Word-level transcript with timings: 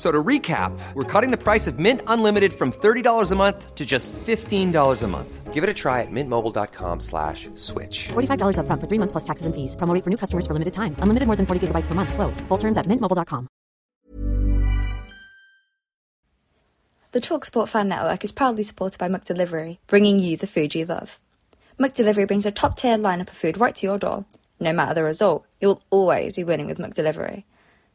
So 0.00 0.10
to 0.10 0.24
recap, 0.24 0.72
we're 0.94 1.04
cutting 1.04 1.30
the 1.30 1.36
price 1.36 1.66
of 1.66 1.78
Mint 1.78 2.00
Unlimited 2.06 2.54
from 2.54 2.72
$30 2.72 3.32
a 3.32 3.36
month 3.36 3.74
to 3.74 3.84
just 3.84 4.10
$15 4.14 5.02
a 5.02 5.06
month. 5.06 5.52
Give 5.52 5.62
it 5.62 5.68
a 5.68 5.74
try 5.74 6.00
at 6.00 6.10
mintmobile.com 6.10 7.00
slash 7.00 7.50
switch. 7.54 8.08
$45 8.08 8.60
up 8.60 8.64
front 8.64 8.80
for 8.80 8.88
three 8.88 8.96
months 8.96 9.12
plus 9.12 9.24
taxes 9.24 9.44
and 9.44 9.54
fees. 9.54 9.76
Promo 9.76 9.92
for 10.02 10.08
new 10.08 10.16
customers 10.16 10.46
for 10.46 10.54
limited 10.54 10.72
time. 10.72 10.96
Unlimited 11.00 11.26
more 11.26 11.36
than 11.36 11.44
40 11.44 11.66
gigabytes 11.66 11.86
per 11.86 11.94
month. 11.94 12.14
Slows. 12.14 12.40
Full 12.48 12.56
terms 12.56 12.78
at 12.78 12.86
mintmobile.com. 12.86 13.46
The 17.12 17.20
TalkSport 17.20 17.68
Fan 17.68 17.88
Network 17.88 18.24
is 18.24 18.32
proudly 18.32 18.62
supported 18.62 18.98
by 18.98 19.08
McDelivery, 19.08 19.76
bringing 19.86 20.18
you 20.18 20.38
the 20.38 20.46
food 20.46 20.74
you 20.74 20.86
love. 20.86 21.20
McDelivery 21.78 22.26
brings 22.26 22.46
a 22.46 22.50
top-tier 22.50 22.96
lineup 22.96 23.28
of 23.28 23.36
food 23.36 23.58
right 23.58 23.74
to 23.74 23.86
your 23.86 23.98
door. 23.98 24.24
No 24.60 24.72
matter 24.72 24.94
the 24.94 25.04
result, 25.04 25.44
you'll 25.60 25.82
always 25.90 26.36
be 26.36 26.44
winning 26.44 26.68
with 26.68 26.78
McDelivery. 26.78 27.44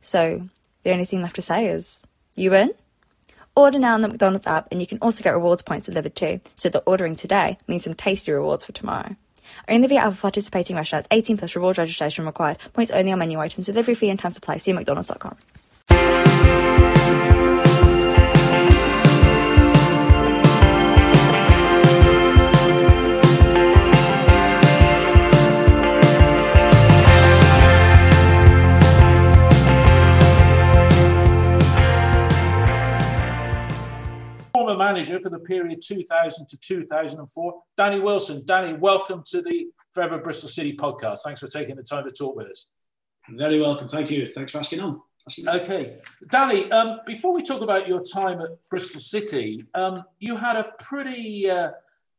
So, 0.02 0.50
the 0.86 0.94
only 0.94 1.06
thing 1.06 1.24
left 1.24 1.36
to 1.36 1.42
say 1.42 1.68
is, 1.68 2.04
you 2.36 2.52
win? 2.52 2.72
Order 3.56 3.80
now 3.80 3.96
on 3.96 4.02
the 4.02 4.08
McDonald's 4.08 4.46
app 4.46 4.68
and 4.70 4.80
you 4.80 4.86
can 4.86 5.00
also 5.00 5.24
get 5.24 5.34
rewards 5.34 5.64
points 5.64 5.88
delivered 5.88 6.16
too, 6.16 6.42
so 6.54 6.70
that 6.70 6.84
ordering 6.86 7.16
today 7.16 7.58
means 7.68 7.84
some 7.84 7.96
tasty 7.96 8.32
rewards 8.32 8.64
for 8.64 8.72
tomorrow. 8.72 9.16
Only 9.68 9.88
via 9.88 10.02
other 10.02 10.16
participating 10.16 10.76
restaurants, 10.76 11.08
18 11.10 11.38
plus 11.38 11.56
reward 11.56 11.80
registration 11.80 12.28
required, 12.28 12.60
points 12.74 12.92
only 12.92 13.12
on 13.12 13.18
menu 13.18 13.40
items, 13.40 13.66
delivery 13.66 13.96
fee 13.96 14.12
and 14.12 14.20
time 14.20 14.32
supply. 14.32 14.58
See 14.58 14.74
mcdonalds.com. 14.74 15.38
former 34.66 34.84
manager 34.84 35.20
for 35.20 35.30
the 35.30 35.38
period 35.38 35.80
2000 35.86 36.48
to 36.48 36.58
2004, 36.58 37.62
Danny 37.78 38.00
Wilson. 38.00 38.44
Danny, 38.46 38.74
welcome 38.74 39.24
to 39.28 39.42
the 39.44 39.68
Forever 39.92 40.18
Bristol 40.18 40.50
City 40.50 40.76
podcast. 40.76 41.20
Thanks 41.24 41.40
for 41.40 41.48
taking 41.48 41.76
the 41.76 41.84
time 41.84 42.04
to 42.04 42.12
talk 42.12 42.36
with 42.36 42.48
us. 42.48 42.68
Very 43.30 43.62
welcome. 43.62 43.88
Thank 43.88 44.10
you. 44.10 44.26
Thanks 44.26 44.54
for 44.54 44.58
asking 44.58 44.80
on. 44.80 45.02
Okay. 45.48 46.00
Danny, 46.32 46.72
um, 46.72 47.02
before 47.06 47.32
we 47.32 47.44
talk 47.44 47.62
about 47.62 47.88
your 47.88 48.02
time 48.02 48.42
at 48.42 48.50
Bristol 48.72 49.00
City, 49.00 49.66
um, 49.76 50.04
you 50.18 50.36
had 50.36 50.56
a 50.56 50.72
pretty 50.80 51.48
uh, 51.48 51.70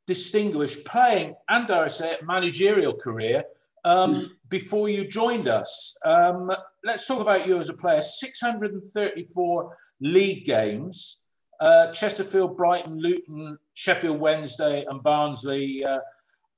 distinguished 0.06 0.84
playing 0.84 1.34
and, 1.48 1.66
dare 1.66 1.84
I 1.84 1.88
say 1.88 2.12
it, 2.12 2.24
managerial 2.24 2.94
career 2.94 3.42
um, 3.84 4.14
mm. 4.14 4.28
before 4.48 4.88
you 4.88 5.04
joined 5.08 5.48
us. 5.48 5.96
Um, 6.04 6.52
let's 6.84 7.08
talk 7.08 7.20
about 7.20 7.48
you 7.48 7.58
as 7.58 7.70
a 7.70 7.74
player 7.74 8.02
634 8.02 9.76
league 10.00 10.46
games 10.46 11.22
uh, 11.60 11.92
Chesterfield, 11.92 12.56
Brighton, 12.56 12.98
Luton, 12.98 13.58
Sheffield 13.74 14.18
Wednesday, 14.18 14.84
and 14.88 15.02
Barnsley 15.02 15.84
uh, 15.84 15.98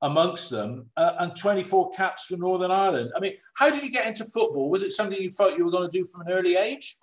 amongst 0.02 0.50
them, 0.50 0.86
uh, 0.96 1.12
and 1.20 1.36
24 1.36 1.90
caps 1.90 2.26
for 2.26 2.36
Northern 2.36 2.70
Ireland. 2.70 3.10
I 3.16 3.20
mean, 3.20 3.34
how 3.54 3.70
did 3.70 3.82
you 3.82 3.90
get 3.90 4.06
into 4.06 4.24
football? 4.24 4.70
Was 4.70 4.82
it 4.82 4.92
something 4.92 5.20
you 5.20 5.30
felt 5.30 5.56
you 5.56 5.64
were 5.64 5.70
going 5.70 5.90
to 5.90 5.98
do 5.98 6.04
from 6.04 6.22
an 6.22 6.32
early 6.32 6.56
age? 6.56 6.98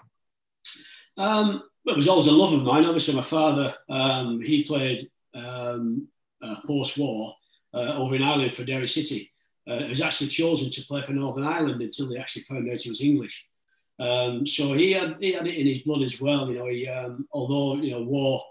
Um, 1.18 1.64
it 1.86 1.96
was 1.96 2.08
always 2.08 2.28
a 2.28 2.32
love 2.32 2.54
of 2.54 2.64
mine. 2.64 2.86
Obviously, 2.86 3.16
my 3.16 3.22
father 3.22 3.76
um, 3.90 4.42
he 4.42 4.64
played 4.64 5.10
um, 5.34 6.08
uh, 6.42 6.56
post-war 6.66 7.36
uh, 7.74 7.96
over 7.98 8.16
in 8.16 8.24
Ireland 8.24 8.54
for 8.54 8.64
Derry 8.64 8.88
City. 8.88 9.32
Uh, 9.68 9.80
he 9.80 9.90
was 9.90 10.02
actually 10.02 10.28
chosen 10.28 10.70
to 10.72 10.82
play 10.86 11.02
for 11.02 11.14
Northern 11.14 11.44
Ireland 11.44 11.82
until 11.82 12.08
they 12.08 12.18
actually 12.18 12.44
found 12.44 12.70
out 12.70 12.80
he 12.80 12.90
was 12.90 13.02
English. 13.02 13.48
Um, 14.00 14.46
so 14.46 14.74
he 14.74 14.92
had 14.92 15.16
he 15.20 15.32
had 15.34 15.48
it 15.48 15.56
in 15.56 15.68
his 15.68 15.80
blood 15.80 16.02
as 16.02 16.20
well. 16.20 16.50
You 16.50 16.60
know, 16.60 16.68
he 16.68 16.88
um, 16.88 17.28
although 17.32 17.82
you 17.82 17.92
know 17.92 18.02
war 18.04 18.44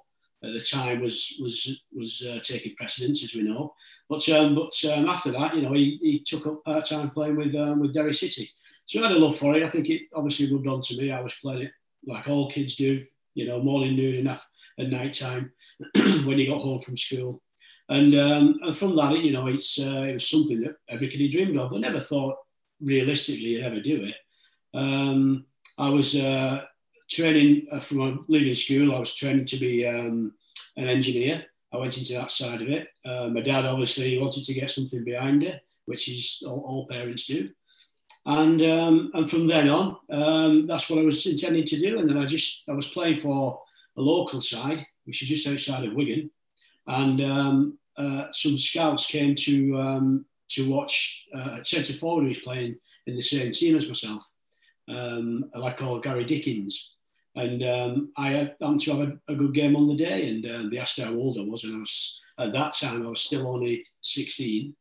at 0.42 0.52
the 0.52 0.60
time 0.60 1.00
was 1.00 1.38
was 1.42 1.80
was 1.92 2.26
uh, 2.28 2.40
taking 2.42 2.74
precedence 2.76 3.22
as 3.24 3.34
we 3.34 3.42
know, 3.42 3.74
but 4.08 4.26
um, 4.30 4.54
but 4.54 4.74
um, 4.92 5.08
after 5.08 5.30
that, 5.32 5.54
you 5.54 5.62
know, 5.62 5.72
he, 5.72 5.98
he 6.02 6.20
took 6.20 6.46
up 6.46 6.64
part 6.64 6.84
time 6.84 7.10
playing 7.10 7.36
with 7.36 7.54
um, 7.54 7.80
with 7.80 7.94
Derry 7.94 8.14
City. 8.14 8.50
So 8.86 9.00
I 9.00 9.08
had 9.08 9.16
a 9.16 9.18
love 9.18 9.36
for 9.36 9.54
it. 9.56 9.62
I 9.62 9.68
think 9.68 9.88
it 9.88 10.02
obviously 10.14 10.52
rubbed 10.52 10.66
on 10.68 10.80
to 10.82 10.96
me. 10.96 11.10
I 11.10 11.20
was 11.20 11.34
playing 11.34 11.62
it 11.62 11.72
like 12.06 12.28
all 12.28 12.50
kids 12.50 12.74
do, 12.76 13.04
you 13.34 13.46
know, 13.46 13.62
morning, 13.62 13.96
noon, 13.96 14.26
and 14.26 14.38
at 14.78 14.90
night 14.90 15.14
time 15.14 15.52
when 15.94 16.38
he 16.38 16.46
got 16.46 16.60
home 16.60 16.80
from 16.80 16.96
school. 16.96 17.40
And, 17.88 18.14
um, 18.14 18.58
and 18.62 18.76
from 18.76 18.96
that, 18.96 19.18
you 19.18 19.32
know, 19.32 19.46
it's 19.46 19.78
uh, 19.78 20.06
it 20.08 20.14
was 20.14 20.28
something 20.28 20.62
that 20.62 20.76
every 20.88 21.08
kid 21.08 21.30
dreamed 21.30 21.58
of, 21.58 21.70
but 21.70 21.80
never 21.80 22.00
thought 22.00 22.36
realistically 22.80 23.50
you'd 23.50 23.64
ever 23.64 23.80
do 23.80 24.04
it. 24.04 24.14
Um, 24.74 25.46
I 25.78 25.88
was 25.88 26.14
uh, 26.14 26.62
training 27.10 27.66
uh, 27.70 27.80
from 27.80 28.24
leaving 28.28 28.54
school. 28.54 28.94
I 28.94 28.98
was 28.98 29.14
training 29.14 29.46
to 29.46 29.56
be 29.56 29.86
um, 29.86 30.32
an 30.76 30.88
engineer. 30.88 31.44
I 31.72 31.78
went 31.78 31.96
into 31.98 32.12
that 32.14 32.30
side 32.30 32.60
of 32.60 32.68
it. 32.68 32.88
Uh, 33.04 33.28
my 33.28 33.40
dad 33.40 33.66
obviously 33.66 34.18
wanted 34.18 34.44
to 34.44 34.54
get 34.54 34.70
something 34.70 35.04
behind 35.04 35.42
it, 35.42 35.62
which 35.86 36.08
is 36.08 36.42
all, 36.46 36.60
all 36.60 36.86
parents 36.86 37.26
do. 37.26 37.48
And 38.26 38.62
um, 38.62 39.10
and 39.14 39.28
from 39.28 39.46
then 39.46 39.68
on, 39.68 39.96
um, 40.10 40.66
that's 40.66 40.88
what 40.88 40.98
I 40.98 41.02
was 41.02 41.26
intending 41.26 41.64
to 41.66 41.78
do. 41.78 41.98
And 41.98 42.08
then 42.08 42.16
I 42.16 42.24
just 42.24 42.64
I 42.68 42.72
was 42.72 42.88
playing 42.88 43.18
for 43.18 43.60
a 43.96 44.00
local 44.00 44.40
side, 44.40 44.84
which 45.04 45.22
is 45.22 45.28
just 45.28 45.46
outside 45.46 45.84
of 45.84 45.94
Wigan, 45.94 46.30
and 46.86 47.20
um, 47.20 47.78
uh, 47.98 48.26
some 48.32 48.56
scouts 48.56 49.06
came 49.06 49.34
to 49.34 49.78
um, 49.78 50.24
to 50.50 50.70
watch 50.70 51.26
uh, 51.36 51.58
a 51.60 51.64
centre 51.64 51.92
forward 51.92 52.24
who's 52.24 52.40
playing 52.40 52.76
in 53.06 53.14
the 53.14 53.20
same 53.20 53.52
team 53.52 53.76
as 53.76 53.88
myself 53.88 54.30
um, 54.88 55.50
called 55.76 56.02
Gary 56.02 56.24
Dickens. 56.24 56.96
And 57.36 57.62
um, 57.64 58.12
I 58.16 58.28
happened 58.30 58.80
to 58.82 58.96
have 58.96 59.08
a, 59.08 59.32
a, 59.32 59.34
good 59.34 59.54
game 59.54 59.74
on 59.74 59.88
the 59.88 59.96
day, 59.96 60.28
and 60.28 60.46
uh, 60.46 60.70
they 60.70 60.78
asked 60.78 61.00
how 61.00 61.12
old 61.12 61.36
I 61.36 61.42
was, 61.42 61.64
and 61.64 61.74
I 61.74 61.78
was 61.78 62.22
at 62.38 62.52
that 62.52 62.74
time 62.74 63.04
I 63.04 63.08
was 63.08 63.22
still 63.22 63.48
only 63.48 63.84
16. 64.02 64.74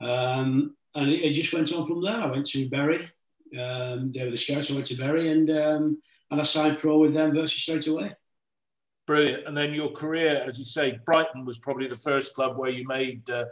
Um, 0.00 0.74
and 0.94 1.10
it, 1.10 1.22
it, 1.22 1.32
just 1.32 1.52
went 1.52 1.70
on 1.70 1.86
from 1.86 2.02
there. 2.02 2.16
I 2.16 2.30
went 2.30 2.46
to 2.46 2.68
Bury, 2.70 3.10
um, 3.58 4.12
they 4.12 4.24
were 4.24 4.30
the 4.30 4.36
scouts. 4.36 4.70
I 4.70 4.74
went 4.74 4.86
to 4.86 4.96
Bury, 4.96 5.30
and 5.30 5.50
um, 5.50 6.02
and 6.30 6.40
I 6.40 6.44
signed 6.44 6.78
pro 6.78 6.98
with 6.98 7.14
them 7.14 7.34
virtually 7.34 7.48
straight 7.48 7.86
away. 7.86 8.14
Brilliant. 9.06 9.46
And 9.46 9.56
then 9.56 9.74
your 9.74 9.90
career, 9.90 10.44
as 10.46 10.58
you 10.58 10.64
say, 10.64 10.98
Brighton 11.04 11.44
was 11.44 11.58
probably 11.58 11.88
the 11.88 11.96
first 11.96 12.34
club 12.34 12.56
where 12.56 12.70
you 12.70 12.86
made 12.86 13.28
uh, 13.28 13.44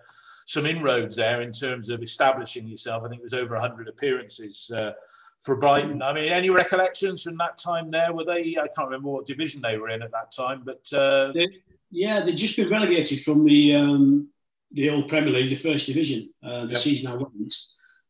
some 0.47 0.65
inroads 0.65 1.17
there 1.17 1.43
in 1.43 1.53
terms 1.53 1.89
of 1.91 2.03
establishing 2.03 2.67
yourself. 2.69 3.03
I 3.05 3.09
think 3.09 3.21
it 3.21 3.25
was 3.25 3.34
over 3.34 3.55
100 3.55 3.89
appearances. 3.89 4.71
Uh, 4.75 4.93
for 5.41 5.56
Brighton. 5.56 6.03
I 6.03 6.12
mean, 6.12 6.31
any 6.33 6.51
recollections 6.51 7.23
from 7.23 7.37
that 7.39 7.59
time 7.59 7.91
there? 7.91 8.12
Were 8.12 8.25
they? 8.25 8.56
I 8.59 8.69
can't 8.75 8.89
remember 8.89 9.09
what 9.09 9.27
division 9.27 9.61
they 9.61 9.78
were 9.78 9.89
in 9.89 10.03
at 10.03 10.12
that 10.12 10.33
time, 10.33 10.62
but 10.65 10.93
uh... 10.93 11.33
they, 11.33 11.49
yeah, 11.91 12.21
they'd 12.21 12.37
just 12.37 12.56
been 12.56 12.71
relegated 12.71 13.23
from 13.23 13.45
the 13.45 13.75
um, 13.75 14.28
the 14.73 14.91
old 14.91 15.09
Premier 15.09 15.33
League, 15.33 15.51
the 15.51 15.56
first 15.56 15.87
division. 15.87 16.31
Uh, 16.43 16.67
the 16.67 16.73
yep. 16.73 16.81
season 16.81 17.11
I 17.11 17.17
went, 17.17 17.55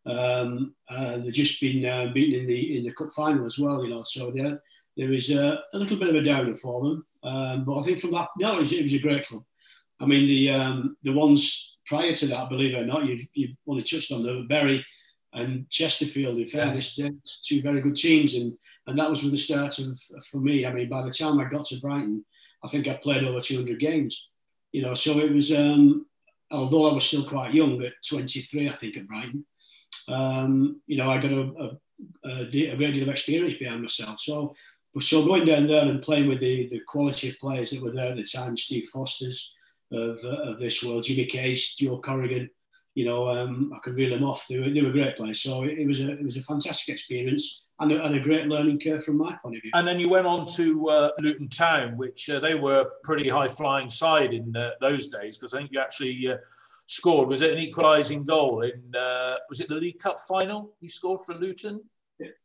um, 0.07 0.75
uh, 0.89 1.19
they'd 1.19 1.33
just 1.33 1.61
been 1.61 1.85
uh, 1.87 2.11
beaten 2.13 2.41
in 2.41 2.47
the 2.47 2.79
in 2.79 2.85
the 2.85 2.93
cup 2.93 3.13
final 3.13 3.47
as 3.47 3.59
well. 3.59 3.83
You 3.85 3.91
know, 3.91 4.03
so 4.03 4.31
there 4.31 4.61
there 4.97 5.09
was 5.09 5.31
a 5.31 5.63
little 5.73 5.97
bit 5.97 6.09
of 6.09 6.17
a 6.17 6.23
downer 6.23 6.55
for 6.55 6.83
them. 6.83 7.07
Um, 7.23 7.65
but 7.65 7.79
I 7.79 7.83
think 7.83 8.01
from 8.01 8.13
that, 8.13 8.29
no, 8.39 8.57
it 8.57 8.61
was, 8.61 8.73
it 8.73 8.83
was 8.83 8.95
a 8.95 8.99
great 8.99 9.27
club. 9.27 9.45
I 10.01 10.07
mean, 10.07 10.27
the 10.27 10.51
um, 10.51 10.97
the 11.03 11.13
ones 11.13 11.77
prior 11.87 12.15
to 12.15 12.27
that, 12.27 12.49
believe 12.49 12.75
it 12.75 12.79
or 12.79 12.87
not, 12.87 13.05
you've, 13.05 13.27
you've 13.35 13.57
only 13.67 13.83
touched 13.83 14.13
on 14.13 14.23
the 14.23 14.47
Bury 14.49 14.85
and 15.33 15.69
Chesterfield. 15.71 16.39
In 16.39 16.47
fairness, 16.47 16.97
they're 16.97 17.11
two 17.45 17.63
very 17.63 17.81
good 17.81 17.97
teams, 17.97 18.35
and 18.35 18.53
and 18.87 18.99
that 18.99 19.11
was 19.11 19.23
with 19.23 19.33
the 19.33 19.39
start 19.39 19.79
of 19.79 19.99
for 20.27 20.39
me. 20.39 20.67
I 20.67 20.73
mean, 20.73 20.89
by 20.89 21.03
the 21.03 21.13
time 21.13 21.39
I 21.39 21.45
got 21.45 21.67
to 21.67 21.81
Brighton, 21.81 22.25
I 22.65 22.69
think 22.69 22.89
I 22.89 22.95
played 22.95 23.25
over 23.25 23.41
200 23.41 23.79
games. 23.79 24.29
You 24.73 24.83
know, 24.83 24.95
so 24.95 25.19
it 25.19 25.33
was. 25.33 25.53
Um, 25.53 26.07
although 26.51 26.91
I 26.91 26.93
was 26.93 27.05
still 27.05 27.25
quite 27.25 27.55
young 27.55 27.81
at 27.83 27.93
23, 28.09 28.69
I 28.69 28.73
think 28.73 28.97
at 28.97 29.07
Brighton. 29.07 29.45
Um, 30.09 30.81
you 30.87 30.97
know, 30.97 31.11
I 31.11 31.19
got 31.19 31.33
a, 31.33 31.79
a, 32.25 32.29
a, 32.29 32.45
great 32.77 32.95
deal 32.95 33.05
of 33.05 33.09
experience 33.09 33.55
behind 33.55 33.83
myself. 33.83 34.19
So, 34.21 34.55
so 35.01 35.25
going 35.25 35.45
down 35.45 35.67
there 35.67 35.85
and 35.85 36.03
playing 36.03 36.29
with 36.29 36.41
the, 36.41 36.69
the 36.69 36.81
quality 36.89 37.29
of 37.29 37.39
players 37.39 37.71
that 37.71 37.83
were 37.83 37.93
there 37.93 38.11
at 38.11 38.17
the 38.17 38.25
time, 38.25 38.57
Steve 38.57 38.89
Foster's 38.93 39.55
of, 39.93 40.19
uh, 40.25 40.51
of 40.51 40.59
this 40.59 40.83
world, 40.83 41.05
Jimmy 41.05 41.27
Case, 41.27 41.77
Joe 41.77 42.01
Corrigan, 42.01 42.51
you 42.95 43.05
know, 43.05 43.29
um, 43.29 43.73
I 43.75 43.79
could 43.79 43.95
reel 43.95 44.11
them 44.11 44.25
off. 44.25 44.47
They 44.49 44.59
were, 44.59 44.69
they 44.69 44.83
were 44.83 44.91
great 44.91 45.17
players. 45.17 45.41
So 45.43 45.63
it, 45.63 45.79
it, 45.79 45.87
was 45.87 46.01
a 46.01 46.13
it 46.13 46.25
was 46.25 46.37
a 46.37 46.43
fantastic 46.43 46.93
experience 46.93 47.67
and 47.79 47.93
a, 47.93 48.05
and 48.05 48.17
a, 48.17 48.21
great 48.21 48.47
learning 48.47 48.81
curve 48.81 49.05
from 49.05 49.19
my 49.19 49.37
point 49.43 49.57
of 49.57 49.63
view. 49.63 49.71
And 49.75 49.87
then 49.87 50.01
you 50.01 50.09
went 50.09 50.27
on 50.27 50.47
to 50.55 50.91
uh, 50.91 51.11
Luton 51.21 51.49
Town, 51.49 51.97
which 51.97 52.29
uh, 52.29 52.41
they 52.41 52.55
were 52.55 52.87
pretty 53.05 53.29
high 53.29 53.49
flying 53.49 53.91
side 53.91 54.35
in 54.35 54.55
uh, 54.57 54.71
those 54.81 55.09
days 55.09 55.39
because 55.39 55.55
I 55.55 55.59
think 55.59 55.71
you 55.73 55.81
actually 55.81 56.29
uh, 56.29 56.37
scored. 56.87 57.29
Was 57.29 57.43
it 57.43 57.53
an 57.53 57.59
equalising 57.59 58.25
goal 58.25 58.63
in? 58.63 58.95
Uh, 58.95 59.37
was 59.49 59.61
it 59.61 59.69
the 59.69 59.77
League 59.77 60.01
Cup 60.01 60.21
final? 60.21 60.75
You 60.81 60.89
scored 60.89 61.21
for 61.21 61.35
Luton. 61.35 61.81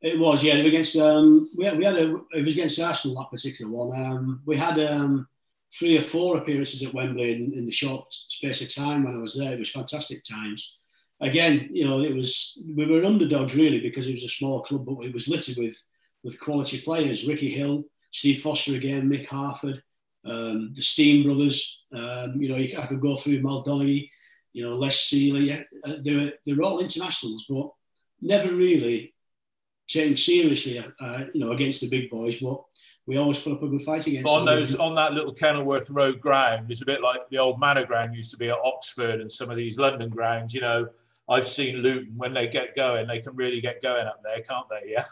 It 0.01 0.17
was, 0.17 0.41
yeah. 0.41 0.53
Against 0.53 0.95
um, 0.95 1.49
we 1.57 1.65
had, 1.65 1.77
we 1.77 1.83
had 1.83 1.97
a 1.97 2.15
it 2.33 2.45
was 2.45 2.53
against 2.53 2.79
Arsenal 2.79 3.17
that 3.17 3.29
particular 3.29 3.69
one. 3.69 3.99
Um, 3.99 4.41
we 4.45 4.55
had 4.55 4.79
um, 4.79 5.27
three 5.77 5.97
or 5.97 6.01
four 6.01 6.37
appearances 6.37 6.83
at 6.83 6.93
Wembley 6.93 7.33
in, 7.33 7.53
in, 7.53 7.65
the 7.65 7.71
short 7.71 8.05
space 8.13 8.61
of 8.61 8.73
time 8.73 9.03
when 9.03 9.15
I 9.15 9.19
was 9.19 9.35
there. 9.35 9.53
It 9.53 9.59
was 9.59 9.71
fantastic 9.71 10.23
times. 10.23 10.77
Again, 11.21 11.69
you 11.71 11.85
know, 11.85 12.01
it 12.01 12.15
was 12.15 12.57
we 12.75 12.85
were 12.85 13.05
underdogs 13.05 13.55
really 13.55 13.79
because 13.79 14.07
it 14.07 14.13
was 14.13 14.23
a 14.23 14.29
small 14.29 14.61
club, 14.61 14.85
but 14.85 15.05
it 15.05 15.13
was 15.13 15.27
littered 15.27 15.57
with 15.57 15.77
with 16.23 16.39
quality 16.39 16.81
players. 16.81 17.27
Ricky 17.27 17.51
Hill, 17.51 17.85
Steve 18.11 18.41
Foster 18.41 18.75
again, 18.75 19.09
Mick 19.09 19.27
Harford, 19.27 19.81
um, 20.25 20.73
the 20.75 20.81
Stein 20.81 21.23
brothers. 21.23 21.85
Um, 21.93 22.41
you 22.41 22.49
know, 22.49 22.55
I 22.55 22.85
could 22.87 23.01
go 23.01 23.15
through 23.15 23.41
Mal 23.41 23.63
Donaghy, 23.63 24.09
you 24.53 24.63
know, 24.63 24.75
Les 24.75 24.95
Sealey. 24.95 25.63
Uh, 25.83 25.95
they're 26.03 26.33
they're 26.45 26.61
all 26.61 26.79
internationals, 26.79 27.45
but 27.47 27.69
never 28.21 28.53
really 28.53 29.13
taken 29.87 30.17
seriously, 30.17 30.79
uh, 30.79 31.23
you 31.33 31.39
know, 31.39 31.51
against 31.51 31.81
the 31.81 31.89
big 31.89 32.09
boys. 32.09 32.39
But 32.39 32.63
we 33.07 33.17
always 33.17 33.39
put 33.39 33.53
up 33.53 33.63
a 33.63 33.67
good 33.67 33.83
fight 33.83 34.07
against. 34.07 34.31
On 34.31 34.45
them. 34.45 34.55
those, 34.55 34.75
on 34.75 34.95
that 34.95 35.13
little 35.13 35.33
Kenilworth 35.33 35.89
Road 35.89 36.19
ground, 36.19 36.71
it's 36.71 36.81
a 36.81 36.85
bit 36.85 37.01
like 37.01 37.21
the 37.29 37.37
old 37.37 37.59
Manor 37.59 37.85
ground 37.85 38.15
used 38.15 38.31
to 38.31 38.37
be 38.37 38.49
at 38.49 38.57
Oxford 38.63 39.21
and 39.21 39.31
some 39.31 39.49
of 39.49 39.57
these 39.57 39.77
London 39.77 40.09
grounds. 40.09 40.53
You 40.53 40.61
know, 40.61 40.87
I've 41.29 41.47
seen 41.47 41.77
Luton 41.77 42.13
when 42.17 42.33
they 42.33 42.47
get 42.47 42.75
going, 42.75 43.07
they 43.07 43.19
can 43.19 43.35
really 43.35 43.61
get 43.61 43.81
going 43.81 44.07
up 44.07 44.21
there, 44.23 44.41
can't 44.41 44.67
they? 44.69 44.91
Yeah. 44.91 45.05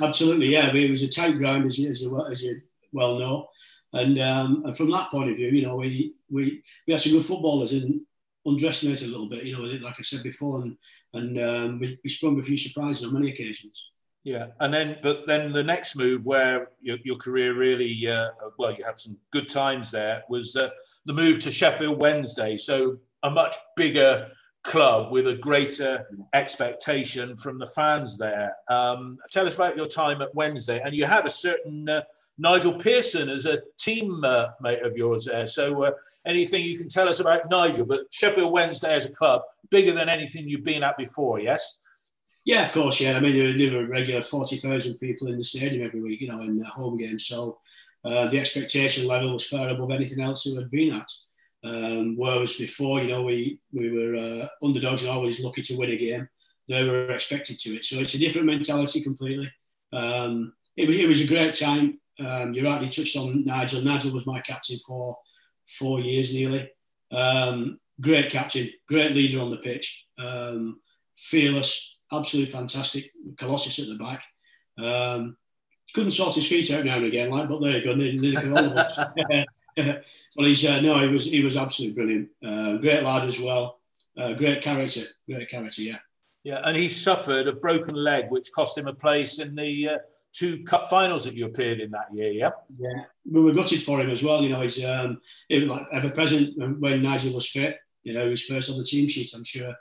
Absolutely, 0.00 0.46
yeah. 0.46 0.68
I 0.68 0.72
mean, 0.72 0.86
it 0.86 0.90
was 0.90 1.02
a 1.02 1.08
tight 1.08 1.36
ground, 1.36 1.66
as 1.66 1.78
you, 1.78 1.90
as 1.90 2.00
you, 2.00 2.26
as 2.26 2.42
you 2.42 2.60
well 2.92 3.18
know, 3.18 3.48
and 3.92 4.18
um, 4.20 4.62
and 4.64 4.76
from 4.76 4.90
that 4.90 5.10
point 5.10 5.30
of 5.30 5.36
view, 5.36 5.48
you 5.48 5.62
know, 5.62 5.76
we 5.76 6.14
we 6.30 6.62
we 6.86 6.92
had 6.92 7.02
some 7.02 7.12
good 7.12 7.26
footballers 7.26 7.72
and 7.72 8.00
underestimated 8.46 9.08
a 9.08 9.10
little 9.10 9.28
bit. 9.28 9.44
You 9.44 9.52
know, 9.52 9.62
like 9.84 9.96
I 9.98 10.02
said 10.02 10.22
before, 10.22 10.62
and 10.62 10.76
and 11.12 11.42
um, 11.42 11.78
we, 11.78 11.98
we 12.02 12.08
sprung 12.08 12.38
a 12.40 12.42
few 12.42 12.56
surprises 12.56 13.04
on 13.04 13.12
many 13.12 13.30
occasions. 13.30 13.90
Yeah, 14.24 14.48
and 14.60 14.72
then 14.72 14.98
but 15.02 15.26
then 15.26 15.52
the 15.52 15.64
next 15.64 15.96
move 15.96 16.26
where 16.26 16.68
your, 16.80 16.98
your 17.02 17.16
career 17.16 17.54
really 17.54 18.06
uh, 18.06 18.28
well, 18.56 18.72
you 18.72 18.84
had 18.84 19.00
some 19.00 19.16
good 19.32 19.48
times 19.48 19.90
there 19.90 20.22
was 20.28 20.54
uh, 20.54 20.68
the 21.06 21.12
move 21.12 21.40
to 21.40 21.50
Sheffield 21.50 22.00
Wednesday. 22.00 22.56
So 22.56 22.98
a 23.24 23.30
much 23.30 23.56
bigger 23.76 24.28
club 24.62 25.10
with 25.10 25.26
a 25.26 25.34
greater 25.34 26.06
expectation 26.34 27.36
from 27.36 27.58
the 27.58 27.66
fans 27.66 28.16
there. 28.16 28.54
Um, 28.70 29.18
tell 29.32 29.46
us 29.46 29.56
about 29.56 29.76
your 29.76 29.86
time 29.86 30.22
at 30.22 30.32
Wednesday, 30.36 30.80
and 30.84 30.94
you 30.94 31.04
had 31.04 31.26
a 31.26 31.30
certain 31.30 31.88
uh, 31.88 32.02
Nigel 32.38 32.74
Pearson 32.74 33.28
as 33.28 33.46
a 33.46 33.60
team 33.78 34.22
uh, 34.24 34.46
mate 34.60 34.82
of 34.84 34.96
yours 34.96 35.24
there. 35.24 35.46
So 35.46 35.84
uh, 35.84 35.90
anything 36.26 36.64
you 36.64 36.78
can 36.78 36.88
tell 36.88 37.08
us 37.08 37.20
about 37.20 37.50
Nigel? 37.50 37.86
But 37.86 38.02
Sheffield 38.10 38.52
Wednesday 38.52 38.94
as 38.94 39.04
a 39.04 39.10
club, 39.10 39.42
bigger 39.70 39.92
than 39.92 40.08
anything 40.08 40.48
you've 40.48 40.64
been 40.64 40.82
at 40.82 40.96
before, 40.96 41.40
yes. 41.40 41.78
Yeah, 42.44 42.66
of 42.66 42.72
course. 42.72 43.00
Yeah, 43.00 43.16
I 43.16 43.20
mean, 43.20 43.56
there 43.58 43.72
were 43.72 43.86
regular 43.86 44.22
forty 44.22 44.56
thousand 44.56 44.94
people 44.98 45.28
in 45.28 45.38
the 45.38 45.44
stadium 45.44 45.86
every 45.86 46.00
week, 46.00 46.20
you 46.20 46.28
know, 46.28 46.42
in 46.42 46.60
home 46.62 46.96
games. 46.96 47.26
So 47.26 47.58
uh, 48.04 48.28
the 48.28 48.40
expectation 48.40 49.06
level 49.06 49.32
was 49.32 49.46
far 49.46 49.68
above 49.68 49.90
anything 49.92 50.20
else 50.20 50.44
we 50.44 50.56
had 50.56 50.70
been 50.70 50.94
at. 50.94 51.08
Um, 51.64 52.16
whereas 52.16 52.54
before, 52.56 53.00
you 53.00 53.08
know, 53.08 53.22
we 53.22 53.60
we 53.72 53.90
were 53.90 54.16
uh, 54.16 54.48
underdogs 54.62 55.02
and 55.02 55.10
always 55.10 55.38
lucky 55.40 55.62
to 55.62 55.76
win 55.76 55.90
a 55.90 55.96
game. 55.96 56.28
They 56.68 56.84
were 56.84 57.10
expected 57.12 57.58
to 57.60 57.76
it, 57.76 57.84
so 57.84 58.00
it's 58.00 58.14
a 58.14 58.18
different 58.18 58.46
mentality 58.46 59.02
completely. 59.02 59.52
Um, 59.92 60.54
it 60.76 60.88
was 60.88 60.96
it 60.96 61.06
was 61.06 61.20
a 61.20 61.26
great 61.26 61.54
time. 61.54 62.00
Um, 62.18 62.54
you 62.54 62.64
rightly 62.64 62.88
touched 62.88 63.16
on 63.16 63.44
Nigel. 63.44 63.82
Nigel 63.82 64.12
was 64.12 64.26
my 64.26 64.40
captain 64.40 64.78
for 64.84 65.16
four 65.78 66.00
years 66.00 66.34
nearly. 66.34 66.68
Um, 67.12 67.78
great 68.00 68.30
captain, 68.30 68.70
great 68.88 69.12
leader 69.12 69.40
on 69.40 69.50
the 69.50 69.58
pitch, 69.58 70.06
um, 70.18 70.80
fearless, 71.16 71.98
absolutely 72.12 72.52
fantastic. 72.52 73.12
Colossus 73.38 73.78
at 73.78 73.88
the 73.88 73.94
back. 73.96 74.22
Um, 74.78 75.36
couldn't 75.94 76.12
sort 76.12 76.34
his 76.34 76.46
feet 76.46 76.70
out 76.70 76.84
now 76.84 76.96
and 76.96 77.04
again, 77.04 77.30
like, 77.30 77.48
but 77.48 77.60
there 77.60 77.78
you 77.78 77.84
go. 77.84 77.94
Neither 77.94 78.40
can 78.40 78.56
all 78.56 78.64
of 78.64 78.76
us. 78.76 78.98
well, 79.76 80.46
he's 80.46 80.64
uh, 80.66 80.80
no, 80.80 81.00
he 81.00 81.08
was 81.08 81.24
he 81.24 81.42
was 81.42 81.56
absolutely 81.56 81.94
brilliant. 81.94 82.28
Uh, 82.44 82.76
great 82.76 83.02
lad 83.02 83.26
as 83.26 83.40
well. 83.40 83.80
Uh, 84.16 84.34
great 84.34 84.62
character, 84.62 85.02
great 85.26 85.48
character. 85.48 85.82
Yeah. 85.82 85.98
Yeah, 86.44 86.60
and 86.64 86.76
he 86.76 86.88
suffered 86.88 87.46
a 87.46 87.52
broken 87.52 87.94
leg, 87.94 88.28
which 88.30 88.50
cost 88.52 88.76
him 88.76 88.88
a 88.88 88.92
place 88.92 89.38
in 89.38 89.54
the 89.54 89.88
uh, 89.88 89.98
two 90.32 90.64
cup 90.64 90.90
finals 90.90 91.24
that 91.24 91.34
you 91.34 91.46
appeared 91.46 91.78
in 91.78 91.92
that 91.92 92.12
year. 92.12 92.32
Yeah. 92.32 92.50
Yeah, 92.78 93.04
we 93.30 93.40
were 93.40 93.52
gutted 93.52 93.82
for 93.82 94.00
him 94.00 94.10
as 94.10 94.24
well. 94.24 94.42
You 94.42 94.48
know, 94.48 94.60
he's 94.60 94.82
um, 94.84 95.20
he 95.48 95.60
was 95.60 95.70
like 95.70 95.86
ever 95.92 96.10
present 96.10 96.58
when 96.80 97.02
Nigel 97.02 97.34
was 97.34 97.48
fit. 97.48 97.78
You 98.02 98.14
know, 98.14 98.24
he 98.24 98.30
was 98.30 98.42
first 98.42 98.70
on 98.70 98.76
the 98.76 98.84
team 98.84 99.06
sheet. 99.06 99.32
I'm 99.34 99.44
sure 99.44 99.72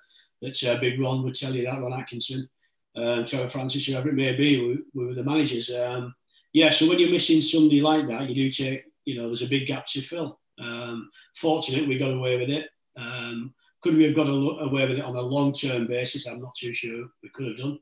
that 0.41 0.63
uh, 0.63 0.79
Big 0.79 0.99
Ron 0.99 1.23
would 1.23 1.35
tell 1.35 1.55
you 1.55 1.65
that, 1.65 1.81
Ron 1.81 1.99
Atkinson, 1.99 2.49
um, 2.95 3.25
Trevor 3.25 3.49
Francis, 3.49 3.85
whoever 3.85 4.09
it 4.09 4.15
may 4.15 4.35
be, 4.35 4.59
we, 4.59 4.79
we 4.93 5.07
were 5.07 5.15
the 5.15 5.23
managers. 5.23 5.69
Um, 5.69 6.13
yeah, 6.53 6.69
so 6.69 6.87
when 6.87 6.99
you're 6.99 7.09
missing 7.09 7.41
somebody 7.41 7.81
like 7.81 8.07
that, 8.07 8.27
you 8.29 8.35
do 8.35 8.49
take, 8.49 8.83
you 9.05 9.17
know, 9.17 9.27
there's 9.27 9.41
a 9.43 9.47
big 9.47 9.67
gap 9.67 9.85
to 9.87 10.01
fill. 10.01 10.39
Um, 10.59 11.09
fortunate 11.35 11.87
we 11.87 11.97
got 11.97 12.11
away 12.11 12.37
with 12.37 12.49
it. 12.49 12.69
Um, 12.97 13.53
could 13.81 13.95
we 13.95 14.03
have 14.03 14.15
got 14.15 14.27
away 14.27 14.87
with 14.87 14.99
it 14.99 15.05
on 15.05 15.15
a 15.15 15.21
long-term 15.21 15.87
basis? 15.87 16.27
I'm 16.27 16.41
not 16.41 16.55
too 16.55 16.73
sure 16.73 17.07
we 17.23 17.29
could 17.29 17.47
have 17.47 17.57
done. 17.57 17.79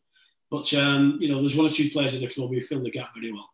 But, 0.52 0.74
um, 0.74 1.18
you 1.20 1.30
know, 1.30 1.40
there's 1.40 1.56
one 1.56 1.66
or 1.66 1.70
two 1.70 1.90
players 1.90 2.14
in 2.14 2.22
the 2.22 2.28
club 2.28 2.50
who 2.52 2.62
filled 2.62 2.86
the 2.86 2.92
gap 2.92 3.14
very 3.14 3.32
well. 3.32 3.50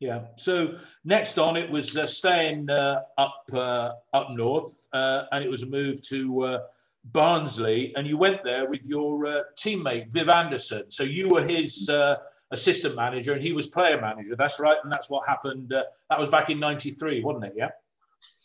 Yeah. 0.00 0.22
So 0.36 0.78
next 1.04 1.38
on, 1.38 1.56
it 1.56 1.70
was 1.70 1.96
uh, 1.96 2.06
staying 2.06 2.70
uh, 2.70 3.02
up 3.18 3.42
uh, 3.52 3.90
up 4.14 4.30
north, 4.30 4.88
uh, 4.94 5.24
and 5.30 5.44
it 5.44 5.50
was 5.50 5.62
a 5.62 5.66
move 5.66 6.00
to 6.08 6.42
uh, 6.42 6.58
Barnsley, 7.04 7.94
and 7.96 8.06
you 8.06 8.16
went 8.16 8.44
there 8.44 8.68
with 8.68 8.84
your 8.84 9.26
uh, 9.26 9.42
teammate 9.56 10.12
Viv 10.12 10.28
Anderson. 10.28 10.90
So 10.90 11.02
you 11.02 11.28
were 11.28 11.46
his 11.46 11.88
uh, 11.88 12.16
assistant 12.50 12.94
manager, 12.94 13.32
and 13.32 13.42
he 13.42 13.52
was 13.52 13.66
player 13.66 14.00
manager. 14.00 14.36
That's 14.36 14.60
right, 14.60 14.76
and 14.82 14.92
that's 14.92 15.08
what 15.08 15.26
happened. 15.26 15.72
Uh, 15.72 15.84
that 16.10 16.18
was 16.18 16.28
back 16.28 16.50
in 16.50 16.60
'93, 16.60 17.22
wasn't 17.22 17.46
it? 17.46 17.54
Yeah. 17.56 17.70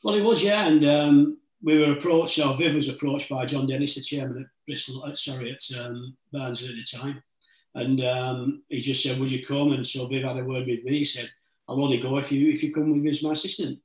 Well, 0.03 0.15
it 0.15 0.21
was, 0.21 0.43
yeah, 0.43 0.67
and 0.67 0.85
um, 0.85 1.37
we 1.63 1.79
were 1.79 1.93
approached. 1.93 2.39
Or 2.39 2.55
Viv 2.55 2.75
was 2.75 2.89
approached 2.89 3.29
by 3.29 3.45
John 3.45 3.67
Dennis, 3.67 3.95
the 3.95 4.01
chairman 4.01 4.43
at 4.43 4.47
Bristol. 4.65 5.03
Uh, 5.03 5.15
sorry, 5.15 5.51
at 5.51 5.79
um, 5.79 6.15
Barnsley 6.31 6.69
at 6.69 6.75
the 6.75 6.97
time, 6.97 7.21
and 7.73 8.03
um, 8.05 8.63
he 8.69 8.79
just 8.79 9.03
said, 9.03 9.19
"Would 9.19 9.31
you 9.31 9.45
come?" 9.45 9.73
And 9.73 9.85
so 9.85 10.07
Viv 10.07 10.23
had 10.23 10.37
a 10.37 10.43
word 10.43 10.67
with 10.67 10.83
me. 10.83 10.99
He 10.99 11.03
said, 11.03 11.29
"I'll 11.67 11.83
only 11.83 11.97
go 11.97 12.17
if 12.17 12.31
you 12.31 12.51
if 12.51 12.63
you 12.63 12.73
come 12.73 12.91
with 12.91 13.01
me 13.01 13.09
as 13.09 13.23
my 13.23 13.33
assistant." 13.33 13.79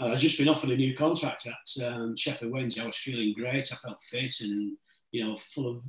Uh, 0.00 0.08
I'd 0.08 0.18
just 0.18 0.38
been 0.38 0.48
offered 0.48 0.70
a 0.70 0.76
new 0.76 0.96
contract 0.96 1.46
at 1.46 1.84
um, 1.84 2.16
Sheffield 2.16 2.52
Wednesday. 2.52 2.82
I 2.82 2.86
was 2.86 2.96
feeling 2.96 3.34
great. 3.36 3.70
I 3.72 3.76
felt 3.76 4.02
fit 4.02 4.40
and 4.40 4.76
you 5.10 5.24
know 5.24 5.36
full 5.36 5.68
of 5.68 5.84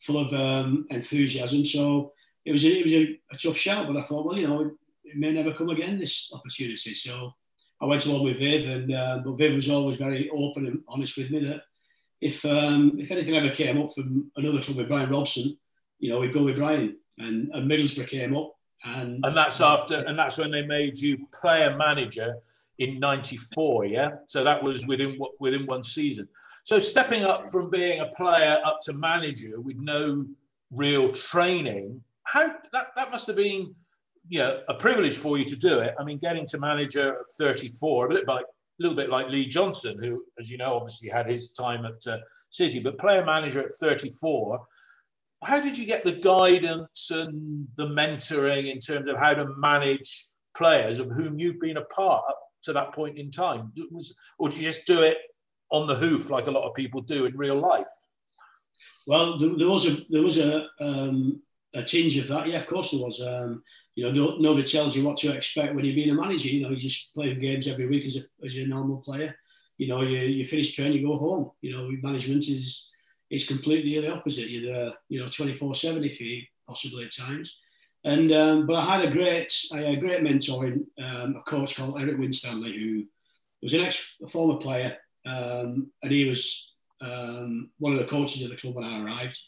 full 0.00 0.18
of 0.18 0.32
um, 0.32 0.86
enthusiasm. 0.90 1.64
So 1.64 2.12
it 2.44 2.52
was 2.52 2.64
a, 2.64 2.78
it 2.78 2.82
was 2.84 2.94
a, 2.94 3.20
a, 3.32 3.36
tough 3.36 3.56
shout, 3.56 3.86
but 3.86 3.98
I 3.98 4.02
thought, 4.02 4.24
well, 4.24 4.38
you 4.38 4.46
know, 4.46 4.70
it 5.04 5.16
may 5.16 5.30
never 5.30 5.52
come 5.52 5.68
again 5.68 5.98
this 5.98 6.30
opportunity. 6.32 6.94
So 6.94 7.34
I 7.82 7.86
went 7.86 8.06
along 8.06 8.24
with 8.24 8.38
Viv, 8.38 8.66
and 8.66 8.94
uh, 8.94 9.20
but 9.24 9.36
Viv 9.36 9.54
was 9.54 9.68
always 9.68 9.98
very 9.98 10.30
open 10.30 10.66
and 10.66 10.80
honest 10.88 11.18
with 11.18 11.30
me 11.30 11.44
that 11.44 11.62
if 12.22 12.44
um, 12.46 12.96
if 12.98 13.10
anything 13.10 13.36
ever 13.36 13.50
came 13.50 13.78
up 13.78 13.92
from 13.92 14.30
another 14.36 14.62
club 14.62 14.78
with 14.78 14.88
Brian 14.88 15.10
Robson, 15.10 15.58
you 15.98 16.08
know, 16.08 16.20
we'd 16.20 16.32
go 16.32 16.44
with 16.44 16.56
Brian. 16.56 16.96
And, 17.18 17.50
and 17.52 17.70
Middlesbrough 17.70 18.08
came 18.08 18.34
up, 18.34 18.54
and 18.82 19.22
and 19.22 19.36
that's 19.36 19.60
after, 19.60 19.96
and 19.96 20.18
that's 20.18 20.38
when 20.38 20.50
they 20.50 20.64
made 20.64 20.98
you 20.98 21.26
player 21.38 21.76
manager 21.76 22.36
in 22.80 22.98
94 22.98 23.84
yeah? 23.84 24.10
So 24.26 24.42
that 24.42 24.62
was 24.62 24.86
within 24.86 25.18
within 25.38 25.66
one 25.66 25.82
season. 25.82 26.28
So 26.64 26.78
stepping 26.78 27.24
up 27.24 27.50
from 27.50 27.70
being 27.70 28.00
a 28.00 28.06
player 28.16 28.58
up 28.64 28.80
to 28.82 28.92
manager 28.92 29.60
with 29.60 29.76
no 29.76 30.26
real 30.72 31.12
training 31.12 32.02
how 32.24 32.54
that, 32.72 32.88
that 32.94 33.10
must 33.10 33.26
have 33.26 33.36
been 33.36 33.74
you 34.28 34.38
know, 34.38 34.60
a 34.68 34.74
privilege 34.74 35.16
for 35.16 35.36
you 35.36 35.44
to 35.44 35.56
do 35.56 35.80
it. 35.80 35.94
I 35.98 36.04
mean 36.04 36.18
getting 36.18 36.46
to 36.48 36.58
manager 36.58 37.20
at 37.20 37.28
34 37.38 38.06
a 38.06 38.08
bit 38.14 38.28
like 38.28 38.44
a 38.44 38.82
little 38.82 38.96
bit 38.96 39.10
like 39.10 39.28
lee 39.28 39.46
johnson 39.46 40.02
who 40.02 40.24
as 40.38 40.50
you 40.50 40.56
know 40.56 40.74
obviously 40.74 41.08
had 41.08 41.28
his 41.28 41.50
time 41.50 41.84
at 41.84 42.06
uh, 42.06 42.18
city. 42.50 42.80
But 42.80 42.98
player 42.98 43.24
manager 43.24 43.60
at 43.60 43.72
34 43.72 44.60
how 45.42 45.58
did 45.58 45.76
you 45.76 45.86
get 45.86 46.04
the 46.04 46.12
guidance 46.12 47.10
and 47.10 47.66
the 47.76 47.86
mentoring 47.86 48.70
in 48.70 48.78
terms 48.78 49.08
of 49.08 49.16
how 49.16 49.32
to 49.34 49.46
manage 49.56 50.26
players 50.56 50.98
of 50.98 51.10
whom 51.10 51.38
you've 51.38 51.60
been 51.60 51.78
a 51.78 51.84
part 51.86 52.34
to 52.62 52.72
that 52.72 52.94
point 52.94 53.18
in 53.18 53.30
time? 53.30 53.72
Was, 53.90 54.14
or 54.38 54.48
do 54.48 54.56
you 54.56 54.62
just 54.62 54.86
do 54.86 55.02
it 55.02 55.18
on 55.70 55.86
the 55.86 55.94
hoof 55.94 56.30
like 56.30 56.46
a 56.46 56.50
lot 56.50 56.68
of 56.68 56.74
people 56.74 57.00
do 57.00 57.24
in 57.26 57.36
real 57.36 57.58
life? 57.58 57.88
Well, 59.06 59.38
there, 59.38 59.68
was 59.68 59.86
a 59.86 60.04
there 60.10 60.22
was 60.22 60.38
a 60.38 60.68
um, 60.80 61.42
a 61.74 61.82
tinge 61.82 62.16
of 62.18 62.28
that. 62.28 62.46
Yeah, 62.48 62.58
of 62.58 62.66
course 62.66 62.90
there 62.90 63.00
was. 63.00 63.20
Um, 63.20 63.62
you 63.96 64.04
know, 64.04 64.12
no, 64.12 64.36
nobody 64.38 64.66
tells 64.66 64.96
you 64.96 65.04
what 65.04 65.16
to 65.18 65.34
expect 65.34 65.74
when 65.74 65.84
you're 65.84 65.94
being 65.94 66.10
a 66.10 66.14
manager. 66.14 66.48
You 66.48 66.62
know, 66.62 66.70
you 66.70 66.76
just 66.76 67.12
play 67.14 67.34
games 67.34 67.66
every 67.66 67.86
week 67.86 68.06
as 68.06 68.16
a 68.16 68.20
as 68.44 68.56
a 68.56 68.66
normal 68.66 68.98
player. 68.98 69.34
You 69.78 69.88
know, 69.88 70.02
you, 70.02 70.18
you 70.18 70.44
finish 70.44 70.74
training, 70.74 70.98
you 70.98 71.06
go 71.06 71.16
home. 71.16 71.50
You 71.60 71.72
know, 71.72 71.90
management 72.02 72.48
is 72.48 72.88
is 73.30 73.44
completely 73.44 74.00
the 74.00 74.12
opposite. 74.12 74.50
You're 74.50 74.72
there, 74.72 74.92
you 75.08 75.20
know, 75.20 75.28
24 75.28 75.74
7 75.74 76.04
if 76.04 76.20
you 76.20 76.42
possibly 76.66 77.04
at 77.04 77.14
times. 77.14 77.58
And 78.04 78.32
um, 78.32 78.66
but 78.66 78.76
I 78.76 78.84
had 78.96 79.04
a 79.04 79.10
great, 79.10 79.52
I 79.72 79.78
had 79.78 79.94
a 79.94 80.00
great 80.00 80.22
mentor 80.22 80.66
in 80.66 80.86
um, 80.98 81.36
a 81.36 81.42
coach 81.42 81.76
called 81.76 82.00
Eric 82.00 82.18
Winstanley, 82.18 82.72
who 82.72 83.04
was 83.62 83.74
an 83.74 83.82
ex 83.82 84.14
former 84.28 84.56
player, 84.58 84.96
um, 85.26 85.90
and 86.02 86.10
he 86.10 86.24
was 86.24 86.72
um, 87.02 87.70
one 87.78 87.92
of 87.92 87.98
the 87.98 88.06
coaches 88.06 88.42
at 88.42 88.50
the 88.50 88.56
club 88.56 88.74
when 88.76 88.84
I 88.84 89.02
arrived. 89.02 89.38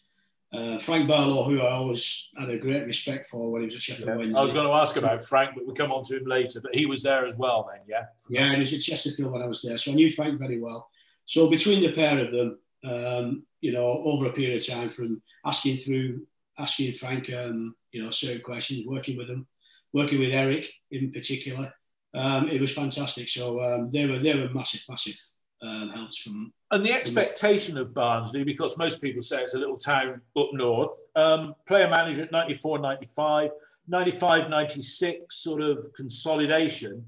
Uh, 0.52 0.78
Frank 0.78 1.08
Barlow, 1.08 1.44
who 1.44 1.60
I 1.62 1.70
always 1.70 2.28
had 2.38 2.50
a 2.50 2.58
great 2.58 2.84
respect 2.84 3.26
for 3.26 3.50
when 3.50 3.62
he 3.62 3.66
was 3.66 3.74
at 3.74 3.80
Sheffield 3.80 4.08
Yeah. 4.08 4.16
Wednesday. 4.16 4.38
I 4.38 4.42
was 4.42 4.52
going 4.52 4.66
to 4.66 4.74
ask 4.74 4.96
about 4.96 5.24
Frank, 5.24 5.52
but 5.54 5.64
we'll 5.64 5.74
come 5.74 5.90
on 5.90 6.04
to 6.04 6.18
him 6.18 6.26
later. 6.26 6.60
But 6.60 6.74
he 6.74 6.84
was 6.84 7.02
there 7.02 7.24
as 7.24 7.38
well 7.38 7.70
then, 7.72 7.80
yeah? 7.88 8.04
Yeah, 8.28 8.44
and 8.44 8.54
he 8.56 8.60
was 8.60 8.72
at 8.74 8.80
Chesterfield 8.80 9.32
when 9.32 9.40
I 9.40 9.46
was 9.46 9.62
there, 9.62 9.78
so 9.78 9.92
I 9.92 9.94
knew 9.94 10.10
Frank 10.10 10.38
very 10.38 10.60
well. 10.60 10.90
So 11.24 11.48
between 11.48 11.80
the 11.80 11.92
pair 11.92 12.22
of 12.22 12.30
them, 12.30 12.58
um, 12.84 13.44
you 13.62 13.72
know, 13.72 14.02
over 14.04 14.26
a 14.26 14.32
period 14.32 14.60
of 14.60 14.66
time, 14.66 14.90
from 14.90 15.22
asking 15.46 15.78
through, 15.78 16.26
asking 16.58 16.92
Frank, 16.94 17.32
um, 17.32 17.74
you 17.92 18.02
know, 18.02 18.10
certain 18.10 18.42
questions, 18.42 18.86
working 18.86 19.16
with 19.16 19.28
them, 19.28 19.46
working 19.92 20.18
with 20.18 20.32
Eric 20.32 20.68
in 20.90 21.12
particular, 21.12 21.72
um, 22.14 22.48
it 22.48 22.60
was 22.60 22.72
fantastic. 22.72 23.28
So 23.28 23.60
um, 23.60 23.90
they 23.90 24.06
were 24.06 24.18
they 24.18 24.34
were 24.34 24.48
massive, 24.50 24.82
massive 24.88 25.18
um, 25.62 25.90
helps 25.90 26.18
from. 26.18 26.52
And 26.70 26.84
the 26.84 26.92
expectation 26.92 27.78
of 27.78 27.94
Barnsley, 27.94 28.44
because 28.44 28.76
most 28.76 29.00
people 29.00 29.22
say 29.22 29.42
it's 29.42 29.54
a 29.54 29.58
little 29.58 29.76
town 29.76 30.20
up 30.36 30.48
north, 30.52 30.98
um, 31.16 31.54
player 31.66 31.88
manager 31.88 32.22
at 32.22 32.32
94, 32.32 32.78
95, 32.78 33.50
95, 33.88 34.50
96, 34.50 35.36
sort 35.36 35.62
of 35.62 35.86
consolidation. 35.94 37.04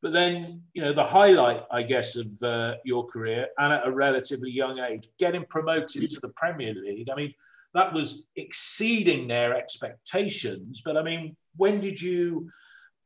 But 0.00 0.12
then, 0.12 0.62
you 0.74 0.82
know, 0.82 0.92
the 0.92 1.02
highlight, 1.02 1.64
I 1.72 1.82
guess, 1.82 2.14
of 2.14 2.40
uh, 2.42 2.76
your 2.84 3.06
career 3.06 3.48
and 3.58 3.72
at 3.72 3.86
a 3.86 3.90
relatively 3.90 4.50
young 4.50 4.78
age, 4.78 5.08
getting 5.18 5.44
promoted 5.44 6.08
to 6.10 6.20
the 6.20 6.28
Premier 6.28 6.72
League. 6.74 7.10
I 7.10 7.16
mean, 7.16 7.34
that 7.74 7.92
was 7.92 8.26
exceeding 8.36 9.28
their 9.28 9.54
expectations. 9.56 10.82
But 10.84 10.96
I 10.96 11.02
mean, 11.02 11.36
when 11.56 11.80
did 11.80 12.00
you, 12.00 12.48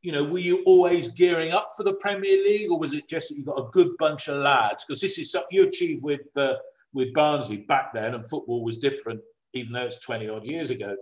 you 0.01 0.11
know, 0.11 0.23
were 0.23 0.39
you 0.39 0.63
always 0.63 1.09
gearing 1.09 1.51
up 1.51 1.69
for 1.75 1.83
the 1.83 1.93
Premier 1.95 2.37
League, 2.43 2.71
or 2.71 2.79
was 2.79 2.93
it 2.93 3.09
just 3.09 3.29
that 3.29 3.37
you 3.37 3.45
got 3.45 3.59
a 3.59 3.69
good 3.71 3.91
bunch 3.99 4.27
of 4.27 4.37
lads? 4.37 4.83
Because 4.83 5.01
this 5.01 5.17
is 5.17 5.31
something 5.31 5.49
you 5.51 5.67
achieved 5.67 6.03
with 6.03 6.21
uh, 6.35 6.55
with 6.93 7.13
Barnsley 7.13 7.57
back 7.57 7.93
then, 7.93 8.13
and 8.15 8.27
football 8.27 8.63
was 8.63 8.77
different, 8.77 9.21
even 9.53 9.73
though 9.73 9.85
it's 9.85 9.99
twenty 9.99 10.29
odd 10.29 10.45
years 10.45 10.71
ago. 10.71 10.95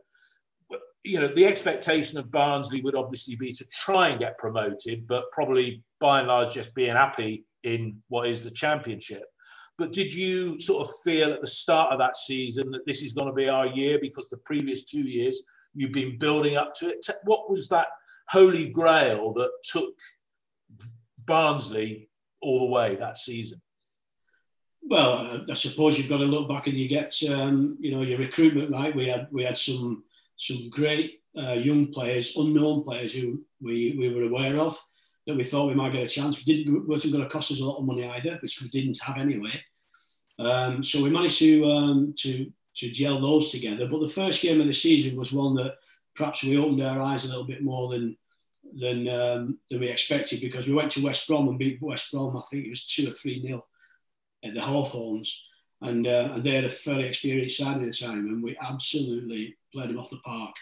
But, 0.70 0.80
You 1.04 1.20
know, 1.20 1.34
the 1.34 1.46
expectation 1.46 2.18
of 2.20 2.32
Barnsley 2.32 2.82
would 2.82 2.96
obviously 2.96 3.36
be 3.36 3.52
to 3.54 3.66
try 3.66 4.10
and 4.10 4.20
get 4.20 4.38
promoted, 4.38 5.08
but 5.08 5.32
probably 5.32 5.84
by 6.00 6.20
and 6.20 6.28
large 6.28 6.54
just 6.54 6.74
being 6.76 6.96
happy 6.96 7.46
in 7.64 8.02
what 8.08 8.28
is 8.28 8.44
the 8.44 8.52
Championship. 8.52 9.24
But 9.78 9.94
did 9.94 10.14
you 10.14 10.60
sort 10.60 10.88
of 10.88 10.94
feel 11.04 11.34
at 11.34 11.42
the 11.42 11.48
start 11.48 11.92
of 11.92 12.00
that 12.00 12.18
season 12.18 12.72
that 12.72 12.86
this 12.86 13.02
is 13.02 13.14
going 13.14 13.28
to 13.28 13.34
be 13.34 13.50
our 13.50 13.68
year 13.68 13.98
because 14.00 14.30
the 14.30 14.38
previous 14.38 14.84
two 14.84 15.02
years 15.02 15.42
you've 15.74 15.92
been 15.92 16.18
building 16.18 16.58
up 16.58 16.74
to 16.76 16.90
it? 16.90 17.06
What 17.24 17.50
was 17.50 17.68
that 17.70 17.88
holy 18.28 18.70
grail 18.70 19.34
that 19.34 19.50
took 19.64 19.96
Barnsley 21.26 22.10
all 22.42 22.60
the 22.60 22.74
way 22.74 22.96
that 22.96 23.18
season? 23.18 23.62
Well, 24.84 25.44
I, 25.50 25.54
suppose 25.54 25.98
you've 25.98 26.10
got 26.10 26.18
to 26.18 26.26
look 26.26 26.50
back 26.50 26.68
and 26.68 26.78
you 26.78 26.88
get, 26.88 27.16
um, 27.30 27.78
you 27.80 27.92
know, 27.92 28.02
your 28.02 28.18
recruitment 28.18 28.72
right. 28.72 28.96
We 28.96 29.08
had 29.08 29.28
we 29.32 29.44
had 29.44 29.58
some 29.58 30.04
some 30.38 30.70
great 30.70 31.22
uh, 31.38 31.54
young 31.54 31.94
players, 31.94 32.36
unknown 32.36 32.84
players 32.84 33.14
who 33.14 33.44
we, 33.62 33.96
we 33.98 34.14
were 34.14 34.24
aware 34.24 34.58
of 34.58 34.82
that 35.28 35.36
we 35.36 35.44
thought 35.44 35.68
we 35.68 35.76
might 35.76 35.92
get 35.92 36.04
a 36.04 36.08
chance. 36.08 36.38
We 36.38 36.44
didn't 36.44 36.88
wasn't 36.88 37.14
going 37.14 37.24
to 37.24 37.30
cost 37.30 37.52
us 37.52 37.62
a 37.62 37.66
lot 37.66 37.78
of 37.78 37.86
money 37.86 38.06
either, 38.06 38.38
which 38.42 38.62
we 38.62 38.70
didn't 38.70 39.02
have 39.02 39.18
anyway. 39.18 39.62
Um, 40.40 40.82
so 40.82 41.04
we 41.04 41.10
managed 41.10 41.40
to 41.40 41.66
um, 41.66 42.14
to 42.20 42.52
to 42.76 42.92
gel 42.92 43.22
those 43.22 43.52
together. 43.52 43.88
But 43.88 44.00
the 44.00 44.08
first 44.08 44.42
game 44.42 44.62
of 44.62 44.68
the 44.68 44.74
season 44.74 45.18
was 45.18 45.32
one 45.32 45.56
that 45.56 45.76
perhaps 46.16 46.44
we 46.44 46.58
opened 46.58 46.82
our 46.82 47.02
eyes 47.02 47.26
a 47.26 47.28
little 47.28 47.46
bit 47.46 47.62
more 47.62 47.90
than 47.90 48.18
than 48.74 49.08
um, 49.08 49.60
than 49.70 49.80
we 49.80 49.90
expected 49.90 50.42
because 50.42 50.68
we 50.68 50.74
went 50.74 50.92
to 50.92 51.04
West 51.04 51.28
Brom 51.28 51.48
and 51.48 51.60
beat 51.60 51.82
West 51.82 52.12
Brom. 52.12 52.38
I 52.38 52.42
think 52.50 52.66
it 52.66 52.70
was 52.70 52.86
two 52.86 53.10
or 53.10 53.14
three 53.14 53.42
nil 53.44 53.66
at 54.44 54.54
the 54.54 54.62
Hawthorns, 54.62 55.48
and 55.82 56.08
uh, 56.08 56.32
and 56.34 56.44
they 56.44 56.56
had 56.56 56.66
a 56.66 56.70
fairly 56.70 57.06
experienced 57.06 57.58
side 57.58 57.78
at 57.78 57.84
the 57.84 57.92
time, 57.92 58.28
and 58.28 58.44
we 58.44 58.58
absolutely 58.62 59.58
played 59.74 59.90
them 59.90 60.00
off 60.00 60.10
the 60.10 60.18
park. 60.18 60.56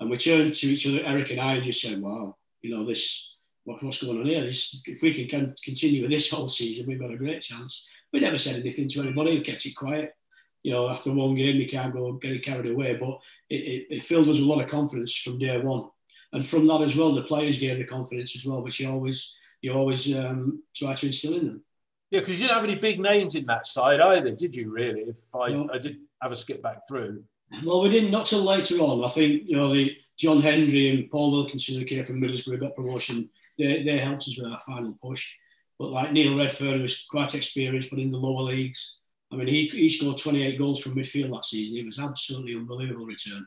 And 0.00 0.10
we 0.10 0.16
turned 0.16 0.54
to 0.54 0.66
each 0.66 0.86
other, 0.86 1.02
Eric 1.04 1.30
and 1.30 1.40
I, 1.40 1.54
and 1.54 1.62
just 1.62 1.80
said, 1.80 2.00
"Wow, 2.00 2.36
you 2.62 2.74
know 2.74 2.84
this." 2.84 3.30
What, 3.64 3.82
what's 3.82 4.02
going 4.02 4.18
on 4.18 4.26
here? 4.26 4.42
This, 4.42 4.80
if 4.86 5.02
we 5.02 5.14
can, 5.14 5.28
can 5.28 5.54
continue 5.64 6.02
with 6.02 6.10
this 6.10 6.30
whole 6.30 6.48
season, 6.48 6.86
we've 6.86 7.00
got 7.00 7.12
a 7.12 7.16
great 7.16 7.40
chance. 7.40 7.86
We 8.12 8.20
never 8.20 8.38
said 8.38 8.56
anything 8.56 8.88
to 8.88 9.00
anybody. 9.00 9.38
We 9.38 9.44
kept 9.44 9.66
it 9.66 9.74
quiet. 9.74 10.14
You 10.62 10.72
know, 10.72 10.88
after 10.88 11.12
one 11.12 11.34
game, 11.34 11.58
we 11.58 11.66
can't 11.66 11.92
go 11.92 12.12
getting 12.12 12.40
carried 12.40 12.70
away. 12.70 12.94
But 12.94 13.18
it, 13.50 13.56
it, 13.56 13.86
it 13.90 14.04
filled 14.04 14.28
us 14.28 14.38
with 14.38 14.46
a 14.46 14.50
lot 14.50 14.62
of 14.62 14.70
confidence 14.70 15.16
from 15.16 15.38
day 15.38 15.58
one, 15.60 15.90
and 16.32 16.46
from 16.46 16.66
that 16.68 16.80
as 16.80 16.96
well, 16.96 17.14
the 17.14 17.22
players 17.22 17.58
gave 17.58 17.78
the 17.78 17.84
confidence 17.84 18.34
as 18.36 18.46
well, 18.46 18.62
which 18.62 18.80
you 18.80 18.88
always 18.90 19.36
you 19.60 19.72
always 19.72 20.14
um, 20.16 20.62
try 20.74 20.94
to 20.94 21.06
instill 21.06 21.34
in 21.34 21.46
them. 21.46 21.64
Yeah, 22.10 22.20
because 22.20 22.40
you 22.40 22.46
didn't 22.46 22.56
have 22.56 22.64
any 22.64 22.76
big 22.76 23.00
names 23.00 23.34
in 23.34 23.44
that 23.46 23.66
side 23.66 24.00
either, 24.00 24.30
did 24.30 24.54
you? 24.54 24.70
Really? 24.70 25.00
If 25.00 25.18
I, 25.34 25.48
No. 25.50 25.68
I 25.72 25.78
did 25.78 25.96
have 26.22 26.32
a 26.32 26.36
skip 26.36 26.62
back 26.62 26.86
through. 26.86 27.24
Well, 27.64 27.82
we 27.82 27.88
didn't 27.88 28.10
not 28.10 28.26
till 28.26 28.42
later 28.42 28.76
on. 28.78 29.04
I 29.04 29.08
think 29.08 29.42
you 29.46 29.56
know 29.56 29.72
the 29.72 29.96
John 30.16 30.40
Hendrie 30.40 30.94
and 30.94 31.10
Paul 31.10 31.32
Wilkinson 31.32 31.78
who 31.78 31.84
came 31.84 32.04
from 32.04 32.20
Middlesbrough 32.20 32.60
got 32.60 32.76
promotion. 32.76 33.28
They, 33.58 33.82
they 33.82 33.98
helped 33.98 34.22
us 34.22 34.36
with 34.38 34.50
our 34.50 34.58
final 34.60 34.96
push. 35.02 35.32
But 35.78 35.90
like 35.90 36.12
Neil 36.12 36.34
Redfearn, 36.34 36.76
who 36.76 36.82
was 36.82 37.04
quite 37.10 37.34
experienced, 37.34 37.90
but 37.90 37.98
in 37.98 38.10
the 38.10 38.18
lower 38.18 38.42
leagues, 38.42 39.00
I 39.32 39.36
mean, 39.36 39.48
he, 39.48 39.66
he 39.68 39.88
scored 39.88 40.18
28 40.18 40.58
goals 40.58 40.80
from 40.80 40.94
midfield 40.94 41.32
that 41.32 41.44
season. 41.44 41.76
It 41.78 41.84
was 41.84 41.98
absolutely 41.98 42.54
unbelievable 42.54 43.06
return. 43.06 43.46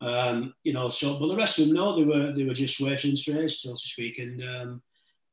Um, 0.00 0.54
you 0.62 0.72
know, 0.72 0.90
so 0.90 1.18
but 1.18 1.26
the 1.26 1.36
rest 1.36 1.58
of 1.58 1.66
them, 1.66 1.74
no, 1.74 1.96
they 1.96 2.04
were 2.04 2.32
they 2.32 2.44
were 2.44 2.54
just 2.54 2.78
and 2.80 3.18
strays, 3.18 3.60
so 3.60 3.72
to 3.72 3.76
speak. 3.76 4.18
And 4.18 4.42
um, 4.44 4.82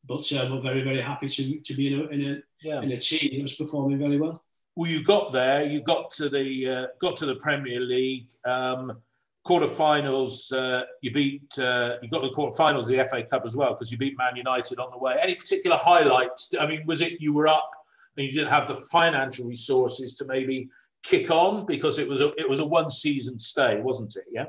but 0.07 0.31
uh, 0.33 0.49
we're 0.51 0.61
very 0.61 0.81
very 0.83 1.01
happy 1.01 1.27
to, 1.27 1.59
to 1.59 1.73
be 1.75 1.93
in 1.93 1.99
a, 1.99 2.03
in 2.07 2.21
a 2.21 2.41
Yeah. 2.63 2.81
in 2.81 2.91
a 2.91 2.97
team 2.97 3.29
that 3.35 3.41
was 3.43 3.53
performing 3.53 3.99
very 3.99 4.19
well. 4.19 4.43
Well, 4.75 4.89
you 4.89 5.03
got 5.03 5.31
there. 5.31 5.63
You 5.63 5.81
got 5.83 6.09
to 6.11 6.29
the 6.29 6.69
uh, 6.69 6.87
got 6.99 7.15
to 7.17 7.27
the 7.27 7.35
Premier 7.35 7.79
League 7.79 8.27
um, 8.43 8.97
quarterfinals. 9.45 10.51
Uh, 10.51 10.85
you 11.01 11.11
beat. 11.11 11.57
Uh, 11.57 11.97
you 12.01 12.09
got 12.09 12.21
the 12.21 12.29
quarterfinals 12.29 12.81
of 12.81 12.87
the 12.87 13.03
FA 13.05 13.23
Cup 13.23 13.45
as 13.45 13.55
well 13.55 13.73
because 13.73 13.91
you 13.91 13.97
beat 13.97 14.17
Man 14.17 14.35
United 14.35 14.79
on 14.79 14.91
the 14.91 14.97
way. 14.97 15.15
Any 15.21 15.35
particular 15.35 15.77
highlights? 15.77 16.53
I 16.59 16.65
mean, 16.65 16.85
was 16.85 17.01
it 17.01 17.21
you 17.21 17.33
were 17.33 17.47
up 17.47 17.71
and 18.17 18.25
you 18.25 18.31
didn't 18.31 18.49
have 18.49 18.67
the 18.67 18.75
financial 18.75 19.47
resources 19.47 20.15
to 20.15 20.25
maybe 20.25 20.69
kick 21.03 21.29
on 21.29 21.65
because 21.65 21.99
it 21.99 22.07
was 22.07 22.21
a 22.21 22.33
it 22.37 22.49
was 22.49 22.59
a 22.59 22.65
one 22.65 22.89
season 22.89 23.37
stay, 23.37 23.79
wasn't 23.79 24.15
it? 24.15 24.25
Yeah. 24.31 24.45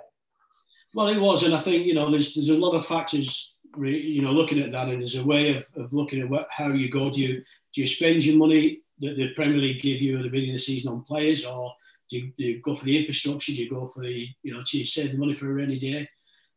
Well, 0.94 1.08
it 1.08 1.20
was, 1.20 1.42
and 1.42 1.54
I 1.54 1.58
think 1.58 1.86
you 1.86 1.94
know 1.94 2.10
there's 2.10 2.34
there's 2.34 2.48
a 2.48 2.56
lot 2.56 2.72
of 2.72 2.86
factors. 2.86 3.52
You 3.78 4.22
know, 4.22 4.32
looking 4.32 4.60
at 4.60 4.72
that, 4.72 4.88
and 4.88 5.02
there's 5.02 5.16
a 5.16 5.24
way 5.24 5.54
of, 5.54 5.66
of 5.76 5.92
looking 5.92 6.22
at 6.22 6.30
what, 6.30 6.48
how 6.50 6.68
you 6.68 6.90
go. 6.90 7.10
Do 7.10 7.20
you 7.20 7.42
do 7.74 7.80
you 7.82 7.86
spend 7.86 8.24
your 8.24 8.38
money 8.38 8.80
that 9.00 9.16
the 9.16 9.34
Premier 9.34 9.58
League 9.58 9.82
give 9.82 10.00
you 10.00 10.16
at 10.16 10.22
the 10.22 10.30
beginning 10.30 10.54
of 10.54 10.60
the 10.60 10.64
season 10.64 10.92
on 10.92 11.02
players, 11.02 11.44
or 11.44 11.74
do 12.10 12.18
you, 12.18 12.32
do 12.38 12.44
you 12.44 12.60
go 12.60 12.74
for 12.74 12.84
the 12.84 12.98
infrastructure? 12.98 13.52
Do 13.52 13.62
you 13.62 13.70
go 13.70 13.86
for 13.88 14.02
the 14.02 14.26
you 14.42 14.52
know 14.52 14.62
to 14.64 14.84
save 14.84 15.12
the 15.12 15.18
money 15.18 15.34
for 15.34 15.50
a 15.50 15.54
rainy 15.54 15.78
day? 15.78 16.08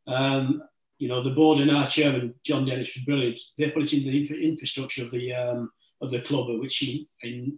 Um, 0.08 0.63
you 0.98 1.08
know, 1.08 1.24
the 1.24 1.32
board 1.32 1.60
and 1.60 1.72
our 1.72 1.88
chairman 1.88 2.36
John 2.44 2.65
Dennis 2.65 2.94
was 2.96 3.06
brilliant. 3.06 3.39
They 3.58 3.72
put 3.72 3.84
it 3.84 3.94
in 3.94 4.03
the 4.03 4.20
infra- 4.20 4.38
infrastructure 4.38 5.03
of 5.03 5.12
the 5.12 5.34
um, 5.34 5.72
of 6.01 6.12
the 6.12 6.22
club, 6.22 6.48
which 6.60 6.77
he 6.77 7.08
in, 7.24 7.58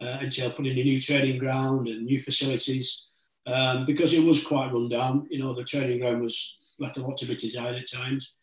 uh, 0.00 0.18
entailed 0.20 0.56
putting 0.56 0.78
a 0.78 0.82
new 0.82 1.00
training 1.00 1.38
ground 1.38 1.88
and 1.88 2.04
new 2.04 2.20
facilities 2.20 3.08
um, 3.46 3.86
because 3.86 4.12
it 4.12 4.24
was 4.24 4.44
quite 4.44 4.72
run 4.72 4.88
down. 4.88 5.26
You 5.30 5.38
know, 5.38 5.54
the 5.54 5.64
training 5.64 6.00
ground 6.00 6.22
was 6.22 6.58
left 6.78 6.96
a 6.96 7.02
lot 7.02 7.16
to 7.18 7.26
be 7.26 7.36
desired 7.36 7.76
at 7.76 7.90
times. 7.90 8.34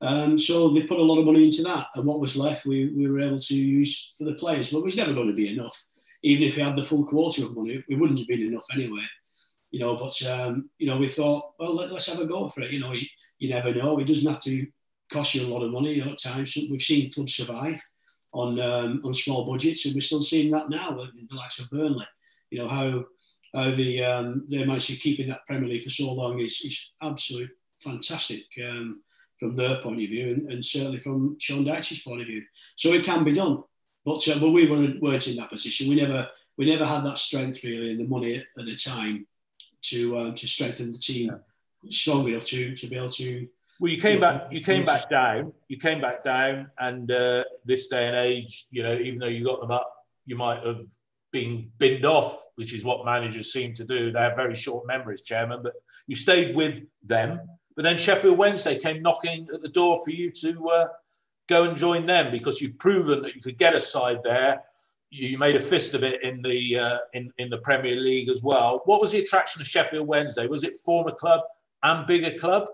Um, 0.00 0.38
so 0.38 0.68
they 0.68 0.82
put 0.82 0.98
a 0.98 1.02
lot 1.02 1.18
of 1.18 1.26
money 1.26 1.44
into 1.44 1.62
that, 1.62 1.86
and 1.94 2.04
what 2.04 2.20
was 2.20 2.36
left, 2.36 2.66
we, 2.66 2.88
we 2.88 3.08
were 3.08 3.20
able 3.20 3.38
to 3.38 3.54
use 3.54 4.12
for 4.18 4.24
the 4.24 4.34
players. 4.34 4.70
But 4.70 4.78
it 4.78 4.84
was 4.84 4.96
never 4.96 5.14
going 5.14 5.28
to 5.28 5.34
be 5.34 5.52
enough. 5.52 5.82
Even 6.24 6.48
if 6.48 6.56
we 6.56 6.62
had 6.62 6.74
the 6.74 6.82
full 6.82 7.04
quota 7.04 7.44
of 7.44 7.56
money, 7.56 7.84
it 7.88 7.94
wouldn't 7.94 8.18
have 8.18 8.28
been 8.28 8.42
enough 8.42 8.66
anyway. 8.72 9.04
You 9.70 9.80
know, 9.80 9.96
but 9.96 10.20
um, 10.26 10.70
you 10.78 10.86
know, 10.86 10.98
we 10.98 11.08
thought, 11.08 11.52
well, 11.58 11.74
let, 11.74 11.92
us 11.92 12.06
have 12.06 12.20
a 12.20 12.26
go 12.26 12.48
for 12.48 12.62
it. 12.62 12.72
You 12.72 12.80
know, 12.80 12.92
you, 12.92 13.06
you 13.38 13.50
never 13.50 13.72
know. 13.72 13.98
It 13.98 14.06
doesn't 14.06 14.30
have 14.30 14.42
to 14.42 14.66
cost 15.12 15.34
you 15.34 15.46
a 15.46 15.48
lot 15.48 15.62
of 15.62 15.70
money 15.70 15.94
you 15.94 16.04
know, 16.04 16.12
at 16.12 16.22
times. 16.22 16.56
We've 16.70 16.82
seen 16.82 17.12
clubs 17.12 17.36
survive 17.36 17.80
on 18.32 18.58
um, 18.60 19.00
on 19.04 19.14
small 19.14 19.46
budgets, 19.46 19.84
and 19.84 19.94
we're 19.94 20.00
still 20.00 20.22
seeing 20.22 20.50
that 20.52 20.70
now 20.70 20.98
in 21.00 21.28
the 21.28 21.36
likes 21.36 21.58
of 21.58 21.70
Burnley. 21.70 22.06
You 22.50 22.60
know 22.60 22.68
how 22.68 23.04
how 23.54 23.70
the 23.70 24.02
um, 24.02 24.46
they 24.50 24.64
managed 24.64 24.88
to 24.88 24.96
keep 24.96 25.20
in 25.20 25.28
that 25.28 25.46
Premier 25.46 25.68
League 25.68 25.84
for 25.84 25.90
so 25.90 26.12
long 26.12 26.40
is, 26.40 26.60
is 26.64 26.92
absolutely 27.02 27.50
fantastic 27.80 28.44
um, 28.68 29.02
from 29.38 29.54
their 29.54 29.80
point 29.82 30.02
of 30.02 30.08
view, 30.08 30.32
and, 30.32 30.52
and 30.52 30.64
certainly 30.64 30.98
from 30.98 31.36
Sean 31.38 31.64
Dyche's 31.64 32.00
point 32.00 32.20
of 32.20 32.26
view. 32.26 32.42
So 32.76 32.92
it 32.92 33.04
can 33.04 33.24
be 33.24 33.32
done, 33.32 33.62
but 34.04 34.26
uh, 34.28 34.38
but 34.38 34.50
we 34.50 34.70
weren't, 34.70 35.00
weren't 35.02 35.26
in 35.28 35.36
that 35.36 35.50
position. 35.50 35.88
We 35.88 35.96
never 35.96 36.28
we 36.56 36.66
never 36.66 36.86
had 36.86 37.04
that 37.04 37.18
strength 37.18 37.62
really 37.64 37.92
and 37.92 38.00
the 38.00 38.04
money 38.08 38.36
at, 38.36 38.44
at 38.58 38.66
the 38.66 38.76
time 38.76 39.26
to 39.82 40.16
uh, 40.16 40.34
to 40.34 40.46
strengthen 40.46 40.92
the 40.92 40.98
team 40.98 41.30
strong 41.90 42.28
enough 42.28 42.44
to 42.46 42.74
to 42.76 42.86
be 42.86 42.96
able 42.96 43.10
to. 43.10 43.48
Well, 43.80 43.90
you 43.90 44.00
came 44.00 44.20
Yeah. 44.20 44.32
back. 44.38 44.52
You 44.52 44.60
came 44.60 44.84
back 44.84 45.10
down. 45.10 45.52
You 45.68 45.78
came 45.78 46.00
back 46.00 46.22
down, 46.22 46.70
and 46.78 47.10
uh, 47.10 47.44
this 47.64 47.88
day 47.88 48.06
and 48.06 48.16
age, 48.16 48.66
you 48.70 48.82
know, 48.82 48.94
even 48.94 49.18
though 49.18 49.26
you 49.26 49.44
got 49.44 49.60
them 49.60 49.72
up, 49.72 49.90
you 50.26 50.36
might 50.36 50.62
have 50.64 50.86
been 51.32 51.68
binned 51.78 52.06
off, 52.06 52.46
which 52.54 52.72
is 52.72 52.84
what 52.84 53.04
managers 53.04 53.52
seem 53.52 53.74
to 53.74 53.84
do. 53.84 54.12
They 54.12 54.20
have 54.20 54.36
very 54.36 54.54
short 54.54 54.86
memories, 54.86 55.22
Chairman, 55.22 55.60
but 55.64 55.72
you 56.06 56.14
stayed 56.14 56.54
with 56.54 56.84
them. 57.02 57.40
But 57.74 57.82
then 57.82 57.98
Sheffield 57.98 58.38
Wednesday 58.38 58.78
came 58.78 59.02
knocking 59.02 59.48
at 59.52 59.60
the 59.60 59.68
door 59.68 59.98
for 60.04 60.12
you 60.12 60.30
to 60.30 60.68
uh, 60.68 60.86
go 61.48 61.64
and 61.64 61.76
join 61.76 62.06
them 62.06 62.30
because 62.30 62.60
you've 62.60 62.78
proven 62.78 63.22
that 63.22 63.34
you 63.34 63.40
could 63.40 63.58
get 63.58 63.74
a 63.74 63.80
side 63.80 64.20
there. 64.22 64.62
You 65.10 65.38
made 65.38 65.56
a 65.56 65.60
fist 65.60 65.94
of 65.94 66.02
it 66.02 66.22
in 66.22 66.42
the 66.42 66.78
uh, 66.78 66.98
in 67.12 67.32
in 67.38 67.48
the 67.48 67.58
Premier 67.58 67.96
League 67.96 68.28
as 68.28 68.42
well. 68.42 68.82
What 68.84 69.00
was 69.00 69.12
the 69.12 69.20
attraction 69.20 69.60
of 69.60 69.66
Sheffield 69.66 70.08
Wednesday? 70.08 70.46
Was 70.46 70.64
it 70.64 70.76
former 70.78 71.12
club 71.12 71.42
and 71.82 72.06
bigger 72.06 72.36
club? 72.36 72.66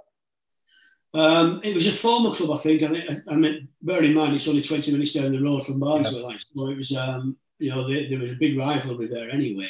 Um, 1.13 1.61
it 1.65 1.75
was 1.75 1.87
a 1.87 1.93
former 1.93 2.35
club, 2.35 2.53
I 2.53 2.57
think. 2.57 2.83
I 2.83 2.89
mean, 2.89 3.23
I 3.29 3.35
mean, 3.35 3.69
bear 3.83 4.03
in 4.03 4.15
mind 4.15 4.35
it's 4.35 4.47
only 4.47 4.63
20 4.63 4.93
minutes 4.93 5.13
down 5.13 5.33
the 5.33 5.43
road 5.43 5.67
from 5.67 5.81
Barnsley. 5.81 6.21
Yeah. 6.21 6.27
Like, 6.27 6.41
so 6.41 6.69
it 6.71 6.77
was, 6.77 6.97
um, 6.97 7.37
you 7.59 7.71
know, 7.71 7.89
there, 7.89 8.09
there 8.09 8.21
was 8.21 8.31
a 8.31 8.37
big 8.37 8.57
rivalry 8.57 9.09
there 9.09 9.29
anyway. 9.29 9.69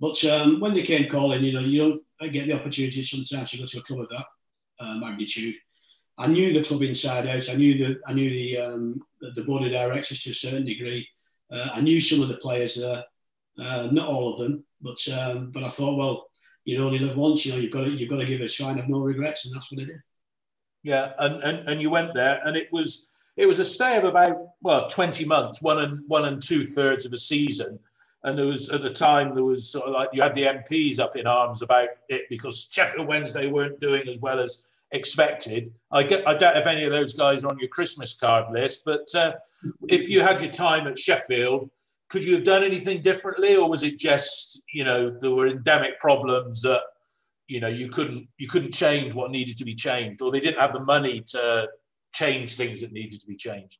But 0.00 0.24
um, 0.26 0.60
when 0.60 0.74
they 0.74 0.82
came 0.82 1.10
calling, 1.10 1.42
you 1.42 1.52
know, 1.52 1.60
you 1.60 2.04
don't 2.20 2.32
get 2.32 2.46
the 2.46 2.52
opportunity 2.52 3.02
sometimes 3.02 3.50
to 3.50 3.58
go 3.58 3.66
to 3.66 3.78
a 3.78 3.82
club 3.82 4.00
of 4.00 4.08
that 4.10 4.26
uh, 4.78 4.94
magnitude. 4.98 5.56
I 6.18 6.26
knew 6.26 6.52
the 6.52 6.64
club 6.64 6.82
inside 6.82 7.26
out. 7.28 7.48
I 7.48 7.54
knew 7.54 7.78
the 7.78 8.00
I 8.06 8.12
knew 8.12 8.28
the 8.28 8.58
um, 8.58 9.00
the 9.34 9.44
board 9.44 9.64
of 9.64 9.72
directors 9.72 10.22
to 10.22 10.30
a 10.30 10.34
certain 10.34 10.64
degree. 10.64 11.06
Uh, 11.50 11.68
I 11.72 11.80
knew 11.80 12.00
some 12.00 12.22
of 12.22 12.28
the 12.28 12.36
players 12.38 12.74
there, 12.74 13.04
uh, 13.58 13.88
not 13.92 14.08
all 14.08 14.32
of 14.32 14.38
them, 14.38 14.64
but 14.80 14.98
um, 15.08 15.50
but 15.52 15.62
I 15.62 15.70
thought, 15.70 15.96
well, 15.96 16.26
you 16.64 16.82
only 16.84 16.98
live 16.98 17.16
once. 17.16 17.46
You 17.46 17.52
know, 17.52 17.58
you've 17.58 17.72
got 17.72 17.84
to 17.84 17.90
you've 17.90 18.10
got 18.10 18.18
to 18.18 18.26
give 18.26 18.40
it 18.40 18.50
a 18.50 18.54
try 18.54 18.70
and 18.70 18.80
have 18.80 18.88
no 18.88 18.98
regrets, 18.98 19.46
and 19.46 19.54
that's 19.54 19.70
what 19.70 19.80
I 19.80 19.86
did. 19.86 20.02
Yeah, 20.82 21.12
and, 21.18 21.42
and 21.42 21.68
and 21.68 21.80
you 21.80 21.88
went 21.90 22.14
there, 22.14 22.40
and 22.44 22.56
it 22.56 22.68
was 22.72 23.10
it 23.36 23.46
was 23.46 23.60
a 23.60 23.64
stay 23.64 23.96
of 23.96 24.04
about 24.04 24.36
well 24.60 24.88
twenty 24.88 25.24
months, 25.24 25.62
one 25.62 25.78
and 25.78 26.02
one 26.08 26.24
and 26.24 26.42
two 26.42 26.66
thirds 26.66 27.06
of 27.06 27.12
a 27.12 27.18
season. 27.18 27.78
And 28.24 28.36
there 28.36 28.46
was 28.46 28.68
at 28.70 28.82
the 28.82 28.90
time 28.90 29.34
there 29.34 29.44
was 29.44 29.70
sort 29.70 29.86
of 29.86 29.92
like 29.92 30.08
you 30.12 30.20
had 30.20 30.34
the 30.34 30.42
MPs 30.42 30.98
up 30.98 31.14
in 31.14 31.28
arms 31.28 31.62
about 31.62 31.88
it 32.08 32.22
because 32.28 32.68
Sheffield 32.70 33.06
Wednesday 33.06 33.46
weren't 33.46 33.78
doing 33.78 34.08
as 34.08 34.18
well 34.18 34.40
as 34.40 34.64
expected. 34.92 35.72
I 35.90 36.02
get 36.02 36.26
I 36.26 36.34
doubt 36.34 36.56
if 36.56 36.66
any 36.66 36.84
of 36.84 36.92
those 36.92 37.12
guys 37.12 37.44
are 37.44 37.48
on 37.48 37.58
your 37.58 37.68
Christmas 37.68 38.14
card 38.14 38.46
list, 38.52 38.82
but 38.84 39.06
uh, 39.14 39.32
if 39.88 40.08
you 40.08 40.22
had 40.22 40.40
your 40.40 40.50
time 40.50 40.86
at 40.86 40.98
Sheffield, 40.98 41.70
could 42.08 42.24
you 42.24 42.34
have 42.34 42.44
done 42.44 42.64
anything 42.64 43.02
differently, 43.02 43.56
or 43.56 43.68
was 43.68 43.82
it 43.82 43.98
just 43.98 44.62
you 44.72 44.84
know 44.84 45.10
there 45.10 45.30
were 45.30 45.46
endemic 45.46 45.98
problems 46.00 46.62
that 46.62 46.82
you 47.46 47.60
know 47.60 47.68
you 47.68 47.88
couldn't 47.88 48.28
you 48.38 48.48
couldn't 48.48 48.72
change 48.72 49.14
what 49.14 49.30
needed 49.30 49.56
to 49.58 49.64
be 49.64 49.74
changed, 49.74 50.22
or 50.22 50.30
they 50.30 50.40
didn't 50.40 50.60
have 50.60 50.72
the 50.72 50.80
money 50.80 51.22
to 51.28 51.68
change 52.12 52.56
things 52.56 52.80
that 52.80 52.92
needed 52.92 53.20
to 53.20 53.26
be 53.26 53.36
changed? 53.36 53.78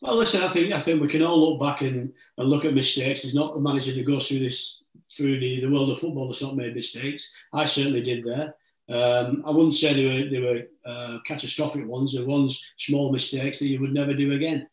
Well, 0.00 0.16
listen, 0.16 0.42
I 0.42 0.48
think 0.48 0.72
I 0.72 0.80
think 0.80 1.00
we 1.00 1.08
can 1.08 1.24
all 1.24 1.50
look 1.50 1.60
back 1.60 1.80
and, 1.80 2.12
and 2.36 2.48
look 2.48 2.64
at 2.64 2.74
mistakes. 2.74 3.22
There's 3.22 3.34
not 3.34 3.56
a 3.56 3.60
manager 3.60 3.92
that 3.92 4.06
goes 4.06 4.28
through 4.28 4.40
this 4.40 4.82
through 5.16 5.40
the, 5.40 5.60
the 5.60 5.70
world 5.70 5.90
of 5.90 5.98
football 5.98 6.28
that's 6.28 6.42
not 6.42 6.56
made 6.56 6.74
mistakes. 6.74 7.32
I 7.52 7.64
certainly 7.64 8.02
did 8.02 8.22
there. 8.22 8.54
Um, 8.88 9.42
I 9.46 9.50
wouldn't 9.50 9.74
say 9.74 9.92
they 9.92 10.06
were 10.06 10.30
they 10.30 10.40
were 10.40 10.62
uh, 10.84 11.18
catastrophic 11.26 11.86
ones. 11.86 12.12
They're 12.12 12.24
ones 12.24 12.72
small 12.76 13.12
mistakes 13.12 13.58
that 13.58 13.66
you 13.66 13.80
would 13.80 13.92
never 13.92 14.14
do 14.14 14.32
again. 14.32 14.66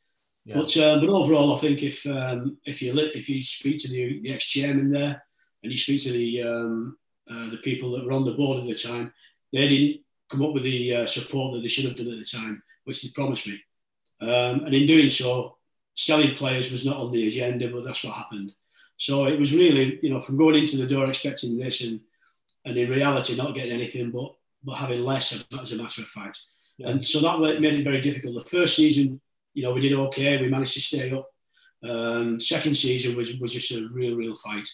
Yeah. 0.45 0.55
But 0.55 0.77
uh, 0.77 1.00
but 1.00 1.10
overall, 1.10 1.55
I 1.55 1.60
think 1.60 1.84
if 1.84 2.05
um, 2.05 2.57
if 2.65 2.81
you 2.81 2.98
if 2.98 3.27
you 3.27 3.41
speak 3.41 3.79
to 3.79 3.89
the, 3.89 4.22
the 4.22 4.34
ex 4.34 4.45
chairman 4.45 4.91
there 4.91 5.22
and 5.63 5.72
you 5.72 5.77
speak 5.77 6.03
to 6.03 6.12
the 6.12 6.43
um, 6.43 6.98
uh, 7.29 7.50
the 7.50 7.57
people 7.57 7.91
that 7.91 8.05
were 8.05 8.13
on 8.13 8.25
the 8.25 8.34
board 8.34 8.60
at 8.60 8.65
the 8.65 8.75
time, 8.75 9.12
they 9.51 9.67
didn't 9.67 10.01
come 10.29 10.43
up 10.43 10.53
with 10.53 10.63
the 10.63 10.95
uh, 10.95 11.05
support 11.05 11.53
that 11.53 11.62
they 11.62 11.67
should 11.67 11.86
have 11.86 11.98
done 11.98 12.12
at 12.12 12.19
the 12.19 12.25
time, 12.25 12.62
which 12.86 13.01
they 13.01 13.10
promised 13.10 13.48
me. 13.48 13.60
Um, 14.22 14.65
and 14.65 14.74
in 14.74 14.86
doing 14.86 15.10
so, 15.10 15.57
selling 15.95 16.36
players 16.36 16.72
was 16.72 16.86
not 16.86 16.98
on 16.98 17.12
the 17.12 17.27
agenda, 17.27 17.69
but 17.69 17.84
that's 17.84 18.03
what 18.03 18.13
happened. 18.13 18.53
So 18.98 19.25
it 19.25 19.38
was 19.38 19.53
really, 19.53 20.00
you 20.01 20.10
know, 20.10 20.22
from 20.22 20.38
going 20.38 20.55
into 20.55 20.77
the 20.77 20.88
door 20.88 21.07
expecting 21.07 21.57
this 21.57 21.81
and 21.81 22.00
and 22.65 22.77
in 22.77 22.89
reality 22.89 23.36
not 23.36 23.55
getting 23.55 23.72
anything 23.72 24.12
but 24.12 24.36
but 24.63 24.75
having 24.75 25.01
less 25.01 25.31
as 25.62 25.72
a 25.72 25.75
matter 25.75 26.01
of 26.01 26.07
fact. 26.07 26.39
Yeah. 26.77 26.89
And 26.89 27.05
so 27.05 27.22
that 27.22 27.62
made 27.62 27.75
it 27.75 27.84
very 27.84 28.01
difficult. 28.01 28.43
The 28.43 28.50
first 28.50 28.75
season, 28.75 29.22
you 29.53 29.63
know, 29.63 29.74
we 29.74 29.79
did 29.79 29.93
okay. 29.93 30.41
We 30.41 30.50
managed 30.50 30.74
to 30.74 30.81
stay 30.81 31.12
up. 31.12 31.29
Um, 31.84 32.39
second 32.39 32.75
season 32.75 33.15
was 33.15 33.34
was 33.36 33.53
just 33.53 33.72
a 33.72 33.88
real, 33.89 34.15
real 34.15 34.36
fight. 34.36 34.67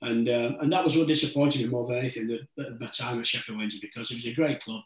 And 0.00 0.28
uh, 0.28 0.54
and 0.60 0.72
that 0.72 0.82
was 0.82 0.96
what 0.96 1.08
disappointed 1.08 1.60
me 1.60 1.68
more 1.68 1.86
than 1.86 1.98
anything. 1.98 2.26
That, 2.26 2.46
that 2.56 2.80
my 2.80 2.88
time 2.88 3.20
at 3.20 3.26
Sheffield 3.26 3.58
Wednesday 3.58 3.80
because 3.80 4.10
it 4.10 4.16
was 4.16 4.26
a 4.26 4.34
great 4.34 4.60
club, 4.60 4.82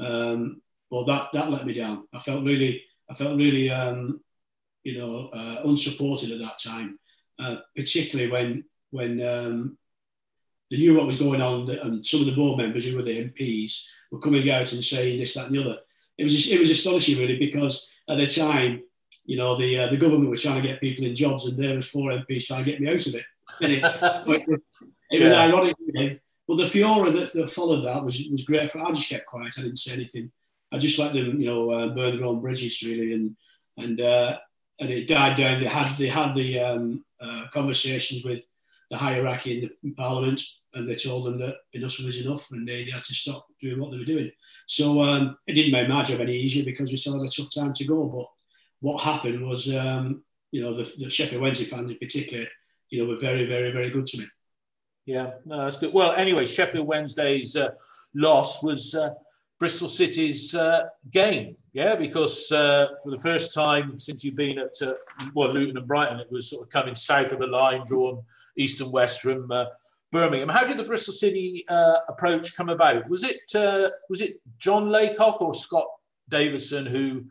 um, 0.00 0.60
but 0.90 1.06
that 1.06 1.28
that 1.32 1.50
let 1.50 1.66
me 1.66 1.72
down. 1.74 2.06
I 2.12 2.18
felt 2.18 2.44
really, 2.44 2.82
I 3.10 3.14
felt 3.14 3.38
really, 3.38 3.70
um, 3.70 4.20
you 4.84 4.98
know, 4.98 5.30
uh, 5.32 5.62
unsupported 5.64 6.30
at 6.30 6.38
that 6.40 6.58
time, 6.62 6.98
uh, 7.38 7.56
particularly 7.74 8.30
when 8.30 8.64
when 8.90 9.20
um, 9.26 9.78
they 10.72 10.78
knew 10.78 10.94
what 10.96 11.04
was 11.04 11.18
going 11.18 11.42
on, 11.42 11.68
and 11.68 12.04
some 12.04 12.20
of 12.20 12.26
the 12.26 12.32
board 12.32 12.56
members 12.56 12.86
who 12.86 12.96
were 12.96 13.02
the 13.02 13.24
MPs 13.28 13.84
were 14.10 14.20
coming 14.20 14.50
out 14.50 14.72
and 14.72 14.82
saying 14.82 15.18
this, 15.18 15.34
that, 15.34 15.46
and 15.46 15.54
the 15.54 15.60
other. 15.60 15.78
It 16.16 16.24
was 16.24 16.50
it 16.50 16.58
was 16.58 16.70
astonishing, 16.70 17.18
really, 17.18 17.38
because 17.38 17.90
at 18.08 18.16
the 18.16 18.26
time, 18.26 18.82
you 19.26 19.36
know, 19.36 19.54
the 19.54 19.78
uh, 19.78 19.86
the 19.88 19.98
government 19.98 20.30
were 20.30 20.36
trying 20.36 20.62
to 20.62 20.66
get 20.66 20.80
people 20.80 21.04
in 21.04 21.14
jobs, 21.14 21.44
and 21.44 21.62
there 21.62 21.76
was 21.76 21.90
four 21.90 22.10
MPs 22.10 22.46
trying 22.46 22.64
to 22.64 22.70
get 22.70 22.80
me 22.80 22.88
out 22.88 23.06
of 23.06 23.14
it. 23.14 23.24
it, 23.60 24.48
it 25.10 25.22
was 25.22 25.30
yeah. 25.30 25.40
ironic, 25.40 25.76
but 26.48 26.56
the 26.56 26.68
furor 26.68 27.10
that, 27.10 27.32
that, 27.34 27.50
followed 27.50 27.84
that 27.86 28.02
was 28.02 28.26
was 28.30 28.44
great. 28.44 28.70
For, 28.70 28.80
I 28.80 28.92
just 28.92 29.10
kept 29.10 29.26
quiet. 29.26 29.54
I 29.58 29.62
didn't 29.62 29.76
say 29.76 29.92
anything. 29.92 30.32
I 30.72 30.78
just 30.78 30.98
let 30.98 31.12
them, 31.12 31.38
you 31.38 31.46
know, 31.46 31.70
uh, 31.70 31.94
burn 31.94 32.16
their 32.16 32.24
own 32.24 32.40
bridges, 32.40 32.82
really, 32.82 33.12
and 33.12 33.36
and 33.76 34.00
uh, 34.00 34.38
and 34.80 34.88
it 34.88 35.06
died 35.06 35.36
down. 35.36 35.60
They 35.60 35.66
had 35.66 35.98
they 35.98 36.08
had 36.08 36.34
the 36.34 36.58
um, 36.60 37.04
uh, 37.20 37.48
conversations 37.52 38.24
with 38.24 38.46
the 38.92 38.98
hierarchy 38.98 39.64
in 39.64 39.70
the 39.82 39.94
parliament, 39.94 40.42
and 40.74 40.86
they 40.86 40.94
told 40.94 41.24
them 41.24 41.38
that 41.38 41.56
enough 41.72 41.98
was 41.98 42.18
enough, 42.18 42.50
and 42.50 42.68
they, 42.68 42.84
they 42.84 42.90
had 42.90 43.02
to 43.04 43.14
stop 43.14 43.46
doing 43.58 43.80
what 43.80 43.90
they 43.90 43.96
were 43.96 44.04
doing. 44.04 44.30
So 44.66 45.00
um, 45.00 45.38
it 45.46 45.54
didn't 45.54 45.72
make 45.72 45.88
my 45.88 46.02
job 46.02 46.20
any 46.20 46.36
easier 46.36 46.62
because 46.62 46.90
we 46.90 46.98
still 46.98 47.18
had 47.18 47.26
a 47.26 47.32
tough 47.32 47.52
time 47.54 47.72
to 47.72 47.86
go. 47.86 48.04
But 48.04 48.26
what 48.80 49.02
happened 49.02 49.48
was, 49.48 49.74
um, 49.74 50.22
you 50.50 50.62
know, 50.62 50.74
the, 50.74 50.92
the, 50.98 51.08
Sheffield 51.08 51.40
Wednesday 51.40 51.64
fans 51.64 51.90
in 51.90 51.96
particular, 51.96 52.46
you 52.90 52.98
know, 53.02 53.08
were 53.08 53.16
very, 53.16 53.46
very, 53.46 53.72
very 53.72 53.88
good 53.88 54.06
to 54.08 54.18
me. 54.18 54.26
Yeah, 55.06 55.30
no, 55.46 55.64
that's 55.64 55.78
good. 55.78 55.94
Well, 55.94 56.12
anyway, 56.12 56.44
Sheffield 56.44 56.86
Wednesday's 56.86 57.56
uh, 57.56 57.70
loss 58.14 58.62
was 58.62 58.94
uh, 58.94 59.08
Bristol 59.58 59.88
City's 59.88 60.54
uh, 60.54 60.82
gain. 61.10 61.56
Yeah, 61.72 61.94
because 61.94 62.52
uh, 62.52 62.88
for 63.02 63.10
the 63.10 63.22
first 63.22 63.54
time 63.54 63.98
since 63.98 64.22
you've 64.22 64.36
been 64.36 64.58
at 64.58 64.74
uh, 64.86 64.92
well 65.34 65.54
Luton 65.54 65.78
and 65.78 65.88
Brighton, 65.88 66.20
it 66.20 66.30
was 66.30 66.50
sort 66.50 66.66
of 66.66 66.68
coming 66.68 66.94
south 66.94 67.32
of 67.32 67.38
the 67.38 67.46
line, 67.46 67.84
drawn 67.86 68.22
east 68.56 68.80
and 68.80 68.92
west 68.92 69.20
from 69.20 69.50
uh, 69.50 69.66
Birmingham. 70.10 70.48
How 70.48 70.64
did 70.64 70.78
the 70.78 70.84
Bristol 70.84 71.14
City 71.14 71.64
uh, 71.68 71.96
approach 72.08 72.54
come 72.54 72.68
about? 72.68 73.08
Was 73.08 73.24
it 73.24 73.40
uh, 73.54 73.90
was 74.08 74.20
it 74.20 74.40
John 74.58 74.90
Laycock 74.90 75.40
or 75.40 75.54
Scott 75.54 75.86
Davison 76.28 76.86
who 76.86 77.24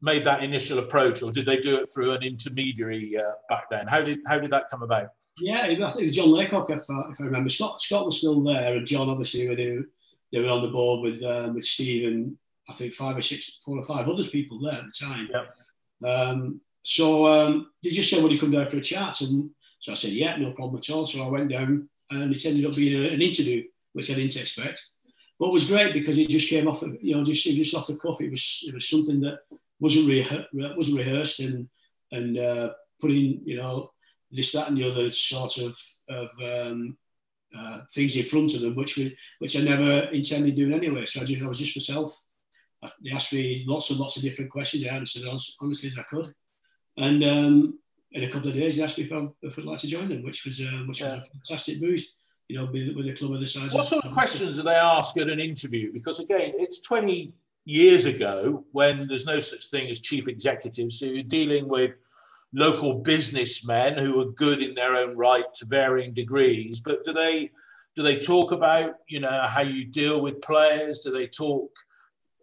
made 0.00 0.24
that 0.24 0.42
initial 0.42 0.78
approach, 0.80 1.22
or 1.22 1.30
did 1.30 1.46
they 1.46 1.58
do 1.58 1.76
it 1.76 1.88
through 1.92 2.12
an 2.12 2.22
intermediary 2.22 3.16
uh, 3.16 3.32
back 3.48 3.70
then? 3.70 3.86
How 3.86 4.02
did 4.02 4.20
how 4.26 4.38
did 4.38 4.50
that 4.50 4.70
come 4.70 4.82
about? 4.82 5.08
Yeah, 5.38 5.62
I 5.62 5.66
think 5.68 5.80
it 5.80 6.06
was 6.06 6.16
John 6.16 6.30
Laycock, 6.30 6.68
if, 6.70 6.82
I, 6.90 7.10
if 7.10 7.20
I 7.20 7.24
remember. 7.24 7.48
Scott 7.48 7.80
Scott 7.80 8.04
was 8.04 8.18
still 8.18 8.42
there, 8.42 8.76
and 8.76 8.86
John 8.86 9.08
obviously 9.08 9.46
they, 9.54 9.78
they 10.32 10.40
were 10.40 10.50
on 10.50 10.62
the 10.62 10.68
board 10.68 11.02
with 11.02 11.22
um, 11.22 11.54
with 11.54 11.64
Steve 11.64 12.08
and 12.08 12.36
I 12.68 12.74
think 12.74 12.94
five 12.94 13.16
or 13.16 13.22
six, 13.22 13.58
four 13.64 13.78
or 13.78 13.84
five 13.84 14.08
others 14.08 14.28
people 14.28 14.60
there 14.60 14.74
at 14.74 14.84
the 14.84 15.06
time. 15.06 15.28
Yeah. 15.30 16.08
Um, 16.08 16.60
so 16.82 17.26
um, 17.26 17.70
they 17.82 17.90
just 17.90 18.10
said, 18.10 18.22
"Would 18.22 18.32
you 18.32 18.40
come 18.40 18.50
down 18.50 18.68
for 18.68 18.76
a 18.76 18.80
chat?" 18.80 19.20
And 19.20 19.50
so 19.82 19.90
I 19.90 19.96
said, 19.96 20.12
"Yeah, 20.12 20.36
no 20.36 20.52
problem 20.52 20.78
at 20.78 20.90
all." 20.90 21.04
So 21.04 21.24
I 21.24 21.28
went 21.28 21.50
down 21.50 21.88
and 22.10 22.32
it 22.32 22.46
ended 22.46 22.64
up 22.64 22.76
being 22.76 23.04
an 23.04 23.20
interview, 23.20 23.64
which 23.92 24.10
I 24.10 24.14
didn't 24.14 24.36
expect. 24.36 24.80
But 25.38 25.48
it 25.48 25.52
was 25.52 25.68
great 25.68 25.92
because 25.92 26.18
it 26.18 26.28
just 26.28 26.48
came 26.48 26.68
off, 26.68 26.82
you 27.00 27.14
know, 27.14 27.24
just 27.24 27.42
just 27.42 27.74
off 27.74 27.88
the 27.88 27.96
cuff. 27.96 28.20
It 28.20 28.30
was 28.30 28.64
it 28.66 28.74
was 28.74 28.88
something 28.88 29.20
that 29.22 29.40
wasn't 29.80 30.06
wasn't 30.76 30.98
rehearsed 30.98 31.40
and 31.40 31.68
and 32.12 32.38
uh, 32.38 32.72
putting 33.00 33.42
you 33.44 33.56
know 33.56 33.90
this 34.30 34.52
that 34.52 34.68
and 34.68 34.78
the 34.78 34.88
other 34.88 35.10
sort 35.10 35.58
of 35.58 35.76
of 36.08 36.30
um, 36.40 36.96
uh, 37.58 37.80
things 37.92 38.16
in 38.16 38.24
front 38.24 38.54
of 38.54 38.60
them, 38.60 38.76
which 38.76 38.96
we 38.96 39.16
which 39.40 39.56
I 39.56 39.62
never 39.62 40.10
intended 40.12 40.54
doing 40.54 40.74
anyway. 40.74 41.06
So 41.06 41.20
I 41.20 41.24
just 41.24 41.42
I 41.42 41.46
was 41.46 41.58
just 41.58 41.76
myself. 41.76 42.16
They 43.02 43.10
asked 43.10 43.32
me 43.32 43.64
lots 43.66 43.90
and 43.90 43.98
lots 43.98 44.16
of 44.16 44.22
different 44.22 44.50
questions. 44.52 44.84
I 44.84 44.94
answered 44.94 45.26
as 45.26 45.56
honestly 45.60 45.88
as 45.88 45.98
I 45.98 46.02
could, 46.02 46.32
and 46.96 47.24
um, 47.24 47.78
in 48.14 48.24
a 48.24 48.28
couple 48.30 48.48
of 48.48 48.54
days, 48.54 48.76
he 48.76 48.82
asked 48.82 48.98
me 48.98 49.04
if, 49.04 49.12
I, 49.12 49.28
if 49.42 49.58
I'd 49.58 49.64
like 49.64 49.78
to 49.78 49.86
join 49.86 50.08
them, 50.08 50.22
which 50.22 50.44
was 50.44 50.60
uh, 50.60 50.84
which 50.86 51.00
yeah. 51.00 51.16
was 51.16 51.26
a 51.26 51.30
fantastic 51.30 51.80
boost. 51.80 52.14
You 52.48 52.58
know, 52.58 52.64
with, 52.66 52.94
with 52.94 53.06
a 53.06 53.14
club 53.14 53.32
of 53.32 53.40
the 53.40 53.46
size. 53.46 53.72
What 53.72 53.86
sort 53.86 54.04
of 54.04 54.12
questions 54.12 54.56
do 54.56 54.62
they 54.62 54.74
ask 54.74 55.16
at 55.16 55.30
an 55.30 55.40
interview? 55.40 55.90
Because 55.90 56.20
again, 56.20 56.52
it's 56.56 56.82
20 56.82 57.32
years 57.64 58.04
ago 58.04 58.64
when 58.72 59.06
there's 59.06 59.24
no 59.24 59.38
such 59.38 59.70
thing 59.70 59.88
as 59.88 60.00
chief 60.00 60.28
executives. 60.28 60.98
So 60.98 61.06
you're 61.06 61.22
dealing 61.22 61.68
with 61.68 61.92
local 62.52 62.94
businessmen 62.94 63.96
who 63.96 64.20
are 64.20 64.32
good 64.32 64.62
in 64.62 64.74
their 64.74 64.96
own 64.96 65.16
right 65.16 65.44
to 65.54 65.64
varying 65.64 66.12
degrees. 66.12 66.80
But 66.80 67.04
do 67.04 67.12
they 67.12 67.50
do 67.94 68.02
they 68.02 68.18
talk 68.18 68.52
about 68.52 68.96
you 69.06 69.20
know 69.20 69.46
how 69.46 69.62
you 69.62 69.84
deal 69.84 70.20
with 70.20 70.42
players? 70.42 71.00
Do 71.00 71.10
they 71.10 71.26
talk? 71.26 71.70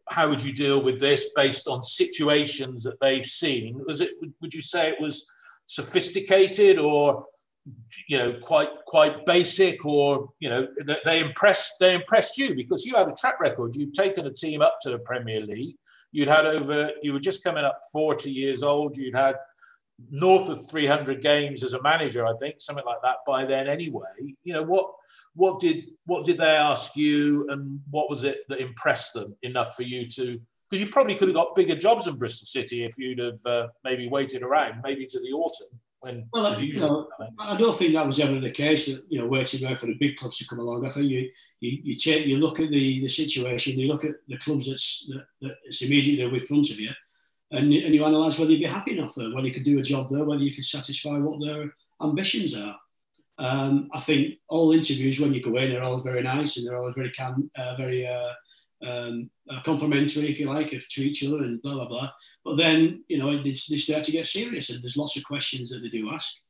How 0.08 0.28
would 0.28 0.42
you 0.42 0.54
deal 0.54 0.82
with 0.82 1.00
this 1.00 1.32
based 1.36 1.68
on 1.68 1.84
situations 1.84 2.84
that 2.84 3.00
they've 3.00 3.26
seen? 3.26 3.82
Was 3.86 4.02
it? 4.02 4.12
Would 4.42 4.54
you 4.54 4.62
say 4.62 4.90
it 4.90 5.02
was 5.02 5.28
sophisticated, 5.70 6.80
or 6.80 7.26
you 8.08 8.18
know, 8.18 8.40
quite 8.42 8.70
quite 8.88 9.26
basic, 9.26 9.86
or 9.86 10.30
you 10.40 10.50
know, 10.50 10.68
they 11.06 11.20
impressed 11.20 11.74
they 11.80 11.94
impressed 11.94 12.38
you 12.38 12.56
because 12.56 12.86
you 12.86 12.96
had 12.96 13.08
a 13.08 13.14
track 13.14 13.40
record. 13.40 13.76
You'd 13.76 13.94
taken 13.94 14.26
a 14.26 14.34
team 14.34 14.62
up 14.62 14.78
to 14.82 14.90
the 14.90 15.00
Premier 15.00 15.42
League. 15.42 15.76
You'd 16.12 16.28
had 16.28 16.48
over. 16.48 16.90
You 17.04 17.14
were 17.14 17.20
just 17.20 17.44
coming 17.44 17.64
up 17.64 17.80
forty 17.94 18.32
years 18.32 18.64
old. 18.64 18.98
You'd 18.98 19.16
had 19.16 19.36
north 20.10 20.48
of 20.48 20.66
300 20.70 21.22
games 21.22 21.62
as 21.62 21.74
a 21.74 21.82
manager, 21.82 22.26
I 22.26 22.34
think, 22.38 22.62
something 22.62 22.86
like 22.86 23.02
that 23.04 23.18
by 23.28 23.44
then 23.44 23.68
anyway. 23.68 24.34
You 24.44 24.54
know, 24.54 24.64
what 24.64 24.92
what 25.36 25.60
did 25.60 25.92
what 26.06 26.26
did 26.26 26.38
they 26.40 26.46
ask 26.46 26.96
you 26.96 27.48
and 27.50 27.80
what 27.92 28.10
was 28.10 28.24
it 28.24 28.40
that 28.50 28.60
impressed 28.60 29.14
them 29.14 29.36
enough 29.44 29.76
for 29.76 29.84
you 29.84 30.10
to 30.10 30.40
because 30.70 30.86
you 30.86 30.92
probably 30.92 31.16
could 31.16 31.30
have 31.30 31.36
got 31.36 31.56
bigger 31.56 31.76
jobs 31.76 32.08
in 32.08 32.16
Bristol 32.16 32.46
City 32.46 32.84
if 32.84 32.98
you'd 32.98 33.20
have 33.20 33.46
uh, 33.46 33.68
maybe 33.84 34.08
waited 34.08 34.44
around, 34.44 34.82
maybe 34.84 35.06
to 35.08 35.20
the 35.20 35.32
autumn 35.32 35.80
when 36.02 36.28
well, 36.32 36.48
I, 36.48 36.58
you 36.58 36.80
know, 36.80 37.08
I 37.40 37.58
don't 37.58 37.78
think 37.78 37.94
that 37.94 38.06
was 38.06 38.20
ever 38.20 38.40
the 38.40 38.52
case. 38.52 38.86
That 38.86 39.04
you 39.10 39.20
know, 39.20 39.28
waiting 39.28 39.66
around 39.66 39.80
for 39.80 39.88
the 39.88 39.96
big 39.96 40.18
clubs 40.18 40.38
to 40.38 40.48
come 40.48 40.60
along. 40.60 40.86
I 40.86 40.90
think 40.90 41.08
you 41.08 41.30
you 41.60 41.80
you, 41.84 41.96
take, 41.96 42.26
you 42.26 42.38
look 42.38 42.60
at 42.60 42.70
the, 42.70 43.02
the 43.02 43.08
situation, 43.08 43.80
you 43.80 43.88
look 43.88 44.06
at 44.06 44.16
the 44.28 44.38
clubs 44.38 44.70
that's 44.70 45.12
that, 45.42 45.56
that's 45.64 45.82
immediately 45.82 46.40
in 46.40 46.46
front 46.46 46.70
of 46.70 46.80
you, 46.80 46.92
and, 47.52 47.74
and 47.74 47.94
you 47.94 48.06
analyse 48.06 48.40
whether 48.40 48.52
you'd 48.52 48.62
be 48.62 48.66
happy 48.66 48.98
enough 48.98 49.16
there, 49.16 49.34
whether 49.34 49.48
you 49.48 49.54
could 49.54 49.64
do 49.64 49.80
a 49.80 49.84
job 49.84 50.10
there, 50.10 50.24
whether 50.24 50.42
you 50.42 50.56
could 50.56 50.66
satisfy 50.66 51.18
what 51.18 51.46
their 51.46 51.74
ambitions 52.02 52.56
are. 52.56 52.78
Um, 53.38 53.90
I 53.94 54.02
think 54.02 54.36
all 54.50 54.74
interviews 54.74 55.20
when 55.20 55.34
you 55.34 55.42
go 55.42 55.56
in 55.56 55.74
are 55.74 55.82
always 55.82 56.04
very 56.04 56.22
nice 56.22 56.58
and 56.58 56.68
they're 56.68 56.78
always 56.78 56.96
very 56.96 57.12
can, 57.12 57.50
uh, 57.56 57.76
very 57.78 58.06
uh, 58.06 58.34
um, 58.86 59.30
uh, 59.50 59.62
complimentary, 59.64 60.30
if 60.30 60.40
you 60.40 60.48
like, 60.52 60.74
if, 60.74 60.88
to 60.90 61.02
each 61.02 61.24
other 61.26 61.40
and 61.40 61.62
blah 61.62 61.76
blah 61.76 61.88
blah. 61.88 62.12
But 62.44 62.56
then 62.56 63.04
you 63.08 63.18
know 63.18 63.32
they, 63.42 63.52
they 63.52 63.78
start 63.78 64.04
to 64.06 64.12
get 64.12 64.28
serious 64.28 64.70
and 64.70 64.82
there's 64.82 64.98
lots 64.98 65.18
of 65.18 65.24
questions 65.24 65.70
that 65.70 65.80
they 65.82 65.90
do 65.90 66.10
ask. 66.12 66.42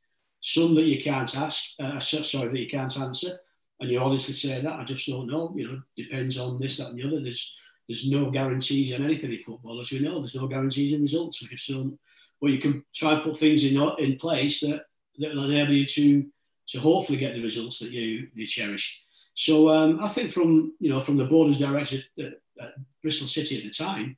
Some 0.42 0.74
that 0.76 0.84
you 0.84 1.02
can't 1.02 1.36
ask, 1.36 1.62
uh, 1.80 1.98
sorry, 2.00 2.48
that 2.48 2.58
you 2.58 2.68
can't 2.68 2.98
answer, 2.98 3.38
and 3.80 3.90
you 3.90 4.00
honestly 4.00 4.34
say 4.34 4.60
that 4.60 4.72
I 4.72 4.84
just 4.84 5.06
don't 5.06 5.26
know. 5.26 5.52
You 5.56 5.68
know, 5.68 5.82
depends 5.96 6.38
on 6.38 6.58
this, 6.58 6.76
that, 6.78 6.88
and 6.88 6.98
the 6.98 7.06
other. 7.06 7.20
There's 7.20 7.56
there's 7.88 8.10
no 8.10 8.30
guarantees 8.30 8.92
on 8.94 9.04
anything 9.04 9.32
in 9.32 9.40
football, 9.40 9.80
as 9.80 9.90
we 9.90 9.98
know. 9.98 10.20
There's 10.20 10.36
no 10.36 10.46
guarantees 10.46 10.92
in 10.92 11.02
results. 11.02 11.42
We 11.42 11.48
just 11.48 11.68
don't. 11.68 11.98
Well, 12.40 12.52
you 12.52 12.58
can 12.58 12.84
try 12.94 13.14
and 13.14 13.22
put 13.22 13.36
things 13.36 13.64
in 13.64 13.76
in 13.98 14.16
place 14.16 14.60
that 14.60 14.84
that 15.18 15.34
will 15.34 15.50
enable 15.50 15.72
you 15.72 15.86
to 15.86 16.26
to 16.68 16.78
hopefully 16.78 17.18
get 17.18 17.34
the 17.34 17.42
results 17.42 17.80
that 17.80 17.90
you 17.90 18.28
you 18.34 18.46
cherish. 18.46 19.02
So 19.34 19.70
um, 19.70 20.00
I 20.02 20.08
think 20.08 20.30
from 20.30 20.74
you 20.80 20.90
know 20.90 21.00
from 21.00 21.16
the 21.16 21.24
board 21.24 21.56
director 21.56 21.98
at, 22.18 22.34
at 22.60 22.74
Bristol 23.02 23.28
City 23.28 23.58
at 23.58 23.64
the 23.64 23.70
time, 23.70 24.16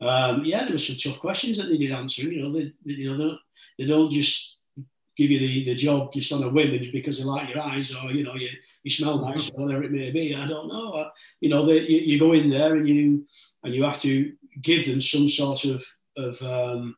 um, 0.00 0.44
yeah, 0.44 0.64
there 0.64 0.72
were 0.72 0.78
some 0.78 0.96
tough 0.96 1.20
questions 1.20 1.56
that 1.58 1.68
they 1.68 1.76
did 1.76 1.92
answer. 1.92 2.22
You 2.22 2.42
know, 2.42 2.52
they, 2.52 2.72
you 2.84 3.10
know 3.10 3.16
they 3.16 3.24
don't, 3.24 3.40
they 3.78 3.86
don't 3.86 4.10
just 4.10 4.58
give 5.16 5.30
you 5.30 5.38
the, 5.38 5.64
the 5.64 5.74
job 5.74 6.12
just 6.12 6.32
on 6.32 6.42
a 6.42 6.48
whim 6.48 6.90
because 6.92 7.18
they 7.18 7.24
like 7.24 7.50
your 7.50 7.62
eyes 7.62 7.94
or 7.94 8.10
you 8.10 8.24
know 8.24 8.34
you, 8.34 8.48
you 8.82 8.90
smell 8.90 9.18
nice 9.18 9.50
or 9.50 9.64
whatever 9.64 9.82
it 9.82 9.92
may 9.92 10.10
be. 10.10 10.34
I 10.34 10.46
don't 10.46 10.68
know. 10.68 10.92
Uh, 10.92 11.10
you 11.40 11.50
know, 11.50 11.66
they, 11.66 11.80
you, 11.80 11.98
you, 11.98 12.18
go 12.18 12.32
in 12.32 12.48
there 12.48 12.76
and 12.76 12.88
you 12.88 13.26
and 13.62 13.74
you 13.74 13.84
have 13.84 14.00
to 14.00 14.32
give 14.62 14.86
them 14.86 15.00
some 15.00 15.28
sort 15.28 15.64
of 15.64 15.84
of 16.16 16.40
um, 16.42 16.96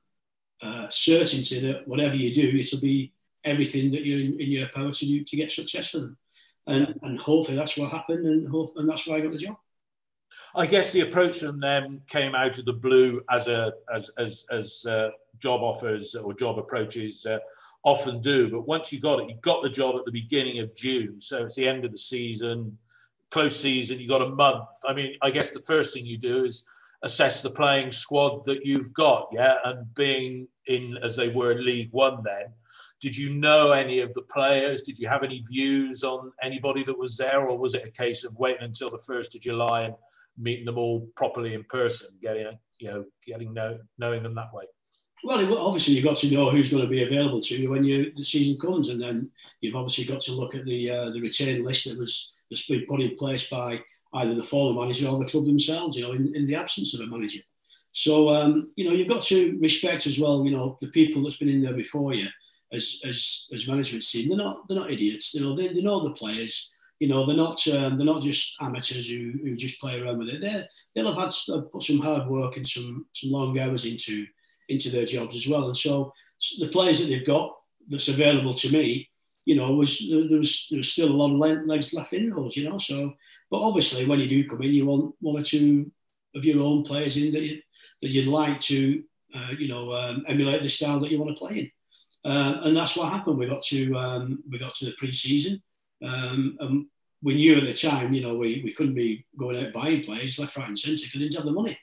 uh, 0.63 0.87
certainty 0.89 1.59
that 1.61 1.87
whatever 1.89 2.15
you 2.15 2.33
do, 2.33 2.57
it'll 2.57 2.81
be 2.81 3.13
everything 3.45 3.91
that 3.91 4.05
you're 4.05 4.21
in, 4.21 4.41
in, 4.41 4.51
your 4.51 4.69
power 4.69 4.93
to 4.93 5.07
do 5.07 5.25
to 5.25 5.37
get 5.37 5.51
success 5.51 5.89
for 5.89 5.99
them. 5.99 6.17
And 6.67 6.95
and 7.03 7.19
hopefully 7.19 7.57
that's 7.57 7.77
what 7.77 7.91
happened, 7.91 8.27
and 8.27 8.49
hope, 8.49 8.75
and 8.77 8.89
that's 8.89 9.07
why 9.07 9.17
I 9.17 9.21
got 9.21 9.33
the 9.33 9.39
job. 9.39 9.57
I 10.55 10.67
guess 10.67 10.93
the 10.93 11.01
approach 11.01 11.41
from 11.41 11.61
them 11.61 12.03
came 12.07 12.35
out 12.35 12.59
of 12.59 12.65
the 12.65 12.73
blue 12.73 13.23
as 13.31 13.49
a 13.49 13.73
as 13.93 14.11
as 14.19 14.45
as 14.51 14.87
uh, 14.87 15.11
job 15.41 15.63
offers 15.63 16.15
or 16.15 16.35
job 16.35 16.59
approaches. 16.59 17.27
Uh, 17.27 17.39
often 17.85 18.21
do. 18.21 18.49
But 18.49 18.67
once 18.67 18.93
you 18.93 19.01
got 19.01 19.21
it, 19.21 19.29
you 19.29 19.37
got 19.41 19.63
the 19.63 19.69
job 19.69 19.97
at 19.97 20.05
the 20.05 20.13
beginning 20.13 20.61
of 20.61 20.75
June. 20.75 21.21
So 21.21 21.45
it's 21.45 21.57
the 21.57 21.67
end 21.67 21.85
of 21.85 21.93
the 21.93 21.99
season, 21.99 22.79
close 23.31 23.59
season, 23.59 23.99
you 23.99 24.09
got 24.09 24.23
a 24.23 24.29
month. 24.29 24.69
I 24.87 24.93
mean, 24.93 25.17
I 25.23 25.31
guess 25.31 25.51
the 25.51 25.61
first 25.61 25.95
thing 25.95 26.07
you 26.07 26.19
do 26.19 26.45
is 26.45 26.65
assess 27.03 27.43
the 27.43 27.51
playing 27.51 27.91
squad 27.91 28.45
that 28.45 28.65
you've 28.65 28.93
got, 28.93 29.29
yeah. 29.33 29.57
And 29.65 29.93
being 29.95 30.47
in 30.67 30.99
as 31.03 31.17
they 31.17 31.29
were 31.29 31.53
in 31.53 31.65
League 31.65 31.91
One 31.93 32.23
then, 32.23 32.47
did 33.03 33.17
you 33.17 33.31
know 33.31 33.73
any 33.73 33.99
of 33.99 34.15
the 34.15 34.23
players? 34.23 34.83
Did 34.83 34.97
you 34.97 35.09
have 35.09 35.25
any 35.25 35.43
views 35.51 36.05
on 36.05 36.33
anybody 36.41 36.85
that 36.85 36.97
was 36.97 37.17
there, 37.17 37.41
or 37.49 37.59
was 37.59 37.75
it 37.75 37.85
a 37.85 37.91
case 37.91 38.23
of 38.23 38.39
waiting 38.39 38.63
until 38.63 38.91
the 38.91 38.99
first 38.99 39.35
of 39.35 39.41
July 39.41 39.83
and 39.83 39.95
meeting 40.39 40.65
them 40.65 40.79
all 40.79 41.09
properly 41.17 41.55
in 41.55 41.65
person, 41.65 42.09
getting 42.23 42.57
you 42.79 42.89
know, 42.89 43.05
getting 43.27 43.53
know, 43.53 43.79
knowing 43.99 44.23
them 44.23 44.37
that 44.37 44.55
way? 44.55 44.65
Well, 45.25 45.59
obviously 45.59 45.95
you've 45.95 46.05
got 46.05 46.17
to 46.19 46.31
know 46.31 46.51
who's 46.51 46.71
going 46.71 46.85
to 46.85 46.89
be 46.89 47.03
available 47.03 47.41
to 47.43 47.57
you 47.57 47.71
when 47.71 47.85
you, 47.85 48.13
the 48.17 48.25
season 48.25 48.59
comes, 48.59 48.89
and 48.89 49.03
then 49.03 49.31
you've 49.61 49.77
obviously 49.77 50.05
got 50.05 50.21
to 50.23 50.33
look 50.33 50.55
at 50.55 50.65
the 50.65 50.91
uh, 50.91 51.11
the 51.11 51.21
retain 51.21 51.65
list 51.65 51.89
that 51.89 51.99
was 51.99 52.33
that's 52.51 52.67
been 52.69 52.87
put 52.89 53.01
in 53.01 53.17
place 53.17 53.51
by 53.51 53.81
either 54.15 54.35
the 54.35 54.45
former 54.45 54.81
manager 54.81 55.09
or 55.09 55.19
the 55.19 55.31
club 55.31 55.47
themselves. 55.47 55.97
You 55.97 56.05
know, 56.05 56.13
in, 56.13 56.37
in 56.37 56.45
the 56.45 56.55
absence 56.55 56.95
of 56.95 57.01
a 57.01 57.07
manager. 57.09 57.41
So 57.91 58.29
um, 58.29 58.73
you 58.77 58.85
know, 58.85 58.95
you've 58.95 59.09
got 59.09 59.23
to 59.25 59.59
respect 59.61 60.07
as 60.07 60.21
well. 60.21 60.45
You 60.45 60.53
know, 60.53 60.79
the 60.81 60.87
people 60.87 61.25
that's 61.25 61.37
been 61.37 61.49
in 61.49 61.63
there 61.63 61.75
before 61.75 62.15
you 62.15 62.29
as 62.73 63.01
as 63.05 63.47
as 63.53 63.69
management 63.69 64.05
team. 64.05 64.29
They're 64.29 64.39
not 64.39 64.67
they're 64.69 64.79
not 64.79 64.91
idiots. 64.91 65.35
You 65.35 65.43
know, 65.43 65.55
they, 65.55 65.69
they 65.69 65.83
know 65.83 66.03
the 66.03 66.15
players. 66.15 66.73
You 67.01 67.09
know, 67.09 67.27
they're 67.27 67.37
not 67.37 67.67
um, 67.69 67.97
they're 67.97 68.07
not 68.07 68.23
just 68.23 68.57
amateurs 68.61 69.09
who, 69.09 69.33
who 69.43 69.57
just 69.57 69.81
play 69.81 70.01
around 70.01 70.19
with 70.19 70.29
it. 70.29 70.41
They 70.41 70.67
they'll 70.95 71.13
have 71.13 71.33
had 71.33 71.71
put 71.73 71.83
some 71.83 71.99
hard 71.99 72.29
work 72.29 72.57
and 72.57 72.69
some 72.69 73.07
some 73.13 73.31
long 73.31 73.59
hours 73.59 73.85
into 73.85 74.27
into 74.69 74.91
their 74.91 75.05
jobs 75.05 75.37
as 75.37 75.49
well. 75.49 75.67
And 75.67 75.77
so 75.77 76.13
the 76.59 76.69
players 76.69 77.01
that 77.01 77.07
they've 77.07 77.27
got 77.27 77.57
that's 77.89 78.09
available 78.09 78.55
to 78.55 78.73
me, 78.73 79.09
you 79.45 79.57
know, 79.57 79.75
was 79.75 79.99
there 80.09 80.39
was 80.39 80.69
there 80.71 80.79
was 80.79 80.93
still 80.93 81.11
a 81.11 81.13
lot 81.13 81.33
of 81.33 81.67
legs 81.67 81.93
left 81.93 82.13
in 82.13 82.31
those, 82.31 82.57
you 82.57 82.69
know. 82.69 82.79
So, 82.79 83.13
but 83.51 83.61
obviously 83.61 84.07
when 84.07 84.21
you 84.21 84.29
do 84.29 84.49
come 84.49 84.63
in, 84.63 84.73
you 84.73 84.87
want 84.87 85.15
one 85.21 85.41
or 85.41 85.45
two 85.45 85.91
of 86.35 86.45
your 86.45 86.63
own 86.63 86.85
players 86.85 87.17
in 87.17 87.33
that 87.33 87.43
you, 87.43 87.61
that 88.01 88.11
you'd 88.11 88.27
like 88.27 88.59
to, 88.61 89.03
uh, 89.35 89.51
you 89.59 89.69
know, 89.69 89.93
um, 89.93 90.25
emulate 90.27 90.63
the 90.63 90.69
style 90.69 91.01
that 91.01 91.11
you 91.11 91.19
want 91.19 91.37
to 91.37 91.39
play 91.39 91.59
in. 91.59 91.71
Uh, 92.25 92.61
and 92.65 92.77
that's 92.77 92.97
what 92.97 93.13
happened. 93.13 93.39
We 93.39 93.47
got 93.47 93.63
to 93.63 93.95
um, 93.95 94.43
we 94.49 94.59
got 94.59 94.75
to 94.77 94.85
the 94.85 94.95
pre-season, 94.99 95.61
um, 96.05 96.57
and 96.61 96.87
we 97.23 97.35
knew 97.35 97.57
at 97.57 97.65
the 97.65 97.75
time, 97.75 98.13
you 98.13 98.21
know, 98.21 98.37
we, 98.37 98.61
we 98.65 98.73
couldn't 98.73 98.95
be 98.95 99.25
going 99.39 99.65
out 99.65 99.73
buying 99.73 100.03
players 100.03 100.39
left, 100.39 100.57
right, 100.57 100.69
and 100.69 100.79
centre 100.79 100.97
because 100.97 101.15
we 101.15 101.21
didn't 101.21 101.37
have 101.37 101.45
the 101.45 101.53
money. 101.53 101.79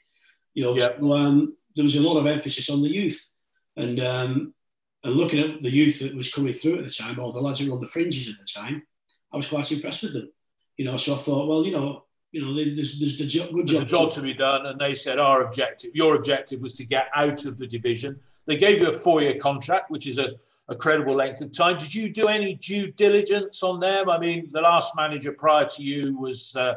You 0.54 0.64
know, 0.64 0.76
yep. 0.76 0.98
so, 1.00 1.14
um, 1.14 1.56
there 1.76 1.84
was 1.84 1.96
a 1.96 2.02
lot 2.02 2.20
of 2.20 2.28
emphasis 2.28 2.70
on 2.70 2.82
the 2.82 2.90
youth. 2.90 3.26
And, 3.78 4.02
um, 4.02 4.54
and 5.06 5.14
looking 5.14 5.40
at 5.40 5.62
the 5.62 5.70
youth 5.70 6.00
that 6.00 6.14
was 6.16 6.34
coming 6.34 6.52
through 6.52 6.80
at 6.80 6.84
the 6.84 6.90
time, 6.90 7.20
or 7.20 7.32
the 7.32 7.40
lads 7.40 7.60
who 7.60 7.70
were 7.70 7.78
on 7.78 7.82
the 7.82 7.88
fringes 7.88 8.28
at 8.28 8.36
the 8.38 8.46
time, 8.46 8.84
I 9.32 9.38
was 9.38 9.48
quite 9.48 9.72
impressed 9.72 10.04
with 10.04 10.14
them. 10.14 10.30
You 10.76 10.86
know, 10.86 10.98
so 10.98 11.16
I 11.16 11.18
thought, 11.18 11.48
well, 11.48 11.66
you 11.66 11.72
know, 11.72 12.04
you 12.32 12.42
know, 12.42 12.54
there's, 12.54 13.00
there's, 13.00 13.18
there's 13.18 13.36
a 13.36 13.52
good 13.52 13.68
there's 13.68 13.80
job. 13.80 13.88
a 13.88 13.90
job 13.90 14.12
to 14.12 14.22
be 14.22 14.34
done. 14.34 14.66
And 14.66 14.80
they 14.80 14.94
said 14.94 15.20
our 15.20 15.44
objective, 15.44 15.92
your 15.94 16.16
objective 16.16 16.60
was 16.60 16.74
to 16.74 16.86
get 16.86 17.08
out 17.16 17.46
of 17.46 17.58
the 17.58 17.68
division. 17.68 18.20
They 18.50 18.58
gave 18.58 18.82
you 18.82 18.90
a 18.90 18.92
four-year 18.92 19.38
contract, 19.38 19.92
which 19.92 20.08
is 20.08 20.18
a, 20.18 20.32
a 20.70 20.76
credible 20.76 21.16
length 21.16 21.40
of 21.42 21.56
time. 21.56 21.78
Did 21.78 21.94
you 21.94 22.12
do 22.12 22.28
any 22.28 22.56
due 22.56 22.92
diligence 22.92 23.62
on 23.62 23.80
them? 23.80 24.10
I 24.10 24.18
mean, 24.18 24.50
the 24.52 24.60
last 24.60 24.96
manager 24.96 25.32
prior 25.32 25.68
to 25.68 25.84
you 25.84 26.18
was 26.18 26.56
uh, 26.56 26.74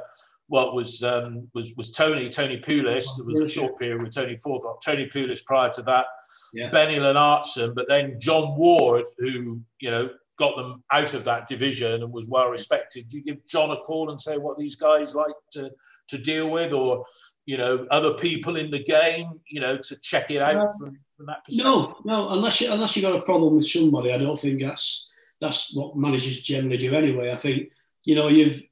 well, 0.49 0.75
was 0.75 1.03
um, 1.03 1.49
was 1.55 1.73
was 1.79 1.91
Tony 1.91 2.29
Tony 2.29 2.59
Pulis. 2.59 3.07
There 3.17 3.27
was 3.27 3.41
a 3.41 3.49
short 3.49 3.79
period 3.79 4.03
with 4.03 4.15
Tony 4.15 4.37
Fawthrop. 4.37 4.83
Tony 4.83 5.07
Pulis 5.07 5.43
prior 5.43 5.71
to 5.71 5.83
that, 5.85 6.05
yeah. 6.53 6.69
Benny 6.69 6.97
Lennartsson, 6.97 7.75
but 7.75 7.87
then 7.89 8.21
John 8.21 8.55
Ward, 8.55 9.07
who 9.19 9.63
you 9.81 9.91
know 9.91 10.11
got 10.39 10.57
them 10.57 10.85
out 10.91 11.15
of 11.15 11.25
that 11.25 11.47
division 11.47 12.03
and 12.03 12.13
was 12.13 12.29
well 12.29 12.51
respected. 12.51 13.09
Do 13.09 13.17
you 13.17 13.25
give 13.25 13.47
John 13.47 13.71
a 13.71 13.79
call 13.79 14.11
and 14.11 14.21
say 14.21 14.37
what 14.37 14.59
these 14.59 14.77
guys 14.77 15.15
like 15.15 15.35
to 15.53 15.71
to 16.09 16.19
deal 16.19 16.51
with, 16.51 16.75
or 16.75 17.07
you 17.47 17.57
know 17.57 17.87
other 17.91 18.13
people 18.13 18.57
in 18.57 18.71
the 18.71 18.85
game, 18.85 19.41
you 19.47 19.61
know, 19.61 19.79
to 19.79 19.97
check 19.97 20.31
it 20.31 20.43
out 20.43 20.69
from, 20.79 20.99
from 21.23 21.27
that 21.27 21.45
perspective? 21.45 21.65
No, 21.65 21.97
no, 22.05 22.31
unless 22.31 22.61
you, 22.61 22.73
unless 22.73 22.97
you 22.97 23.03
got 23.03 23.17
a 23.17 23.23
problem 23.23 23.55
with 23.55 23.67
somebody, 23.67 24.13
I 24.13 24.19
don't 24.19 24.39
think 24.39 24.61
that's 24.61 25.11
that's 25.41 25.75
what 25.75 25.97
managers 25.97 26.41
generally 26.43 26.79
do 26.79 26.95
anyway. 26.95 27.33
I 27.33 27.37
think 27.37 27.73
you 28.05 28.15
know 28.15 28.29
you've 28.29 28.63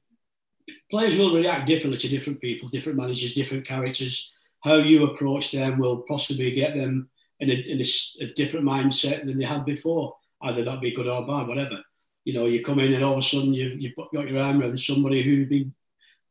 players 0.89 1.17
will 1.17 1.35
react 1.35 1.67
differently 1.67 1.97
to 1.97 2.07
different 2.09 2.41
people, 2.41 2.69
different 2.69 2.97
managers, 2.97 3.33
different 3.33 3.65
characters. 3.65 4.31
How 4.61 4.75
you 4.75 5.05
approach 5.05 5.51
them 5.51 5.79
will 5.79 6.03
possibly 6.07 6.51
get 6.51 6.75
them 6.75 7.09
in 7.39 7.49
a, 7.49 7.53
in 7.53 7.81
a, 7.81 8.23
a 8.23 8.33
different 8.33 8.65
mindset 8.65 9.25
than 9.25 9.39
they 9.39 9.45
had 9.45 9.65
before. 9.65 10.15
Either 10.41 10.63
that 10.63 10.81
be 10.81 10.91
good 10.91 11.07
or 11.07 11.25
bad, 11.25 11.47
whatever. 11.47 11.79
You 12.23 12.33
know, 12.33 12.45
you 12.45 12.63
come 12.63 12.79
in 12.79 12.93
and 12.93 13.03
all 13.03 13.13
of 13.13 13.19
a 13.19 13.21
sudden 13.23 13.53
you've, 13.53 13.81
you've 13.81 13.95
got 13.95 14.29
your 14.29 14.39
arm 14.39 14.61
around 14.61 14.79
somebody 14.79 15.23
who's 15.23 15.49
been, 15.49 15.73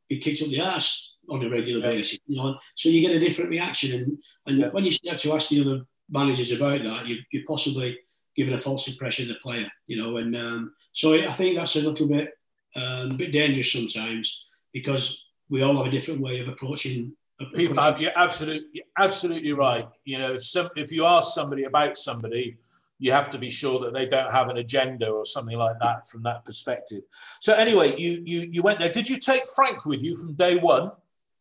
been 0.08 0.20
kicked 0.20 0.42
up 0.42 0.48
the 0.48 0.60
ass 0.60 1.16
on 1.28 1.44
a 1.44 1.50
regular 1.50 1.80
yeah. 1.80 1.96
basis. 1.96 2.18
You 2.26 2.36
know, 2.36 2.58
so 2.74 2.88
you 2.88 3.00
get 3.00 3.16
a 3.16 3.20
different 3.20 3.50
reaction. 3.50 4.00
And, 4.00 4.18
and 4.46 4.58
yeah. 4.58 4.68
when 4.68 4.84
you 4.84 4.92
start 4.92 5.18
to 5.18 5.32
ask 5.32 5.48
the 5.48 5.60
other 5.60 5.84
managers 6.10 6.52
about 6.52 6.82
that, 6.82 7.06
you, 7.06 7.16
you're 7.32 7.44
possibly 7.46 7.98
giving 8.36 8.54
a 8.54 8.58
false 8.58 8.88
impression 8.88 9.30
of 9.30 9.36
the 9.36 9.40
player. 9.40 9.70
You 9.86 9.96
know, 9.96 10.16
and 10.18 10.36
um, 10.36 10.74
so 10.92 11.14
I 11.14 11.32
think 11.32 11.56
that's 11.56 11.76
a 11.76 11.82
little 11.82 12.08
bit 12.08 12.34
um, 12.76 13.12
a 13.12 13.14
bit 13.14 13.32
dangerous 13.32 13.72
sometimes 13.72 14.46
because 14.72 15.24
we 15.48 15.62
all 15.62 15.76
have 15.76 15.86
a 15.86 15.90
different 15.90 16.20
way 16.20 16.40
of 16.40 16.48
approaching. 16.48 17.12
People 17.54 17.80
have, 17.80 17.98
you're 17.98 18.16
absolutely, 18.16 18.68
you're 18.72 18.84
absolutely 18.98 19.52
right. 19.52 19.88
You 20.04 20.18
know, 20.18 20.34
if, 20.34 20.44
some, 20.44 20.68
if 20.76 20.92
you 20.92 21.06
ask 21.06 21.32
somebody 21.32 21.64
about 21.64 21.96
somebody, 21.96 22.58
you 22.98 23.12
have 23.12 23.30
to 23.30 23.38
be 23.38 23.48
sure 23.48 23.80
that 23.80 23.94
they 23.94 24.04
don't 24.04 24.30
have 24.30 24.50
an 24.50 24.58
agenda 24.58 25.08
or 25.08 25.24
something 25.24 25.56
like 25.56 25.78
that 25.80 26.06
from 26.06 26.22
that 26.24 26.44
perspective. 26.44 27.02
So 27.40 27.54
anyway, 27.54 27.98
you 27.98 28.22
you 28.24 28.40
you 28.52 28.62
went 28.62 28.78
there. 28.78 28.90
Did 28.90 29.08
you 29.08 29.16
take 29.16 29.46
Frank 29.48 29.86
with 29.86 30.02
you 30.02 30.14
from 30.14 30.34
day 30.34 30.56
one? 30.56 30.92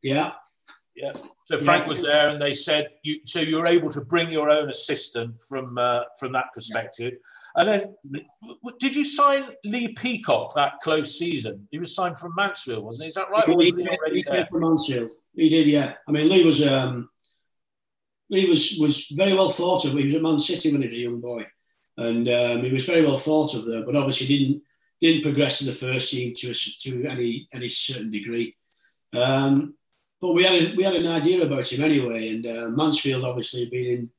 Yeah. 0.01 0.31
Yeah. 1.01 1.13
So 1.45 1.57
Frank 1.57 1.87
was 1.87 2.01
there, 2.01 2.29
and 2.29 2.41
they 2.41 2.51
said 2.51 2.89
you. 3.03 3.21
So 3.25 3.39
you 3.39 3.57
were 3.57 3.67
able 3.67 3.89
to 3.89 4.01
bring 4.01 4.29
your 4.29 4.49
own 4.49 4.67
assistant 4.67 5.39
from 5.47 5.77
uh, 5.77 6.01
from 6.19 6.33
that 6.33 6.47
perspective. 6.53 7.13
And 7.55 7.67
then, 7.67 8.23
did 8.79 8.95
you 8.95 9.03
sign 9.03 9.45
Lee 9.63 9.93
Peacock 9.93 10.53
that 10.55 10.79
close 10.83 11.17
season? 11.17 11.67
He 11.71 11.79
was 11.79 11.95
signed 11.95 12.17
from 12.17 12.33
Mansfield, 12.35 12.83
wasn't 12.83 13.03
he? 13.03 13.07
Is 13.07 13.15
that 13.15 13.29
right? 13.29 13.47
He, 13.47 13.73
he, 14.13 14.23
there? 14.23 14.47
from 14.51 14.61
Mansfield. 14.61 15.11
He 15.35 15.49
did, 15.49 15.67
yeah. 15.67 15.93
I 16.07 16.11
mean, 16.11 16.27
Lee 16.29 16.43
was 16.43 16.65
um, 16.65 17.09
Lee 18.29 18.49
was 18.49 18.77
was 18.79 19.07
very 19.07 19.33
well 19.33 19.51
thought 19.51 19.85
of. 19.85 19.93
He 19.93 20.03
was 20.03 20.15
at 20.15 20.21
Man 20.21 20.37
City 20.37 20.71
when 20.71 20.81
he 20.81 20.89
was 20.89 20.97
a 20.97 21.01
young 21.01 21.21
boy, 21.21 21.45
and 21.97 22.27
um, 22.27 22.63
he 22.63 22.71
was 22.71 22.85
very 22.85 23.03
well 23.03 23.17
thought 23.17 23.55
of 23.55 23.65
there. 23.65 23.85
But 23.85 23.95
obviously, 23.95 24.27
didn't 24.27 24.61
didn't 24.99 25.23
progress 25.23 25.59
to 25.59 25.65
the 25.65 25.71
first 25.71 26.11
team 26.11 26.33
to 26.35 26.51
a, 26.51 26.53
to 26.53 27.05
any 27.05 27.47
any 27.53 27.69
certain 27.69 28.11
degree. 28.11 28.55
Um, 29.13 29.75
but 30.21 30.33
we 30.33 30.43
had 30.43 30.53
a, 30.53 30.75
we 30.75 30.83
had 30.83 30.95
an 30.95 31.07
idea 31.07 31.43
about 31.43 31.71
him 31.71 31.83
anyway, 31.83 32.29
and 32.29 32.45
uh, 32.45 32.69
Mansfield 32.69 33.23
obviously 33.23 33.65
being 33.65 34.09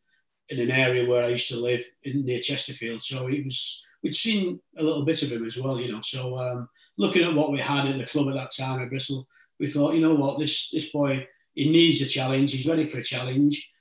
in, 0.48 0.58
in 0.58 0.70
an 0.70 0.70
area 0.70 1.08
where 1.08 1.24
I 1.24 1.28
used 1.28 1.48
to 1.48 1.56
live 1.56 1.84
in 2.04 2.24
near 2.24 2.40
Chesterfield, 2.40 3.02
so 3.02 3.28
it 3.28 3.44
was 3.44 3.84
we'd 4.02 4.14
seen 4.14 4.60
a 4.78 4.82
little 4.82 5.04
bit 5.04 5.22
of 5.22 5.30
him 5.30 5.46
as 5.46 5.58
well, 5.58 5.78
you 5.78 5.92
know. 5.92 6.00
So 6.00 6.36
um, 6.36 6.68
looking 6.96 7.22
at 7.22 7.34
what 7.34 7.52
we 7.52 7.60
had 7.60 7.86
at 7.86 7.98
the 7.98 8.06
club 8.06 8.28
at 8.28 8.34
that 8.34 8.54
time 8.54 8.80
at 8.80 8.88
Bristol, 8.88 9.28
we 9.58 9.66
thought, 9.66 9.94
you 9.94 10.00
know 10.00 10.14
what, 10.14 10.38
this 10.38 10.70
this 10.70 10.86
boy 10.86 11.26
he 11.54 11.70
needs 11.70 12.00
a 12.00 12.06
challenge. 12.06 12.52
He's 12.52 12.66
ready 12.66 12.86
for 12.86 12.98
a 12.98 13.04
challenge. 13.04 13.72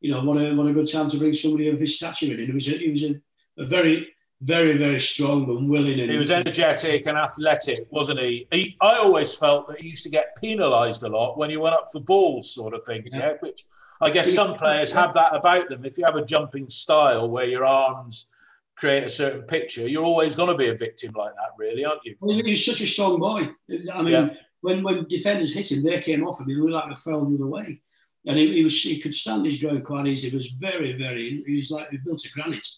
You 0.00 0.12
know, 0.12 0.24
what 0.24 0.38
a 0.38 0.54
what 0.54 0.66
a 0.66 0.72
good 0.72 0.90
time 0.90 1.08
to 1.10 1.18
bring 1.18 1.32
somebody 1.32 1.68
of 1.68 1.78
his 1.78 1.96
stature 1.96 2.26
in. 2.26 2.32
And 2.32 2.46
he 2.46 2.52
was 2.52 2.68
a, 2.68 2.72
he 2.72 2.90
was 2.90 3.04
a, 3.04 3.20
a 3.58 3.66
very 3.66 4.08
very 4.42 4.76
very 4.78 5.00
strong 5.00 5.48
and 5.50 5.68
willing. 5.68 5.98
And 6.00 6.10
He 6.10 6.16
was 6.16 6.30
energetic 6.30 7.06
and 7.06 7.18
athletic, 7.18 7.86
wasn't 7.90 8.20
he? 8.20 8.46
he? 8.52 8.76
I 8.80 8.94
always 8.96 9.34
felt 9.34 9.68
that 9.68 9.80
he 9.80 9.88
used 9.88 10.04
to 10.04 10.10
get 10.10 10.36
penalised 10.40 11.02
a 11.02 11.08
lot 11.08 11.36
when 11.38 11.50
he 11.50 11.56
went 11.56 11.74
up 11.74 11.88
for 11.92 12.00
balls, 12.00 12.54
sort 12.54 12.74
of 12.74 12.84
thing. 12.84 13.02
Yeah. 13.06 13.34
Which 13.40 13.64
I 14.00 14.10
guess 14.10 14.32
some 14.32 14.54
players 14.54 14.92
have 14.92 15.12
that 15.14 15.34
about 15.34 15.68
them. 15.68 15.84
If 15.84 15.98
you 15.98 16.04
have 16.06 16.14
a 16.16 16.24
jumping 16.24 16.68
style 16.68 17.28
where 17.28 17.46
your 17.46 17.64
arms 17.64 18.28
create 18.76 19.02
a 19.02 19.08
certain 19.08 19.42
picture, 19.42 19.88
you're 19.88 20.04
always 20.04 20.36
going 20.36 20.50
to 20.50 20.56
be 20.56 20.68
a 20.68 20.76
victim 20.76 21.12
like 21.16 21.34
that, 21.34 21.50
really, 21.58 21.84
aren't 21.84 22.04
you? 22.04 22.14
Well, 22.20 22.38
he 22.40 22.52
was 22.52 22.64
such 22.64 22.80
a 22.80 22.86
strong 22.86 23.18
boy. 23.18 23.48
I 23.92 24.02
mean, 24.02 24.12
Yeah. 24.12 24.30
when 24.60 24.84
when 24.84 25.04
defenders 25.08 25.52
hit 25.52 25.72
him, 25.72 25.82
they 25.82 26.00
came 26.00 26.24
off 26.26 26.38
him. 26.40 26.46
He 26.48 26.54
looked 26.54 26.72
like 26.72 26.88
they 26.88 26.94
fell 26.94 27.24
the 27.24 27.34
other 27.34 27.48
way, 27.48 27.80
and 28.24 28.38
he, 28.38 28.52
he 28.54 28.62
was 28.62 28.80
he 28.80 29.00
could 29.00 29.14
stand 29.14 29.44
his 29.46 29.60
ground 29.60 29.84
quite 29.84 30.06
easy. 30.06 30.30
He 30.30 30.36
was 30.36 30.46
very 30.46 30.92
very. 30.92 31.42
He 31.44 31.56
was 31.56 31.72
like 31.72 31.90
he 31.90 31.96
built 32.04 32.24
of 32.24 32.30
granite, 32.30 32.68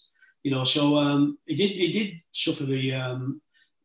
you 0.42 0.50
know. 0.50 0.64
So 0.64 0.96
um, 0.96 1.38
he 1.46 1.54
did 1.54 1.70
he 1.70 1.92
did 1.92 2.14
suffer 2.32 2.64
the 2.64 2.94
um, 2.94 3.40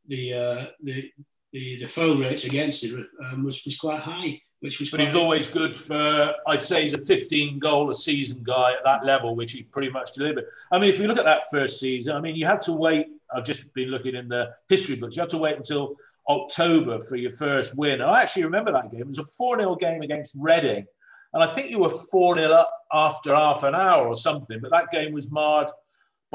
the, 0.08 0.34
uh, 0.34 0.66
the 0.84 1.12
the 1.52 1.80
the 1.80 1.88
foul 1.88 2.18
rates 2.18 2.46
against 2.46 2.84
him 2.84 3.08
um, 3.26 3.44
was 3.44 3.64
was 3.66 3.78
quite 3.78 4.00
high, 4.00 4.40
which 4.60 4.80
was. 4.80 4.90
But 4.90 5.00
he's 5.00 5.16
always 5.16 5.48
good 5.48 5.76
for, 5.76 6.34
I'd 6.48 6.64
say 6.64 6.84
he's 6.84 6.94
a 6.94 6.98
15 6.98 7.60
goal 7.60 7.90
a 7.90 7.94
season 7.94 8.44
guy 8.44 8.74
at 8.74 8.84
that 8.84 9.06
level, 9.06 9.36
which 9.36 9.52
he 9.52 9.64
pretty 9.64 9.90
much 9.90 10.14
delivered. 10.14 10.46
I 10.72 10.80
mean, 10.80 10.90
if 10.90 11.00
you 11.00 11.08
look 11.08 11.18
at 11.18 11.26
that 11.26 11.44
first 11.52 11.80
season, 11.80 12.16
I 12.16 12.22
mean, 12.22 12.36
you 12.36 12.46
had 12.46 12.62
to 12.64 12.74
wait. 12.74 13.08
I've 13.34 13.46
just 13.46 13.74
been 13.74 13.90
looking 13.90 14.16
in 14.16 14.28
the 14.28 14.52
history 14.70 14.96
books. 14.96 15.16
You 15.16 15.22
had 15.22 15.30
to 15.30 15.38
wait 15.38 15.58
until 15.58 15.96
October 16.28 17.00
for 17.00 17.16
your 17.16 17.32
first 17.32 17.78
win. 17.78 18.02
I 18.02 18.22
actually 18.22 18.44
remember 18.44 18.72
that 18.72 18.92
game. 18.92 19.02
It 19.02 19.08
was 19.08 19.20
a 19.20 19.26
4 19.26 19.60
0 19.60 19.76
game 19.76 20.02
against 20.02 20.34
Reading. 20.36 20.86
And 21.34 21.44
I 21.44 21.48
think 21.48 21.70
you 21.70 21.80
were 21.80 21.90
4 21.90 22.36
0 22.36 22.52
up 22.52 22.72
after 22.94 23.36
half 23.36 23.64
an 23.64 23.76
hour 23.76 24.08
or 24.08 24.16
something. 24.16 24.60
But 24.62 24.72
that 24.72 24.92
game 24.92 25.14
was 25.14 25.32
marred 25.32 25.70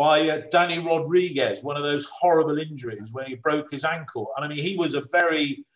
by 0.01 0.31
uh, 0.31 0.41
Dani 0.51 0.83
Rodrigues, 0.83 1.63
one 1.63 1.77
of 1.77 1.83
those 1.83 2.07
horrible 2.07 2.57
injuries 2.57 3.11
when 3.13 3.27
he 3.27 3.35
broke 3.35 3.71
his 3.71 3.85
ankle. 3.85 4.33
And 4.35 4.43
I 4.43 4.49
mean, 4.49 4.65
he 4.65 4.75
was 4.75 4.95
a 4.95 5.03
very 5.13 5.67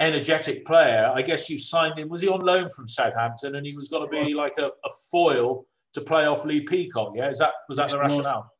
energetic 0.00 0.64
player. 0.64 1.12
I 1.14 1.20
guess 1.20 1.50
you 1.50 1.58
signed 1.58 1.98
him. 1.98 2.08
Was 2.08 2.22
he 2.22 2.28
on 2.28 2.40
loan 2.40 2.70
from 2.70 2.88
Southampton? 2.88 3.56
And 3.56 3.66
he 3.66 3.76
was 3.76 3.90
going 3.90 4.08
to 4.08 4.24
be 4.24 4.32
like 4.32 4.54
a, 4.56 4.68
a 4.68 4.90
foil 5.10 5.66
to 5.92 6.00
play 6.00 6.24
off 6.24 6.46
Lee 6.46 6.62
Peacock. 6.62 7.12
Yeah, 7.14 7.28
is 7.28 7.38
that 7.40 7.52
was 7.68 7.76
that 7.76 7.90
the 7.90 7.98
rationale? 7.98 8.50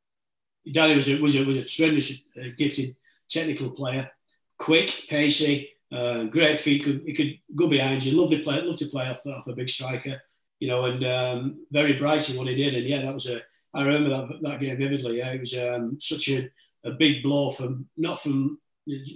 Danny 0.70 0.94
was 0.94 1.08
a, 1.08 1.18
was 1.18 1.34
a, 1.36 1.44
was 1.44 1.56
a 1.56 1.64
tremendous, 1.64 2.12
uh, 2.38 2.48
gifted 2.58 2.94
technical 3.30 3.70
player, 3.70 4.10
quick, 4.58 4.90
pacey, 5.08 5.70
uh, 5.90 6.24
great 6.24 6.58
feet. 6.58 6.84
Could, 6.84 7.00
he 7.06 7.14
could 7.14 7.38
go 7.54 7.66
behind 7.66 8.04
you. 8.04 8.20
Lovely 8.20 8.40
play, 8.42 8.60
loved 8.60 8.80
to 8.80 8.88
play 8.88 9.06
off, 9.06 9.24
off 9.26 9.46
a 9.46 9.54
big 9.54 9.70
striker, 9.70 10.20
you 10.60 10.68
know, 10.68 10.84
and 10.84 11.02
um, 11.06 11.66
very 11.70 11.94
bright 11.94 12.28
in 12.28 12.36
what 12.36 12.46
he 12.46 12.54
did. 12.54 12.74
And 12.74 12.86
yeah, 12.86 13.00
that 13.00 13.14
was 13.14 13.26
a. 13.26 13.40
I 13.74 13.82
remember 13.82 14.10
that 14.10 14.40
that 14.42 14.60
game 14.60 14.76
vividly. 14.76 15.18
Yeah, 15.18 15.32
it 15.32 15.40
was 15.40 15.54
um, 15.56 15.98
such 16.00 16.28
a, 16.28 16.48
a 16.84 16.92
big 16.92 17.22
blow 17.22 17.50
from 17.50 17.86
not 17.96 18.22
from 18.22 18.58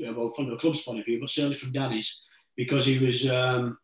well 0.01 0.31
from 0.31 0.51
the 0.51 0.57
club's 0.57 0.81
point 0.83 0.99
of 1.01 1.05
view, 1.05 1.21
but 1.21 1.31
certainly 1.31 1.57
from 1.57 1.73
Danny's 1.73 2.25
because 2.57 2.85
he 2.87 2.99
was. 2.99 3.29
Um, 3.29 3.79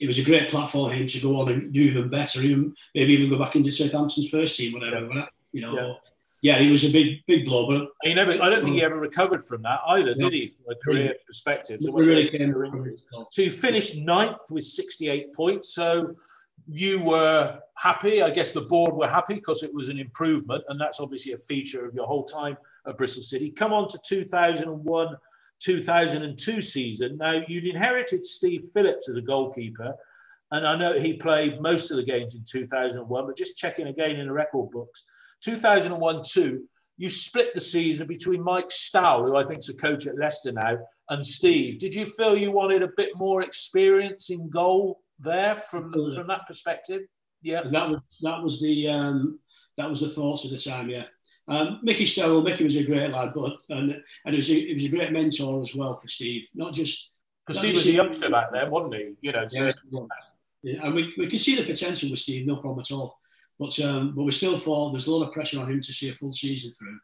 it 0.00 0.06
was 0.08 0.18
a 0.18 0.24
great 0.24 0.48
platform 0.50 0.90
for 0.90 0.96
him 0.96 1.06
to 1.06 1.20
go 1.20 1.40
on 1.40 1.48
and 1.52 1.72
do 1.72 1.80
even 1.80 2.08
better, 2.08 2.40
even 2.40 2.74
maybe 2.92 3.12
even 3.12 3.30
go 3.30 3.38
back 3.38 3.54
into 3.54 3.70
Southampton's 3.70 4.28
first 4.30 4.56
team, 4.56 4.72
whatever. 4.72 5.06
But, 5.06 5.28
you 5.52 5.60
know, 5.60 5.76
Yeah. 5.76 5.94
yeah, 6.42 6.58
he 6.58 6.70
was 6.72 6.82
a 6.82 6.90
big 6.90 7.24
big 7.28 7.44
blow, 7.44 7.68
but 7.68 7.88
He 8.02 8.12
never. 8.12 8.32
I 8.32 8.50
don't 8.50 8.64
think 8.64 8.74
he 8.74 8.82
ever 8.82 8.98
recovered 8.98 9.44
from 9.44 9.62
that 9.62 9.78
either, 9.90 10.14
did 10.14 10.32
he? 10.32 10.48
From 10.48 10.72
a 10.72 10.76
career 10.84 11.14
perspective. 11.24 11.82
So, 11.82 11.92
really 11.92 12.22
when 12.24 12.30
came 12.32 12.48
there 12.48 12.58
were 12.58 12.64
injuries. 12.64 13.04
so 13.30 13.42
you 13.42 13.52
finished 13.52 13.96
ninth 13.96 14.38
with 14.50 14.64
68 14.64 15.32
points. 15.34 15.72
So 15.72 16.16
you 16.68 17.02
were 17.02 17.58
happy. 17.74 18.22
I 18.22 18.30
guess 18.30 18.52
the 18.52 18.62
board 18.62 18.94
were 18.94 19.08
happy 19.08 19.34
because 19.34 19.62
it 19.62 19.74
was 19.74 19.88
an 19.88 19.98
improvement, 19.98 20.64
and 20.68 20.80
that's 20.80 21.00
obviously 21.00 21.32
a 21.32 21.38
feature 21.38 21.86
of 21.86 21.94
your 21.94 22.06
whole 22.06 22.24
time 22.24 22.56
at 22.86 22.96
Bristol 22.96 23.22
City. 23.22 23.50
Come 23.50 23.72
on 23.72 23.88
to 23.88 23.98
2001, 24.06 25.16
2002 25.60 26.62
season. 26.62 27.16
Now 27.18 27.42
you'd 27.46 27.66
inherited 27.66 28.24
Steve 28.24 28.64
Phillips 28.72 29.08
as 29.08 29.16
a 29.16 29.22
goalkeeper, 29.22 29.94
and 30.50 30.66
I 30.66 30.76
know 30.76 30.98
he 30.98 31.14
played 31.14 31.60
most 31.60 31.90
of 31.90 31.96
the 31.96 32.04
games 32.04 32.34
in 32.34 32.44
2001. 32.44 33.26
But 33.26 33.36
just 33.36 33.56
checking 33.56 33.88
again 33.88 34.16
in 34.16 34.26
the 34.26 34.32
record 34.32 34.70
books, 34.70 35.04
2001-2. 35.46 36.60
You 36.98 37.08
split 37.08 37.54
the 37.54 37.60
season 37.60 38.06
between 38.06 38.44
Mike 38.44 38.70
Stowell, 38.70 39.24
who 39.24 39.36
I 39.36 39.44
think 39.44 39.60
is 39.60 39.68
a 39.70 39.74
coach 39.74 40.06
at 40.06 40.18
Leicester 40.18 40.52
now, 40.52 40.78
and 41.08 41.26
Steve. 41.26 41.80
Did 41.80 41.94
you 41.94 42.06
feel 42.06 42.36
you 42.36 42.52
wanted 42.52 42.82
a 42.82 42.90
bit 42.96 43.10
more 43.16 43.42
experience 43.42 44.30
in 44.30 44.48
goal 44.50 45.01
there 45.18 45.56
from 45.56 45.92
from 45.92 46.26
that 46.26 46.46
perspective? 46.46 47.02
Yeah. 47.42 47.62
And 47.62 47.74
that 47.74 47.88
was 47.88 48.04
that 48.22 48.42
was 48.42 48.60
the 48.60 48.88
um, 48.88 49.38
that 49.76 49.88
was 49.88 50.00
the 50.00 50.08
thoughts 50.08 50.44
at 50.44 50.50
the 50.50 50.58
time. 50.58 50.88
Yeah, 50.88 51.04
um, 51.48 51.80
Mickey 51.82 52.06
Stowell. 52.06 52.42
Mickey 52.42 52.64
was 52.64 52.76
a 52.76 52.84
great 52.84 53.10
lad, 53.10 53.32
but 53.34 53.56
and 53.68 54.00
and 54.24 54.34
he 54.34 54.36
was 54.36 54.50
a, 54.50 54.54
he 54.54 54.74
was 54.74 54.84
a 54.84 54.88
great 54.88 55.12
mentor 55.12 55.62
as 55.62 55.74
well 55.74 55.96
for 55.96 56.08
Steve. 56.08 56.48
Not 56.54 56.72
just 56.72 57.12
Because 57.46 57.62
he 57.62 57.72
was 57.72 57.86
a 57.86 57.92
youngster 57.92 58.30
back 58.30 58.52
then, 58.52 58.70
wasn't 58.70 58.94
he? 58.94 59.14
You 59.20 59.32
know, 59.32 59.46
so 59.46 59.72
Yeah, 59.90 60.02
yeah, 60.62 60.80
and 60.84 60.94
we, 60.94 61.12
we 61.18 61.28
could 61.28 61.40
see 61.40 61.56
the 61.56 61.64
potential 61.64 62.10
with 62.10 62.20
Steve, 62.20 62.46
no 62.46 62.56
problem 62.56 62.80
at 62.80 62.92
all. 62.92 63.18
But 63.58 63.78
um, 63.80 64.14
but 64.14 64.22
we 64.22 64.30
still 64.30 64.56
thought 64.58 64.92
there's 64.92 65.08
a 65.08 65.14
lot 65.14 65.26
of 65.26 65.32
pressure 65.32 65.60
on 65.60 65.70
him 65.70 65.80
to 65.80 65.92
see 65.92 66.08
a 66.08 66.12
full 66.12 66.32
season 66.32 66.72
through. 66.72 66.98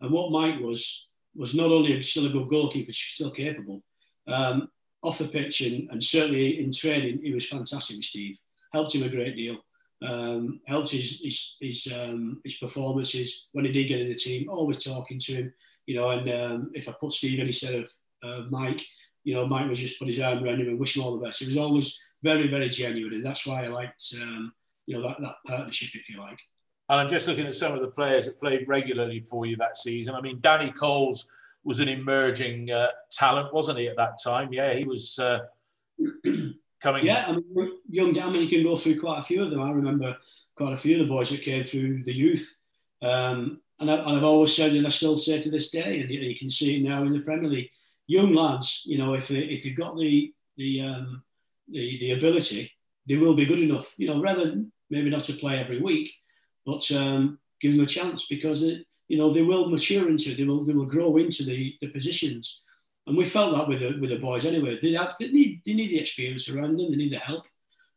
And 0.00 0.10
what 0.12 0.32
Mike 0.32 0.60
was 0.60 1.08
was 1.34 1.54
not 1.54 1.70
only 1.70 2.02
still 2.02 2.26
a 2.26 2.30
good 2.30 2.48
goalkeeper, 2.48 2.92
she's 2.92 3.14
still 3.14 3.30
capable. 3.30 3.82
Um, 4.26 4.68
off 5.02 5.18
the 5.18 5.28
pitch 5.28 5.60
and, 5.60 5.88
and 5.90 6.02
certainly 6.02 6.62
in 6.62 6.72
training, 6.72 7.20
he 7.22 7.32
was 7.32 7.48
fantastic 7.48 7.96
with 7.96 8.04
Steve. 8.04 8.38
Helped 8.72 8.94
him 8.94 9.04
a 9.04 9.08
great 9.08 9.36
deal. 9.36 9.56
Um, 10.00 10.60
helped 10.66 10.90
his 10.90 11.20
his 11.20 11.56
his, 11.60 11.92
um, 11.92 12.40
his 12.44 12.54
performances 12.54 13.48
when 13.52 13.64
he 13.64 13.72
did 13.72 13.88
get 13.88 14.00
in 14.00 14.08
the 14.08 14.14
team. 14.14 14.48
Always 14.48 14.84
talking 14.84 15.18
to 15.20 15.32
him, 15.32 15.52
you 15.86 15.96
know. 15.96 16.10
And 16.10 16.28
um, 16.30 16.70
if 16.74 16.88
I 16.88 16.92
put 16.92 17.12
Steve 17.12 17.40
in 17.40 17.46
instead 17.46 17.74
of 17.74 17.90
uh, 18.22 18.42
Mike, 18.50 18.84
you 19.24 19.34
know, 19.34 19.46
Mike 19.46 19.66
would 19.68 19.76
just 19.76 19.98
put 19.98 20.08
his 20.08 20.20
arm 20.20 20.44
around 20.44 20.60
him 20.60 20.68
and 20.68 20.78
wish 20.78 20.96
him 20.96 21.02
all 21.02 21.18
the 21.18 21.24
best. 21.24 21.40
He 21.40 21.46
was 21.46 21.56
always 21.56 21.98
very, 22.22 22.48
very 22.48 22.68
genuine, 22.68 23.14
and 23.14 23.24
that's 23.24 23.46
why 23.46 23.64
I 23.64 23.68
liked, 23.68 24.14
um, 24.20 24.52
you 24.86 24.96
know, 24.96 25.02
that, 25.02 25.20
that 25.20 25.36
partnership, 25.46 25.90
if 25.94 26.08
you 26.08 26.20
like. 26.20 26.38
And 26.88 27.00
I'm 27.00 27.08
just 27.08 27.26
looking 27.26 27.46
at 27.46 27.54
some 27.54 27.74
of 27.74 27.80
the 27.80 27.88
players 27.88 28.24
that 28.24 28.40
played 28.40 28.66
regularly 28.66 29.20
for 29.20 29.46
you 29.46 29.56
that 29.56 29.78
season. 29.78 30.14
I 30.14 30.20
mean, 30.20 30.38
Danny 30.40 30.72
Coles 30.72 31.28
was 31.68 31.80
an 31.80 31.88
emerging 31.88 32.70
uh, 32.70 32.88
talent, 33.12 33.52
wasn't 33.52 33.78
he, 33.78 33.88
at 33.88 33.96
that 33.96 34.18
time? 34.24 34.50
Yeah, 34.50 34.72
he 34.72 34.84
was 34.84 35.18
uh, 35.18 35.40
coming. 36.82 37.04
Yeah, 37.04 37.26
I 37.28 37.32
mean, 37.32 37.72
young 37.90 38.14
Dan, 38.14 38.34
you 38.34 38.48
can 38.48 38.64
go 38.64 38.74
through 38.74 38.98
quite 38.98 39.18
a 39.18 39.22
few 39.22 39.42
of 39.42 39.50
them. 39.50 39.60
I 39.60 39.70
remember 39.70 40.16
quite 40.56 40.72
a 40.72 40.78
few 40.78 40.98
of 40.98 41.06
the 41.06 41.14
boys 41.14 41.28
that 41.28 41.42
came 41.42 41.62
through 41.62 42.04
the 42.04 42.14
youth. 42.14 42.56
Um, 43.02 43.60
and, 43.78 43.90
I, 43.90 44.02
I've 44.02 44.24
always 44.24 44.56
said, 44.56 44.72
and 44.72 44.86
I 44.86 44.88
still 44.88 45.18
say 45.18 45.42
to 45.42 45.50
this 45.50 45.70
day, 45.70 46.00
and 46.00 46.10
you, 46.10 46.20
you 46.20 46.38
can 46.38 46.50
see 46.50 46.78
it 46.78 46.88
now 46.88 47.02
in 47.02 47.12
the 47.12 47.20
Premier 47.20 47.50
League, 47.50 47.70
young 48.06 48.34
lads, 48.34 48.84
you 48.86 48.96
know, 48.96 49.12
if, 49.12 49.30
if 49.30 49.66
you've 49.66 49.76
got 49.76 49.94
the, 49.98 50.32
the, 50.56 50.80
um, 50.80 51.22
the, 51.68 51.98
the 51.98 52.12
ability, 52.12 52.72
they 53.06 53.18
will 53.18 53.36
be 53.36 53.44
good 53.44 53.60
enough. 53.60 53.92
You 53.98 54.08
know, 54.08 54.22
rather 54.22 54.64
maybe 54.88 55.10
not 55.10 55.24
to 55.24 55.34
play 55.34 55.58
every 55.58 55.82
week, 55.82 56.10
but 56.64 56.90
um, 56.92 57.38
give 57.60 57.72
them 57.72 57.82
a 57.82 57.86
chance 57.86 58.24
because, 58.24 58.62
it, 58.62 58.86
you 59.08 59.18
know, 59.18 59.32
they 59.32 59.42
will 59.42 59.70
mature 59.70 60.08
into 60.08 60.30
it. 60.30 60.36
They 60.36 60.44
will, 60.44 60.64
they 60.64 60.72
will 60.72 60.86
grow 60.86 61.16
into 61.16 61.42
the, 61.42 61.74
the 61.80 61.88
positions. 61.88 62.62
And 63.06 63.16
we 63.16 63.24
felt 63.24 63.56
that 63.56 63.66
with 63.66 63.80
the, 63.80 63.98
with 63.98 64.10
the 64.10 64.18
boys 64.18 64.44
anyway. 64.44 64.78
They, 64.80 64.92
have, 64.92 65.14
they, 65.18 65.28
need, 65.28 65.62
they 65.64 65.74
need 65.74 65.88
the 65.88 65.98
experience 65.98 66.48
around 66.48 66.76
them. 66.76 66.90
They 66.90 66.96
need 66.96 67.12
the 67.12 67.18
help. 67.18 67.46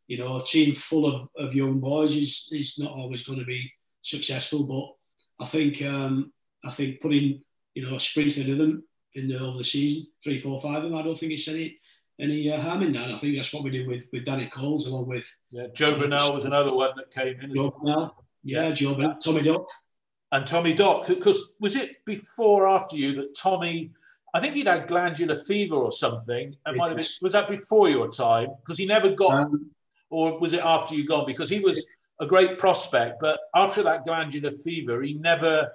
You 0.08 0.18
know, 0.18 0.40
a 0.40 0.44
team 0.44 0.74
full 0.74 1.06
of, 1.06 1.28
of 1.36 1.54
young 1.54 1.80
boys 1.80 2.16
is, 2.16 2.48
is 2.50 2.78
not 2.78 2.92
always 2.92 3.22
going 3.22 3.38
to 3.38 3.44
be 3.44 3.70
successful. 4.02 4.64
But 4.64 5.44
I 5.44 5.48
think 5.48 5.82
um, 5.82 6.32
I 6.64 6.70
think 6.70 7.00
putting 7.00 7.42
you 7.74 7.84
know 7.84 7.96
a 7.96 8.00
sprinkling 8.00 8.50
of 8.50 8.58
them 8.58 8.84
in 9.14 9.28
the 9.28 9.38
over 9.38 9.58
the 9.58 9.64
season, 9.64 10.06
three, 10.22 10.38
four, 10.38 10.60
five 10.60 10.78
of 10.78 10.90
them. 10.90 10.94
I 10.94 11.02
don't 11.02 11.16
think 11.16 11.32
it's 11.32 11.48
any 11.48 11.78
any 12.20 12.50
uh, 12.50 12.60
harm 12.60 12.82
in 12.82 12.92
that. 12.92 13.10
I 13.10 13.18
think 13.18 13.36
that's 13.36 13.52
what 13.52 13.64
we 13.64 13.70
did 13.70 13.86
with 13.88 14.06
with 14.12 14.24
Danny 14.24 14.46
Coles 14.46 14.86
along 14.86 15.06
with 15.06 15.30
yeah. 15.50 15.66
Joe 15.74 15.98
Burnell 15.98 16.32
was 16.32 16.44
another 16.44 16.74
one 16.74 16.90
that 16.96 17.10
came 17.10 17.40
in. 17.40 17.54
Joe 17.54 17.74
Burnell, 17.78 18.24
yeah, 18.44 18.68
yeah, 18.68 18.74
Joe 18.74 18.94
Burnell, 18.94 19.16
Tommy 19.16 19.42
Dock, 19.42 19.66
and 20.32 20.46
Tommy 20.46 20.74
Dock. 20.74 21.06
Because 21.06 21.54
was 21.60 21.76
it 21.76 22.04
before 22.04 22.66
or 22.66 22.68
after 22.68 22.96
you 22.96 23.14
that 23.16 23.36
Tommy? 23.36 23.92
I 24.34 24.40
think 24.40 24.54
he'd 24.54 24.66
had 24.66 24.88
glandular 24.88 25.36
fever 25.36 25.76
or 25.76 25.92
something. 25.92 26.56
It 26.66 26.76
might 26.76 26.88
have 26.88 26.96
been, 26.96 27.06
was 27.20 27.34
that 27.34 27.48
before 27.48 27.90
your 27.90 28.10
time? 28.10 28.48
Because 28.60 28.78
he 28.78 28.86
never 28.86 29.10
got, 29.10 29.32
um, 29.32 29.70
or 30.08 30.38
was 30.40 30.54
it 30.54 30.62
after 30.64 30.94
you 30.94 31.06
gone? 31.06 31.26
Because 31.26 31.50
he 31.50 31.60
was 31.60 31.86
a 32.18 32.26
great 32.26 32.58
prospect, 32.58 33.20
but 33.20 33.38
after 33.54 33.82
that 33.82 34.06
glandular 34.06 34.50
fever, 34.50 35.02
he 35.02 35.14
never 35.14 35.72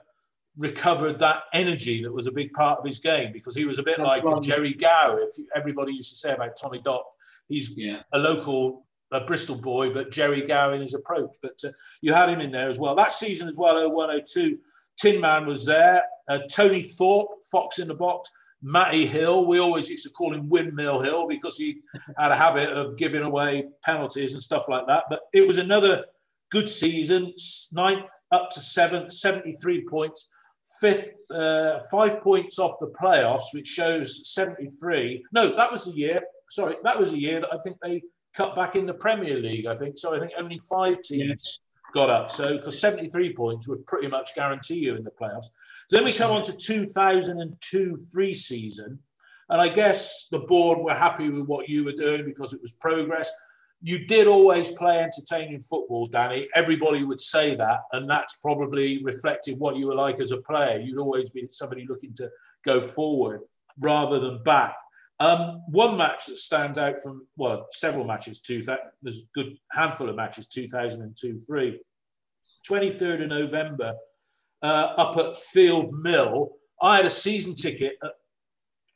recovered 0.57 1.19
that 1.19 1.43
energy 1.53 2.01
that 2.01 2.11
was 2.11 2.25
a 2.25 2.31
big 2.31 2.51
part 2.53 2.79
of 2.79 2.85
his 2.85 2.97
game 2.97 3.31
because 3.31 3.55
he 3.55 3.65
was 3.65 3.77
a 3.77 3.83
bit 3.83 3.99
like 3.99 4.23
right. 4.23 4.41
Gerry 4.41 4.73
Gow. 4.73 5.19
If 5.19 5.35
everybody 5.55 5.93
used 5.93 6.09
to 6.09 6.15
say 6.15 6.33
about 6.33 6.57
Tommy 6.57 6.81
Dock, 6.81 7.05
he's 7.47 7.77
yeah. 7.77 8.01
a 8.13 8.17
local 8.17 8.86
a 9.11 9.21
Bristol 9.21 9.55
boy, 9.55 9.93
but 9.93 10.11
Gerry 10.11 10.45
Gow 10.45 10.73
in 10.73 10.81
his 10.81 10.93
approach. 10.93 11.35
But 11.41 11.59
uh, 11.63 11.69
you 12.01 12.13
had 12.13 12.29
him 12.29 12.41
in 12.41 12.51
there 12.51 12.69
as 12.69 12.79
well. 12.79 12.95
That 12.95 13.11
season 13.11 13.47
as 13.47 13.57
well, 13.57 13.75
0102, 13.89 14.57
Tin 14.99 15.21
Man 15.21 15.45
was 15.45 15.65
there. 15.65 16.03
Uh, 16.27 16.39
Tony 16.51 16.83
Thorpe, 16.83 17.29
Fox 17.51 17.79
in 17.79 17.87
the 17.87 17.95
Box. 17.95 18.29
Matty 18.63 19.05
Hill, 19.05 19.45
we 19.45 19.59
always 19.59 19.87
used 19.87 20.03
to 20.03 20.09
call 20.09 20.33
him 20.33 20.49
Windmill 20.49 20.99
Hill 21.01 21.27
because 21.27 21.57
he 21.57 21.81
had 22.17 22.31
a 22.31 22.37
habit 22.37 22.69
of 22.69 22.97
giving 22.97 23.21
away 23.21 23.65
penalties 23.83 24.33
and 24.33 24.41
stuff 24.41 24.67
like 24.67 24.87
that. 24.87 25.03
But 25.09 25.21
it 25.33 25.47
was 25.47 25.57
another 25.57 26.05
good 26.49 26.67
season, 26.67 27.33
ninth 27.73 28.09
up 28.31 28.49
to 28.51 28.59
seventh, 28.59 29.13
73 29.13 29.85
points 29.87 30.29
fifth, 30.79 31.19
uh, 31.31 31.79
five 31.91 32.21
points 32.21 32.59
off 32.59 32.79
the 32.79 32.91
playoffs, 32.99 33.53
which 33.53 33.67
shows 33.67 34.33
73. 34.33 35.23
No, 35.31 35.55
that 35.55 35.71
was 35.71 35.85
the 35.85 35.91
year. 35.91 36.19
Sorry, 36.49 36.75
that 36.83 36.97
was 36.97 37.13
a 37.13 37.17
year 37.17 37.41
that 37.41 37.53
I 37.53 37.57
think 37.63 37.77
they 37.81 38.01
cut 38.37 38.55
back 38.55 38.75
in 38.75 38.85
the 38.85 38.93
Premier 38.93 39.37
League. 39.39 39.65
I 39.65 39.75
think 39.75 39.97
so. 39.97 40.15
I 40.15 40.19
think 40.19 40.31
only 40.37 40.59
five 40.59 41.01
teams 41.01 41.27
yes. 41.27 41.59
got 41.93 42.09
up. 42.09 42.29
So 42.29 42.57
because 42.57 42.79
73 42.79 43.33
points 43.35 43.67
would 43.67 43.85
pretty 43.85 44.07
much 44.07 44.35
guarantee 44.35 44.75
you 44.75 44.95
in 44.95 45.03
the 45.03 45.11
playoffs. 45.11 45.49
So 45.87 45.97
then 45.97 46.05
we 46.05 46.13
come 46.13 46.31
on 46.31 46.43
to 46.43 46.53
2002 46.53 48.03
free 48.13 48.33
season. 48.33 48.99
And 49.49 49.61
I 49.61 49.69
guess 49.69 50.27
the 50.29 50.39
board 50.39 50.79
were 50.79 50.93
happy 50.93 51.29
with 51.29 51.47
what 51.47 51.67
you 51.67 51.83
were 51.83 51.93
doing 51.93 52.25
because 52.25 52.53
it 52.53 52.61
was 52.61 52.73
progress 52.73 53.31
you 53.81 54.07
did 54.07 54.27
always 54.27 54.69
play 54.69 54.99
entertaining 54.99 55.61
football, 55.61 56.07
Danny. 56.07 56.47
Everybody 56.55 57.03
would 57.03 57.21
say 57.21 57.55
that, 57.55 57.81
and 57.91 58.09
that's 58.09 58.35
probably 58.35 59.03
reflected 59.03 59.59
what 59.59 59.75
you 59.75 59.87
were 59.87 59.95
like 59.95 60.19
as 60.19 60.31
a 60.31 60.37
player. 60.37 60.79
You'd 60.79 60.97
always 60.97 61.29
been 61.29 61.51
somebody 61.51 61.85
looking 61.87 62.13
to 62.15 62.29
go 62.65 62.81
forward 62.81 63.41
rather 63.79 64.19
than 64.19 64.41
back. 64.43 64.75
Um, 65.19 65.63
one 65.67 65.97
match 65.97 66.27
that 66.27 66.37
stands 66.37 66.77
out 66.77 67.01
from 67.01 67.25
well, 67.37 67.67
several 67.71 68.05
matches. 68.05 68.39
Two 68.39 68.63
there's 69.01 69.17
a 69.17 69.27
good 69.33 69.57
handful 69.71 70.09
of 70.09 70.15
matches. 70.15 70.47
2002, 70.47 71.39
three. 71.39 71.79
23rd 72.67 73.23
of 73.23 73.29
November, 73.29 73.93
uh, 74.61 74.93
up 74.97 75.17
at 75.17 75.37
Field 75.37 75.93
Mill. 75.93 76.51
I 76.81 76.97
had 76.97 77.05
a 77.05 77.09
season 77.09 77.55
ticket 77.55 77.97
at 78.03 78.11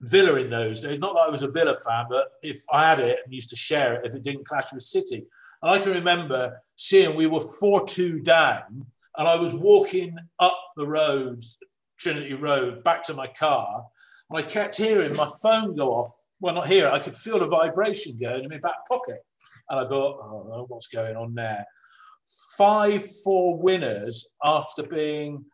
Villa 0.02 0.36
in 0.36 0.50
those 0.50 0.82
days. 0.82 1.00
Not 1.00 1.14
that 1.14 1.22
I 1.22 1.30
was 1.30 1.44
a 1.44 1.50
Villa 1.50 1.76
fan, 1.76 2.06
but 2.10 2.32
if 2.44 2.64
I 2.72 2.88
had 2.90 3.00
it 3.00 3.20
and 3.24 3.34
used 3.34 3.50
to 3.52 3.56
share 3.56 3.96
it, 3.96 4.06
if 4.06 4.14
it 4.14 4.24
didn't 4.24 4.48
clash 4.48 4.72
with 4.74 4.84
City. 4.84 5.26
And 5.62 5.72
I 5.72 5.80
can 5.80 5.92
remember 5.92 6.62
seeing 6.76 7.16
we 7.16 7.28
were 7.28 7.40
4 7.40 7.86
2 7.86 8.20
down, 8.20 8.86
and 9.18 9.28
I 9.28 9.36
was 9.36 9.54
walking 9.54 10.18
up 10.40 10.58
the 10.76 10.88
road, 10.88 11.44
Trinity 11.98 12.34
Road, 12.34 12.84
back 12.84 13.04
to 13.04 13.14
my 13.14 13.28
car, 13.28 13.86
I 14.34 14.42
kept 14.44 14.76
hearing 14.76 15.16
my 15.16 15.30
phone 15.42 15.76
go 15.76 15.90
off. 15.90 16.12
Well, 16.40 16.56
not 16.56 16.68
here, 16.68 16.90
I 16.90 17.00
could 17.00 17.16
feel 17.16 17.40
the 17.40 17.48
vibration 17.48 18.18
going 18.20 18.44
in 18.44 18.50
my 18.50 18.58
back 18.58 18.88
pocket. 18.90 19.24
And 19.70 19.80
I 19.80 19.88
thought, 19.88 20.20
oh, 20.22 20.66
what's 20.68 20.88
going 20.88 21.16
on 21.16 21.34
there? 21.36 21.66
5 22.58 23.10
4 23.24 23.58
winners 23.58 24.28
after 24.44 24.84
being 24.84 25.46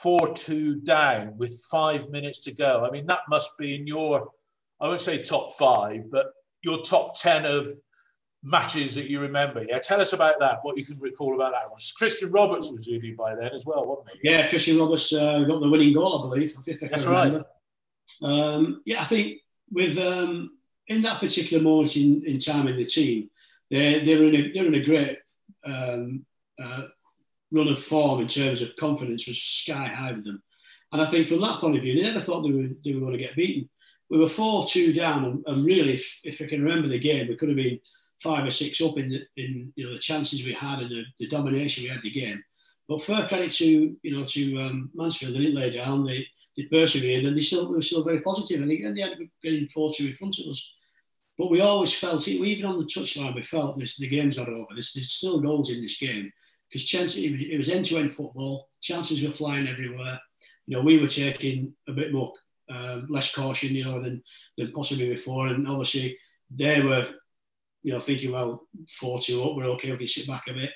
4 0.00 0.34
2 0.34 0.76
down 0.76 1.36
with 1.36 1.62
five 1.70 2.08
minutes 2.10 2.42
to 2.44 2.52
go. 2.52 2.84
I 2.86 2.90
mean, 2.90 3.06
that 3.06 3.20
must 3.28 3.56
be 3.58 3.74
in 3.74 3.86
your, 3.86 4.30
I 4.80 4.88
won't 4.88 5.00
say 5.00 5.22
top 5.22 5.56
five, 5.56 6.10
but 6.10 6.26
your 6.62 6.82
top 6.82 7.18
10 7.20 7.44
of 7.44 7.70
matches 8.42 8.94
that 8.96 9.08
you 9.08 9.20
remember. 9.20 9.64
Yeah, 9.68 9.78
tell 9.78 10.00
us 10.00 10.12
about 10.12 10.40
that, 10.40 10.58
what 10.62 10.76
you 10.76 10.84
can 10.84 10.98
recall 10.98 11.34
about 11.34 11.52
that 11.52 11.70
one. 11.70 11.78
Christian 11.96 12.30
Roberts 12.30 12.70
was 12.70 12.88
with 12.88 13.02
you 13.02 13.16
by 13.16 13.34
then 13.34 13.50
as 13.54 13.64
well, 13.66 13.86
wasn't 13.86 14.08
he? 14.20 14.30
Yeah, 14.30 14.48
Christian 14.48 14.78
Roberts 14.78 15.12
uh, 15.12 15.40
got 15.40 15.60
the 15.60 15.68
winning 15.68 15.92
goal, 15.92 16.18
I 16.18 16.28
believe. 16.28 16.54
I 16.56 16.86
That's 16.88 17.04
right. 17.04 17.42
Um, 18.20 18.82
yeah, 18.84 19.00
I 19.00 19.04
think 19.04 19.38
with 19.70 19.98
um, 19.98 20.50
in 20.88 21.02
that 21.02 21.20
particular 21.20 21.62
moment 21.62 21.96
in, 21.96 22.22
in 22.26 22.38
time 22.38 22.68
in 22.68 22.76
the 22.76 22.84
team, 22.84 23.30
they're, 23.70 24.04
they're, 24.04 24.22
in, 24.24 24.34
a, 24.34 24.52
they're 24.52 24.66
in 24.66 24.74
a 24.74 24.84
great 24.84 25.18
um, 25.64 26.26
uh, 26.62 26.84
run 27.50 27.68
of 27.68 27.78
form 27.78 28.20
in 28.20 28.28
terms 28.28 28.60
of 28.60 28.76
confidence 28.76 29.26
was 29.26 29.40
sky 29.40 29.86
high 29.86 30.12
with 30.12 30.24
them. 30.24 30.42
And 30.92 31.00
I 31.00 31.06
think 31.06 31.26
from 31.26 31.40
that 31.40 31.60
point 31.60 31.76
of 31.76 31.82
view, 31.82 31.94
they 31.94 32.02
never 32.02 32.20
thought 32.20 32.42
they 32.42 32.52
were, 32.52 32.68
they 32.84 32.92
were 32.92 33.00
going 33.00 33.12
to 33.12 33.18
get 33.18 33.36
beaten. 33.36 33.68
We 34.10 34.18
were 34.18 34.28
4 34.28 34.66
2 34.66 34.92
down, 34.92 35.24
and, 35.24 35.44
and 35.46 35.64
really, 35.64 35.94
if, 35.94 36.20
if, 36.22 36.42
I 36.42 36.46
can 36.46 36.62
remember 36.62 36.88
the 36.88 36.98
game, 36.98 37.28
we 37.28 37.36
could 37.36 37.48
have 37.48 37.56
been 37.56 37.80
five 38.22 38.46
or 38.46 38.50
six 38.50 38.80
up 38.82 38.98
in, 38.98 39.08
the, 39.08 39.42
in 39.42 39.72
you 39.74 39.86
know, 39.86 39.94
the 39.94 39.98
chances 39.98 40.44
we 40.44 40.52
had 40.52 40.80
and 40.80 40.90
the, 40.90 41.04
the 41.18 41.28
domination 41.28 41.84
we 41.84 41.88
had 41.88 42.02
the 42.02 42.10
game. 42.10 42.42
But 42.92 43.02
fair 43.02 43.26
credit 43.26 43.52
to 43.52 43.96
you 44.02 44.16
know 44.16 44.24
to 44.24 44.60
um, 44.60 44.90
Mansfield, 44.94 45.34
they 45.34 45.38
didn't 45.38 45.54
lay 45.54 45.70
down, 45.70 46.04
they, 46.04 46.26
they 46.56 46.64
persevered, 46.64 47.24
and 47.24 47.34
they 47.34 47.40
still 47.40 47.70
were 47.70 47.80
still 47.80 48.04
very 48.04 48.20
positive. 48.20 48.60
And 48.60 48.70
again, 48.70 48.94
they 48.94 49.02
ended 49.02 49.22
up 49.22 49.28
getting 49.42 49.66
4 49.66 49.92
2 49.94 50.08
in 50.08 50.12
front 50.12 50.38
of 50.38 50.46
us. 50.48 50.74
But 51.38 51.50
we 51.50 51.62
always 51.62 51.94
felt, 51.94 52.28
even 52.28 52.66
on 52.66 52.78
the 52.78 52.84
touchline, 52.84 53.34
we 53.34 53.40
felt 53.40 53.78
this, 53.78 53.96
the 53.96 54.06
game's 54.06 54.36
not 54.36 54.50
over. 54.50 54.66
There's, 54.72 54.92
there's 54.92 55.10
still 55.10 55.40
goals 55.40 55.70
in 55.70 55.80
this 55.80 55.98
game 55.98 56.30
because 56.68 56.84
chances 56.84 57.24
it 57.24 57.56
was 57.56 57.70
end 57.70 57.86
to 57.86 57.96
end 57.96 58.12
football. 58.12 58.68
Chances 58.82 59.22
were 59.22 59.32
flying 59.32 59.66
everywhere. 59.66 60.20
You 60.66 60.76
know, 60.76 60.82
we 60.82 60.98
were 60.98 61.06
taking 61.06 61.72
a 61.88 61.92
bit 61.92 62.12
more 62.12 62.34
uh, 62.70 63.00
less 63.08 63.34
caution, 63.34 63.74
you 63.74 63.86
know, 63.86 64.02
than 64.02 64.22
than 64.58 64.70
possibly 64.72 65.08
before, 65.08 65.46
and 65.46 65.66
obviously 65.66 66.18
they 66.54 66.82
were, 66.82 67.06
you 67.82 67.94
know, 67.94 68.00
thinking, 68.00 68.32
well, 68.32 68.68
four 68.90 69.18
two 69.18 69.42
up, 69.42 69.56
we're 69.56 69.64
okay, 69.64 69.92
we 69.92 69.96
can 69.96 70.06
sit 70.06 70.26
back 70.26 70.44
a 70.48 70.52
bit, 70.52 70.70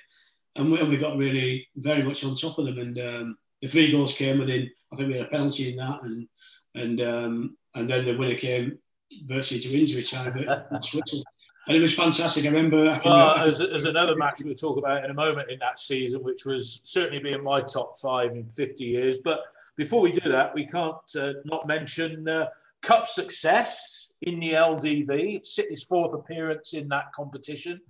and 0.57 0.73
we, 0.73 0.81
and 0.81 0.89
we 0.89 0.97
got 0.97 1.17
really 1.17 1.69
very 1.77 2.03
much 2.03 2.25
on 2.25 2.37
top 2.37 2.59
of 2.59 2.67
them, 2.67 2.79
and 2.79 2.99
um, 2.99 3.39
the 3.61 3.69
three 3.69 3.93
goals 3.93 4.15
came 4.15 4.39
within. 4.39 4.71
I 4.93 4.97
think 4.97 5.09
we 5.09 5.19
had 5.19 5.27
a 5.27 5.31
penalty 5.31 5.71
in 5.71 5.77
that, 5.77 6.03
and 6.03 6.29
and 6.75 7.01
um, 7.01 7.57
and 7.75 7.89
then 7.89 8.05
the 8.05 8.17
winner 8.17 8.37
came 8.37 8.79
virtually 9.25 9.61
to 9.61 9.79
injury 9.79 10.03
time 10.03 10.49
at 10.49 10.85
Switzerland 10.85 11.25
and 11.67 11.77
it 11.77 11.81
was 11.81 11.95
fantastic. 11.95 12.45
I 12.45 12.49
remember. 12.49 12.89
I 12.89 12.99
can, 12.99 13.11
well, 13.11 13.31
I 13.31 13.45
there's, 13.45 13.59
there's, 13.59 13.85
another 13.85 14.15
match 14.15 14.41
we'll 14.45 14.55
talk 14.55 14.79
about 14.79 15.05
in 15.05 15.11
a 15.11 15.15
moment 15.15 15.51
in 15.51 15.59
that 15.59 15.79
season, 15.79 16.23
which 16.23 16.45
was 16.45 16.81
certainly 16.85 17.19
being 17.19 17.43
my 17.43 17.61
top 17.61 17.99
five 17.99 18.33
in 18.33 18.49
50 18.49 18.85
years. 18.85 19.17
But 19.23 19.41
before 19.77 20.01
we 20.01 20.13
do 20.13 20.31
that, 20.31 20.55
we 20.55 20.67
can't 20.67 20.97
uh, 21.19 21.33
not 21.45 21.67
mention 21.67 22.29
uh, 22.29 22.47
cup 22.83 23.09
success 23.09 24.11
in 24.23 24.39
the 24.39 24.53
LDV. 24.53 25.45
City's 25.45 25.83
fourth 25.83 26.15
appearance 26.15 26.73
in 26.73 26.89
that 26.89 27.13
competition. 27.13 27.81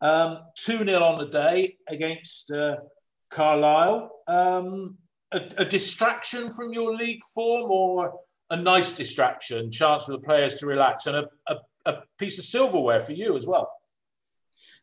Um, 0.00 0.38
2 0.56 0.84
0 0.84 1.02
on 1.02 1.18
the 1.18 1.30
day 1.30 1.76
against 1.88 2.50
uh, 2.50 2.76
Carlisle. 3.30 4.10
Um, 4.26 4.98
a, 5.32 5.40
a 5.58 5.64
distraction 5.64 6.50
from 6.50 6.72
your 6.72 6.94
league 6.94 7.22
form 7.34 7.70
or 7.70 8.20
a 8.50 8.56
nice 8.56 8.92
distraction, 8.92 9.70
chance 9.70 10.04
for 10.04 10.12
the 10.12 10.18
players 10.18 10.54
to 10.56 10.66
relax, 10.66 11.06
and 11.06 11.16
a, 11.16 11.28
a 11.48 11.56
a 11.86 11.98
piece 12.18 12.38
of 12.38 12.44
silverware 12.44 13.00
for 13.00 13.12
you 13.12 13.36
as 13.36 13.46
well. 13.46 13.70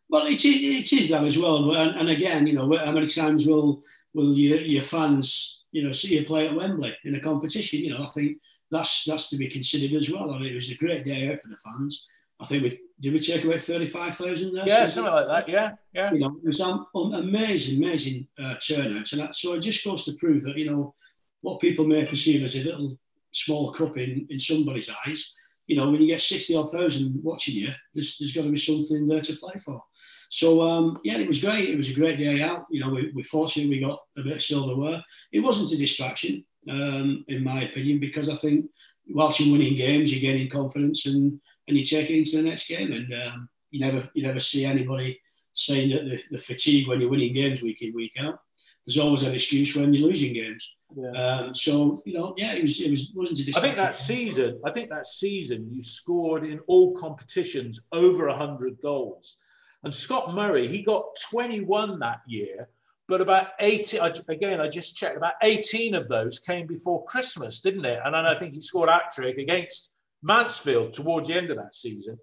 Well, 0.10 0.28
it, 0.28 0.44
it 0.44 0.94
is 0.94 1.10
that 1.10 1.24
as 1.24 1.38
well. 1.38 1.72
And, 1.76 1.98
and 1.98 2.10
again, 2.10 2.46
you 2.46 2.54
know, 2.54 2.78
how 2.78 2.92
many 2.92 3.08
times 3.08 3.46
will 3.46 3.82
will 4.14 4.36
your, 4.36 4.60
your 4.60 4.84
fans, 4.84 5.66
you 5.72 5.84
know, 5.84 5.94
see 5.94 6.16
you 6.16 6.26
play 6.26 6.48
at 6.48 6.56
Wembley 6.56 6.94
in 7.06 7.16
a 7.16 7.20
competition? 7.20 7.80
You 7.80 7.92
know, 7.92 8.04
I 8.04 8.08
think 8.08 8.38
that's 8.70 9.06
that's 9.06 9.30
to 9.30 9.38
be 9.38 9.48
considered 9.48 9.96
as 9.96 10.10
well. 10.10 10.32
I 10.32 10.40
mean, 10.40 10.52
it 10.52 10.56
was 10.56 10.70
a 10.70 10.76
great 10.76 11.04
day 11.04 11.32
out 11.32 11.40
for 11.40 11.48
the 11.48 11.58
fans. 11.58 12.06
I 12.42 12.46
think 12.46 12.64
we 12.64 12.80
did 13.00 13.14
we 13.14 13.20
take 13.20 13.44
away 13.44 13.60
thirty 13.60 13.86
five 13.86 14.18
thousand 14.18 14.54
there. 14.54 14.68
Yeah, 14.68 14.88
something 14.88 15.14
like 15.14 15.28
that. 15.28 15.50
Yeah, 15.50 15.72
yeah. 15.94 16.12
You 16.12 16.20
know, 16.20 16.36
it 16.44 16.48
was 16.48 16.60
an 16.60 16.86
amazing, 16.96 17.84
amazing 17.84 18.28
uh, 18.38 18.56
turnout, 18.56 19.12
and 19.12 19.22
that, 19.22 19.36
so 19.36 19.54
it 19.54 19.60
just 19.60 19.86
goes 19.86 20.06
to 20.06 20.14
prove 20.14 20.44
that 20.44 20.58
you 20.58 20.70
know 20.70 20.96
what 21.42 21.60
people 21.60 21.86
may 21.86 22.06
perceive 22.06 22.44
as 22.44 22.56
a 22.56 22.64
little 22.64 22.98
small 23.32 23.72
cup 23.72 23.98
in 23.98 24.28
in 24.30 24.40
somebody's 24.40 24.90
eyes 25.06 25.34
you 25.72 25.78
know, 25.78 25.90
when 25.90 26.02
you 26.02 26.08
get 26.08 26.20
60 26.20 26.54
odd 26.58 26.70
thousand 26.70 27.18
watching 27.24 27.56
you, 27.56 27.70
there's, 27.94 28.18
there's 28.18 28.34
got 28.34 28.44
to 28.44 28.52
be 28.52 28.58
something 28.58 29.08
there 29.08 29.22
to 29.22 29.38
play 29.38 29.54
for. 29.64 29.82
So, 30.30 30.62
um, 30.62 31.00
yeah, 31.06 31.18
it 31.18 31.28
was 31.28 31.40
great. 31.40 31.70
It 31.70 31.78
was 31.78 31.90
a 31.90 31.94
great 31.94 32.18
day 32.18 32.42
out. 32.42 32.66
You 32.70 32.82
know, 32.82 32.90
we, 32.90 33.10
we 33.16 33.24
fortunate 33.24 33.70
we 33.70 33.80
got 33.80 34.02
a 34.18 34.22
bit 34.22 34.36
of 34.36 34.44
silverware. 34.44 35.02
It 35.32 35.40
wasn't 35.40 35.72
a 35.72 35.78
distraction, 35.78 36.44
um, 36.70 37.24
in 37.30 37.42
my 37.42 37.64
opinion, 37.64 38.02
because 38.02 38.28
I 38.28 38.36
think 38.36 38.66
whilst 39.10 39.40
you're 39.40 39.54
winning 39.54 39.78
games, 39.78 40.12
you're 40.12 40.30
gaining 40.30 40.50
confidence 40.50 41.06
and, 41.06 41.40
and 41.72 41.80
you 41.80 41.86
take 41.86 42.10
it 42.10 42.18
into 42.18 42.36
the 42.36 42.44
next 42.44 42.68
game. 42.68 42.92
And 42.92 43.14
um, 43.14 43.50
you 43.72 43.80
never 43.80 44.08
you 44.14 44.24
never 44.24 44.40
see 44.40 44.66
anybody 44.66 45.20
saying 45.54 45.90
that 45.92 46.04
the, 46.06 46.22
the 46.32 46.38
fatigue 46.38 46.88
when 46.88 47.00
you're 47.00 47.10
winning 47.10 47.34
games 47.34 47.62
week 47.62 47.82
in, 47.82 47.94
week 47.94 48.14
out. 48.20 48.40
there's 48.86 49.00
always 49.00 49.24
an 49.24 49.34
excuse 49.34 49.74
when 49.76 49.94
you're 49.94 50.08
losing 50.08 50.34
games. 50.34 50.76
Yeah. 50.96 51.12
Um, 51.12 51.54
so 51.54 52.04
you 52.06 52.14
know, 52.14 52.34
yeah, 52.38 52.54
it 52.54 52.62
was 52.62 52.82
it 52.82 52.92
was 52.92 53.14
wasn't 53.16 53.48
a 53.48 53.58
I 53.58 53.62
think 53.62 53.78
that 53.78 53.96
season, 53.96 54.60
I 54.66 54.72
think 54.72 54.90
that 54.90 55.08
season 55.08 55.70
you 55.72 55.82
scored 55.82 56.44
in 56.44 56.60
all 56.68 56.94
competitions 56.94 57.80
over 57.94 58.28
hundred 58.30 58.78
goals, 58.82 59.38
and 59.84 59.96
Scott 59.96 60.36
Murray 60.36 60.68
he 60.68 60.84
got 60.84 61.06
21 61.30 62.00
that 62.00 62.20
year, 62.28 62.68
but 63.08 63.22
about 63.22 63.50
80 63.62 64.00
again 64.28 64.60
I 64.60 64.68
just 64.68 64.98
checked 64.98 65.16
about 65.16 65.36
18 65.42 65.96
of 65.96 66.10
those 66.10 66.40
came 66.40 66.68
before 66.68 67.06
Christmas, 67.06 67.62
didn't 67.62 67.86
it? 67.86 68.02
And 68.04 68.14
then 68.14 68.26
I 68.26 68.38
think 68.38 68.56
he 68.56 68.62
scored 68.62 68.90
hat 68.90 69.14
trick 69.16 69.38
against 69.38 69.91
Mansfield 70.24 70.94
towards 70.94 71.30
the 71.30 71.36
end 71.36 71.52
of 71.52 71.58
that 71.58 71.76
season. 71.76 72.18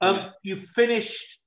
Um, 0.00 0.16
yeah. 0.16 0.28
You 0.42 0.56
finished 0.56 1.40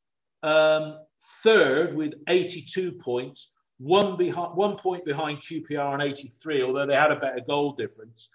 um, 0.43 0.99
third 1.43 1.95
with 1.95 2.13
82 2.27 2.93
points 2.93 3.51
one 3.77 4.15
behind, 4.15 4.55
one 4.55 4.77
point 4.77 5.03
behind 5.05 5.39
QPR 5.39 5.85
on 5.85 6.01
83, 6.01 6.63
although 6.63 6.85
they 6.85 6.95
had 6.95 7.11
a 7.11 7.17
better 7.17 7.41
goal 7.45 7.73
difference. 7.73 8.29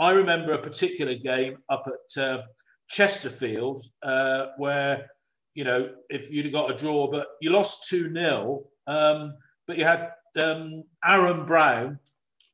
I 0.00 0.10
remember 0.10 0.52
a 0.52 0.58
particular 0.58 1.14
game 1.14 1.58
up 1.68 1.86
at 1.86 2.22
uh, 2.22 2.42
Chesterfield 2.88 3.84
uh, 4.02 4.46
where, 4.56 5.10
you 5.54 5.64
know, 5.64 5.90
if 6.08 6.30
you'd 6.30 6.52
got 6.52 6.70
a 6.70 6.76
draw, 6.76 7.08
but 7.10 7.28
you 7.40 7.50
lost 7.50 7.88
2 7.88 8.12
0, 8.12 8.64
um, 8.86 9.34
but 9.66 9.78
you 9.78 9.84
had 9.84 10.10
um, 10.36 10.82
Aaron 11.04 11.46
Brown 11.46 11.98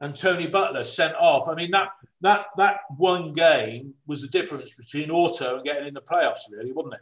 and 0.01 0.15
Tony 0.15 0.47
Butler 0.47 0.83
sent 0.83 1.15
off. 1.15 1.49
I 1.49 1.55
mean, 1.55 1.71
that 1.71 1.89
that 2.21 2.47
that 2.57 2.81
one 2.97 3.33
game 3.33 3.95
was 4.07 4.23
the 4.23 4.29
difference 4.29 4.73
between 4.73 5.11
auto 5.11 5.57
and 5.57 5.65
getting 5.65 5.89
in 5.89 5.95
the 5.95 6.01
playoffs, 6.01 6.41
really, 6.51 6.73
wasn't 6.73 6.95
it? 6.95 7.01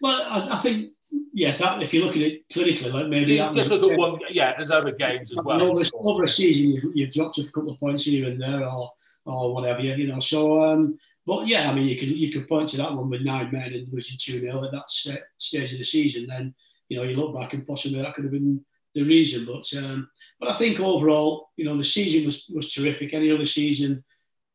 Well, 0.00 0.22
I, 0.22 0.56
I 0.56 0.58
think 0.58 0.92
yes, 1.32 1.58
that, 1.58 1.82
if 1.82 1.94
you 1.94 2.04
look 2.04 2.16
at 2.16 2.22
it 2.22 2.48
clinically, 2.48 2.92
like 2.92 3.08
maybe 3.08 3.34
you 3.34 3.54
just 3.54 3.70
look 3.70 3.90
at 3.90 3.98
one. 3.98 4.18
Yeah, 4.30 4.54
there's 4.56 4.70
other 4.70 4.92
games 4.92 5.30
as 5.30 5.42
well. 5.44 5.62
Over, 5.62 5.82
over 5.94 6.24
a 6.24 6.28
season, 6.28 6.72
you've, 6.72 6.96
you've 6.96 7.10
dropped 7.10 7.38
a 7.38 7.44
couple 7.44 7.70
of 7.70 7.80
points 7.80 8.04
here 8.04 8.28
and 8.28 8.40
there, 8.40 8.68
or 8.68 8.90
or 9.24 9.54
whatever, 9.54 9.80
you 9.80 10.06
know. 10.06 10.20
So, 10.20 10.62
um, 10.62 10.98
but 11.26 11.46
yeah, 11.46 11.70
I 11.70 11.74
mean, 11.74 11.86
you 11.86 11.96
could 11.96 12.08
you 12.08 12.32
could 12.32 12.48
point 12.48 12.70
to 12.70 12.76
that 12.78 12.94
one 12.94 13.10
with 13.10 13.22
nine 13.22 13.52
men 13.52 13.72
and 13.72 13.92
losing 13.92 14.16
two 14.18 14.40
0 14.40 14.64
at 14.64 14.72
that 14.72 14.90
stage 14.90 15.72
of 15.72 15.78
the 15.78 15.84
season. 15.84 16.26
Then 16.26 16.54
you 16.88 16.96
know 16.96 17.04
you 17.04 17.14
look 17.14 17.34
back 17.34 17.52
and 17.52 17.66
possibly 17.66 18.00
that 18.00 18.14
could 18.14 18.24
have 18.24 18.32
been 18.32 18.64
the 18.98 19.08
reason. 19.08 19.44
But 19.44 19.72
um, 19.76 20.08
but 20.40 20.48
I 20.48 20.52
think 20.52 20.80
overall, 20.80 21.50
you 21.56 21.64
know, 21.64 21.76
the 21.76 21.84
season 21.84 22.26
was 22.26 22.50
was 22.54 22.72
terrific. 22.72 23.14
Any 23.14 23.30
other 23.30 23.46
season, 23.46 24.04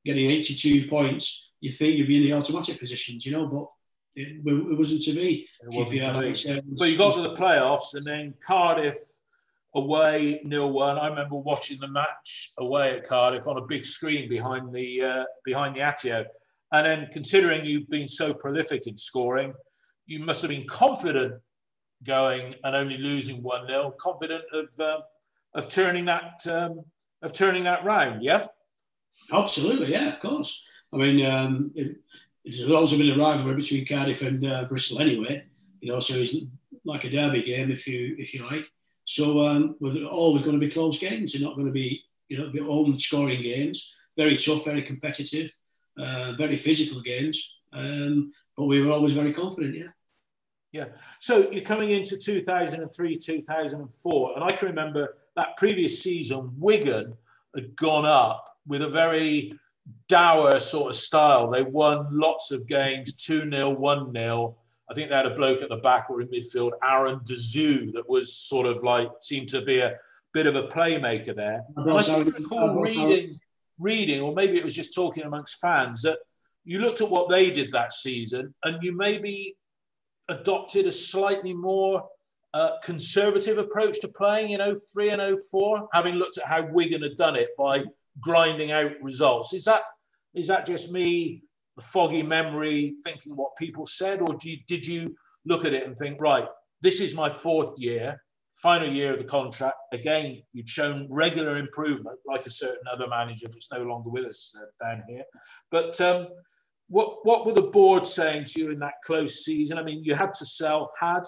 getting 0.06 0.30
82 0.30 0.88
points, 0.88 1.52
you 1.60 1.72
think 1.72 1.96
you'd 1.96 2.08
be 2.08 2.18
in 2.18 2.24
the 2.24 2.34
automatic 2.34 2.80
positions, 2.80 3.26
you 3.26 3.32
know, 3.32 3.48
but 3.48 3.68
it, 4.16 4.42
it 4.46 4.78
wasn't 4.78 5.02
to 5.04 5.14
be. 5.14 5.48
Wasn't 5.64 6.02
to 6.02 6.20
be. 6.20 6.36
So 6.76 6.86
you 6.86 6.98
got 6.98 7.16
to 7.16 7.22
the 7.24 7.36
playoffs, 7.36 7.96
and 7.96 8.06
then 8.06 8.34
Cardiff 8.46 8.98
away 9.76 10.42
nil 10.44 10.72
one. 10.72 10.98
I 10.98 11.08
remember 11.08 11.36
watching 11.36 11.80
the 11.80 11.88
match 11.88 12.54
away 12.58 12.98
at 12.98 13.08
Cardiff 13.08 13.48
on 13.48 13.58
a 13.58 13.66
big 13.66 13.86
screen 13.86 14.30
behind 14.30 14.74
the 14.74 15.02
uh, 15.02 15.24
behind 15.46 15.76
the 15.76 15.80
Atyeo. 15.82 16.26
And 16.72 16.86
then 16.86 17.08
considering 17.14 17.66
you've 17.66 17.90
been 17.90 18.10
so 18.10 18.34
prolific 18.34 18.88
in 18.88 18.98
scoring, 18.98 19.54
you 20.08 20.20
must 20.20 20.42
have 20.42 20.50
been 20.50 20.68
confident 20.68 21.36
going 22.04 22.56
and 22.64 22.76
only 22.76 22.98
losing 22.98 23.42
one 23.42 23.68
0 23.68 23.96
confident 24.00 24.44
of 24.54 24.80
um, 24.80 25.02
of 25.56 25.70
turning 25.70 26.06
that 26.06 26.46
um, 26.48 26.84
of 27.22 27.34
turning 27.34 27.64
that 27.64 27.84
round. 27.84 28.24
Yeah. 28.24 28.48
Absolutely, 29.32 29.92
yeah, 29.92 30.14
of 30.14 30.20
course. 30.20 30.64
I 30.92 30.98
mean, 30.98 31.26
um, 31.26 31.72
it, 31.76 31.98
there's 32.44 32.70
always 32.70 32.92
been 32.92 33.12
a 33.12 33.18
rivalry 33.18 33.56
between 33.56 33.86
Cardiff 33.86 34.22
and 34.22 34.46
uh, 34.46 34.66
Bristol 34.66 35.00
anyway. 35.00 35.46
You 35.82 35.92
know, 35.92 36.00
so 36.00 36.16
it's 36.16 36.36
like 36.86 37.04
a 37.04 37.10
derby 37.10 37.44
game, 37.44 37.72
if 37.72 37.88
you 37.88 38.16
if 38.20 38.34
you 38.34 38.46
like. 38.46 38.66
So 39.06 39.46
um, 39.46 39.76
we're 39.80 40.06
always 40.06 40.44
going 40.44 40.60
to 40.60 40.66
be 40.66 40.72
close 40.72 40.98
games. 40.98 41.34
They're 41.34 41.42
not 41.42 41.56
going 41.56 41.68
to 41.68 41.74
be 41.74 42.02
you 42.28 42.38
know 42.38 42.50
be 42.50 42.60
home 42.60 43.00
scoring 43.00 43.42
games. 43.42 43.94
Very 44.18 44.36
tough, 44.36 44.66
very 44.66 44.84
competitive, 44.84 45.56
uh, 45.98 46.34
very 46.38 46.56
physical 46.56 47.02
games. 47.02 47.58
Um, 47.72 48.32
but 48.56 48.66
we 48.66 48.82
were 48.82 48.92
always 48.92 49.14
very 49.14 49.34
confident. 49.34 49.76
Yeah. 49.76 49.88
Yeah. 50.74 50.86
So 51.20 51.52
you're 51.52 51.64
coming 51.64 51.92
into 51.92 52.18
2003, 52.18 53.18
2004, 53.20 54.34
and 54.36 54.44
I 54.44 54.50
can 54.50 54.68
remember 54.68 55.18
that 55.36 55.56
previous 55.56 56.02
season, 56.02 56.52
Wigan 56.58 57.16
had 57.56 57.76
gone 57.76 58.06
up 58.06 58.58
with 58.68 58.82
a 58.82 58.90
very 58.90 59.54
dour 60.08 60.60
sort 60.60 60.90
of 60.90 60.96
style. 60.96 61.50
They 61.50 61.62
won 61.62 62.08
lots 62.12 62.52
of 62.52 62.68
games 62.68 63.14
2 63.14 63.50
0, 63.52 63.70
1 63.70 64.14
0. 64.14 64.58
I 64.90 64.94
think 64.96 65.10
they 65.10 65.16
had 65.16 65.28
a 65.28 65.36
bloke 65.36 65.62
at 65.62 65.70
the 65.70 65.78
back 65.78 66.10
or 66.10 66.22
in 66.22 66.28
midfield, 66.28 66.72
Aaron 66.84 67.20
Dazoo, 67.20 67.94
that 67.94 68.10
was 68.10 68.36
sort 68.36 68.66
of 68.66 68.84
like, 68.84 69.10
seemed 69.22 69.50
to 69.50 69.62
be 69.62 69.80
a 69.80 69.98
bit 70.34 70.48
of 70.48 70.56
a 70.56 70.68
playmaker 70.68 71.36
there. 71.36 71.64
I 71.78 72.02
seem 72.02 72.26
to 72.26 72.32
recall 72.32 72.82
reading, 72.82 73.40
reading, 73.78 74.22
or 74.22 74.34
maybe 74.34 74.58
it 74.58 74.64
was 74.64 74.74
just 74.74 74.94
talking 74.94 75.24
amongst 75.24 75.60
fans, 75.60 76.02
that 76.02 76.18
you 76.66 76.80
looked 76.80 77.02
at 77.02 77.10
what 77.10 77.30
they 77.30 77.52
did 77.52 77.72
that 77.72 77.94
season 77.94 78.54
and 78.64 78.82
you 78.82 78.96
maybe 78.96 79.56
adopted 80.30 80.86
a 80.86 80.92
slightly 80.92 81.54
more 81.54 82.04
uh, 82.54 82.78
conservative 82.84 83.58
approach 83.58 84.00
to 84.02 84.08
playing 84.08 84.52
in 84.52 84.80
03 84.94 85.10
and 85.10 85.40
04, 85.52 85.90
having 85.94 86.16
looked 86.16 86.38
at 86.38 86.46
how 86.46 86.66
Wigan 86.72 87.02
had 87.02 87.18
done 87.18 87.36
it 87.36 87.50
by 87.58 87.84
grinding 88.22 88.72
out 88.72 88.92
results. 89.02 89.54
Is 89.54 89.66
that 89.66 89.82
is 90.36 90.48
that 90.48 90.66
just 90.66 90.92
me, 90.92 91.44
the 91.76 91.82
foggy 91.82 92.24
memory, 92.24 92.96
thinking 93.04 93.36
what 93.36 93.56
people 93.58 93.86
said, 93.86 94.22
or 94.22 94.36
you, 94.42 94.58
did 94.68 94.86
you 94.86 95.16
look 95.46 95.66
at 95.66 95.74
it 95.74 95.86
and 95.86 95.96
think, 95.96 96.20
right, 96.20 96.48
this 96.82 97.00
is 97.00 97.14
my 97.14 97.30
fourth 97.30 97.78
year, 97.78 98.22
final 98.62 98.92
year 98.92 99.14
of 99.14 99.20
the 99.20 99.26
contract. 99.26 99.76
Again, 99.92 100.42
you'd 100.54 100.70
shown 100.70 101.08
regular 101.10 101.58
improvement, 101.58 102.18
like 102.26 102.46
a 102.46 102.50
certain 102.50 102.84
other 102.92 103.08
manager 103.08 103.48
that's 103.48 103.72
no 103.72 103.84
longer 103.84 104.10
with 104.10 104.26
us 104.26 104.56
uh, 104.60 104.86
down 104.86 105.04
here. 105.08 105.24
But 105.72 106.00
um, 106.02 106.28
what 106.90 107.26
what 107.26 107.46
were 107.46 107.54
the 107.54 107.64
board 107.64 108.06
saying 108.06 108.46
to 108.46 108.62
you 108.62 108.72
in 108.72 108.80
that 108.80 108.96
close 109.06 109.44
season? 109.44 109.78
I 109.78 109.84
mean, 109.84 110.04
you 110.04 110.16
had 110.16 110.34
to 110.36 110.46
sell, 110.46 110.92
had 111.00 111.24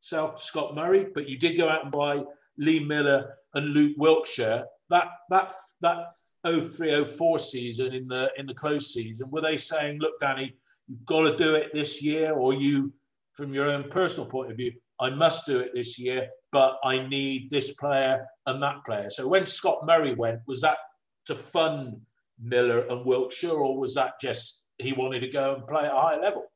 sell 0.00 0.36
Scott 0.36 0.74
Murray, 0.74 1.06
but 1.14 1.28
you 1.28 1.38
did 1.38 1.56
go 1.56 1.68
out 1.68 1.84
and 1.84 1.92
buy 1.92 2.22
Lee 2.58 2.80
Miller 2.80 3.36
and 3.54 3.66
Luke 3.68 3.94
Wilkshire. 3.96 4.64
That 4.90 5.08
that 5.30 5.52
that 5.80 6.06
0304 6.46 7.38
season 7.38 7.92
in 7.92 8.06
the 8.06 8.30
in 8.36 8.46
the 8.46 8.54
close 8.54 8.92
season 8.92 9.30
were 9.30 9.40
they 9.40 9.56
saying 9.56 9.98
look 9.98 10.18
danny 10.20 10.54
you've 10.86 11.04
got 11.04 11.22
to 11.22 11.36
do 11.36 11.54
it 11.54 11.70
this 11.72 12.02
year 12.02 12.32
or 12.34 12.54
you 12.54 12.92
from 13.34 13.52
your 13.52 13.68
own 13.68 13.90
personal 13.90 14.28
point 14.28 14.50
of 14.50 14.56
view 14.56 14.72
i 15.00 15.10
must 15.10 15.46
do 15.46 15.58
it 15.58 15.70
this 15.74 15.98
year 15.98 16.28
but 16.52 16.78
i 16.84 17.04
need 17.08 17.50
this 17.50 17.72
player 17.72 18.24
and 18.46 18.62
that 18.62 18.76
player 18.84 19.10
so 19.10 19.26
when 19.26 19.44
scott 19.44 19.84
murray 19.84 20.14
went 20.14 20.40
was 20.46 20.60
that 20.60 20.78
to 21.24 21.34
fund 21.34 21.96
miller 22.40 22.86
and 22.88 23.04
wilkshire 23.04 23.50
or 23.50 23.78
was 23.78 23.94
that 23.94 24.12
just 24.20 24.62
he 24.78 24.92
wanted 24.92 25.20
to 25.20 25.28
go 25.28 25.54
and 25.54 25.66
play 25.66 25.84
at 25.84 25.92
a 25.92 25.96
high 25.96 26.18
level 26.20 26.46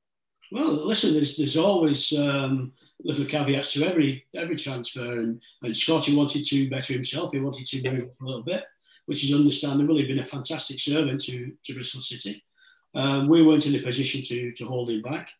well 0.52 0.70
listen 0.86 1.14
there's, 1.14 1.36
there's 1.36 1.56
always 1.56 2.12
um, 2.18 2.72
little 3.02 3.24
caveats 3.24 3.72
to 3.72 3.84
every 3.84 4.24
every 4.34 4.56
transfer 4.56 5.20
and, 5.20 5.42
and 5.62 5.76
scotty 5.76 6.14
wanted 6.14 6.44
to 6.44 6.68
better 6.70 6.92
himself 6.92 7.32
he 7.32 7.40
wanted 7.40 7.66
to 7.66 7.90
move 7.90 8.10
a 8.20 8.24
little 8.24 8.42
bit 8.42 8.64
which 9.10 9.24
is 9.24 9.34
understandable. 9.34 9.96
He'd 9.96 10.06
been 10.06 10.20
a 10.20 10.24
fantastic 10.24 10.78
servant 10.78 11.20
to, 11.22 11.52
to 11.64 11.74
Bristol 11.74 12.00
City. 12.00 12.44
Um, 12.94 13.26
we 13.26 13.42
weren't 13.42 13.66
in 13.66 13.74
a 13.74 13.82
position 13.82 14.22
to, 14.22 14.52
to 14.52 14.64
hold 14.64 14.88
him 14.88 15.02
back. 15.02 15.30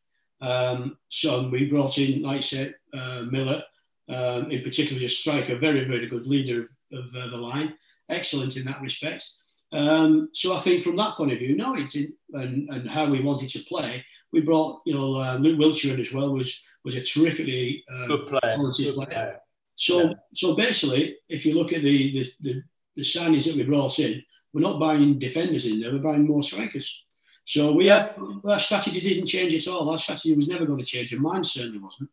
Um, 0.41 0.97
so 1.09 1.49
we 1.49 1.67
brought 1.67 1.97
in, 1.97 2.23
like 2.23 2.39
I 2.39 2.41
said, 2.41 2.75
uh, 2.93 3.27
Miller, 3.31 3.63
um, 4.09 4.51
in 4.51 4.65
particular, 4.65 4.99
just 4.99 5.21
striker, 5.21 5.57
very, 5.57 5.85
very 5.85 6.09
good 6.09 6.27
leader 6.27 6.71
of 6.93 7.05
uh, 7.17 7.31
the 7.31 7.37
line, 7.37 7.75
excellent 8.09 8.57
in 8.57 8.65
that 8.65 8.81
respect. 8.81 9.25
Um, 9.73 10.31
so 10.33 10.57
I 10.57 10.61
think 10.61 10.83
from 10.83 10.97
that 10.97 11.17
point 11.17 11.33
of 11.33 11.39
view, 11.39 11.57
no, 11.57 11.75
it 11.75 11.91
didn't, 11.91 12.15
and, 12.33 12.69
and 12.71 12.91
how 12.91 13.09
we 13.09 13.23
wanted 13.23 13.49
to 13.51 13.61
play, 13.61 14.05
we 14.33 14.41
brought, 14.41 14.83
you 14.85 14.95
know, 14.95 15.15
uh, 15.15 15.37
Luke 15.37 15.59
Wilkshire 15.59 15.95
in 15.95 16.01
as 16.01 16.13
well 16.13 16.35
was 16.35 16.63
was 16.85 16.97
a 16.97 17.03
terrifically 17.03 17.85
uh, 17.93 18.07
good 18.07 18.27
player. 18.27 18.57
Good 18.57 18.73
player. 18.73 18.93
player. 18.93 19.37
So, 19.77 20.03
yeah. 20.03 20.13
so 20.35 20.57
basically, 20.57 21.17
if 21.29 21.45
you 21.45 21.55
look 21.55 21.73
at 21.73 21.83
the, 21.83 22.13
the, 22.13 22.33
the 22.41 22.63
the 22.97 23.03
signings 23.03 23.47
that 23.47 23.57
we 23.57 23.63
brought 23.63 23.99
in, 23.99 24.23
we're 24.53 24.61
not 24.61 24.81
buying 24.81 25.19
defenders 25.19 25.67
in 25.67 25.81
there, 25.81 25.93
we're 25.93 25.99
buying 25.99 26.27
more 26.27 26.43
strikers. 26.43 27.05
So 27.45 27.73
we 27.73 27.87
had, 27.87 28.15
our 28.45 28.59
strategy 28.59 29.01
didn't 29.01 29.27
change 29.27 29.55
at 29.55 29.69
all. 29.69 29.89
Our 29.89 29.99
strategy 29.99 30.35
was 30.35 30.49
never 30.49 30.67
going 30.67 30.79
to 30.79 30.85
change, 30.85 31.13
and 31.13 31.23
mine 31.23 31.45
certainly 31.45 31.79
wasn't. 31.79 32.11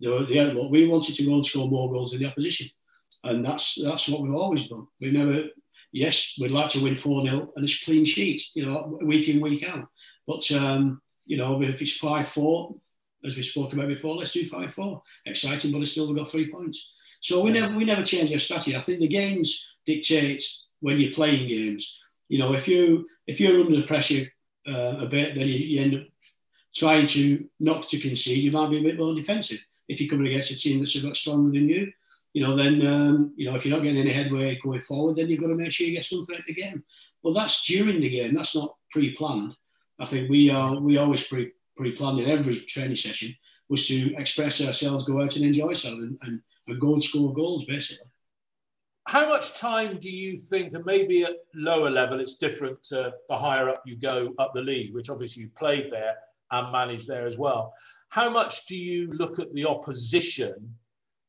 The, 0.00 0.24
the 0.26 0.40
outlook, 0.40 0.70
we 0.70 0.86
wanted 0.86 1.14
to 1.16 1.24
go 1.24 1.34
and 1.34 1.44
score 1.44 1.68
more 1.68 1.90
goals 1.92 2.12
than 2.12 2.20
the 2.20 2.26
opposition. 2.26 2.68
And 3.22 3.44
that's 3.44 3.74
that's 3.84 4.08
what 4.08 4.22
we've 4.22 4.34
always 4.34 4.66
done. 4.68 4.86
We 5.00 5.10
never, 5.10 5.44
yes, 5.92 6.36
we'd 6.40 6.50
like 6.50 6.68
to 6.70 6.82
win 6.82 6.96
4 6.96 7.24
0 7.24 7.52
and 7.56 7.64
it's 7.64 7.84
clean 7.84 8.04
sheet, 8.04 8.42
you 8.54 8.66
know, 8.66 8.98
week 9.02 9.28
in, 9.28 9.40
week 9.40 9.68
out. 9.68 9.88
But, 10.26 10.50
um, 10.52 11.00
you 11.26 11.36
know, 11.36 11.62
if 11.62 11.80
it's 11.80 11.96
5 11.96 12.28
4, 12.28 12.74
as 13.24 13.36
we 13.36 13.42
spoke 13.42 13.72
about 13.72 13.88
before, 13.88 14.16
let's 14.16 14.32
do 14.32 14.46
5 14.46 14.72
4. 14.72 15.02
Exciting, 15.26 15.72
but 15.72 15.82
it's 15.82 15.92
still 15.92 16.08
we've 16.08 16.16
got 16.16 16.30
three 16.30 16.50
points. 16.50 16.90
So 17.20 17.42
we 17.42 17.50
never 17.50 17.76
we 17.76 17.84
never 17.84 18.02
change 18.02 18.32
our 18.32 18.38
strategy. 18.38 18.74
I 18.74 18.80
think 18.80 19.00
the 19.00 19.08
games 19.08 19.74
dictate 19.84 20.42
when 20.80 20.98
you're 20.98 21.12
playing 21.12 21.48
games. 21.48 22.00
You 22.28 22.38
know, 22.38 22.54
if 22.54 22.66
you 22.66 23.06
if 23.26 23.38
you're 23.40 23.60
under 23.60 23.82
pressure 23.82 24.26
uh, 24.66 24.96
a 25.00 25.06
bit, 25.06 25.34
then 25.34 25.46
you, 25.46 25.58
you, 25.58 25.80
end 25.82 25.94
up 25.96 26.02
trying 26.74 27.06
to 27.06 27.44
not 27.58 27.88
to 27.88 27.98
concede. 27.98 28.42
You 28.42 28.52
might 28.52 28.70
be 28.70 28.78
a 28.78 28.82
bit 28.82 28.98
more 28.98 29.14
defensive 29.14 29.62
if 29.88 30.00
you're 30.00 30.10
coming 30.10 30.28
against 30.28 30.50
a 30.50 30.56
team 30.56 30.78
that's 30.78 30.96
a 30.96 31.02
bit 31.02 31.16
stronger 31.16 31.50
than 31.50 31.68
you. 31.68 31.92
You 32.32 32.42
know, 32.42 32.54
then 32.54 32.86
um, 32.86 33.32
you 33.36 33.46
know 33.46 33.56
if 33.56 33.64
you're 33.64 33.76
not 33.76 33.82
getting 33.82 34.00
any 34.00 34.12
headway 34.12 34.58
going 34.62 34.80
forward, 34.80 35.16
then 35.16 35.28
you've 35.28 35.40
got 35.40 35.48
to 35.48 35.54
make 35.54 35.72
sure 35.72 35.86
you 35.86 35.94
get 35.94 36.04
something 36.04 36.36
at 36.36 36.42
the 36.46 36.54
game. 36.54 36.84
But 37.22 37.34
that's 37.34 37.66
during 37.66 38.00
the 38.00 38.08
game. 38.08 38.34
That's 38.34 38.54
not 38.54 38.76
pre-planned. 38.90 39.54
I 39.98 40.06
think 40.06 40.30
we 40.30 40.50
are 40.50 40.80
we 40.80 40.96
always 40.96 41.22
pre 41.22 41.52
pre-planned 41.76 42.20
in 42.20 42.30
every 42.30 42.60
training 42.60 42.96
session 42.96 43.34
was 43.68 43.86
to 43.86 44.14
express 44.16 44.60
ourselves, 44.60 45.04
go 45.04 45.22
out 45.22 45.36
and 45.36 45.44
enjoy 45.44 45.68
ourselves, 45.68 46.02
and, 46.02 46.18
and, 46.22 46.40
and 46.66 46.80
go 46.80 46.92
and 46.92 47.02
score 47.02 47.32
goals 47.32 47.64
basically. 47.64 48.10
How 49.06 49.28
much 49.28 49.54
time 49.54 49.98
do 49.98 50.10
you 50.10 50.38
think, 50.38 50.74
and 50.74 50.84
maybe 50.84 51.22
at 51.24 51.36
lower 51.54 51.88
level, 51.88 52.20
it's 52.20 52.34
different 52.34 52.82
to 52.84 53.12
the 53.28 53.36
higher 53.36 53.68
up 53.68 53.82
you 53.86 53.96
go 53.96 54.34
up 54.38 54.52
the 54.54 54.60
league, 54.60 54.92
which 54.92 55.08
obviously 55.08 55.44
you 55.44 55.50
played 55.56 55.90
there 55.90 56.16
and 56.50 56.70
managed 56.70 57.08
there 57.08 57.26
as 57.26 57.38
well. 57.38 57.72
How 58.10 58.28
much 58.28 58.66
do 58.66 58.76
you 58.76 59.10
look 59.12 59.38
at 59.38 59.52
the 59.54 59.64
opposition 59.66 60.74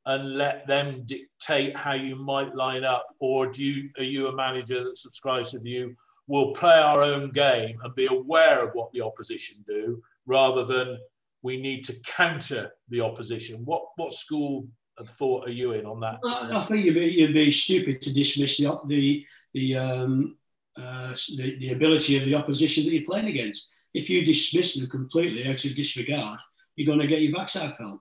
and 0.05 0.37
let 0.37 0.67
them 0.67 1.03
dictate 1.05 1.77
how 1.77 1.93
you 1.93 2.15
might 2.15 2.55
line 2.55 2.83
up, 2.83 3.05
or 3.19 3.47
do 3.47 3.63
you 3.63 3.89
are 3.97 4.03
you 4.03 4.27
a 4.27 4.35
manager 4.35 4.83
that 4.83 4.97
subscribes 4.97 5.51
to 5.51 5.57
the 5.59 5.63
view 5.63 5.95
we'll 6.27 6.53
play 6.53 6.77
our 6.79 7.01
own 7.03 7.29
game 7.31 7.77
and 7.83 7.93
be 7.93 8.05
aware 8.05 8.65
of 8.65 8.73
what 8.73 8.91
the 8.93 9.01
opposition 9.01 9.57
do, 9.67 10.01
rather 10.25 10.63
than 10.63 10.97
we 11.41 11.61
need 11.61 11.83
to 11.83 11.93
counter 12.05 12.71
the 12.89 13.01
opposition? 13.01 13.65
What 13.65 13.83
what 13.97 14.13
school 14.13 14.67
of 14.97 15.09
thought 15.09 15.47
are 15.47 15.51
you 15.51 15.73
in 15.73 15.85
on 15.85 15.99
that? 16.01 16.19
I, 16.23 16.57
I 16.57 16.61
think 16.61 16.85
you'd 16.85 16.95
be, 16.95 17.07
you'd 17.07 17.33
be 17.33 17.51
stupid 17.51 18.01
to 18.01 18.13
dismiss 18.13 18.57
the 18.57 18.79
the 18.87 19.25
the, 19.53 19.75
um, 19.75 20.37
uh, 20.77 21.13
the 21.37 21.57
the 21.59 21.73
ability 21.73 22.17
of 22.17 22.25
the 22.25 22.35
opposition 22.35 22.85
that 22.85 22.91
you're 22.91 23.05
playing 23.05 23.27
against. 23.27 23.69
If 23.93 24.09
you 24.09 24.23
dismiss 24.23 24.75
them 24.75 24.89
completely 24.89 25.45
out 25.45 25.65
of 25.65 25.75
disregard, 25.75 26.39
you're 26.75 26.87
going 26.87 26.99
to 26.99 27.07
get 27.07 27.21
your 27.21 27.33
backside 27.33 27.75
felt. 27.75 27.99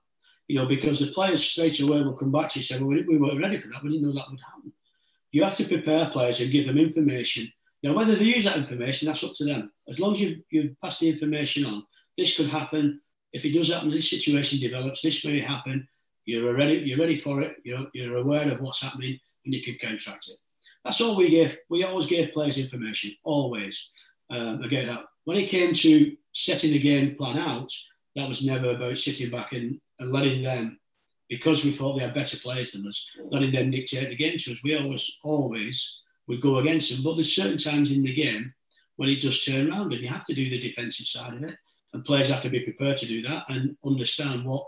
You 0.51 0.57
know, 0.57 0.67
because 0.67 0.99
the 0.99 1.13
players 1.13 1.45
straight 1.45 1.79
away 1.79 2.03
will 2.03 2.17
come 2.17 2.33
back 2.33 2.49
to 2.49 2.59
you 2.59 2.61
and 2.61 2.67
say, 2.67 2.79
well, 2.79 2.89
we 2.89 3.19
weren't 3.19 3.41
ready 3.41 3.57
for 3.57 3.69
that. 3.69 3.85
We 3.85 3.91
didn't 3.91 4.09
know 4.09 4.15
that 4.15 4.29
would 4.29 4.41
happen. 4.41 4.73
You 5.31 5.45
have 5.45 5.55
to 5.59 5.65
prepare 5.65 6.11
players 6.11 6.41
and 6.41 6.51
give 6.51 6.67
them 6.67 6.77
information. 6.77 7.53
Now, 7.85 7.95
whether 7.95 8.17
they 8.17 8.25
use 8.25 8.45
that 8.45 8.57
information, 8.57 9.07
that's 9.07 9.23
up 9.23 9.31
to 9.37 9.45
them. 9.45 9.71
As 9.89 10.01
long 10.01 10.11
as 10.11 10.21
you've, 10.21 10.41
you've 10.51 10.81
passed 10.81 10.99
the 10.99 11.09
information 11.09 11.65
on, 11.67 11.85
this 12.19 12.37
could 12.37 12.49
happen. 12.49 13.01
If 13.33 13.45
it 13.45 13.53
does 13.53 13.73
happen, 13.73 13.91
this 13.91 14.11
situation 14.11 14.59
develops, 14.59 15.03
this 15.03 15.25
may 15.25 15.39
happen. 15.39 15.87
You're 16.25 16.53
ready, 16.53 16.83
you're 16.85 16.99
ready 16.99 17.15
for 17.15 17.43
it. 17.43 17.55
You're, 17.65 17.87
you're 17.95 18.17
aware 18.17 18.51
of 18.51 18.61
what's 18.61 18.83
happening 18.83 19.21
and 19.45 19.55
you 19.55 19.63
can 19.63 19.77
counteract 19.77 20.27
it. 20.29 20.37
That's 20.85 21.01
all 21.01 21.17
we 21.17 21.31
gave. 21.31 21.57
We 21.69 21.85
always 21.85 22.07
gave 22.07 22.33
players 22.33 22.59
information, 22.59 23.13
always. 23.23 23.89
Um, 24.31 24.65
again, 24.65 24.99
when 25.27 25.37
it 25.37 25.49
came 25.49 25.73
to 25.75 26.17
setting 26.33 26.73
the 26.73 26.81
game 26.81 27.15
plan 27.15 27.39
out, 27.39 27.71
that 28.17 28.29
was 28.29 28.45
never 28.45 28.71
about 28.71 28.99
sitting 28.99 29.31
back 29.31 29.53
and, 29.53 29.81
and 29.99 30.11
letting 30.11 30.43
them, 30.43 30.79
because 31.29 31.65
we 31.65 31.71
thought 31.71 31.95
they 31.95 32.03
had 32.03 32.15
better 32.15 32.37
players 32.37 32.73
than 32.73 32.87
us, 32.87 33.11
letting 33.31 33.53
them 33.53 33.71
dictate 33.71 34.09
the 34.09 34.17
game 34.17 34.37
to 34.39 34.53
us. 34.53 34.65
We 34.65 34.77
always, 34.77 35.19
always 35.23 36.01
would 36.27 36.41
go 36.41 36.59
against 36.59 36.91
them. 36.91 37.03
But 37.05 37.15
there's 37.15 37.35
certain 37.35 37.57
times 37.57 37.91
in 37.91 38.03
the 38.03 38.13
game 38.13 38.53
when 38.97 39.09
it 39.09 39.21
does 39.21 39.45
turn 39.45 39.71
around 39.71 39.93
and 39.93 40.03
you 40.03 40.09
have 40.09 40.25
to 40.27 40.35
do 40.35 40.51
the 40.51 40.59
defensive 40.59 41.07
side 41.07 41.35
of 41.35 41.43
it. 41.45 41.57
And 41.93 42.05
players 42.05 42.29
have 42.29 42.43
to 42.43 42.51
be 42.51 42.61
prepared 42.61 42.97
to 42.99 43.07
do 43.07 43.23
that 43.23 43.45
and 43.49 43.77
understand 43.85 44.45
what 44.45 44.67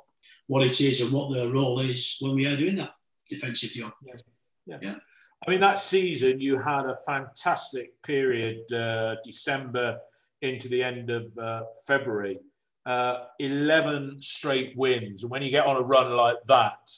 what 0.48 0.64
it 0.64 0.80
is 0.80 1.00
and 1.00 1.12
what 1.12 1.32
their 1.32 1.48
role 1.48 1.78
is 1.78 2.16
when 2.20 2.34
we 2.34 2.46
are 2.46 2.56
doing 2.56 2.76
that 2.76 2.94
defensive 3.30 3.70
job. 3.70 3.92
Yeah. 4.04 4.14
yeah. 4.66 4.78
yeah. 4.82 4.94
I 5.46 5.50
mean, 5.50 5.60
that 5.60 5.78
season 5.78 6.40
you 6.40 6.58
had 6.58 6.86
a 6.86 6.98
fantastic 7.06 8.00
period, 8.02 8.70
uh, 8.72 9.16
December 9.24 9.98
into 10.40 10.68
the 10.68 10.82
end 10.82 11.10
of 11.10 11.36
uh, 11.38 11.62
February, 11.86 12.38
uh, 12.86 13.24
11 13.38 14.20
straight 14.20 14.76
wins. 14.76 15.22
And 15.22 15.30
when 15.30 15.42
you 15.42 15.50
get 15.50 15.66
on 15.66 15.76
a 15.76 15.82
run 15.82 16.12
like 16.12 16.38
that, 16.48 16.90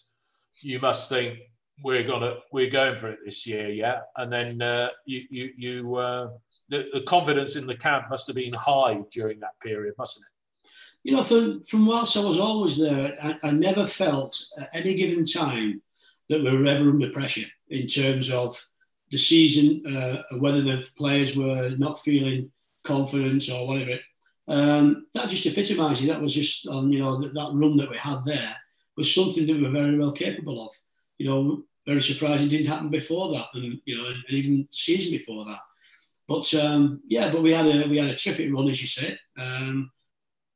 you 0.61 0.80
must 0.80 1.09
think 1.09 1.39
we're 1.82 2.05
gonna 2.05 2.37
we're 2.53 2.70
going 2.70 2.97
for 2.97 3.09
it 3.09 3.18
this 3.24 3.47
year, 3.47 3.68
yeah. 3.68 4.01
And 4.16 4.32
then 4.32 4.62
uh, 4.62 4.89
you 5.05 5.22
you 5.28 5.51
you 5.57 5.97
uh, 5.97 6.30
the, 6.68 6.87
the 6.93 7.03
confidence 7.03 7.57
in 7.57 7.66
the 7.66 7.76
camp 7.76 8.07
must 8.11 8.26
have 8.26 8.37
been 8.37 8.53
high 8.53 9.01
during 9.11 9.41
that 9.41 9.59
period, 9.61 9.95
mustn't 9.99 10.24
it? 10.24 10.70
You 11.03 11.16
know, 11.16 11.24
from 11.24 11.62
from 11.62 11.87
whilst 11.87 12.16
I 12.16 12.24
was 12.24 12.39
always 12.39 12.78
there, 12.78 13.16
I, 13.22 13.37
I 13.43 13.51
never 13.51 13.85
felt 13.85 14.41
at 14.59 14.70
any 14.72 14.95
given 14.95 15.24
time 15.24 15.82
that 16.28 16.43
we 16.43 16.57
were 16.57 16.66
ever 16.66 16.89
under 16.89 17.11
pressure 17.11 17.47
in 17.68 17.87
terms 17.87 18.30
of 18.30 18.64
the 19.11 19.18
season, 19.18 19.85
uh, 19.95 20.22
whether 20.39 20.62
the 20.62 20.89
players 20.97 21.37
were 21.37 21.70
not 21.76 22.01
feeling 22.01 22.51
confident 22.85 23.49
or 23.51 23.66
whatever. 23.66 23.99
Um, 24.47 25.07
that 25.14 25.30
just 25.30 25.47
epitomised 25.47 26.03
it. 26.03 26.09
That 26.09 26.20
was 26.20 26.34
just 26.34 26.66
on, 26.68 26.92
you 26.92 26.99
know, 26.99 27.20
that, 27.20 27.34
that 27.34 27.51
run 27.55 27.76
that 27.78 27.90
we 27.90 27.97
had 27.97 28.24
there 28.24 28.55
was 28.97 29.14
something 29.14 29.47
that 29.47 29.57
we 29.57 29.62
were 29.62 29.70
very 29.70 29.99
well 29.99 30.12
capable 30.12 30.66
of. 30.66 30.74
You 31.18 31.28
know, 31.28 31.62
very 31.86 32.03
surprising 32.03 32.49
didn't 32.49 32.66
happen 32.66 32.90
before 32.90 33.30
that, 33.32 33.47
and 33.55 33.80
you 33.84 33.97
know, 33.97 34.07
and 34.07 34.24
even 34.28 34.68
season 34.70 35.12
before 35.12 35.45
that. 35.45 35.61
But 36.26 36.53
um, 36.55 37.01
yeah, 37.07 37.30
but 37.30 37.42
we 37.42 37.53
had 37.53 37.66
a 37.66 37.88
we 37.88 37.99
had 37.99 38.11
a 38.11 38.14
terrific 38.14 38.53
run, 38.53 38.68
as 38.68 38.80
you 38.80 38.88
said. 38.88 39.18
Um, 39.38 39.90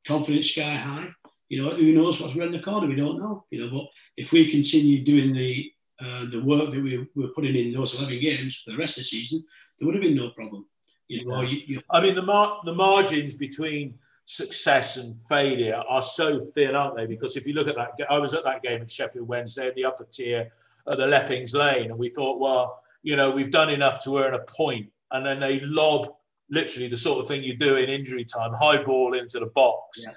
confidence 0.06 0.50
sky 0.50 0.74
high. 0.74 1.08
You 1.48 1.62
know, 1.62 1.70
who 1.70 1.92
knows 1.92 2.20
what's 2.20 2.36
around 2.36 2.52
the 2.52 2.60
corner? 2.60 2.86
We 2.86 2.96
don't 2.96 3.20
know. 3.20 3.44
You 3.50 3.60
know, 3.60 3.70
but 3.70 3.86
if 4.16 4.32
we 4.32 4.50
continue 4.50 5.04
doing 5.04 5.34
the 5.34 5.70
uh, 6.00 6.26
the 6.30 6.42
work 6.42 6.70
that 6.70 6.82
we 6.82 7.06
were 7.14 7.28
putting 7.28 7.56
in 7.56 7.72
those 7.72 7.98
11 7.98 8.20
games 8.20 8.56
for 8.56 8.70
the 8.70 8.76
rest 8.76 8.96
of 8.96 9.02
the 9.02 9.08
season, 9.08 9.44
there 9.78 9.86
would 9.86 9.94
have 9.94 10.02
been 10.02 10.16
no 10.16 10.30
problem. 10.30 10.66
You 11.08 11.24
know, 11.24 11.42
you, 11.42 11.60
you, 11.66 11.82
I 11.90 12.00
mean, 12.00 12.14
the 12.14 12.22
mar- 12.22 12.60
the 12.64 12.74
margins 12.74 13.34
between 13.34 13.98
success 14.26 14.98
and 14.98 15.18
failure 15.18 15.82
are 15.88 16.02
so 16.02 16.38
thin, 16.38 16.74
aren't 16.74 16.96
they? 16.96 17.06
Because 17.06 17.36
if 17.36 17.46
you 17.46 17.54
look 17.54 17.66
at 17.66 17.76
that, 17.76 17.92
I 18.10 18.18
was 18.18 18.34
at 18.34 18.44
that 18.44 18.62
game 18.62 18.82
at 18.82 18.90
Sheffield 18.90 19.26
Wednesday 19.26 19.68
in 19.68 19.74
the 19.74 19.86
upper 19.86 20.04
tier 20.04 20.52
at 20.86 20.98
the 20.98 21.06
Leppings 21.06 21.54
Lane, 21.54 21.90
and 21.90 21.98
we 21.98 22.10
thought, 22.10 22.38
well, 22.38 22.82
you 23.02 23.16
know, 23.16 23.30
we've 23.30 23.50
done 23.50 23.70
enough 23.70 24.04
to 24.04 24.18
earn 24.18 24.34
a 24.34 24.40
point, 24.40 24.90
and 25.12 25.24
then 25.24 25.40
they 25.40 25.60
lob 25.60 26.14
literally 26.50 26.88
the 26.88 26.96
sort 26.96 27.20
of 27.20 27.28
thing 27.28 27.42
you 27.42 27.56
do 27.56 27.76
in 27.76 27.88
injury 27.88 28.24
time, 28.24 28.52
high 28.52 28.82
ball 28.82 29.14
into 29.14 29.38
the 29.38 29.46
box, 29.46 30.02
yeah. 30.04 30.12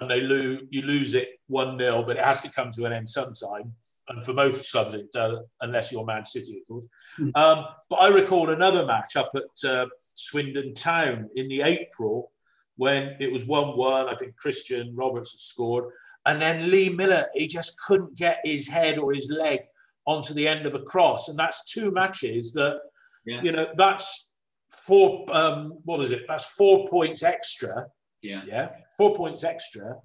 and 0.00 0.10
they 0.10 0.20
lose, 0.20 0.62
you 0.70 0.82
lose 0.82 1.14
it 1.14 1.40
one 1.48 1.76
0 1.76 2.04
but 2.04 2.16
it 2.16 2.24
has 2.24 2.40
to 2.42 2.50
come 2.50 2.70
to 2.70 2.84
an 2.84 2.92
end 2.92 3.08
sometime 3.08 3.74
and 4.10 4.24
for 4.24 4.32
most 4.32 4.70
clubs 4.70 4.94
it 4.94 5.12
does, 5.12 5.38
unless 5.60 5.92
you're 5.92 6.04
Man 6.04 6.24
City, 6.24 6.58
of 6.58 6.66
course. 6.68 6.84
Mm. 7.18 7.36
Um, 7.36 7.66
but 7.88 7.96
I 7.96 8.08
recall 8.08 8.50
another 8.50 8.84
match 8.84 9.16
up 9.16 9.32
at 9.34 9.68
uh, 9.68 9.86
Swindon 10.14 10.74
Town 10.74 11.30
in 11.36 11.48
the 11.48 11.62
April 11.62 12.32
when 12.76 13.16
it 13.20 13.30
was 13.30 13.44
1 13.44 13.76
1. 13.76 14.08
I 14.08 14.14
think 14.16 14.36
Christian 14.36 14.94
Roberts 14.96 15.32
had 15.32 15.40
scored. 15.40 15.92
And 16.26 16.40
then 16.40 16.70
Lee 16.70 16.88
Miller, 16.88 17.26
he 17.34 17.46
just 17.46 17.78
couldn't 17.86 18.16
get 18.16 18.40
his 18.44 18.66
head 18.66 18.98
or 18.98 19.12
his 19.12 19.30
leg 19.30 19.60
onto 20.06 20.34
the 20.34 20.46
end 20.46 20.66
of 20.66 20.74
a 20.74 20.82
cross. 20.82 21.28
And 21.28 21.38
that's 21.38 21.70
two 21.70 21.90
matches 21.90 22.52
that, 22.54 22.80
yeah. 23.24 23.42
you 23.42 23.52
know, 23.52 23.68
that's 23.76 24.30
four, 24.70 25.24
um, 25.34 25.78
what 25.84 26.00
is 26.00 26.10
it? 26.10 26.24
That's 26.28 26.44
four 26.44 26.88
points 26.88 27.22
extra. 27.22 27.86
Yeah. 28.22 28.42
Yeah. 28.46 28.70
Four 28.96 29.16
points 29.16 29.44
extra 29.44 29.96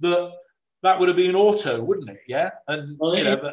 that 0.00 0.32
that 0.82 0.98
would 0.98 1.08
have 1.08 1.16
been 1.16 1.34
auto, 1.34 1.82
wouldn't 1.82 2.10
it? 2.10 2.20
Yeah. 2.26 2.50
And 2.66 2.96
well, 2.98 3.16
you 3.16 3.24
know, 3.24 3.52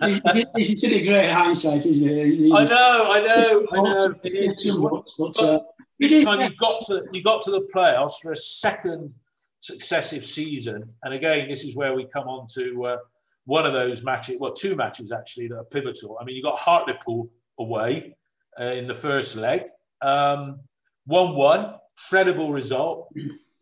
this 0.00 0.82
is 0.82 0.84
a 0.84 1.04
great 1.04 1.30
hindsight, 1.30 1.86
isn't 1.86 2.08
it? 2.08 2.52
I 2.52 2.64
know, 2.64 3.10
I 3.10 3.20
know, 3.20 3.66
I 3.72 3.76
know. 3.82 4.14
It 4.22 4.34
is. 4.34 4.76
But, 5.18 5.42
uh, 5.42 5.60
this 5.98 6.24
time 6.24 6.40
you 6.40 6.56
got 6.56 6.84
to 6.86 7.04
you 7.12 7.22
got 7.22 7.42
to 7.42 7.50
the 7.52 7.68
playoffs 7.74 8.14
for 8.20 8.32
a 8.32 8.36
second 8.36 9.14
successive 9.60 10.24
season, 10.24 10.92
and 11.02 11.14
again, 11.14 11.48
this 11.48 11.64
is 11.64 11.76
where 11.76 11.94
we 11.94 12.06
come 12.06 12.28
on 12.28 12.46
to 12.54 12.84
uh, 12.84 12.96
one 13.44 13.64
of 13.64 13.72
those 13.72 14.02
matches. 14.02 14.38
Well, 14.40 14.52
two 14.52 14.74
matches 14.74 15.12
actually 15.12 15.48
that 15.48 15.56
are 15.56 15.64
pivotal. 15.64 16.18
I 16.20 16.24
mean, 16.24 16.36
you 16.36 16.42
got 16.42 16.58
Hartlepool 16.58 17.30
away 17.58 18.16
uh, 18.60 18.64
in 18.64 18.86
the 18.86 18.94
first 18.94 19.36
leg, 19.36 19.62
um, 20.02 20.60
one-one, 21.06 21.74
credible 22.08 22.52
result, 22.52 23.14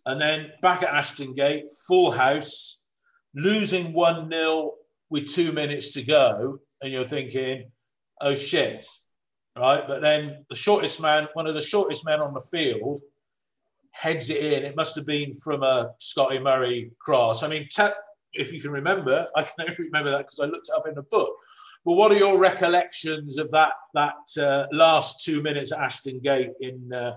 and 0.06 0.20
then 0.20 0.52
back 0.62 0.82
at 0.82 0.88
Ashton 0.88 1.34
Gate, 1.34 1.70
full 1.86 2.10
house 2.10 2.81
losing 3.34 3.92
1 3.92 4.30
0 4.30 4.72
with 5.10 5.28
two 5.28 5.52
minutes 5.52 5.92
to 5.92 6.02
go, 6.02 6.58
and 6.80 6.92
you're 6.92 7.04
thinking, 7.04 7.70
oh 8.20 8.34
shit, 8.34 8.86
right? 9.56 9.86
But 9.86 10.00
then 10.00 10.44
the 10.48 10.56
shortest 10.56 11.00
man, 11.00 11.28
one 11.34 11.46
of 11.46 11.54
the 11.54 11.60
shortest 11.60 12.04
men 12.04 12.20
on 12.20 12.34
the 12.34 12.40
field, 12.40 13.00
heads 13.90 14.30
it 14.30 14.44
in. 14.44 14.64
It 14.64 14.76
must 14.76 14.96
have 14.96 15.06
been 15.06 15.34
from 15.34 15.62
a 15.62 15.92
Scotty 15.98 16.38
Murray 16.38 16.92
cross. 16.98 17.42
I 17.42 17.48
mean, 17.48 17.68
if 18.32 18.52
you 18.52 18.60
can 18.60 18.70
remember, 18.70 19.26
I 19.36 19.42
can 19.42 19.52
only 19.60 19.76
remember 19.78 20.10
that 20.10 20.18
because 20.18 20.40
I 20.40 20.46
looked 20.46 20.68
it 20.68 20.76
up 20.76 20.88
in 20.88 20.94
the 20.94 21.02
book. 21.02 21.30
But 21.84 21.94
what 21.94 22.12
are 22.12 22.16
your 22.16 22.38
recollections 22.38 23.38
of 23.38 23.50
that 23.50 23.72
that 23.94 24.42
uh, 24.42 24.66
last 24.72 25.24
two 25.24 25.42
minutes 25.42 25.72
at 25.72 25.80
Ashton 25.80 26.20
Gate 26.20 26.52
in 26.60 26.92
uh, 26.92 27.14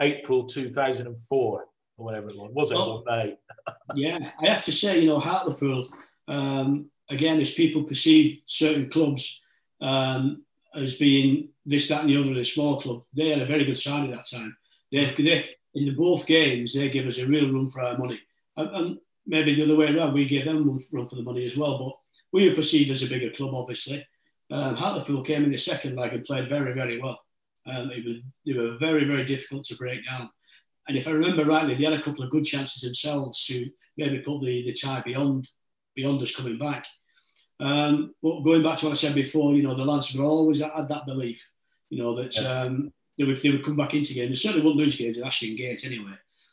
April 0.00 0.44
2004? 0.44 1.64
Or 1.98 2.06
whatever 2.06 2.28
it 2.28 2.36
was. 2.36 2.50
Was 2.54 2.70
it 2.70 2.74
well, 2.74 3.04
May? 3.06 3.36
yeah, 3.94 4.30
I 4.40 4.46
have 4.48 4.64
to 4.64 4.72
say, 4.72 5.00
you 5.00 5.06
know, 5.06 5.18
Hartlepool, 5.18 5.88
um, 6.28 6.90
again, 7.10 7.40
as 7.40 7.50
people 7.50 7.82
perceive 7.84 8.40
certain 8.46 8.88
clubs 8.88 9.44
um, 9.80 10.42
as 10.74 10.94
being 10.94 11.48
this, 11.66 11.88
that, 11.88 12.02
and 12.02 12.10
the 12.10 12.16
other 12.16 12.38
a 12.38 12.44
small 12.44 12.80
club, 12.80 13.02
they 13.14 13.28
had 13.28 13.42
a 13.42 13.46
very 13.46 13.64
good 13.64 13.78
side 13.78 14.04
at 14.04 14.10
that 14.10 14.30
time. 14.30 14.56
They, 14.90 15.04
they, 15.06 15.50
in 15.74 15.84
the 15.84 15.92
both 15.92 16.26
games, 16.26 16.72
they 16.72 16.88
give 16.88 17.06
us 17.06 17.18
a 17.18 17.26
real 17.26 17.52
run 17.52 17.68
for 17.68 17.82
our 17.82 17.98
money. 17.98 18.20
And, 18.56 18.70
and, 18.74 18.98
maybe 19.30 19.54
the 19.54 19.62
other 19.62 19.76
way 19.76 19.94
around, 19.94 20.14
we 20.14 20.24
gave 20.24 20.46
them 20.46 20.82
run 20.90 21.06
for 21.06 21.16
the 21.16 21.22
money 21.22 21.44
as 21.44 21.54
well. 21.54 21.76
But 21.78 21.92
we 22.32 22.48
were 22.48 22.54
perceived 22.54 22.90
as 22.90 23.02
a 23.02 23.06
bigger 23.06 23.30
club, 23.30 23.54
obviously. 23.54 24.02
Um, 24.50 24.74
Hartlepool 24.74 25.22
came 25.22 25.44
in 25.44 25.50
the 25.50 25.58
second 25.58 25.96
leg 25.96 26.14
and 26.14 26.24
played 26.24 26.48
very, 26.48 26.72
very 26.72 26.98
well. 26.98 27.22
Um, 27.66 27.90
it 27.90 28.02
was, 28.06 28.22
they 28.46 28.54
were 28.54 28.78
very, 28.78 29.04
very 29.04 29.26
difficult 29.26 29.64
to 29.64 29.76
break 29.76 30.00
down. 30.06 30.30
And 30.88 30.96
if 30.96 31.06
I 31.06 31.10
remember 31.10 31.44
rightly, 31.44 31.74
they 31.74 31.84
had 31.84 31.92
a 31.92 32.02
couple 32.02 32.24
of 32.24 32.30
good 32.30 32.44
chances 32.44 32.82
themselves 32.82 33.44
to 33.46 33.68
maybe 33.96 34.18
put 34.20 34.40
the, 34.40 34.62
the 34.64 34.72
tie 34.72 35.02
beyond 35.04 35.46
beyond 35.94 36.22
us 36.22 36.34
coming 36.34 36.58
back. 36.58 36.86
Um, 37.60 38.14
but 38.22 38.42
going 38.42 38.62
back 38.62 38.78
to 38.78 38.86
what 38.86 38.92
I 38.92 38.94
said 38.94 39.14
before, 39.14 39.54
you 39.54 39.62
know, 39.62 39.74
the 39.74 39.84
lads 39.84 40.14
were 40.14 40.24
always 40.24 40.60
had 40.60 40.88
that 40.88 41.06
belief, 41.06 41.50
you 41.90 41.98
know, 41.98 42.14
that 42.14 42.38
um, 42.46 42.92
they, 43.18 43.24
would, 43.24 43.42
they 43.42 43.50
would 43.50 43.64
come 43.64 43.76
back 43.76 43.94
into 43.94 44.14
games. 44.14 44.30
They 44.30 44.48
certainly 44.48 44.64
wouldn't 44.64 44.84
lose 44.84 44.96
games 44.96 45.18
at 45.18 45.24
Ashton 45.24 45.56
Gate 45.56 45.84
anyway. 45.84 46.12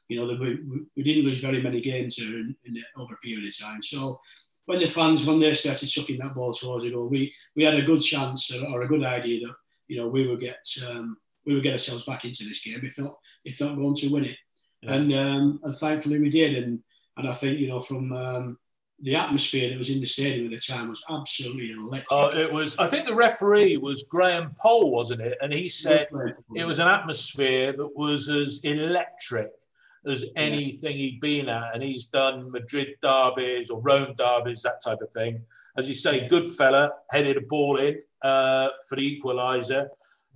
You 0.09 0.17
know, 0.17 0.25
we, 0.25 0.59
we 0.95 1.03
didn't 1.03 1.25
lose 1.25 1.39
very 1.39 1.61
many 1.61 1.79
games 1.79 2.17
in, 2.17 2.55
in 2.65 2.83
over 2.97 3.13
a 3.13 3.17
period 3.17 3.47
of 3.47 3.57
time. 3.57 3.83
So 3.83 4.19
when 4.65 4.79
the 4.79 4.87
fans, 4.87 5.25
when 5.25 5.39
they 5.39 5.53
started 5.53 5.87
chucking 5.87 6.17
that 6.19 6.33
ball 6.33 6.53
towards 6.53 6.83
the 6.83 6.91
goal, 6.91 7.07
we, 7.07 7.31
we 7.55 7.63
had 7.63 7.75
a 7.75 7.83
good 7.83 8.01
chance 8.01 8.51
or, 8.51 8.65
or 8.67 8.81
a 8.81 8.87
good 8.87 9.03
idea 9.03 9.45
that, 9.45 9.55
you 9.87 9.97
know, 9.97 10.07
we 10.07 10.27
would 10.27 10.39
get 10.39 10.65
um, 10.89 11.17
we 11.45 11.53
would 11.53 11.63
get 11.63 11.73
ourselves 11.73 12.03
back 12.03 12.25
into 12.25 12.43
this 12.43 12.61
game, 12.61 12.81
if 12.83 12.97
not 12.97 13.17
if 13.43 13.59
not 13.59 13.75
going 13.75 13.95
to 13.95 14.07
win 14.09 14.25
it. 14.25 14.37
Yeah. 14.81 14.93
And 14.93 15.13
um, 15.13 15.59
and 15.63 15.75
thankfully 15.75 16.19
we 16.19 16.29
did. 16.29 16.63
And 16.63 16.79
and 17.17 17.27
I 17.27 17.33
think, 17.33 17.59
you 17.59 17.67
know, 17.67 17.81
from 17.81 18.11
um, 18.13 18.57
the 19.01 19.15
atmosphere 19.15 19.69
that 19.69 19.77
was 19.77 19.89
in 19.89 19.99
the 19.99 20.05
stadium 20.05 20.45
at 20.45 20.51
the 20.51 20.73
time 20.73 20.89
was 20.89 21.03
absolutely 21.09 21.71
electric. 21.71 22.11
Oh, 22.11 22.29
it 22.29 22.51
was. 22.51 22.77
I 22.77 22.87
think 22.87 23.05
the 23.05 23.15
referee 23.15 23.77
was 23.77 24.03
Graham 24.03 24.55
Poll, 24.59 24.91
wasn't 24.91 25.21
it? 25.21 25.37
And 25.41 25.53
he 25.53 25.67
said 25.67 26.07
it 26.55 26.65
was 26.65 26.79
an 26.79 26.87
atmosphere 26.87 27.73
that 27.73 27.95
was 27.95 28.29
as 28.29 28.59
electric 28.63 29.51
as 30.07 30.25
anything 30.35 30.91
yeah. 30.91 30.97
he'd 30.97 31.19
been 31.19 31.49
at, 31.49 31.73
and 31.73 31.81
he's 31.81 32.05
done 32.05 32.51
Madrid 32.51 32.89
derbies 33.01 33.69
or 33.69 33.81
Rome 33.81 34.13
derbies, 34.15 34.61
that 34.61 34.83
type 34.83 34.99
of 35.01 35.11
thing. 35.11 35.41
As 35.77 35.89
you 35.89 35.95
say, 35.95 36.21
yeah. 36.21 36.27
good 36.27 36.47
fella, 36.47 36.91
headed 37.11 37.37
a 37.37 37.41
ball 37.41 37.77
in 37.77 37.99
uh, 38.21 38.69
for 38.87 38.95
the 38.95 39.19
equaliser, 39.19 39.87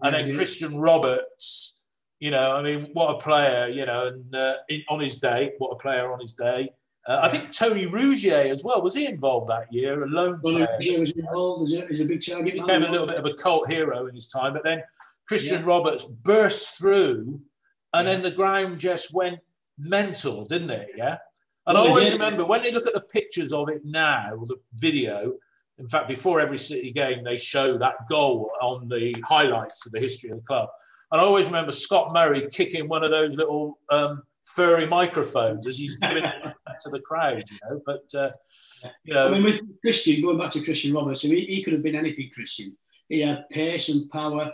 and 0.02 0.16
then 0.16 0.34
Christian 0.36 0.78
Roberts. 0.78 1.82
You 2.20 2.32
know, 2.32 2.56
I 2.56 2.62
mean, 2.62 2.90
what 2.94 3.16
a 3.16 3.18
player! 3.20 3.68
You 3.68 3.86
know, 3.86 4.08
and 4.08 4.36
uh, 4.36 4.56
in, 4.68 4.84
on 4.90 5.00
his 5.00 5.16
day, 5.16 5.54
what 5.58 5.70
a 5.70 5.76
player 5.76 6.12
on 6.12 6.20
his 6.20 6.34
day. 6.34 6.70
Uh, 7.08 7.20
I 7.24 7.30
think 7.30 7.52
Tony 7.52 7.86
Rougier 7.86 8.52
as 8.52 8.64
well. 8.64 8.82
Was 8.82 8.94
he 8.94 9.06
involved 9.06 9.50
that 9.50 9.72
year? 9.72 10.04
A 10.04 10.08
lone 10.08 10.42
Tony 10.44 10.68
player. 10.80 11.00
was 11.00 11.12
involved. 11.12 11.72
He's 11.72 12.02
a, 12.02 12.04
a 12.04 12.08
big 12.08 12.24
target. 12.26 12.54
He 12.54 12.60
became 12.60 12.84
a 12.84 12.92
little 12.92 13.08
bit 13.08 13.18
of 13.18 13.26
a 13.26 13.34
cult 13.34 13.70
hero 13.70 14.08
in 14.08 14.16
his 14.16 14.28
time, 14.28 14.54
but 14.54 14.64
then 14.64 14.84
Christian 15.28 15.62
yeah. 15.62 15.68
Roberts 15.68 16.04
burst 16.04 16.78
through, 16.78 17.40
and 17.94 18.08
yeah. 18.08 18.14
then 18.14 18.24
the 18.24 18.32
ground 18.32 18.80
just 18.80 19.14
went 19.14 19.40
mental, 19.78 20.46
didn't 20.46 20.72
it? 20.72 20.90
Yeah. 20.96 21.18
And 21.68 21.78
well, 21.78 21.86
I 21.86 21.90
always 21.90 22.12
remember 22.12 22.46
when 22.46 22.62
they 22.62 22.72
look 22.72 22.88
at 22.88 22.94
the 22.94 23.02
pictures 23.02 23.54
of 23.54 23.70
it 23.70 23.82
now, 23.86 24.44
the 24.46 24.58
video. 24.76 25.34
In 25.80 25.88
fact, 25.88 26.10
before 26.10 26.42
every 26.42 26.58
City 26.58 26.92
game, 26.92 27.24
they 27.24 27.38
show 27.38 27.78
that 27.78 28.08
goal 28.10 28.52
on 28.62 28.90
the 28.90 29.16
highlights 29.26 29.86
of 29.86 29.94
the 29.94 30.00
history 30.00 30.30
of 30.30 30.38
the 30.38 30.44
club. 30.44 30.70
And 31.12 31.22
I 31.22 31.24
always 31.24 31.48
remember 31.48 31.72
Scott 31.72 32.14
Murray 32.14 32.48
kicking 32.52 32.88
one 32.88 33.04
of 33.04 33.12
those 33.12 33.36
little 33.36 33.80
um, 33.90 34.24
furry 34.44 34.86
microphones 34.86 35.66
as 35.66 35.78
he's 35.78 35.96
giving 35.96 36.24
it 36.24 36.36
to 36.82 36.90
the 36.90 37.00
crowd, 37.00 37.44
you 37.50 37.58
know. 37.64 37.82
But 37.86 38.14
uh, 38.14 38.32
you 39.04 39.14
know, 39.14 39.28
I 39.28 39.32
mean, 39.32 39.44
with 39.44 39.62
Christian 39.82 40.22
going 40.22 40.38
back 40.38 40.52
to 40.52 40.64
Christian 40.64 40.94
Roberts, 40.94 41.26
I 41.26 41.30
mean, 41.30 41.48
he 41.48 41.64
could 41.64 41.74
have 41.74 41.84
been 41.84 41.96
anything. 41.96 42.30
Christian, 42.34 42.78
he 43.08 43.22
had 43.22 43.50
pace 43.50 43.90
and 43.90 44.10
power. 44.10 44.52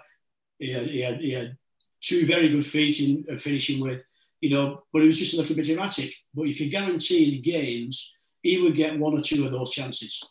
He 0.59 0.71
had, 0.71 0.87
he 0.87 1.01
had, 1.01 1.19
he 1.19 1.31
had 1.31 1.57
two 2.01 2.25
very 2.25 2.49
good 2.49 2.65
feet 2.65 2.99
in 3.01 3.25
uh, 3.33 3.37
finishing 3.37 3.81
with, 3.81 4.03
you 4.41 4.51
know. 4.51 4.83
But 4.93 5.01
he 5.01 5.07
was 5.07 5.19
just 5.19 5.33
a 5.33 5.37
little 5.37 5.55
bit 5.55 5.69
erratic. 5.69 6.13
But 6.35 6.43
you 6.43 6.55
can 6.55 6.69
guarantee 6.69 7.35
in 7.35 7.41
games 7.41 8.13
he 8.43 8.61
would 8.61 8.75
get 8.75 8.97
one 8.97 9.17
or 9.17 9.21
two 9.21 9.43
of 9.45 9.51
those 9.51 9.71
chances 9.71 10.23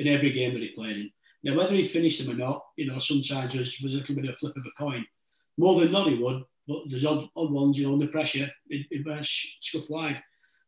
in 0.00 0.08
every 0.08 0.32
game 0.32 0.52
that 0.54 0.62
he 0.62 0.70
played 0.70 0.96
in. 0.96 1.10
Now, 1.42 1.56
whether 1.56 1.74
he 1.74 1.84
finished 1.84 2.24
them 2.24 2.34
or 2.34 2.38
not, 2.38 2.64
you 2.76 2.86
know, 2.86 2.98
sometimes 2.98 3.54
was, 3.54 3.80
was 3.80 3.92
a 3.92 3.96
little 3.96 4.14
bit 4.14 4.24
of 4.24 4.34
a 4.34 4.36
flip 4.36 4.56
of 4.56 4.64
a 4.66 4.82
coin. 4.82 5.04
More 5.56 5.78
than 5.78 5.92
not, 5.92 6.08
he 6.08 6.16
would. 6.16 6.42
But 6.68 6.82
there's 6.88 7.06
odd, 7.06 7.28
odd 7.36 7.50
ones, 7.50 7.78
you 7.78 7.86
know, 7.86 7.94
under 7.94 8.06
pressure, 8.06 8.48
it, 8.68 8.86
it 8.90 9.06
went 9.06 9.26
scuff 9.26 9.88
wide. 9.88 10.22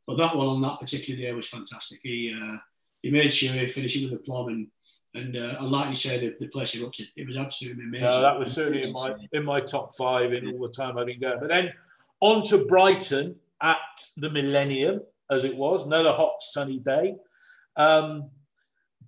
But 0.07 0.17
that 0.19 0.37
one 0.37 0.49
on 0.49 0.63
that 0.63 0.81
particular 0.81 1.21
day 1.21 1.33
was 1.33 1.49
fantastic. 1.49 2.01
He 2.03 2.37
uh, 2.37 2.57
he 3.03 3.11
made 3.11 3.33
sure 3.33 3.53
he 3.53 3.67
finished 3.67 3.97
it 3.97 4.11
with 4.11 4.21
a 4.21 4.23
plum 4.23 4.49
and 4.49 4.67
and, 5.15 5.37
uh, 5.37 5.57
and 5.61 5.71
like 5.71 5.91
you 5.91 5.95
said, 5.95 6.23
the, 6.23 6.35
the 6.41 6.49
place 6.49 6.75
erupted. 6.75 7.09
It 7.17 7.27
was 7.27 7.37
absolutely 7.37 7.85
amazing. 7.85 8.09
No, 8.09 8.23
that 8.23 8.39
was 8.39 8.51
certainly 8.51 8.83
in 8.83 8.93
my 8.93 9.15
in 9.33 9.45
my 9.45 9.61
top 9.61 9.95
five 9.95 10.33
in 10.33 10.49
all 10.49 10.67
the 10.67 10.73
time 10.73 10.97
I've 10.97 11.07
been 11.07 11.21
going. 11.21 11.39
But 11.39 11.51
then 11.51 11.73
on 12.21 12.43
to 12.45 12.65
Brighton 12.65 13.37
at 13.61 13.77
the 14.17 14.31
Millennium, 14.31 15.03
as 15.31 15.45
it 15.45 15.55
was, 15.55 15.85
another 15.85 16.13
hot 16.13 16.37
sunny 16.41 16.79
day. 16.79 17.15
Um, 17.77 18.31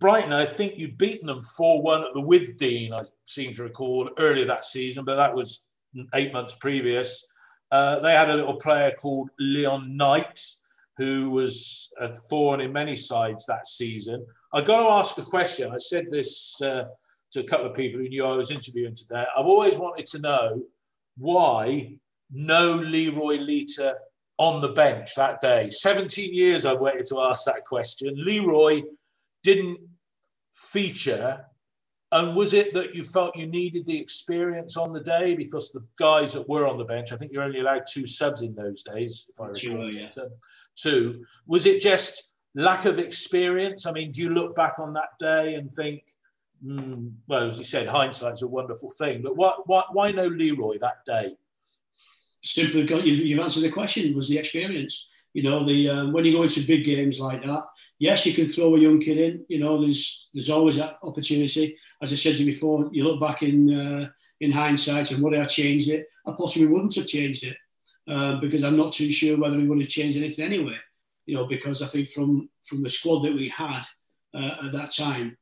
Brighton, 0.04 0.34
I 0.34 0.44
think 0.44 0.76
you'd 0.76 0.98
beaten 0.98 1.28
them 1.28 1.42
4 1.42 1.80
1 1.80 2.02
at 2.02 2.12
the 2.12 2.20
Withdean, 2.20 2.92
I 2.92 3.04
seem 3.24 3.54
to 3.54 3.62
recall, 3.62 4.10
earlier 4.18 4.44
that 4.44 4.66
season, 4.66 5.02
but 5.02 5.16
that 5.16 5.34
was 5.34 5.62
eight 6.12 6.30
months 6.30 6.54
previous. 6.56 7.26
Uh, 7.72 8.00
they 8.00 8.12
had 8.12 8.28
a 8.28 8.34
little 8.34 8.56
player 8.56 8.92
called 9.00 9.30
Leon 9.40 9.96
Knight, 9.96 10.46
who 10.98 11.30
was 11.30 11.90
a 11.98 12.14
thorn 12.14 12.60
in 12.60 12.70
many 12.70 12.94
sides 12.94 13.46
that 13.46 13.66
season. 13.66 14.26
I've 14.52 14.66
got 14.66 14.82
to 14.82 14.90
ask 14.90 15.16
a 15.16 15.22
question. 15.22 15.72
I 15.72 15.78
said 15.78 16.08
this 16.10 16.60
uh, 16.60 16.84
to 17.32 17.40
a 17.40 17.44
couple 17.44 17.64
of 17.64 17.74
people 17.74 17.98
who 17.98 18.10
knew 18.10 18.26
I 18.26 18.36
was 18.36 18.50
interviewing 18.50 18.94
today. 18.94 19.24
I've 19.34 19.46
always 19.46 19.78
wanted 19.78 20.04
to 20.08 20.18
know 20.18 20.62
why 21.16 21.96
no 22.30 22.74
Leroy 22.74 23.38
Lita 23.38 23.94
on 24.36 24.60
the 24.60 24.68
bench 24.68 25.14
that 25.14 25.40
day. 25.40 25.70
17 25.70 26.34
years 26.34 26.66
I've 26.66 26.80
waited 26.80 27.06
to 27.06 27.22
ask 27.22 27.46
that 27.46 27.64
question. 27.64 28.22
Leroy 28.22 28.82
didn't 29.42 29.78
feature 30.54 31.44
and 32.14 32.36
was 32.36 32.54
it 32.54 32.72
that 32.74 32.94
you 32.94 33.02
felt 33.02 33.34
you 33.34 33.48
needed 33.48 33.86
the 33.86 33.98
experience 33.98 34.76
on 34.76 34.92
the 34.92 35.00
day 35.00 35.34
because 35.34 35.72
the 35.72 35.84
guys 35.98 36.32
that 36.34 36.48
were 36.48 36.64
on 36.64 36.78
the 36.78 36.84
bench, 36.84 37.10
I 37.10 37.16
think 37.16 37.32
you're 37.32 37.42
only 37.42 37.58
allowed 37.58 37.82
two 37.90 38.06
subs 38.06 38.42
in 38.42 38.54
those 38.54 38.84
days, 38.84 39.26
if 39.28 39.40
I 39.40 39.46
recall. 39.48 39.88
Two, 39.88 39.92
yeah. 39.92 40.08
two. 40.76 41.24
Was 41.48 41.66
it 41.66 41.82
just 41.82 42.30
lack 42.54 42.84
of 42.84 43.00
experience? 43.00 43.84
I 43.84 43.90
mean, 43.90 44.12
do 44.12 44.22
you 44.22 44.30
look 44.30 44.54
back 44.54 44.78
on 44.78 44.92
that 44.92 45.18
day 45.18 45.54
and 45.54 45.72
think, 45.74 46.04
mm, 46.64 47.12
well, 47.26 47.48
as 47.48 47.58
you 47.58 47.64
said, 47.64 47.88
hindsight's 47.88 48.42
a 48.42 48.46
wonderful 48.46 48.90
thing, 48.90 49.20
but 49.20 49.36
what, 49.36 49.68
what, 49.68 49.92
why 49.92 50.12
no 50.12 50.26
Leroy 50.26 50.78
that 50.78 51.04
day? 51.04 51.36
Simply 52.44 52.82
you've 53.04 53.40
answered 53.40 53.62
the 53.62 53.70
question, 53.70 54.14
was 54.14 54.28
the 54.28 54.38
experience. 54.38 55.10
You 55.34 55.42
know, 55.42 55.64
the 55.64 55.90
um, 55.90 56.12
when 56.12 56.24
you 56.24 56.32
go 56.32 56.44
into 56.44 56.66
big 56.66 56.84
games 56.84 57.18
like 57.18 57.42
that, 57.42 57.64
yes, 57.98 58.24
you 58.24 58.32
can 58.32 58.46
throw 58.46 58.76
a 58.76 58.80
young 58.80 59.00
kid 59.00 59.18
in. 59.18 59.44
You 59.48 59.58
know, 59.58 59.80
there's 59.80 60.30
there's 60.32 60.48
always 60.48 60.76
that 60.76 60.98
opportunity. 61.02 61.76
As 62.00 62.12
I 62.12 62.16
said 62.16 62.36
to 62.36 62.44
you 62.44 62.52
before, 62.52 62.88
you 62.92 63.02
look 63.02 63.20
back 63.20 63.42
in 63.42 63.74
uh, 63.74 64.08
in 64.40 64.52
hindsight 64.52 65.10
and 65.10 65.22
would 65.22 65.34
I 65.34 65.38
have 65.38 65.50
changed 65.50 65.88
it? 65.90 66.06
I 66.24 66.32
possibly 66.38 66.68
wouldn't 66.68 66.94
have 66.94 67.08
changed 67.08 67.44
it 67.44 67.56
uh, 68.08 68.36
because 68.40 68.62
I'm 68.62 68.76
not 68.76 68.92
too 68.92 69.10
sure 69.10 69.36
whether 69.36 69.56
we 69.56 69.66
would 69.66 69.80
have 69.80 69.88
changed 69.88 70.16
anything 70.16 70.44
anyway. 70.44 70.78
You 71.26 71.34
know, 71.34 71.46
because 71.46 71.82
I 71.82 71.86
think 71.86 72.10
from 72.10 72.48
from 72.62 72.82
the 72.82 72.88
squad 72.88 73.24
that 73.24 73.34
we 73.34 73.48
had 73.48 73.82
uh, 74.34 74.66
at 74.66 74.72
that 74.72 74.92
time, 74.92 75.36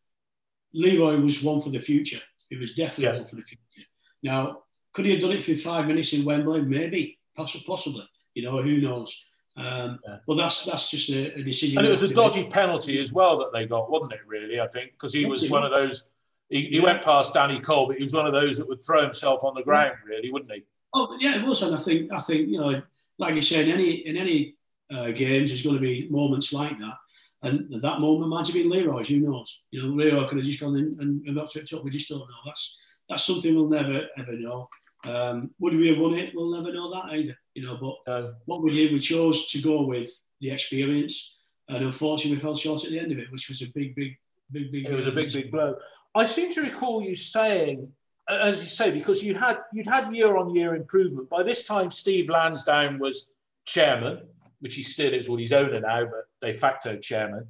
Leroy 0.72 1.20
was 1.20 1.42
one 1.42 1.60
for 1.60 1.70
the 1.70 1.80
future. 1.80 2.20
He 2.48 2.56
was 2.56 2.74
definitely 2.74 3.12
yeah. 3.12 3.20
one 3.20 3.28
for 3.28 3.36
the 3.36 3.42
future. 3.42 3.88
Now, 4.22 4.62
could 4.92 5.04
he 5.04 5.12
have 5.12 5.20
done 5.20 5.32
it 5.32 5.44
for 5.44 5.56
five 5.56 5.86
minutes 5.86 6.12
in 6.12 6.24
Wembley? 6.24 6.62
Maybe, 6.62 7.18
possibly. 7.36 8.08
You 8.34 8.44
know, 8.44 8.62
who 8.62 8.80
knows? 8.80 9.24
Um, 9.56 10.00
yeah. 10.06 10.16
Well, 10.26 10.36
that's 10.36 10.64
that's 10.64 10.90
just 10.90 11.10
a, 11.10 11.38
a, 11.38 11.42
decision. 11.42 11.78
And 11.78 11.86
it 11.86 11.90
was 11.90 12.02
a 12.02 12.12
dodgy 12.12 12.42
make. 12.42 12.52
penalty 12.52 13.00
as 13.00 13.12
well 13.12 13.38
that 13.38 13.52
they 13.52 13.66
got, 13.66 13.90
wasn't 13.90 14.12
it? 14.12 14.20
Really, 14.26 14.60
I 14.60 14.66
think 14.66 14.92
because 14.92 15.12
he 15.12 15.26
was 15.26 15.48
one 15.50 15.62
of 15.62 15.70
those. 15.70 16.08
He, 16.48 16.66
he 16.66 16.76
yeah. 16.76 16.82
went 16.82 17.02
past 17.02 17.34
Danny 17.34 17.60
Coles, 17.60 17.88
but 17.88 17.96
he 17.96 18.02
was 18.02 18.12
one 18.12 18.26
of 18.26 18.32
those 18.32 18.58
that 18.58 18.68
would 18.68 18.82
throw 18.82 19.02
himself 19.02 19.42
on 19.44 19.54
the 19.54 19.62
ground, 19.62 19.96
really, 20.06 20.30
wouldn't 20.30 20.52
he? 20.52 20.64
Oh, 20.94 21.16
yeah, 21.18 21.36
it 21.36 21.46
was, 21.46 21.62
and 21.62 21.74
I 21.74 21.78
think 21.78 22.12
I 22.12 22.20
think 22.20 22.48
you 22.48 22.58
know, 22.58 22.82
like 23.18 23.34
you 23.34 23.42
said, 23.42 23.68
in 23.68 23.74
any 23.74 23.90
in 24.06 24.16
any 24.16 24.56
uh, 24.90 25.10
games, 25.10 25.50
there's 25.50 25.62
going 25.62 25.76
to 25.76 25.80
be 25.80 26.08
moments 26.10 26.52
like 26.52 26.78
that. 26.78 26.96
And 27.42 27.82
that 27.82 28.00
moment 28.00 28.30
might 28.30 28.46
have 28.46 28.54
been 28.54 28.70
Leroy's, 28.70 29.08
who 29.08 29.18
knows? 29.18 29.64
You 29.72 29.82
know, 29.82 29.88
Leroy 29.88 30.28
could 30.28 30.38
have 30.38 30.46
just 30.46 30.60
gone 30.60 30.76
in 30.76 30.96
and, 31.00 31.26
and 31.26 31.36
got 31.36 31.50
tripped 31.50 31.72
up. 31.72 31.82
We 31.82 31.90
just 31.90 32.08
don't 32.08 32.20
know. 32.20 32.26
That's 32.46 32.78
that's 33.08 33.26
something 33.26 33.54
we'll 33.54 33.68
never 33.68 34.06
ever 34.16 34.32
know. 34.32 34.68
Um, 35.04 35.50
would 35.58 35.74
we 35.74 35.88
have 35.88 35.98
won 35.98 36.14
it? 36.14 36.32
We'll 36.34 36.52
never 36.52 36.72
know 36.72 36.92
that 36.92 37.12
either. 37.12 37.36
You 37.54 37.66
know, 37.66 38.00
but 38.06 38.34
what 38.46 38.62
we 38.62 38.72
did, 38.72 38.92
we 38.92 39.00
chose 39.00 39.50
to 39.52 39.60
go 39.60 39.84
with 39.84 40.10
the 40.40 40.50
experience, 40.50 41.38
and 41.68 41.84
unfortunately, 41.84 42.36
we 42.36 42.42
fell 42.42 42.56
short 42.56 42.84
at 42.84 42.90
the 42.90 42.98
end 42.98 43.12
of 43.12 43.18
it, 43.18 43.30
which 43.30 43.48
was 43.48 43.62
a 43.62 43.70
big, 43.72 43.94
big, 43.94 44.16
big, 44.50 44.72
big. 44.72 44.86
It 44.86 44.94
was 44.94 45.06
a 45.06 45.12
big, 45.12 45.32
big 45.32 45.50
blow. 45.50 45.76
I 46.14 46.24
seem 46.24 46.52
to 46.54 46.62
recall 46.62 47.02
you 47.02 47.14
saying, 47.14 47.90
as 48.28 48.58
you 48.58 48.68
say, 48.68 48.90
because 48.90 49.22
you 49.22 49.34
had 49.34 49.58
you'd 49.72 49.86
had 49.86 50.14
year 50.14 50.36
on 50.36 50.54
year 50.54 50.74
improvement. 50.74 51.28
By 51.30 51.42
this 51.42 51.64
time, 51.64 51.90
Steve 51.90 52.28
Lansdown 52.28 52.98
was 52.98 53.32
chairman, 53.64 54.20
which 54.60 54.74
he 54.74 54.82
still 54.82 55.12
is, 55.12 55.28
well, 55.28 55.38
he's 55.38 55.52
owner 55.52 55.80
now, 55.80 56.04
but 56.04 56.46
de 56.46 56.52
facto 56.52 56.96
chairman. 56.96 57.46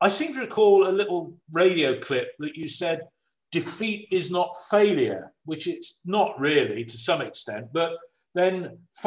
I 0.00 0.08
seem 0.08 0.34
to 0.34 0.40
recall 0.40 0.88
a 0.88 0.92
little 0.92 1.34
radio 1.50 1.98
clip 1.98 2.32
that 2.38 2.56
you 2.56 2.68
said 2.68 3.02
defeat 3.60 4.02
is 4.18 4.26
not 4.38 4.50
failure, 4.74 5.22
which 5.50 5.64
it's 5.74 5.90
not 6.04 6.30
really 6.48 6.80
to 6.92 6.96
some 7.08 7.20
extent. 7.28 7.64
But 7.80 7.90
then 8.38 8.52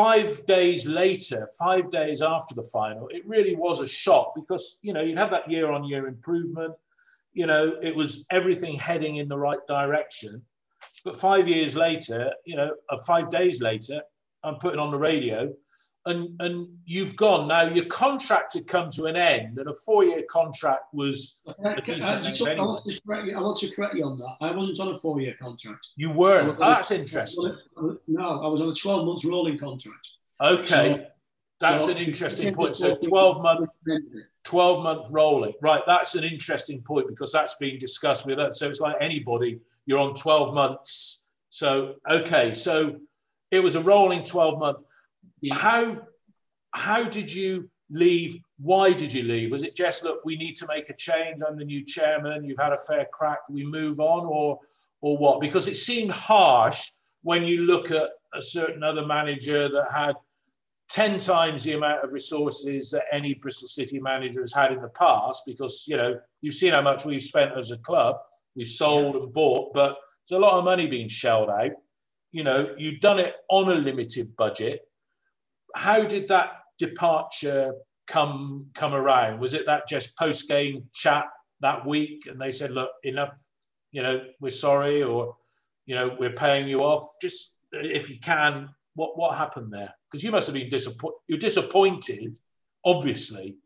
five 0.02 0.30
days 0.56 0.82
later, 1.02 1.40
five 1.68 1.86
days 2.00 2.20
after 2.36 2.54
the 2.56 2.70
final, 2.78 3.06
it 3.18 3.24
really 3.36 3.56
was 3.66 3.78
a 3.82 3.88
shock 4.04 4.28
because, 4.40 4.66
you 4.86 4.94
know, 4.94 5.04
you'd 5.06 5.24
have 5.24 5.34
that 5.36 5.50
year 5.56 5.68
on 5.76 5.90
year 5.92 6.04
improvement. 6.16 6.74
you 7.38 7.46
know, 7.46 7.64
it 7.90 7.96
was 7.96 8.26
everything 8.40 8.76
heading 8.90 9.18
in 9.22 9.28
the 9.28 9.38
right 9.48 9.64
direction. 9.68 10.42
But 11.06 11.20
five 11.20 11.46
years 11.48 11.76
later, 11.76 12.20
you 12.50 12.56
know, 12.60 12.70
uh, 12.90 12.98
five 13.12 13.30
days 13.30 13.62
later, 13.70 14.02
I'm 14.44 14.56
putting 14.56 14.80
on 14.80 14.92
the 14.92 14.98
radio 15.12 15.40
and 16.08 16.42
and 16.42 16.68
you've 16.86 17.16
gone 17.16 17.48
now. 17.48 17.64
Your 17.64 17.86
contract 17.86 18.54
had 18.54 18.66
come 18.66 18.90
to 18.92 19.06
an 19.06 19.16
end, 19.16 19.58
and 19.60 19.70
a 19.70 19.74
four-year 19.74 20.24
contract 20.30 20.94
was. 20.94 21.40
I, 21.48 21.52
I, 21.52 21.64
I, 21.64 22.16
want 22.56 22.84
to 22.86 23.02
correct 23.06 23.28
you, 23.28 23.38
I 23.38 23.42
want 23.42 23.58
to 23.58 23.70
correct 23.70 23.96
you 23.96 24.06
on 24.06 24.18
that. 24.20 24.38
I 24.42 24.52
wasn't 24.52 24.80
on 24.80 24.96
a 24.96 24.98
four-year 24.98 25.36
contract. 25.40 25.90
You 25.98 26.12
weren't. 26.12 26.58
Oh, 26.58 26.60
that's 26.60 26.92
interesting. 26.92 27.56
No, 28.08 28.42
I 28.42 28.48
was 28.48 28.62
on 28.62 28.70
a 28.70 28.74
twelve-month 28.74 29.26
rolling 29.26 29.58
contract. 29.58 30.10
Okay, 30.40 30.96
so, 30.96 31.06
that's 31.60 31.86
so 31.86 31.92
an 31.92 31.98
interesting 31.98 32.56
point. 32.56 32.76
So 32.76 32.96
twelve 32.96 33.44
month, 33.44 33.70
twelve 34.44 34.84
month 34.84 35.08
rolling. 35.10 35.54
Right, 35.62 35.84
that's 35.86 36.16
an 36.16 36.24
interesting 36.24 36.82
point 36.82 37.08
because 37.08 37.32
that's 37.32 37.56
being 37.56 37.78
discussed 37.78 38.26
with 38.26 38.40
us. 38.40 38.60
So 38.60 38.70
it's 38.70 38.80
like 38.80 38.96
anybody. 39.02 39.60
You're 39.86 40.00
on 40.00 40.16
twelve 40.16 40.54
months. 40.54 41.26
So 41.50 41.96
okay, 42.10 42.54
so 42.54 42.98
it 43.52 43.60
was 43.60 43.76
a 43.76 43.82
rolling 43.82 44.24
twelve 44.24 44.60
month 44.60 44.80
yeah. 45.42 45.56
How 45.56 46.02
how 46.72 47.04
did 47.04 47.32
you 47.34 47.70
leave? 47.90 48.42
Why 48.60 48.94
did 48.94 49.14
you 49.14 49.24
leave? 49.24 49.52
Was 49.52 49.64
it 49.64 49.76
just 49.76 50.04
look, 50.04 50.26
we 50.26 50.36
need 50.36 50.56
to 50.58 50.68
make 50.68 50.90
a 50.90 50.96
change? 50.96 51.42
I'm 51.48 51.58
the 51.58 51.66
new 51.66 51.84
chairman. 51.84 52.44
You've 52.44 52.60
had 52.60 52.74
a 52.74 52.78
fair 52.78 53.08
crack. 53.12 53.40
We 53.50 53.66
move 53.66 54.00
on, 54.00 54.26
or 54.26 54.60
or 55.02 55.18
what? 55.18 55.42
Because 55.42 55.68
it 55.68 55.76
seemed 55.76 56.12
harsh 56.12 56.92
when 57.22 57.44
you 57.44 57.62
look 57.62 57.92
at 57.92 58.10
a 58.34 58.42
certain 58.42 58.84
other 58.84 59.06
manager 59.06 59.70
that 59.70 59.92
had 59.92 60.16
10 60.90 61.20
times 61.20 61.64
the 61.64 61.74
amount 61.74 62.04
of 62.04 62.14
resources 62.14 62.92
that 62.92 63.04
any 63.12 63.34
Bristol 63.34 63.68
City 63.68 64.00
manager 64.00 64.42
has 64.42 64.54
had 64.54 64.72
in 64.72 64.82
the 64.82 64.90
past 64.90 65.44
because 65.46 65.84
you 65.88 65.98
know 65.98 66.18
you've 66.42 66.54
seen 66.54 66.74
how 66.74 66.82
much 66.82 67.06
we've 67.06 67.22
spent 67.22 67.52
as 67.58 67.72
a 67.72 67.78
club 67.78 68.18
we've 68.56 68.68
sold 68.68 69.16
yeah. 69.16 69.22
and 69.24 69.34
bought 69.34 69.74
but 69.74 69.98
there's 70.28 70.38
a 70.38 70.42
lot 70.42 70.54
of 70.54 70.64
money 70.64 70.88
being 70.88 71.10
shelled 71.10 71.50
out 71.50 71.72
you 72.32 72.44
know 72.44 72.74
you've 72.78 73.02
done 73.02 73.20
it 73.20 73.36
on 73.50 73.70
a 73.70 73.76
limited 73.76 74.36
budget 74.38 74.88
how 75.78 76.04
did 76.04 76.28
that 76.30 76.64
departure 76.80 77.74
come 78.08 78.68
come 78.74 78.94
around? 78.94 79.40
Was 79.40 79.54
it 79.54 79.66
that 79.66 79.88
just 79.88 80.18
post 80.18 80.48
game 80.48 80.90
chat 80.94 81.26
that 81.62 81.86
week, 81.86 82.28
and 82.28 82.40
they 82.40 82.52
said, 82.52 82.72
"Look, 82.72 82.92
enough. 83.04 83.40
You 83.92 84.04
know, 84.04 84.22
we're 84.40 84.50
sorry, 84.50 85.04
or 85.04 85.36
you 85.86 85.96
know, 85.96 86.16
we're 86.20 86.34
paying 86.34 86.68
you 86.68 86.80
off. 86.80 87.16
Just 87.22 87.54
if 87.72 88.10
you 88.10 88.20
can, 88.20 88.70
what 88.96 89.18
what 89.18 89.38
happened 89.38 89.72
there? 89.72 89.94
Because 90.10 90.24
you 90.24 90.32
must 90.32 90.48
have 90.48 90.54
been 90.54 90.70
disappointed. 90.70 91.18
You're 91.28 91.40
disappointed, 91.40 92.36
obviously, 92.84 93.58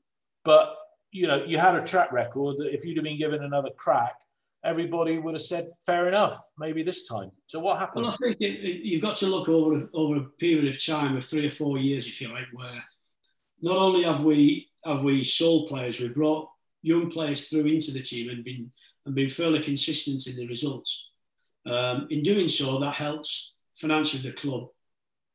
but 0.43 0.75
you 1.11 1.27
know, 1.27 1.43
you 1.43 1.57
had 1.57 1.75
a 1.75 1.85
track 1.85 2.11
record 2.11 2.57
that 2.59 2.73
if 2.73 2.85
you'd 2.85 2.97
have 2.97 3.03
been 3.03 3.17
given 3.17 3.43
another 3.43 3.69
crack, 3.77 4.15
everybody 4.63 5.17
would 5.17 5.33
have 5.33 5.41
said, 5.41 5.69
fair 5.85 6.07
enough, 6.07 6.39
maybe 6.57 6.83
this 6.83 7.07
time. 7.07 7.31
So 7.47 7.59
what 7.59 7.79
happened? 7.79 8.05
Well, 8.05 8.13
I 8.13 8.17
think 8.17 8.37
it, 8.39 8.59
it, 8.63 8.85
you've 8.85 9.01
got 9.01 9.15
to 9.17 9.27
look 9.27 9.49
over, 9.49 9.89
over 9.93 10.17
a 10.17 10.23
period 10.39 10.67
of 10.67 10.83
time 10.83 11.17
of 11.17 11.25
three 11.25 11.47
or 11.47 11.51
four 11.51 11.77
years, 11.77 12.07
if 12.07 12.21
you 12.21 12.29
like, 12.29 12.47
where 12.53 12.83
not 13.61 13.77
only 13.77 14.03
have 14.03 14.23
we 14.23 14.69
have 14.85 15.03
we 15.03 15.23
sold 15.23 15.69
players, 15.69 15.99
we've 15.99 16.13
brought 16.13 16.49
young 16.81 17.11
players 17.11 17.47
through 17.47 17.67
into 17.67 17.91
the 17.91 18.01
team 18.01 18.29
and 18.29 18.43
been 18.43 18.71
and 19.05 19.15
been 19.15 19.29
fairly 19.29 19.61
consistent 19.61 20.27
in 20.27 20.35
the 20.35 20.47
results. 20.47 21.09
Um, 21.65 22.07
in 22.09 22.23
doing 22.23 22.47
so, 22.47 22.79
that 22.79 22.93
helps 22.93 23.53
financially 23.75 24.21
the 24.21 24.35
club 24.35 24.67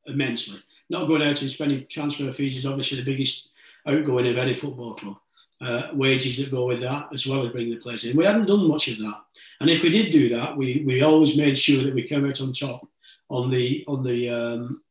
immensely. 0.07 0.61
Not 0.89 1.09
going 1.09 1.23
out 1.23 1.43
and 1.43 1.51
spending 1.51 1.85
transfer 1.89 2.31
fees 2.33 2.57
is 2.57 2.67
obviously 2.67 2.99
the 2.99 3.05
biggest 3.05 3.51
outgoing 3.87 4.29
of 4.29 4.39
any 4.39 4.55
football 4.55 4.95
club 4.95 5.17
uh, 5.61 5.89
wages 5.95 6.37
that 6.37 6.51
go 6.51 6.67
with 6.67 6.81
that, 6.81 7.09
as 7.13 7.27
well 7.27 7.45
as 7.45 7.53
bringing 7.53 7.75
the 7.75 7.81
players 7.81 8.05
in. 8.05 8.17
We 8.17 8.25
hadn't 8.25 8.47
done 8.47 8.69
much 8.69 8.89
of 8.89 8.99
that, 8.99 9.23
and 9.61 9.71
if 9.71 9.83
we 9.83 9.91
did 9.91 10.13
do 10.13 10.29
that, 10.31 10.57
we, 10.57 10.85
we 10.87 11.03
always 11.03 11.37
made 11.37 11.57
sure 11.57 11.83
that 11.85 11.95
we 11.95 12.03
came 12.03 12.27
out 12.27 12.41
on 12.41 12.53
top 12.53 12.87
on 13.31 13.51
the 13.51 13.85
on 13.89 14.03
the 14.03 14.29
um, 14.31 14.83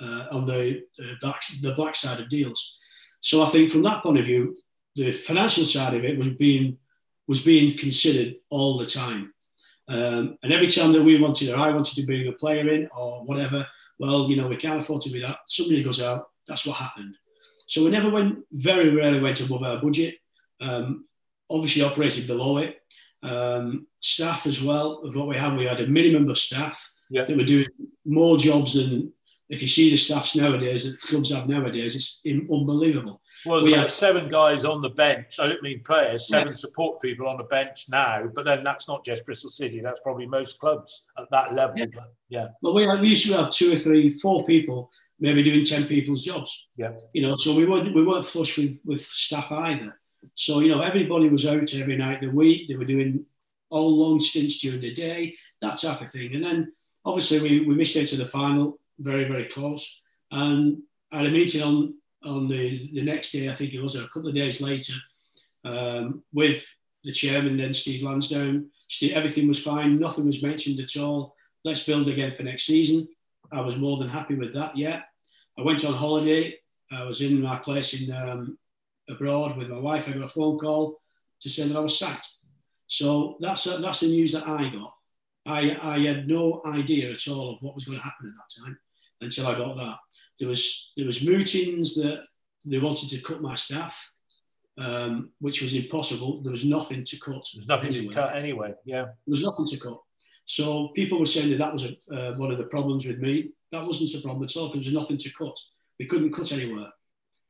uh, 0.00 0.26
on 0.32 0.46
the 0.46 0.82
uh, 1.00 1.14
black, 1.20 1.42
the 1.62 1.74
black 1.74 1.94
side 1.94 2.20
of 2.20 2.28
deals. 2.28 2.78
So 3.20 3.42
I 3.42 3.46
think 3.46 3.70
from 3.70 3.82
that 3.82 4.02
point 4.02 4.18
of 4.18 4.26
view, 4.26 4.54
the 4.94 5.12
financial 5.12 5.64
side 5.64 5.94
of 5.94 6.04
it 6.04 6.18
was 6.18 6.30
being 6.30 6.78
was 7.28 7.42
being 7.42 7.76
considered 7.76 8.36
all 8.50 8.78
the 8.78 8.86
time. 8.86 9.32
Um, 9.88 10.36
and 10.42 10.52
every 10.52 10.66
time 10.66 10.92
that 10.92 11.02
we 11.02 11.20
wanted 11.20 11.50
or 11.50 11.56
I 11.56 11.70
wanted 11.70 11.94
to 11.94 12.06
bring 12.06 12.28
a 12.28 12.32
player 12.32 12.68
in 12.68 12.88
or 12.96 13.24
whatever, 13.24 13.66
well, 13.98 14.28
you 14.28 14.36
know, 14.36 14.48
we 14.48 14.56
can't 14.56 14.78
afford 14.78 15.02
to 15.02 15.10
be 15.10 15.20
that. 15.20 15.38
Somebody 15.48 15.82
goes 15.82 16.00
out. 16.00 16.28
That's 16.48 16.66
what 16.66 16.76
happened. 16.76 17.16
So 17.66 17.84
we 17.84 17.90
never 17.90 18.10
went, 18.10 18.38
very 18.52 18.90
rarely 18.90 19.20
went 19.20 19.40
above 19.40 19.62
our 19.62 19.80
budget. 19.80 20.16
Um, 20.60 21.04
obviously 21.50 21.82
operated 21.82 22.26
below 22.26 22.58
it. 22.58 22.80
Um, 23.22 23.86
staff 24.00 24.46
as 24.46 24.62
well 24.62 25.00
of 25.04 25.14
what 25.14 25.28
we 25.28 25.36
had. 25.36 25.56
We 25.56 25.66
had 25.66 25.80
a 25.80 25.86
minimum 25.86 26.28
of 26.30 26.38
staff 26.38 26.92
yeah. 27.10 27.24
that 27.24 27.36
were 27.36 27.44
doing 27.44 27.68
more 28.04 28.36
jobs 28.36 28.74
than 28.74 29.12
if 29.48 29.62
you 29.62 29.68
see 29.68 29.90
the 29.90 29.96
staffs 29.96 30.34
nowadays 30.34 30.84
that 30.84 31.00
clubs 31.00 31.32
have 31.32 31.48
nowadays, 31.48 31.94
it's 31.94 32.20
unbelievable. 32.50 33.20
Well, 33.44 33.62
we 33.62 33.72
have 33.74 33.90
seven 33.90 34.28
guys 34.28 34.64
on 34.64 34.82
the 34.82 34.88
bench. 34.88 35.38
I 35.38 35.46
don't 35.46 35.62
mean 35.62 35.82
players, 35.84 36.26
seven 36.26 36.48
yeah. 36.48 36.54
support 36.54 37.00
people 37.00 37.28
on 37.28 37.36
the 37.36 37.44
bench 37.44 37.86
now. 37.88 38.28
But 38.34 38.44
then 38.44 38.64
that's 38.64 38.88
not 38.88 39.04
just 39.04 39.24
Bristol 39.24 39.50
City. 39.50 39.80
That's 39.80 40.00
probably 40.00 40.26
most 40.26 40.58
clubs 40.58 41.06
at 41.16 41.30
that 41.30 41.54
level. 41.54 41.78
Yeah. 41.78 41.86
But, 41.94 42.14
yeah. 42.28 42.48
Well, 42.60 42.74
we, 42.74 42.86
we 43.00 43.08
used 43.08 43.26
to 43.28 43.36
have 43.36 43.50
two 43.50 43.72
or 43.72 43.76
three, 43.76 44.10
four 44.10 44.44
people 44.46 44.90
maybe 45.18 45.42
doing 45.42 45.64
10 45.64 45.86
people's 45.86 46.24
jobs. 46.24 46.68
Yeah. 46.76 46.92
You 47.12 47.22
know, 47.22 47.36
so 47.36 47.54
we 47.54 47.66
weren't, 47.66 47.94
we 47.94 48.04
weren't 48.04 48.26
flush 48.26 48.56
with, 48.56 48.80
with 48.84 49.00
staff 49.00 49.50
either. 49.50 49.98
So, 50.34 50.60
you 50.60 50.68
know, 50.68 50.82
everybody 50.82 51.28
was 51.28 51.46
out 51.46 51.72
every 51.74 51.96
night 51.96 52.22
of 52.22 52.30
the 52.30 52.36
week. 52.36 52.68
They 52.68 52.76
were 52.76 52.84
doing 52.84 53.24
all 53.70 53.96
long 53.96 54.20
stints 54.20 54.58
during 54.58 54.80
the 54.80 54.94
day, 54.94 55.36
that 55.62 55.80
type 55.80 56.00
of 56.00 56.10
thing. 56.10 56.34
And 56.34 56.44
then 56.44 56.72
obviously 57.04 57.40
we, 57.40 57.60
we 57.66 57.74
missed 57.74 57.96
out 57.96 58.06
to 58.08 58.16
the 58.16 58.26
final, 58.26 58.78
very, 58.98 59.24
very 59.24 59.46
close. 59.46 60.02
And 60.30 60.82
I 61.12 61.18
had 61.18 61.26
a 61.26 61.30
meeting 61.30 61.62
on, 61.62 61.94
on 62.24 62.48
the, 62.48 62.90
the 62.92 63.02
next 63.02 63.32
day, 63.32 63.48
I 63.48 63.54
think 63.54 63.72
it 63.72 63.82
was 63.82 63.96
a 63.96 64.08
couple 64.08 64.28
of 64.28 64.34
days 64.34 64.60
later, 64.60 64.94
um, 65.64 66.22
with 66.32 66.66
the 67.04 67.12
chairman, 67.12 67.56
then 67.56 67.72
Steve 67.72 68.02
Lansdown. 68.02 68.70
Everything 69.02 69.48
was 69.48 69.62
fine, 69.62 69.98
nothing 69.98 70.26
was 70.26 70.42
mentioned 70.42 70.80
at 70.80 70.96
all. 70.96 71.34
Let's 71.64 71.82
build 71.82 72.08
again 72.08 72.34
for 72.34 72.42
next 72.42 72.66
season. 72.66 73.08
I 73.52 73.60
was 73.60 73.76
more 73.76 73.98
than 73.98 74.08
happy 74.08 74.34
with 74.34 74.52
that. 74.54 74.76
Yeah, 74.76 75.02
I 75.58 75.62
went 75.62 75.84
on 75.84 75.94
holiday. 75.94 76.54
I 76.92 77.04
was 77.04 77.20
in 77.20 77.40
my 77.40 77.58
place 77.58 77.94
in 77.94 78.12
um, 78.12 78.58
abroad 79.08 79.56
with 79.56 79.68
my 79.68 79.78
wife. 79.78 80.08
I 80.08 80.12
got 80.12 80.22
a 80.22 80.28
phone 80.28 80.58
call 80.58 81.00
to 81.40 81.48
say 81.48 81.66
that 81.66 81.76
I 81.76 81.80
was 81.80 81.98
sacked. 81.98 82.28
So 82.86 83.36
that's 83.40 83.66
uh, 83.66 83.78
that's 83.80 84.00
the 84.00 84.08
news 84.08 84.32
that 84.32 84.46
I 84.46 84.68
got. 84.68 84.92
I 85.44 85.78
I 85.82 85.98
had 86.00 86.28
no 86.28 86.62
idea 86.66 87.10
at 87.10 87.28
all 87.28 87.50
of 87.50 87.62
what 87.62 87.74
was 87.74 87.84
going 87.84 87.98
to 87.98 88.04
happen 88.04 88.32
at 88.32 88.36
that 88.36 88.62
time 88.62 88.78
until 89.20 89.46
I 89.46 89.56
got 89.56 89.76
that. 89.76 89.96
There 90.38 90.48
was 90.48 90.92
there 90.96 91.06
was 91.06 91.26
meetings 91.26 91.94
that 91.94 92.24
they 92.64 92.78
wanted 92.78 93.08
to 93.10 93.20
cut 93.20 93.42
my 93.42 93.54
staff, 93.54 94.12
um, 94.78 95.30
which 95.40 95.62
was 95.62 95.74
impossible. 95.74 96.42
There 96.42 96.50
was 96.50 96.64
nothing 96.64 97.04
to 97.04 97.18
cut. 97.18 97.46
There 97.52 97.60
was 97.60 97.68
nothing 97.68 97.92
anyway. 97.92 98.08
to 98.08 98.14
cut 98.14 98.36
anyway. 98.36 98.74
Yeah, 98.84 99.02
there 99.02 99.12
was 99.26 99.42
nothing 99.42 99.66
to 99.66 99.76
cut. 99.78 99.98
So 100.46 100.88
people 100.88 101.18
were 101.18 101.26
saying 101.26 101.50
that 101.50 101.58
that 101.58 101.72
was 101.72 101.84
a, 101.84 102.14
uh, 102.14 102.34
one 102.36 102.50
of 102.50 102.58
the 102.58 102.64
problems 102.64 103.04
with 103.04 103.18
me. 103.18 103.50
That 103.72 103.84
wasn't 103.84 104.14
a 104.14 104.24
problem 104.24 104.44
at 104.44 104.56
all 104.56 104.68
because 104.68 104.84
there's 104.84 104.94
nothing 104.94 105.18
to 105.18 105.30
cut. 105.32 105.58
We 105.98 106.06
couldn't 106.06 106.32
cut 106.32 106.52
anywhere 106.52 106.92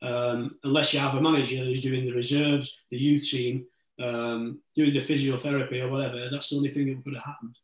um, 0.02 0.56
unless 0.64 0.92
you 0.92 1.00
have 1.00 1.14
a 1.14 1.20
manager 1.20 1.56
who's 1.56 1.82
doing 1.82 2.04
the 2.06 2.12
reserves, 2.12 2.78
the 2.90 2.98
youth 2.98 3.28
team, 3.28 3.66
um, 4.00 4.60
doing 4.74 4.92
the 4.92 5.00
physiotherapy 5.00 5.82
or 5.82 5.90
whatever. 5.90 6.28
That's 6.30 6.50
the 6.50 6.56
only 6.56 6.70
thing 6.70 6.86
that 6.88 7.04
could 7.04 7.14
have 7.14 7.24
happened. 7.24 7.58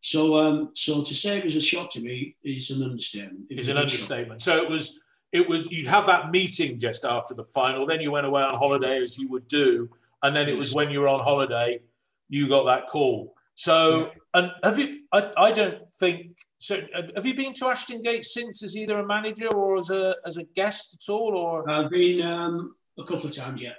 So, 0.00 0.36
um, 0.36 0.70
so 0.74 1.02
to 1.02 1.14
say 1.14 1.38
it 1.38 1.44
was 1.44 1.56
a 1.56 1.60
shock 1.60 1.90
to 1.92 2.00
me 2.00 2.36
is 2.44 2.70
an 2.70 2.82
understatement. 2.82 3.46
It 3.50 3.58
it's 3.58 3.68
an 3.68 3.76
understatement. 3.76 4.40
Shock. 4.40 4.58
So 4.58 4.62
it 4.62 4.70
was, 4.70 5.00
it 5.32 5.48
was. 5.48 5.70
You'd 5.70 5.88
have 5.88 6.06
that 6.06 6.30
meeting 6.30 6.78
just 6.78 7.04
after 7.04 7.34
the 7.34 7.44
final. 7.44 7.84
Then 7.84 8.00
you 8.00 8.12
went 8.12 8.26
away 8.26 8.42
on 8.42 8.54
holiday 8.54 9.02
as 9.02 9.18
you 9.18 9.28
would 9.28 9.48
do, 9.48 9.90
and 10.22 10.34
then 10.34 10.48
it 10.48 10.56
was 10.56 10.72
when 10.72 10.90
you 10.90 11.00
were 11.00 11.08
on 11.08 11.20
holiday, 11.20 11.80
you 12.28 12.48
got 12.48 12.64
that 12.64 12.86
call. 12.88 13.34
So, 13.58 14.12
and 14.34 14.52
have 14.62 14.78
you? 14.78 15.00
I, 15.12 15.32
I 15.36 15.50
don't 15.50 15.90
think 15.98 16.36
so. 16.60 16.80
Have 17.16 17.26
you 17.26 17.34
been 17.34 17.52
to 17.54 17.66
Ashton 17.66 18.02
Gate 18.02 18.22
since 18.22 18.62
as 18.62 18.76
either 18.76 19.00
a 19.00 19.04
manager 19.04 19.48
or 19.48 19.78
as 19.78 19.90
a 19.90 20.14
as 20.24 20.36
a 20.36 20.44
guest 20.44 20.94
at 20.94 21.12
all? 21.12 21.36
Or 21.36 21.68
I've 21.68 21.90
been 21.90 22.22
um, 22.22 22.76
a 23.00 23.02
couple 23.02 23.26
of 23.26 23.34
times, 23.34 23.60
yeah. 23.60 23.72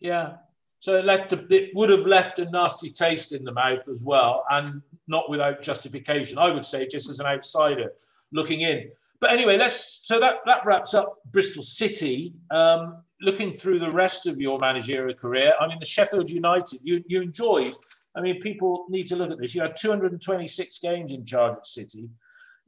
Yeah. 0.00 0.38
So 0.80 0.96
it 0.96 1.04
left 1.04 1.32
a, 1.32 1.46
it 1.54 1.70
would 1.76 1.88
have 1.88 2.04
left 2.04 2.40
a 2.40 2.50
nasty 2.50 2.90
taste 2.90 3.30
in 3.30 3.44
the 3.44 3.52
mouth 3.52 3.86
as 3.86 4.02
well, 4.02 4.44
and 4.50 4.82
not 5.06 5.30
without 5.30 5.62
justification. 5.62 6.36
I 6.36 6.50
would 6.50 6.64
say, 6.64 6.88
just 6.88 7.08
as 7.08 7.20
an 7.20 7.26
outsider 7.26 7.92
looking 8.32 8.62
in. 8.62 8.90
But 9.20 9.30
anyway, 9.30 9.56
let's. 9.56 10.00
So 10.02 10.18
that 10.18 10.38
that 10.46 10.66
wraps 10.66 10.94
up 10.94 11.18
Bristol 11.30 11.62
City. 11.62 12.34
Um, 12.50 13.04
looking 13.20 13.52
through 13.52 13.78
the 13.78 13.90
rest 13.92 14.26
of 14.26 14.40
your 14.40 14.58
managerial 14.58 15.14
career, 15.14 15.54
I 15.60 15.68
mean, 15.68 15.78
the 15.78 15.86
Sheffield 15.86 16.28
United, 16.28 16.80
you 16.82 17.04
you 17.06 17.22
enjoyed 17.22 17.76
I 18.16 18.22
mean, 18.22 18.40
people 18.40 18.86
need 18.88 19.08
to 19.08 19.16
look 19.16 19.30
at 19.30 19.38
this. 19.38 19.54
You 19.54 19.60
had 19.60 19.76
226 19.76 20.78
games 20.78 21.12
in 21.12 21.26
charge 21.26 21.56
at 21.56 21.66
City. 21.66 22.08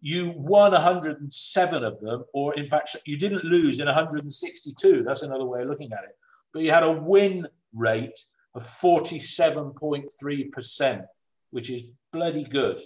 You 0.01 0.35
won 0.37 0.73
107 0.73 1.85
of 1.85 2.01
them, 2.01 2.25
or 2.35 2.53
in 2.55 2.67
fact, 2.67 2.97
you 3.07 3.17
didn't 3.17 3.45
lose 3.45 3.81
in 3.81 3.87
162. 3.87 5.03
That's 5.03 5.23
another 5.23 5.47
way 5.47 5.63
of 5.63 5.69
looking 5.69 5.91
at 5.93 6.05
it. 6.05 6.17
But 6.53 6.63
you 6.63 6.71
had 6.71 6.83
a 6.83 6.93
win 6.93 7.49
rate 7.75 8.19
of 8.55 8.67
47.3%, 8.81 11.05
which 11.51 11.71
is 11.71 11.85
bloody 12.13 12.45
good. 12.45 12.83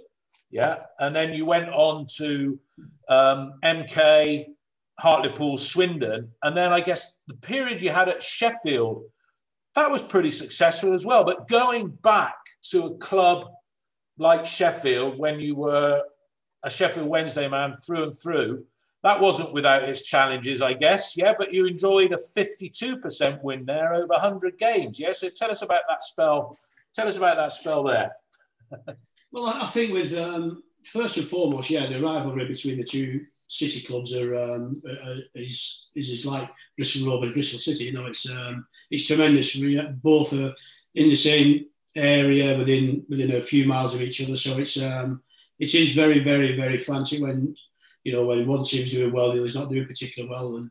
Yeah. 0.51 0.85
And 1.01 1.17
then 1.17 1.33
you 1.33 1.45
went 1.45 1.69
on 1.71 2.07
to 2.19 2.61
um, 3.09 3.55
MK, 3.65 4.47
Hartlepool, 4.99 5.59
Swindon. 5.59 6.31
And 6.43 6.57
then 6.57 6.73
I 6.73 6.81
guess 6.81 7.21
the 7.27 7.35
period 7.35 7.83
you 7.83 7.91
had 7.91 8.09
at 8.09 8.23
Sheffield, 8.23 9.03
that 9.75 9.91
was 9.91 10.03
pretty 10.03 10.31
successful 10.31 10.95
as 10.95 11.05
well. 11.05 11.25
But 11.25 11.49
going 11.49 11.89
back 11.89 12.37
to 12.71 12.87
a 12.87 12.95
club 12.97 13.47
like 14.19 14.47
Sheffield, 14.47 15.19
when 15.19 15.41
you 15.41 15.55
were 15.55 16.03
a 16.63 16.71
Sheffield 16.71 17.09
Wednesday 17.09 17.49
man 17.49 17.75
through 17.75 18.05
and 18.05 18.15
through, 18.15 18.65
that 19.03 19.21
wasn't 19.21 19.53
without 19.53 19.83
its 19.83 20.03
challenges, 20.03 20.63
I 20.63 20.75
guess. 20.75 21.17
Yeah, 21.17 21.35
but 21.37 21.53
you 21.53 21.67
enjoyed 21.67 22.13
a 22.13 22.19
52% 22.37 23.43
win 23.43 23.65
there 23.65 23.95
over 23.95 24.07
100 24.07 24.59
games. 24.59 24.99
Yeah, 25.01 25.13
so 25.13 25.29
tell 25.29 25.51
us 25.51 25.63
about 25.63 25.83
that 25.89 26.05
spell. 26.05 26.57
Tell 26.95 27.09
us 27.09 27.17
about 27.17 27.37
that 27.37 27.53
spell 27.53 27.83
there. 27.83 28.13
well, 29.33 29.47
I 29.47 29.67
think 29.67 29.93
with 29.93 30.13
um, 30.15 30.63
first 30.85 31.17
and 31.17 31.27
foremost, 31.27 31.69
yeah, 31.69 31.89
the 31.89 32.01
rivalry 32.01 32.47
between 32.47 32.77
the 32.77 32.85
two 32.85 33.27
city 33.49 33.81
clubs 33.81 34.15
are 34.15 34.37
um, 34.37 34.81
is, 35.35 35.89
is 35.97 36.25
like 36.25 36.49
Bristol 36.77 37.11
Rovers, 37.11 37.33
Bristol 37.33 37.59
City. 37.59 37.85
You 37.85 37.93
know, 37.93 38.07
it's 38.07 38.31
um, 38.31 38.67
it's 38.91 39.07
tremendous. 39.07 39.57
Both 40.01 40.33
are 40.33 40.55
in 40.95 41.09
the 41.09 41.15
same 41.17 41.67
area 41.95 42.57
within 42.57 43.05
within 43.09 43.33
a 43.33 43.43
few 43.43 43.67
miles 43.67 43.95
of 43.95 44.03
each 44.03 44.23
other, 44.23 44.37
so 44.37 44.59
it's 44.59 44.81
um, 44.81 45.23
it 45.59 45.75
is 45.75 45.93
very 45.93 46.21
very 46.21 46.57
very 46.57 46.79
frantic 46.79 47.21
when 47.21 47.55
you 48.05 48.13
know, 48.13 48.27
when 48.27 48.47
one 48.47 48.65
team's 48.65 48.91
doing 48.91 49.13
well, 49.13 49.33
the 49.33 49.39
other's 49.39 49.55
not 49.55 49.71
doing 49.71 49.87
particularly 49.87 50.31
well, 50.31 50.57
and 50.57 50.71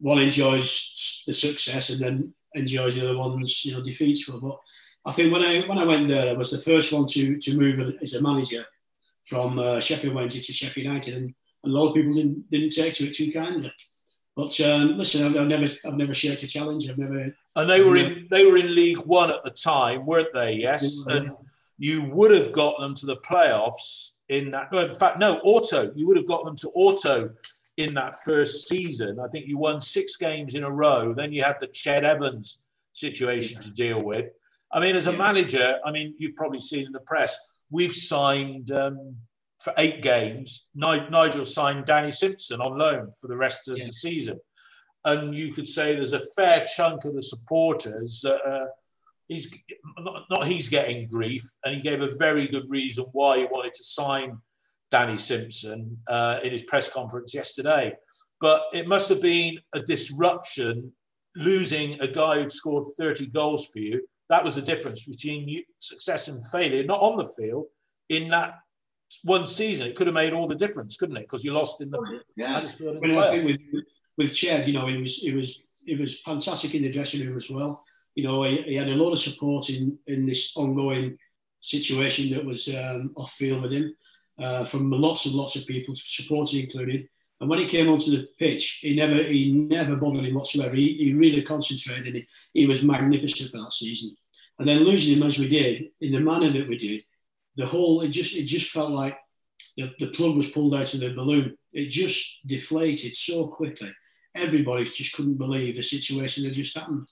one 0.00 0.18
enjoys 0.18 1.24
the 1.26 1.32
success 1.32 1.90
and 1.90 2.00
then 2.00 2.34
enjoys 2.54 2.94
the 2.94 3.02
other 3.02 3.18
one's, 3.18 3.64
you 3.64 3.72
know, 3.72 3.82
defeats. 3.82 4.28
But 4.28 4.58
I 5.04 5.12
think 5.12 5.32
when 5.32 5.42
I 5.42 5.66
when 5.66 5.78
I 5.78 5.84
went 5.84 6.08
there, 6.08 6.28
I 6.28 6.34
was 6.34 6.50
the 6.50 6.58
first 6.58 6.92
one 6.92 7.06
to 7.08 7.38
to 7.38 7.56
move 7.56 7.96
as 8.00 8.14
a 8.14 8.22
manager 8.22 8.64
from 9.24 9.58
uh, 9.58 9.80
Sheffield 9.80 10.14
Wednesday 10.14 10.40
to 10.40 10.52
Sheffield 10.52 10.86
United, 10.86 11.14
and, 11.14 11.34
and 11.64 11.72
a 11.72 11.76
lot 11.76 11.88
of 11.88 11.94
people 11.94 12.14
didn't 12.14 12.48
didn't 12.50 12.70
take 12.70 12.94
to 12.94 13.06
it 13.06 13.14
too 13.14 13.32
kindly. 13.32 13.72
But 14.38 14.60
um, 14.60 14.96
listen, 14.96 15.26
I've, 15.26 15.36
I've, 15.36 15.48
never 15.48 15.66
I've 15.84 15.96
never 15.96 16.14
shared 16.14 16.40
a 16.44 16.46
challenge. 16.46 16.88
I've 16.88 16.96
never. 16.96 17.34
And 17.56 17.68
they 17.68 17.80
were 17.80 17.96
in 17.96 18.28
they 18.30 18.46
were 18.46 18.56
in 18.56 18.72
League 18.72 18.98
One 18.98 19.32
at 19.32 19.42
the 19.42 19.50
time, 19.50 20.06
weren't 20.06 20.32
they? 20.32 20.52
Yes, 20.52 21.04
and 21.08 21.32
you 21.76 22.04
would 22.04 22.30
have 22.30 22.52
got 22.52 22.78
them 22.78 22.94
to 22.94 23.06
the 23.06 23.16
playoffs 23.16 24.12
in 24.28 24.52
that. 24.52 24.72
in 24.72 24.94
fact, 24.94 25.18
no, 25.18 25.40
auto. 25.40 25.92
You 25.96 26.06
would 26.06 26.16
have 26.16 26.28
got 26.28 26.44
them 26.44 26.54
to 26.58 26.68
auto 26.76 27.30
in 27.78 27.94
that 27.94 28.22
first 28.22 28.68
season. 28.68 29.18
I 29.18 29.26
think 29.26 29.48
you 29.48 29.58
won 29.58 29.80
six 29.80 30.14
games 30.14 30.54
in 30.54 30.62
a 30.62 30.70
row. 30.70 31.12
Then 31.12 31.32
you 31.32 31.42
had 31.42 31.56
the 31.60 31.66
Ched 31.66 32.04
Evans 32.04 32.58
situation 32.92 33.60
to 33.60 33.72
deal 33.72 34.00
with. 34.00 34.30
I 34.72 34.78
mean, 34.78 34.94
as 34.94 35.08
a 35.08 35.12
manager, 35.12 35.80
I 35.84 35.90
mean, 35.90 36.14
you've 36.16 36.36
probably 36.36 36.60
seen 36.60 36.86
in 36.86 36.92
the 36.92 37.00
press, 37.00 37.36
we've 37.72 37.94
signed 37.94 38.70
um, 38.70 39.16
for 39.58 39.72
eight 39.76 40.02
games. 40.02 40.66
Nigel 40.74 41.44
signed 41.44 41.84
Danny 41.84 42.10
Simpson 42.10 42.60
on 42.60 42.78
loan 42.78 43.10
for 43.20 43.28
the 43.28 43.36
rest 43.36 43.68
of 43.68 43.78
yeah. 43.78 43.86
the 43.86 43.92
season. 43.92 44.38
And 45.04 45.34
you 45.34 45.52
could 45.52 45.66
say 45.66 45.94
there's 45.94 46.12
a 46.12 46.26
fair 46.36 46.66
chunk 46.74 47.04
of 47.04 47.14
the 47.14 47.22
supporters 47.22 48.20
that 48.22 48.40
uh, 48.46 48.66
he's 49.26 49.52
not, 49.98 50.24
not 50.30 50.46
he's 50.46 50.68
getting 50.68 51.08
grief, 51.08 51.44
and 51.64 51.74
he 51.74 51.80
gave 51.80 52.02
a 52.02 52.14
very 52.16 52.48
good 52.48 52.68
reason 52.68 53.04
why 53.12 53.38
he 53.38 53.44
wanted 53.44 53.74
to 53.74 53.84
sign 53.84 54.38
Danny 54.90 55.16
Simpson 55.16 55.98
uh, 56.08 56.40
in 56.42 56.52
his 56.52 56.62
press 56.62 56.88
conference 56.88 57.34
yesterday. 57.34 57.94
But 58.40 58.62
it 58.72 58.86
must 58.86 59.08
have 59.08 59.20
been 59.20 59.58
a 59.74 59.80
disruption 59.80 60.92
losing 61.36 62.00
a 62.00 62.08
guy 62.08 62.36
who'd 62.40 62.52
scored 62.52 62.86
30 62.96 63.26
goals 63.26 63.66
for 63.66 63.78
you. 63.78 64.06
That 64.30 64.44
was 64.44 64.56
the 64.56 64.62
difference 64.62 65.04
between 65.04 65.64
success 65.78 66.28
and 66.28 66.44
failure, 66.48 66.84
not 66.84 67.00
on 67.00 67.16
the 67.16 67.24
field, 67.24 67.66
in 68.08 68.28
that 68.28 68.54
one 69.24 69.46
season. 69.46 69.86
It 69.86 69.96
could 69.96 70.06
have 70.06 70.14
made 70.14 70.32
all 70.32 70.46
the 70.46 70.54
difference, 70.54 70.96
couldn't 70.96 71.16
it? 71.16 71.22
Because 71.22 71.44
you 71.44 71.52
lost 71.52 71.80
in 71.80 71.90
the 71.90 72.20
yeah. 72.36 72.66
Well, 72.80 73.20
I 73.20 73.30
think 73.30 73.44
with, 73.44 73.84
with 74.16 74.32
Ched, 74.32 74.66
you 74.66 74.72
know, 74.74 74.88
it 74.88 74.98
was 74.98 75.24
it 75.24 75.34
was 75.34 75.62
it 75.86 75.98
was 75.98 76.20
fantastic 76.20 76.74
in 76.74 76.82
the 76.82 76.90
dressing 76.90 77.26
room 77.26 77.36
as 77.36 77.50
well 77.50 77.84
you 78.18 78.24
know, 78.24 78.42
he, 78.42 78.62
he, 78.62 78.74
had 78.74 78.88
a 78.88 78.96
lot 78.96 79.12
of 79.12 79.20
support 79.20 79.70
in, 79.70 79.96
in 80.08 80.26
this 80.26 80.56
ongoing 80.56 81.16
situation 81.60 82.34
that 82.34 82.44
was 82.44 82.66
um, 82.74 83.12
off 83.16 83.30
field 83.34 83.62
with 83.62 83.70
him 83.70 83.94
uh, 84.40 84.64
from 84.64 84.90
lots 84.90 85.26
and 85.26 85.36
lots 85.36 85.54
of 85.54 85.64
people, 85.68 85.94
supporters 85.94 86.60
included. 86.60 87.08
And 87.40 87.48
when 87.48 87.60
he 87.60 87.68
came 87.68 87.88
onto 87.88 88.10
the 88.10 88.26
pitch, 88.36 88.80
he 88.82 88.96
never 88.96 89.22
he 89.22 89.52
never 89.52 89.94
bothered 89.94 90.24
him 90.24 90.34
whatsoever. 90.34 90.74
He, 90.74 90.94
he 90.94 91.14
really 91.14 91.42
concentrated. 91.42 92.12
He, 92.16 92.26
he 92.54 92.66
was 92.66 92.82
magnificent 92.82 93.52
for 93.52 93.58
that 93.58 93.72
season. 93.72 94.16
And 94.58 94.66
then 94.66 94.78
losing 94.78 95.16
him 95.16 95.22
as 95.22 95.38
we 95.38 95.46
did, 95.46 95.84
in 96.00 96.10
the 96.10 96.18
manner 96.18 96.50
that 96.50 96.68
we 96.68 96.76
did, 96.76 97.04
the 97.58 97.66
whole 97.66 98.00
it 98.00 98.08
just 98.08 98.34
it 98.34 98.44
just 98.44 98.70
felt 98.70 98.90
like 98.90 99.18
the, 99.76 99.92
the 99.98 100.08
plug 100.08 100.36
was 100.36 100.46
pulled 100.46 100.74
out 100.74 100.94
of 100.94 101.00
the 101.00 101.10
balloon. 101.10 101.58
It 101.72 101.90
just 101.90 102.40
deflated 102.46 103.14
so 103.14 103.48
quickly. 103.48 103.92
Everybody 104.34 104.84
just 104.84 105.12
couldn't 105.12 105.38
believe 105.38 105.76
the 105.76 105.82
situation 105.82 106.44
that 106.44 106.52
just 106.52 106.76
happened. 106.76 107.08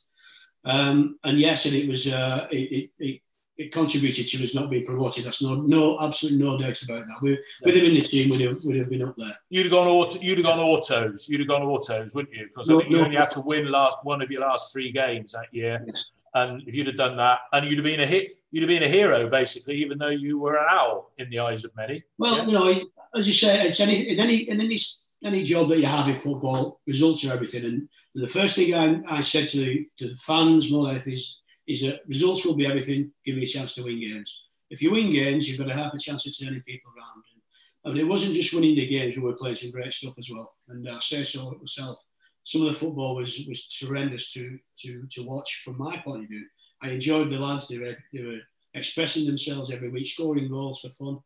Um, 0.64 1.18
and 1.24 1.38
yes, 1.38 1.66
and 1.66 1.74
it 1.74 1.88
was 1.88 2.08
uh, 2.08 2.46
it, 2.50 2.90
it, 2.98 3.20
it, 3.56 3.72
contributed 3.72 4.26
to 4.26 4.44
us 4.44 4.54
not 4.54 4.70
being 4.70 4.84
promoted. 4.84 5.24
That's 5.24 5.42
no 5.42 5.54
no 5.56 5.98
absolutely 6.00 6.44
no 6.44 6.58
doubt 6.58 6.80
about 6.82 7.06
that. 7.06 7.22
We, 7.22 7.38
With 7.64 7.74
him 7.74 7.86
in 7.86 7.94
the 7.94 8.00
team, 8.02 8.30
we'd 8.30 8.42
have, 8.42 8.64
we'd 8.64 8.76
have 8.76 8.90
been 8.90 9.02
up 9.02 9.16
there. 9.16 9.36
You'd 9.48 9.66
have 9.66 9.72
gone 9.72 9.88
auto, 9.88 10.20
you'd 10.20 10.38
have 10.38 10.46
gone 10.46 10.60
autos. 10.60 11.28
You'd 11.28 11.40
have 11.40 11.48
gone 11.48 11.62
autos, 11.62 12.14
wouldn't 12.14 12.34
you? 12.34 12.46
Because 12.46 12.68
no, 12.68 12.82
you 12.82 12.98
no, 12.98 13.04
only 13.04 13.16
had 13.16 13.30
to 13.30 13.40
win 13.40 13.70
last 13.70 13.98
one 14.02 14.22
of 14.22 14.30
your 14.30 14.42
last 14.42 14.72
three 14.72 14.92
games 14.92 15.32
that 15.32 15.52
year. 15.52 15.82
Yes. 15.86 16.10
And 16.34 16.62
if 16.66 16.74
you'd 16.74 16.88
have 16.88 16.96
done 16.96 17.16
that, 17.16 17.40
and 17.52 17.66
you'd 17.66 17.78
have 17.78 17.84
been 17.84 18.00
a 18.00 18.06
hit, 18.06 18.36
you'd 18.56 18.62
have 18.62 18.68
been 18.68 18.90
a 18.90 18.96
hero 19.00 19.28
basically, 19.28 19.74
even 19.74 19.98
though 19.98 20.08
you 20.08 20.38
were 20.38 20.56
an 20.56 20.64
owl 20.70 21.12
in 21.18 21.28
the 21.28 21.38
eyes 21.38 21.62
of 21.66 21.76
many. 21.76 22.02
Well, 22.16 22.38
yeah? 22.38 22.46
you 22.46 22.52
know, 22.52 22.80
as 23.14 23.26
you 23.28 23.34
say, 23.34 23.68
it's 23.68 23.80
any 23.80 24.08
in 24.08 24.18
any 24.18 24.48
in 24.48 24.62
any 24.62 24.78
any 25.22 25.42
job 25.42 25.68
that 25.68 25.78
you 25.78 25.84
have 25.84 26.08
in 26.08 26.16
football, 26.16 26.80
results 26.86 27.22
are 27.26 27.34
everything. 27.34 27.66
And 27.66 27.86
the 28.14 28.26
first 28.26 28.56
thing 28.56 28.72
I, 28.72 29.18
I 29.18 29.20
said 29.20 29.48
to 29.48 29.58
the, 29.58 29.86
to 29.98 30.08
the 30.08 30.16
fans 30.16 30.72
more 30.72 30.86
than 30.86 30.96
is, 30.96 31.42
is 31.66 31.82
that 31.82 32.00
results 32.08 32.46
will 32.46 32.56
be 32.56 32.66
everything. 32.66 33.12
Give 33.26 33.36
me 33.36 33.42
a 33.42 33.46
chance 33.46 33.74
to 33.74 33.82
win 33.82 34.00
games. 34.00 34.34
If 34.70 34.80
you 34.80 34.90
win 34.90 35.12
games, 35.12 35.46
you've 35.46 35.58
got 35.58 35.70
a 35.70 35.74
half 35.74 35.92
a 35.92 35.98
chance 35.98 36.26
of 36.26 36.32
turning 36.38 36.62
people 36.62 36.90
around. 36.96 37.24
And, 37.34 37.42
I 37.84 37.94
mean, 37.94 38.06
it 38.06 38.08
wasn't 38.08 38.32
just 38.32 38.54
winning 38.54 38.74
the 38.74 38.86
games; 38.86 39.18
we 39.18 39.22
were 39.22 39.34
playing 39.34 39.56
some 39.56 39.70
great 39.70 39.92
stuff 39.92 40.18
as 40.18 40.30
well. 40.30 40.54
And 40.68 40.88
I 40.88 40.98
say 41.00 41.24
so 41.24 41.50
myself. 41.60 42.02
Some 42.44 42.62
of 42.62 42.68
the 42.68 42.80
football 42.80 43.16
was 43.16 43.44
was 43.46 43.68
horrendous 43.82 44.32
to 44.32 44.58
to 44.78 45.06
to 45.10 45.22
watch 45.24 45.60
from 45.62 45.76
my 45.76 45.98
point 45.98 46.24
of 46.24 46.30
view. 46.30 46.46
I 46.82 46.90
enjoyed 46.90 47.30
the 47.30 47.38
lads; 47.38 47.68
they 47.68 47.78
were 47.78 47.96
they 48.12 48.22
were 48.22 48.40
expressing 48.74 49.26
themselves 49.26 49.70
every 49.70 49.88
week, 49.88 50.06
scoring 50.06 50.48
goals 50.48 50.80
for 50.80 50.90
fun 50.90 51.18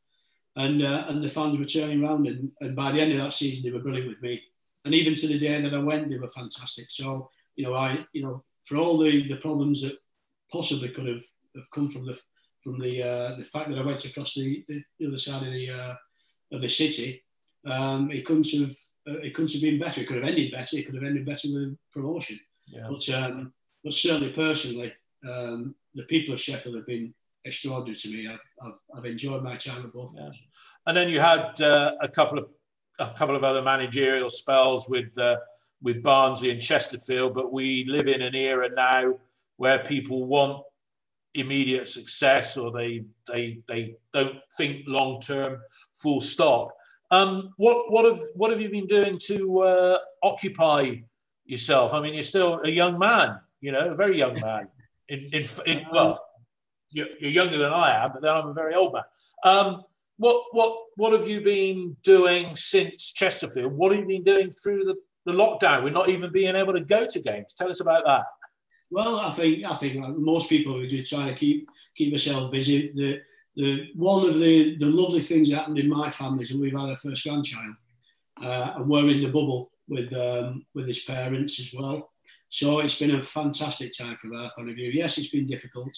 and 0.57 0.83
uh, 0.83 1.05
and 1.09 1.23
the 1.23 1.29
fans 1.29 1.59
were 1.59 1.65
turning 1.65 2.03
around, 2.03 2.27
and, 2.27 2.51
and 2.61 2.75
by 2.75 2.93
the 2.93 3.01
end 3.01 3.13
of 3.13 3.19
that 3.19 3.33
season, 3.33 3.63
they 3.63 3.71
were 3.71 3.83
brilliant 3.83 4.09
with 4.09 4.23
me. 4.23 4.43
And 4.85 4.95
even 4.95 5.15
to 5.15 5.27
the 5.27 5.39
day 5.39 5.61
that 5.61 5.75
I 5.75 5.79
went, 5.79 6.09
they 6.09 6.19
were 6.19 6.29
fantastic. 6.29 6.91
So 6.91 7.31
you 7.57 7.65
know, 7.65 7.75
I 7.75 8.05
you 8.13 8.23
know, 8.23 8.45
for 8.65 8.77
all 8.77 8.99
the, 8.99 9.29
the 9.29 9.37
problems 9.37 9.83
that 9.83 9.99
possibly 10.53 10.89
could 10.89 11.07
have, 11.07 11.25
have 11.55 11.71
come 11.71 11.91
from 11.91 12.07
the 12.07 12.19
from 12.65 12.79
the 12.79 13.03
uh, 13.03 13.37
the 13.37 13.45
fact 13.45 13.71
that 13.71 13.79
I 13.79 13.85
went 13.85 14.05
across 14.05 14.35
the, 14.35 14.65
the 14.69 15.07
other 15.07 15.19
side 15.19 15.47
of 15.47 15.53
the 15.53 15.71
uh, 15.71 15.95
of 16.53 16.61
the 16.61 16.69
city, 16.69 17.23
um, 17.65 18.11
it 18.11 18.25
couldn't 18.27 18.51
have 18.51 18.75
uh, 19.09 19.21
it 19.21 19.35
couldn't 19.35 19.53
have 19.53 19.63
been 19.63 19.79
better. 19.79 20.01
It 20.01 20.09
could 20.09 20.17
have 20.17 20.27
ended 20.27 20.53
better. 20.53 20.77
It 20.77 20.87
could 20.87 20.97
have 20.97 21.05
ended 21.05 21.27
better 21.27 21.49
with 21.53 21.77
promotion. 21.93 22.41
Yeah. 22.67 22.89
But 22.89 23.09
um, 23.11 23.53
but 23.85 23.95
certainly 23.95 24.33
personally, 24.33 24.93
um, 25.29 25.75
the 25.95 26.05
people 26.05 26.35
of 26.35 26.41
Sheffield 26.41 26.77
have 26.77 26.87
been 26.87 27.13
extraordinary 27.45 27.97
to 27.97 28.09
me. 28.09 28.29
I've, 28.29 28.39
I've, 28.65 28.99
I've 28.99 29.05
enjoyed 29.05 29.43
my 29.43 29.57
time 29.57 29.85
at 29.85 29.93
both. 29.93 30.13
Yeah. 30.17 30.31
And 30.87 30.97
then 30.97 31.09
you 31.09 31.21
had 31.21 31.61
uh, 31.61 31.93
a 32.01 32.09
couple 32.09 32.39
of 32.39 32.47
a 32.99 33.15
couple 33.15 33.35
of 33.35 33.45
other 33.45 33.63
managerial 33.63 34.29
spells 34.29 34.89
with 34.89 35.17
uh, 35.19 35.37
with 35.83 36.03
Barnsley 36.03 36.51
and 36.51 36.61
Chesterfield, 36.61 37.35
but 37.35 37.53
we 37.53 37.85
live 37.87 38.07
in 38.07 38.21
an 38.21 38.35
era 38.35 38.69
now 38.75 39.15
where 39.57 39.79
people 39.79 40.27
want 40.27 40.63
immediate 41.35 41.87
success 41.87 42.57
or 42.57 42.71
they 42.73 43.05
they 43.27 43.61
they 43.67 43.95
don't 44.13 44.37
think 44.57 44.85
long 44.87 45.21
term. 45.21 45.61
Full 45.95 46.21
stop. 46.21 46.71
Um, 47.11 47.55
what 47.57 47.91
what 47.91 48.05
have 48.05 48.21
what 48.35 48.51
have 48.51 48.61
you 48.61 48.71
been 48.71 48.87
doing 48.87 49.19
to 49.27 49.61
uh, 49.61 49.99
occupy 50.23 50.97
yourself? 51.45 51.93
I 51.93 52.01
mean, 52.01 52.15
you're 52.15 52.23
still 52.23 52.61
a 52.65 52.71
young 52.71 52.99
man, 52.99 53.39
you 53.61 53.73
know, 53.73 53.91
a 53.91 53.95
very 53.95 54.19
young 54.19 54.35
man. 54.41 54.69
In, 55.11 55.29
in, 55.33 55.49
in 55.67 55.87
well, 55.93 56.21
you're, 56.93 57.09
you're, 57.21 57.31
younger 57.31 57.59
than 57.59 57.73
I 57.73 58.05
am, 58.05 58.13
but 58.13 58.23
then 58.23 58.31
I'm 58.31 58.49
a 58.49 58.55
very 58.55 58.75
old 58.75 58.93
man. 58.93 59.03
Um, 59.45 59.83
what 60.17 60.45
what 60.53 60.77
what 60.97 61.13
have 61.13 61.29
you 61.29 61.41
been 61.41 61.97
doing 62.03 62.55
since 62.55 63.11
Chesterfield? 63.13 63.73
What 63.73 63.93
have 63.93 64.01
you 64.01 64.07
been 64.07 64.23
doing 64.23 64.51
through 64.51 64.85
the, 64.85 64.97
the 65.25 65.33
lockdown? 65.33 65.83
We're 65.83 65.91
not 65.91 66.09
even 66.11 66.31
being 66.31 66.55
able 66.55 66.75
to 66.75 66.81
go 66.81 67.07
to 67.07 67.21
games. 67.21 67.55
Tell 67.55 67.71
us 67.71 67.81
about 67.81 68.05
that. 68.05 68.25
Well, 68.91 69.17
I 69.17 69.31
think 69.31 69.65
I 69.65 69.75
think 69.75 69.97
most 70.19 70.49
people 70.49 70.77
are 70.77 71.03
trying 71.03 71.29
to 71.29 71.35
keep 71.35 71.69
keep 71.97 72.11
themselves 72.11 72.51
busy. 72.51 72.93
The 72.95 73.21
the 73.57 73.89
one 73.95 74.29
of 74.29 74.39
the 74.39 74.77
the 74.77 74.87
lovely 74.87 75.21
things 75.21 75.51
that 75.51 75.57
happened 75.57 75.79
in 75.79 75.89
my 75.89 76.11
family 76.11 76.43
is 76.43 76.53
we've 76.53 76.73
had 76.73 76.91
our 76.91 76.97
first 76.97 77.25
grandchild, 77.25 77.75
uh, 78.43 78.75
and 78.77 78.89
we're 78.89 79.09
in 79.09 79.23
the 79.23 79.29
bubble 79.29 79.73
with 79.89 80.13
um, 80.13 80.67
with 80.75 80.87
his 80.87 81.01
parents 81.01 81.61
as 81.61 81.73
well. 81.73 82.10
So 82.51 82.81
it's 82.81 82.99
been 82.99 83.15
a 83.15 83.23
fantastic 83.23 83.97
time 83.97 84.17
from 84.17 84.37
our 84.37 84.51
point 84.57 84.69
of 84.69 84.77
view. 84.77 84.91
Yes, 84.91 85.19
it's 85.19 85.31
been 85.31 85.47
difficult, 85.47 85.97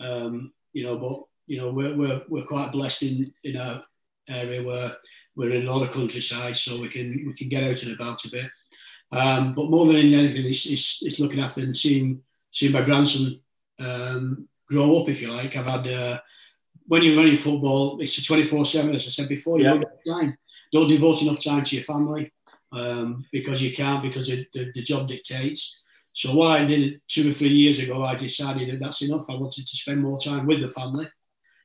um, 0.00 0.52
you 0.72 0.84
know, 0.84 0.98
but 0.98 1.22
you 1.46 1.58
know 1.58 1.72
we're, 1.72 1.96
we're, 1.96 2.22
we're 2.28 2.46
quite 2.46 2.72
blessed 2.72 3.02
in 3.02 3.34
in 3.42 3.56
our 3.56 3.82
area 4.28 4.62
where 4.62 4.96
we're 5.34 5.50
in 5.50 5.66
a 5.66 5.72
lot 5.72 5.82
of 5.82 5.94
countryside, 5.94 6.56
so 6.56 6.80
we 6.80 6.88
can 6.88 7.24
we 7.26 7.34
can 7.34 7.48
get 7.48 7.64
out 7.64 7.82
and 7.82 7.92
about 7.92 8.24
a 8.24 8.30
bit. 8.30 8.50
Um, 9.12 9.54
but 9.54 9.70
more 9.70 9.86
than 9.86 9.96
anything, 9.96 10.44
it's, 10.44 10.66
it's, 10.66 11.02
it's, 11.02 11.20
looking 11.20 11.40
after 11.40 11.60
and 11.60 11.76
seeing 11.76 12.20
seeing 12.50 12.72
my 12.72 12.82
grandson 12.82 13.40
um, 13.78 14.48
grow 14.68 15.00
up, 15.00 15.08
if 15.08 15.22
you 15.22 15.28
like. 15.28 15.56
I've 15.56 15.66
had 15.66 15.86
uh, 15.86 16.20
when 16.86 17.02
you're 17.02 17.16
running 17.16 17.36
football, 17.36 18.00
it's 18.00 18.18
a 18.18 18.24
24 18.24 18.64
7, 18.64 18.94
as 18.94 19.06
I 19.06 19.10
said 19.10 19.28
before. 19.28 19.58
You 19.58 19.64
don't, 19.64 19.84
time. 20.06 20.36
don't 20.72 20.88
devote 20.88 21.22
enough 21.22 21.42
time 21.42 21.64
to 21.64 21.76
your 21.76 21.84
family 21.84 22.32
um, 22.72 23.24
because 23.32 23.62
you 23.62 23.74
can't, 23.74 24.02
because 24.02 24.26
the, 24.26 24.46
the, 24.52 24.70
the, 24.74 24.82
job 24.82 25.08
dictates. 25.08 25.82
So, 26.14 26.32
what 26.32 26.52
I 26.52 26.64
did 26.64 27.00
two 27.08 27.28
or 27.28 27.32
three 27.32 27.48
years 27.48 27.80
ago, 27.80 28.04
I 28.04 28.14
decided 28.14 28.70
that 28.70 28.78
that's 28.78 29.02
enough. 29.02 29.28
I 29.28 29.34
wanted 29.34 29.66
to 29.66 29.76
spend 29.76 30.00
more 30.00 30.16
time 30.16 30.46
with 30.46 30.60
the 30.60 30.68
family. 30.68 31.08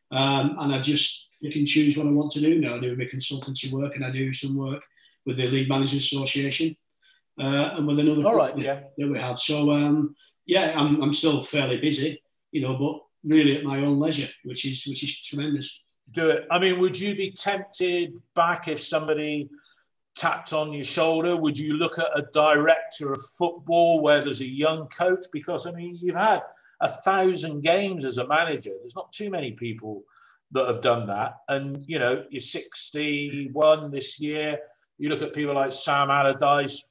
Um, 0.09 0.57
and 0.59 0.73
I 0.73 0.81
just 0.81 1.29
pick 1.41 1.55
and 1.55 1.67
choose 1.67 1.95
what 1.95 2.07
I 2.07 2.09
want 2.09 2.31
to 2.31 2.41
do 2.41 2.59
now. 2.59 2.75
I 2.75 2.79
do 2.79 2.95
my 2.95 3.05
consultancy 3.05 3.71
work 3.71 3.95
and 3.95 4.03
I 4.03 4.09
do 4.09 4.33
some 4.33 4.57
work 4.57 4.81
with 5.27 5.37
the 5.37 5.47
League 5.47 5.69
Managers 5.69 6.03
Association 6.03 6.75
uh, 7.39 7.75
and 7.75 7.85
with 7.85 7.99
another 7.99 8.25
All 8.25 8.35
right, 8.35 8.57
yeah. 8.57 8.81
that 8.97 9.07
we 9.07 9.19
have. 9.19 9.37
So, 9.37 9.69
um, 9.69 10.15
yeah, 10.47 10.73
I'm, 10.75 10.99
I'm 10.99 11.13
still 11.13 11.43
fairly 11.43 11.77
busy, 11.77 12.19
you 12.51 12.61
know, 12.61 12.75
but 12.75 13.01
really 13.23 13.55
at 13.55 13.63
my 13.63 13.77
own 13.77 13.99
leisure, 13.99 14.29
which 14.45 14.65
is 14.65 14.83
which 14.87 15.03
is 15.03 15.21
tremendous. 15.21 15.83
Do 16.09 16.31
it. 16.31 16.47
I 16.49 16.57
mean, 16.57 16.79
would 16.79 16.97
you 16.97 17.15
be 17.15 17.31
tempted 17.31 18.19
back 18.33 18.67
if 18.67 18.81
somebody 18.81 19.47
tapped 20.20 20.53
on 20.53 20.74
your 20.74 20.84
shoulder? 20.84 21.36
Would 21.38 21.57
you 21.57 21.74
look 21.74 21.97
at 21.97 22.07
a 22.13 22.24
director 22.34 23.13
of 23.13 23.22
football 23.38 24.01
where 24.01 24.22
there's 24.22 24.41
a 24.41 24.47
young 24.47 24.88
coach? 24.88 25.26
Because 25.32 25.65
I 25.65 25.72
mean, 25.72 25.97
you've 26.01 26.15
had 26.15 26.41
a 26.82 26.89
thousand 26.89 27.61
games 27.61 28.05
as 28.05 28.17
a 28.17 28.28
manager. 28.28 28.72
There's 28.80 28.95
not 28.95 29.11
too 29.11 29.30
many 29.30 29.51
people 29.53 30.03
that 30.51 30.67
have 30.67 30.82
done 30.82 31.07
that. 31.07 31.38
And 31.47 31.84
you 31.88 31.99
know, 31.99 32.26
you're 32.30 32.41
61 32.41 33.91
this 33.91 34.20
year. 34.20 34.59
You 34.97 35.09
look 35.09 35.22
at 35.22 35.34
people 35.34 35.55
like 35.55 35.72
Sam 35.72 36.09
Allardyce, 36.09 36.84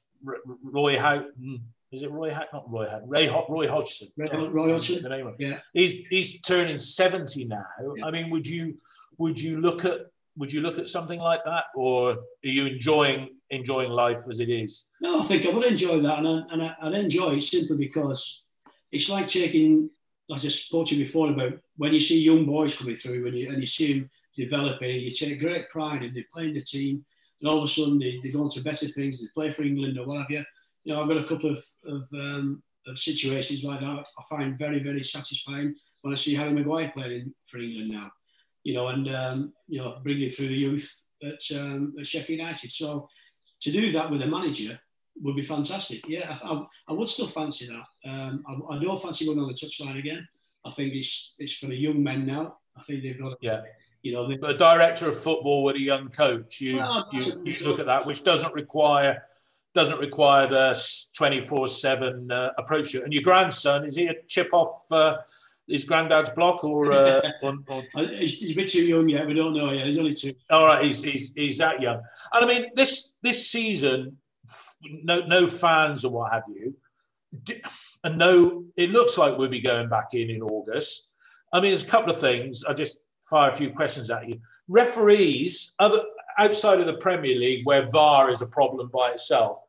Roy 0.63 0.97
Houghton, 0.97 1.31
hmm, 1.39 1.55
is 1.91 2.03
it 2.03 2.11
Roy 2.11 2.31
Hack? 2.31 2.47
Not 2.53 2.69
Roy 2.71 2.87
Hack. 2.87 3.01
Ray 3.05 3.27
Ho- 3.27 3.45
Roy 3.49 3.67
Hodgson. 3.67 4.09
Roy, 4.17 4.47
Roy 4.49 4.71
Hodgson. 4.71 5.01
The 5.01 5.09
name 5.09 5.27
of 5.27 5.35
it. 5.39 5.47
Yeah. 5.47 5.59
He's 5.73 6.05
he's 6.09 6.41
turning 6.41 6.77
seventy 6.77 7.45
now. 7.45 7.65
Yeah. 7.95 8.05
I 8.05 8.11
mean, 8.11 8.29
would 8.29 8.47
you 8.47 8.77
would 9.17 9.39
you 9.39 9.59
look 9.59 9.85
at 9.85 10.01
would 10.39 10.51
you 10.51 10.61
look 10.61 10.79
at 10.79 10.87
something 10.87 11.19
like 11.19 11.43
that, 11.45 11.65
or 11.75 12.11
are 12.11 12.17
you 12.41 12.65
enjoying 12.65 13.29
enjoying 13.51 13.91
life 13.91 14.21
as 14.29 14.39
it 14.39 14.49
is? 14.49 14.85
No, 15.01 15.19
I 15.19 15.23
think 15.23 15.45
I 15.45 15.49
would 15.49 15.65
enjoy 15.65 15.99
that, 16.01 16.19
and 16.19 16.27
I, 16.27 16.41
and 16.51 16.63
I, 16.63 16.75
would 16.83 16.95
enjoy 16.95 17.35
it 17.35 17.41
simply 17.41 17.77
because 17.77 18.45
it's 18.91 19.09
like 19.09 19.27
taking, 19.27 19.89
as 20.33 20.45
I 20.45 20.49
spoke 20.49 20.87
to 20.87 20.95
you 20.95 21.05
before 21.05 21.29
about 21.29 21.53
when 21.77 21.93
you 21.93 21.99
see 21.99 22.19
young 22.19 22.45
boys 22.45 22.75
coming 22.75 22.95
through 22.95 23.27
and 23.27 23.37
you 23.37 23.49
and 23.49 23.59
you 23.59 23.67
see 23.67 23.93
them 23.93 24.09
developing, 24.35 24.99
you 24.99 25.11
take 25.11 25.39
great 25.39 25.69
pride 25.69 26.03
in 26.03 26.13
they 26.15 26.25
playing 26.33 26.55
the 26.55 26.61
team, 26.61 27.05
and 27.41 27.49
all 27.49 27.59
of 27.59 27.65
a 27.65 27.67
sudden 27.67 27.99
they, 27.99 28.19
they 28.23 28.29
go 28.29 28.43
on 28.43 28.49
to 28.51 28.61
better 28.61 28.87
things, 28.87 29.19
they 29.19 29.27
play 29.35 29.51
for 29.51 29.63
England 29.63 29.99
or 29.99 30.07
what 30.07 30.21
have 30.21 30.31
you 30.31 30.43
you 30.83 30.93
know, 30.93 31.01
I've 31.01 31.07
got 31.07 31.17
a 31.17 31.27
couple 31.27 31.51
of, 31.51 31.63
of, 31.85 32.03
um, 32.13 32.63
of 32.87 32.97
situations 32.97 33.63
like 33.63 33.81
that 33.81 34.05
I 34.17 34.23
find 34.29 34.57
very, 34.57 34.81
very 34.81 35.03
satisfying 35.03 35.75
when 36.01 36.13
I 36.13 36.15
see 36.15 36.33
Harry 36.33 36.53
Maguire 36.53 36.91
playing 36.95 37.33
for 37.45 37.59
England 37.59 37.91
now, 37.91 38.11
you 38.69 38.75
know, 38.75 38.89
and, 38.89 39.09
um, 39.15 39.53
you 39.67 39.79
know, 39.79 39.97
bringing 40.03 40.29
through 40.29 40.49
the 40.49 40.53
youth 40.53 41.01
at, 41.23 41.41
um, 41.57 41.95
at 41.99 42.05
Sheffield 42.05 42.37
United. 42.37 42.71
So 42.71 43.09
to 43.61 43.71
do 43.71 43.91
that 43.93 44.11
with 44.11 44.21
a 44.21 44.27
manager 44.27 44.79
would 45.23 45.35
be 45.35 45.41
fantastic. 45.41 46.07
Yeah, 46.07 46.37
I, 46.43 46.47
I, 46.47 46.65
I 46.89 46.93
would 46.93 47.09
still 47.09 47.25
fancy 47.25 47.65
that. 47.65 48.09
Um, 48.09 48.43
I, 48.47 48.75
I, 48.75 48.79
don't 48.79 49.01
fancy 49.01 49.25
going 49.25 49.39
on 49.39 49.47
the 49.47 49.55
touchline 49.55 49.97
again. 49.97 50.27
I 50.63 50.69
think 50.69 50.93
it's 50.93 51.33
it's 51.39 51.53
for 51.53 51.65
the 51.65 51.75
young 51.75 52.03
men 52.03 52.27
now. 52.27 52.57
I 52.77 52.83
think 52.83 53.01
they've 53.01 53.19
got, 53.19 53.39
yeah, 53.41 53.61
you 54.03 54.13
know, 54.13 54.27
the 54.27 54.53
director 54.53 55.09
of 55.09 55.19
football 55.19 55.63
with 55.63 55.75
a 55.75 55.81
young 55.81 56.09
coach. 56.09 56.61
You 56.61 56.75
well, 56.75 57.09
you, 57.11 57.41
you 57.43 57.65
look 57.65 57.79
at 57.79 57.87
that, 57.87 58.05
which 58.05 58.23
doesn't 58.23 58.53
require 58.53 59.23
doesn't 59.73 59.99
require 59.99 60.47
the 60.47 60.79
24 61.15 61.63
uh, 61.63 61.67
7 61.67 62.31
uh, 62.31 62.49
approach. 62.59 62.93
And 62.93 63.13
your 63.13 63.23
grandson, 63.23 63.85
is 63.85 63.95
he 63.95 64.05
a 64.05 64.15
chip 64.27 64.49
off 64.53 64.91
uh, 64.91 65.17
his 65.69 65.83
granddad's 65.83 66.29
block 66.31 66.63
or, 66.63 66.91
uh, 66.91 67.21
or, 67.43 67.57
or... 67.67 67.83
he's, 68.07 68.39
he's, 68.39 68.51
a 68.51 68.55
bit 68.55 68.69
too 68.69 68.85
young 68.85 69.07
yet? 69.07 69.27
We 69.27 69.33
don't 69.33 69.53
know 69.53 69.71
yet. 69.71 69.85
He's 69.85 69.97
only 69.97 70.13
two. 70.13 70.33
All 70.49 70.65
right, 70.65 70.83
he's, 70.83 71.01
he's, 71.01 71.33
he's 71.33 71.57
that 71.59 71.81
young. 71.81 72.01
And 72.33 72.45
I 72.45 72.47
mean, 72.47 72.71
this 72.75 73.13
this 73.21 73.49
season, 73.49 74.17
no, 74.83 75.21
no 75.21 75.47
fans 75.47 76.03
or 76.03 76.11
what 76.11 76.33
have 76.33 76.43
you. 76.47 76.75
And 78.03 78.17
no, 78.17 78.65
it 78.75 78.89
looks 78.91 79.17
like 79.17 79.37
we'll 79.37 79.49
be 79.49 79.61
going 79.61 79.89
back 79.89 80.13
in 80.13 80.29
in 80.29 80.41
August. 80.41 81.13
I 81.53 81.59
mean, 81.59 81.71
there's 81.71 81.83
a 81.83 81.87
couple 81.87 82.11
of 82.11 82.19
things. 82.19 82.63
I 82.63 82.73
just 82.73 83.03
fire 83.21 83.49
a 83.49 83.53
few 83.53 83.71
questions 83.71 84.09
at 84.09 84.27
you. 84.27 84.39
Referees, 84.67 85.73
other 85.79 86.01
outside 86.37 86.79
of 86.79 86.85
the 86.85 86.93
Premier 86.93 87.35
League, 87.35 87.65
where 87.65 87.89
VAR 87.89 88.29
is 88.29 88.41
a 88.41 88.47
problem 88.47 88.89
by 88.93 89.11
itself, 89.11 89.59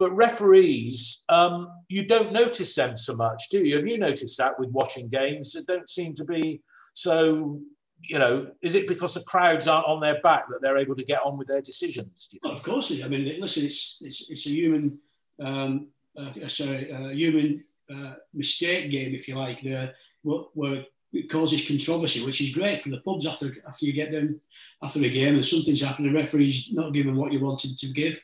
but 0.00 0.16
referees, 0.16 1.24
um, 1.28 1.70
you 1.88 2.06
don't 2.06 2.32
notice 2.32 2.74
them 2.74 2.96
so 2.96 3.14
much, 3.14 3.50
do 3.50 3.62
you? 3.62 3.76
Have 3.76 3.86
you 3.86 3.98
noticed 3.98 4.38
that 4.38 4.58
with 4.58 4.70
watching 4.70 5.10
games? 5.10 5.54
It 5.54 5.66
don't 5.66 5.88
seem 5.88 6.14
to 6.14 6.24
be 6.24 6.62
so. 6.94 7.60
You 8.02 8.18
know, 8.18 8.50
is 8.62 8.76
it 8.76 8.88
because 8.88 9.12
the 9.12 9.20
crowds 9.24 9.68
aren't 9.68 9.86
on 9.86 10.00
their 10.00 10.22
back 10.22 10.48
that 10.48 10.62
they're 10.62 10.78
able 10.78 10.94
to 10.94 11.04
get 11.04 11.20
on 11.22 11.36
with 11.36 11.48
their 11.48 11.60
decisions? 11.60 12.30
Well, 12.42 12.54
of 12.54 12.62
course. 12.62 12.90
I 12.90 13.08
mean, 13.08 13.38
listen, 13.38 13.66
it's 13.66 13.98
it's, 14.00 14.30
it's 14.30 14.46
a 14.46 14.48
human, 14.48 14.98
um, 15.38 15.88
uh, 16.16 16.48
sorry, 16.48 16.90
a 16.90 17.12
human 17.12 17.62
uh, 17.94 18.14
mistake 18.32 18.90
game, 18.90 19.14
if 19.14 19.28
you 19.28 19.36
like. 19.36 19.60
The 19.60 19.92
where 20.22 20.86
it 21.12 21.28
causes 21.28 21.66
controversy, 21.66 22.24
which 22.24 22.40
is 22.40 22.54
great 22.54 22.80
for 22.80 22.88
the 22.88 23.02
pubs 23.02 23.26
after 23.26 23.54
after 23.68 23.84
you 23.84 23.92
get 23.92 24.12
them 24.12 24.40
after 24.82 24.98
a 25.00 25.10
game 25.10 25.34
and 25.34 25.44
something's 25.44 25.82
happened, 25.82 26.08
the 26.08 26.14
referee's 26.14 26.72
not 26.72 26.94
giving 26.94 27.16
what 27.16 27.32
you 27.32 27.40
wanted 27.40 27.76
to 27.76 27.88
give 27.88 28.18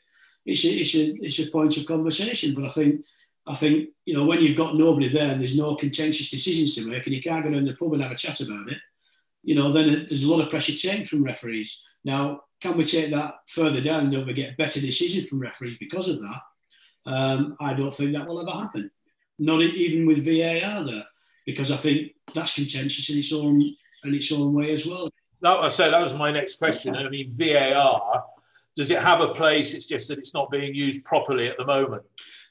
it's 0.46 0.64
a, 0.64 0.68
it's 0.68 0.94
a, 0.94 1.24
it's 1.24 1.38
a 1.40 1.50
point 1.50 1.76
of 1.76 1.86
conversation. 1.86 2.54
But 2.54 2.64
I 2.64 2.70
think, 2.70 3.04
I 3.46 3.54
think, 3.54 3.90
you 4.04 4.14
know, 4.14 4.24
when 4.24 4.40
you've 4.40 4.56
got 4.56 4.76
nobody 4.76 5.08
there 5.08 5.32
and 5.32 5.40
there's 5.40 5.56
no 5.56 5.76
contentious 5.76 6.30
decisions 6.30 6.74
to 6.74 6.86
make 6.86 7.06
and 7.06 7.14
you 7.14 7.22
can't 7.22 7.44
go 7.44 7.50
down 7.50 7.64
the 7.64 7.74
pub 7.74 7.92
and 7.92 8.02
have 8.02 8.12
a 8.12 8.16
chat 8.16 8.40
about 8.40 8.68
it, 8.70 8.78
you 9.42 9.54
know, 9.54 9.70
then 9.70 10.06
there's 10.08 10.24
a 10.24 10.30
lot 10.30 10.42
of 10.42 10.50
pressure 10.50 10.74
taken 10.74 11.04
from 11.04 11.22
referees. 11.22 11.82
Now, 12.04 12.40
can 12.60 12.76
we 12.76 12.84
take 12.84 13.10
that 13.10 13.34
further 13.48 13.80
down 13.80 14.10
that 14.10 14.26
we 14.26 14.32
get 14.32 14.56
better 14.56 14.80
decisions 14.80 15.28
from 15.28 15.40
referees 15.40 15.78
because 15.78 16.08
of 16.08 16.20
that? 16.20 16.40
Um, 17.04 17.56
I 17.60 17.74
don't 17.74 17.94
think 17.94 18.12
that 18.12 18.26
will 18.26 18.40
ever 18.40 18.50
happen. 18.50 18.90
Not 19.38 19.60
even 19.60 20.06
with 20.06 20.24
VAR 20.24 20.84
there, 20.84 21.04
because 21.44 21.70
I 21.70 21.76
think 21.76 22.12
that's 22.34 22.54
contentious 22.54 23.08
in 23.10 23.18
its 23.18 23.32
own 23.32 23.60
in 24.04 24.14
its 24.14 24.32
own 24.32 24.54
way 24.54 24.72
as 24.72 24.86
well. 24.86 25.10
That, 25.42 25.58
I 25.58 25.68
said 25.68 25.90
that 25.90 26.00
was 26.00 26.14
my 26.14 26.30
next 26.30 26.56
question. 26.56 26.96
I 26.96 27.08
mean, 27.08 27.28
VAR 27.30 28.24
does 28.76 28.90
it 28.90 29.00
have 29.00 29.22
a 29.22 29.28
place? 29.28 29.72
It's 29.72 29.86
just 29.86 30.08
that 30.08 30.18
it's 30.18 30.34
not 30.34 30.50
being 30.50 30.74
used 30.74 31.04
properly 31.04 31.48
at 31.48 31.56
the 31.56 31.64
moment. 31.64 32.02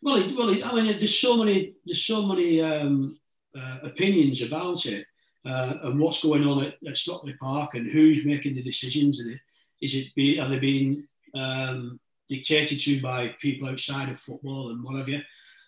Well, 0.01 0.35
well, 0.35 0.55
I 0.65 0.73
mean, 0.73 0.97
there's 0.97 1.19
so 1.19 1.37
many, 1.37 1.75
there's 1.85 2.03
so 2.03 2.25
many 2.25 2.61
um, 2.61 3.17
uh, 3.57 3.77
opinions 3.83 4.41
about 4.41 4.85
it 4.87 5.05
uh, 5.45 5.75
and 5.83 5.99
what's 5.99 6.23
going 6.23 6.45
on 6.45 6.63
at, 6.65 6.75
at, 6.87 6.97
Stockley 6.97 7.35
Park 7.39 7.75
and 7.75 7.87
who's 7.87 8.25
making 8.25 8.55
the 8.55 8.63
decisions 8.63 9.19
and 9.19 9.31
it, 9.31 9.39
is 9.81 9.93
it 9.93 10.15
be, 10.15 10.39
are 10.39 10.49
they 10.49 10.57
being 10.57 11.07
um, 11.35 11.99
dictated 12.27 12.79
to 12.79 13.01
by 13.01 13.35
people 13.39 13.69
outside 13.69 14.09
of 14.09 14.17
football 14.17 14.71
and 14.71 14.83
whatever? 14.83 15.11
You, 15.11 15.21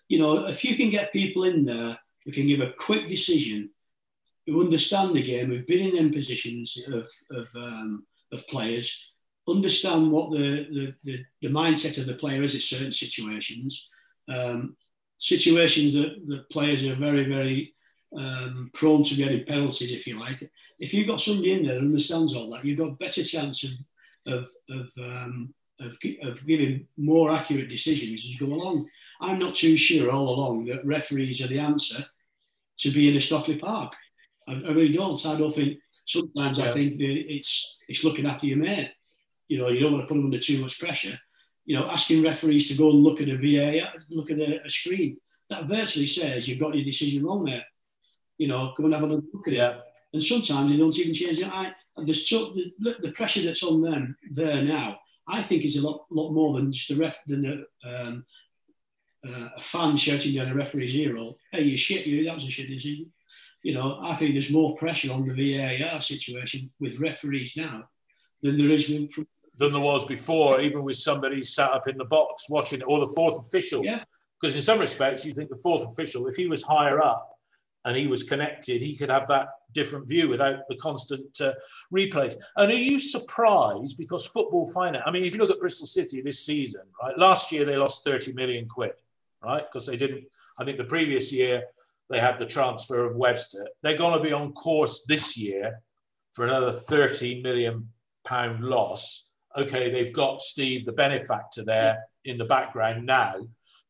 you 0.08 0.18
know, 0.18 0.46
if 0.46 0.64
you 0.64 0.76
can 0.76 0.90
get 0.90 1.12
people 1.12 1.44
in 1.44 1.64
there 1.64 1.96
who 2.24 2.32
can 2.32 2.48
give 2.48 2.60
a 2.60 2.72
quick 2.72 3.08
decision, 3.08 3.70
who 4.46 4.64
understand 4.64 5.14
the 5.14 5.22
game, 5.22 5.48
who've 5.48 5.66
been 5.66 5.88
in 5.88 5.94
them 5.94 6.10
positions 6.10 6.76
of 6.92 7.08
of, 7.30 7.46
um, 7.54 8.06
of 8.32 8.46
players 8.48 9.12
understand 9.48 10.10
what 10.10 10.30
the, 10.30 10.66
the, 10.70 10.94
the, 11.04 11.24
the, 11.42 11.48
mindset 11.48 11.98
of 11.98 12.06
the 12.06 12.14
player 12.14 12.42
is 12.42 12.54
in 12.54 12.60
certain 12.60 12.92
situations. 12.92 13.88
Um, 14.28 14.76
situations 15.18 15.92
that, 15.94 16.16
that 16.28 16.50
players 16.50 16.84
are 16.84 16.94
very, 16.94 17.24
very 17.24 17.74
um, 18.16 18.70
prone 18.74 19.02
to 19.04 19.14
getting 19.14 19.44
penalties, 19.44 19.92
if 19.92 20.06
you 20.06 20.18
like. 20.18 20.48
If 20.78 20.94
you've 20.94 21.08
got 21.08 21.20
somebody 21.20 21.52
in 21.52 21.64
there 21.64 21.74
that 21.74 21.80
understands 21.80 22.34
all 22.34 22.50
that, 22.50 22.64
you've 22.64 22.78
got 22.78 22.88
a 22.88 22.96
better 22.96 23.24
chance 23.24 23.64
of, 23.64 23.70
of, 24.32 24.48
of, 24.70 24.88
um, 24.98 25.54
of, 25.80 25.96
of 26.22 26.46
giving 26.46 26.86
more 26.96 27.32
accurate 27.32 27.68
decisions 27.68 28.20
as 28.20 28.26
you 28.26 28.38
go 28.38 28.52
along. 28.52 28.88
I'm 29.20 29.38
not 29.38 29.54
too 29.54 29.76
sure 29.76 30.10
all 30.10 30.28
along 30.28 30.66
that 30.66 30.84
referees 30.84 31.40
are 31.40 31.48
the 31.48 31.58
answer 31.58 32.04
to 32.78 32.90
be 32.90 33.08
in 33.08 33.16
a 33.16 33.20
Stockley 33.20 33.56
Park. 33.56 33.94
I, 34.46 34.52
I 34.52 34.70
really 34.70 34.92
don't. 34.92 35.24
I 35.26 35.36
don't 35.36 35.54
think. 35.54 35.78
Sometimes 36.04 36.58
yeah. 36.58 36.64
I 36.64 36.72
think 36.72 36.96
that 36.96 37.34
it's 37.34 37.80
it's 37.86 38.02
looking 38.02 38.24
after 38.24 38.46
your 38.46 38.56
mate 38.56 38.92
you 39.48 39.58
know, 39.58 39.68
you 39.68 39.80
don't 39.80 39.92
want 39.92 40.04
to 40.04 40.08
put 40.08 40.14
them 40.14 40.24
under 40.24 40.38
too 40.38 40.60
much 40.60 40.78
pressure. 40.78 41.18
You 41.64 41.76
know, 41.76 41.90
asking 41.90 42.22
referees 42.22 42.68
to 42.68 42.74
go 42.74 42.90
and 42.90 43.02
look 43.02 43.20
at 43.20 43.28
a 43.28 43.36
VAR, 43.36 43.92
look 44.10 44.30
at 44.30 44.38
a, 44.38 44.64
a 44.64 44.70
screen, 44.70 45.18
that 45.50 45.66
virtually 45.66 46.06
says 46.06 46.48
you've 46.48 46.60
got 46.60 46.74
your 46.74 46.84
decision 46.84 47.24
wrong 47.24 47.44
there. 47.44 47.64
You 48.38 48.48
know, 48.48 48.72
come 48.76 48.86
and 48.86 48.94
have 48.94 49.02
a 49.02 49.06
look 49.06 49.48
at 49.48 49.52
yeah. 49.52 49.70
it. 49.70 49.80
And 50.12 50.22
sometimes 50.22 50.70
they 50.70 50.78
don't 50.78 50.96
even 50.96 51.12
change 51.12 51.38
it. 51.38 51.48
I, 51.48 51.72
there's 51.96 52.28
so, 52.28 52.54
the, 52.78 52.96
the 53.00 53.12
pressure 53.12 53.42
that's 53.42 53.62
on 53.62 53.82
them 53.82 54.16
there 54.30 54.62
now, 54.62 54.98
I 55.26 55.42
think 55.42 55.64
is 55.64 55.76
a 55.76 55.82
lot, 55.82 56.06
lot 56.10 56.32
more 56.32 56.54
than 56.54 56.72
just 56.72 56.88
the 56.88 56.96
ref 56.96 57.18
than 57.26 57.42
the 57.42 57.66
um, 57.84 58.24
uh, 59.26 59.48
a 59.56 59.60
fan 59.60 59.96
shouting 59.96 60.34
down 60.34 60.48
a 60.48 60.54
referee's 60.54 60.94
ear 60.94 61.14
roll, 61.14 61.38
hey, 61.52 61.62
you 61.62 61.76
shit, 61.76 62.06
you, 62.06 62.24
that 62.24 62.34
was 62.34 62.44
a 62.44 62.50
shit 62.50 62.68
decision. 62.68 63.12
You 63.62 63.74
know, 63.74 63.98
I 64.02 64.14
think 64.14 64.34
there's 64.34 64.50
more 64.50 64.76
pressure 64.76 65.12
on 65.12 65.26
the 65.26 65.34
VAR 65.34 66.00
situation 66.00 66.70
with 66.78 67.00
referees 67.00 67.56
now 67.56 67.88
than 68.42 68.56
there 68.56 68.70
is 68.70 68.86
from. 69.12 69.26
Than 69.58 69.72
there 69.72 69.82
was 69.82 70.04
before, 70.04 70.60
even 70.60 70.84
with 70.84 70.96
somebody 70.96 71.42
sat 71.42 71.72
up 71.72 71.88
in 71.88 71.98
the 71.98 72.04
box 72.04 72.48
watching 72.48 72.80
it, 72.80 72.84
or 72.84 73.00
the 73.00 73.12
fourth 73.14 73.38
official. 73.38 73.84
Yeah. 73.84 74.04
Because 74.40 74.54
in 74.54 74.62
some 74.62 74.78
respects, 74.78 75.24
you 75.24 75.34
think 75.34 75.50
the 75.50 75.56
fourth 75.56 75.82
official, 75.82 76.28
if 76.28 76.36
he 76.36 76.46
was 76.46 76.62
higher 76.62 77.02
up 77.02 77.28
and 77.84 77.96
he 77.96 78.06
was 78.06 78.22
connected, 78.22 78.80
he 78.80 78.96
could 78.96 79.10
have 79.10 79.26
that 79.28 79.48
different 79.72 80.08
view 80.08 80.28
without 80.28 80.60
the 80.68 80.76
constant 80.76 81.40
uh, 81.40 81.52
replays. 81.92 82.36
And 82.56 82.70
are 82.70 82.74
you 82.74 82.98
surprised 83.00 83.98
because 83.98 84.26
football 84.26 84.70
finance? 84.70 85.02
I 85.06 85.10
mean, 85.10 85.24
if 85.24 85.32
you 85.32 85.40
look 85.40 85.50
at 85.50 85.60
Bristol 85.60 85.86
City 85.86 86.20
this 86.20 86.46
season, 86.46 86.82
right? 87.02 87.18
Last 87.18 87.50
year 87.50 87.64
they 87.64 87.76
lost 87.76 88.04
30 88.04 88.32
million 88.34 88.68
quid, 88.68 88.92
right? 89.42 89.64
Because 89.70 89.86
they 89.86 89.96
didn't. 89.96 90.24
I 90.58 90.64
think 90.64 90.78
the 90.78 90.84
previous 90.84 91.32
year 91.32 91.64
they 92.10 92.20
had 92.20 92.38
the 92.38 92.46
transfer 92.46 93.04
of 93.04 93.16
Webster. 93.16 93.66
They're 93.82 93.96
going 93.96 94.16
to 94.16 94.24
be 94.24 94.32
on 94.32 94.52
course 94.52 95.02
this 95.06 95.36
year 95.36 95.80
for 96.32 96.44
another 96.44 96.72
30 96.72 97.42
million 97.42 97.88
pound 98.24 98.64
loss. 98.64 99.27
Okay, 99.56 99.90
they've 99.90 100.12
got 100.12 100.40
Steve, 100.40 100.84
the 100.84 100.92
benefactor, 100.92 101.64
there 101.64 102.04
in 102.24 102.38
the 102.38 102.44
background 102.44 103.06
now. 103.06 103.34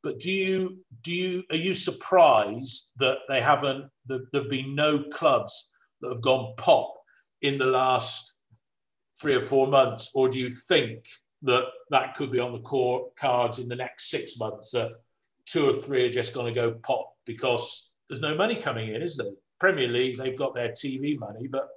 But 0.03 0.21
do 0.21 0.31
you 0.31 0.79
do 1.03 1.13
you 1.13 1.43
are 1.51 1.57
you 1.57 1.75
surprised 1.75 2.91
that 2.99 3.19
they 3.29 3.41
haven't? 3.41 3.91
That 4.07 4.27
there've 4.33 4.49
been 4.49 4.75
no 4.75 5.05
clubs 5.13 5.73
that 6.01 6.09
have 6.09 6.23
gone 6.23 6.55
pop 6.57 6.95
in 7.43 7.59
the 7.59 7.67
last 7.67 8.35
three 9.21 9.35
or 9.35 9.41
four 9.41 9.67
months, 9.67 10.11
or 10.15 10.29
do 10.29 10.39
you 10.39 10.51
think 10.51 11.07
that 11.43 11.65
that 11.91 12.15
could 12.15 12.31
be 12.31 12.39
on 12.39 12.53
the 12.53 12.61
core 12.61 13.11
cards 13.19 13.59
in 13.59 13.69
the 13.69 13.77
next 13.77 14.11
six 14.11 14.39
months? 14.39 14.71
That 14.71 14.93
two 15.47 15.69
or 15.69 15.75
three 15.75 16.07
are 16.07 16.13
just 16.13 16.35
going 16.35 16.53
to 16.53 16.61
go 16.61 16.73
pop 16.73 17.13
because 17.27 17.91
there's 18.09 18.21
no 18.21 18.35
money 18.35 18.57
coming 18.57 18.95
in, 18.95 19.03
is 19.03 19.17
there? 19.17 19.33
Premier 19.59 19.89
League, 19.89 20.19
they've 20.19 20.39
got 20.39 20.55
their 20.55 20.71
TV 20.71 21.19
money, 21.19 21.49
but 21.49 21.69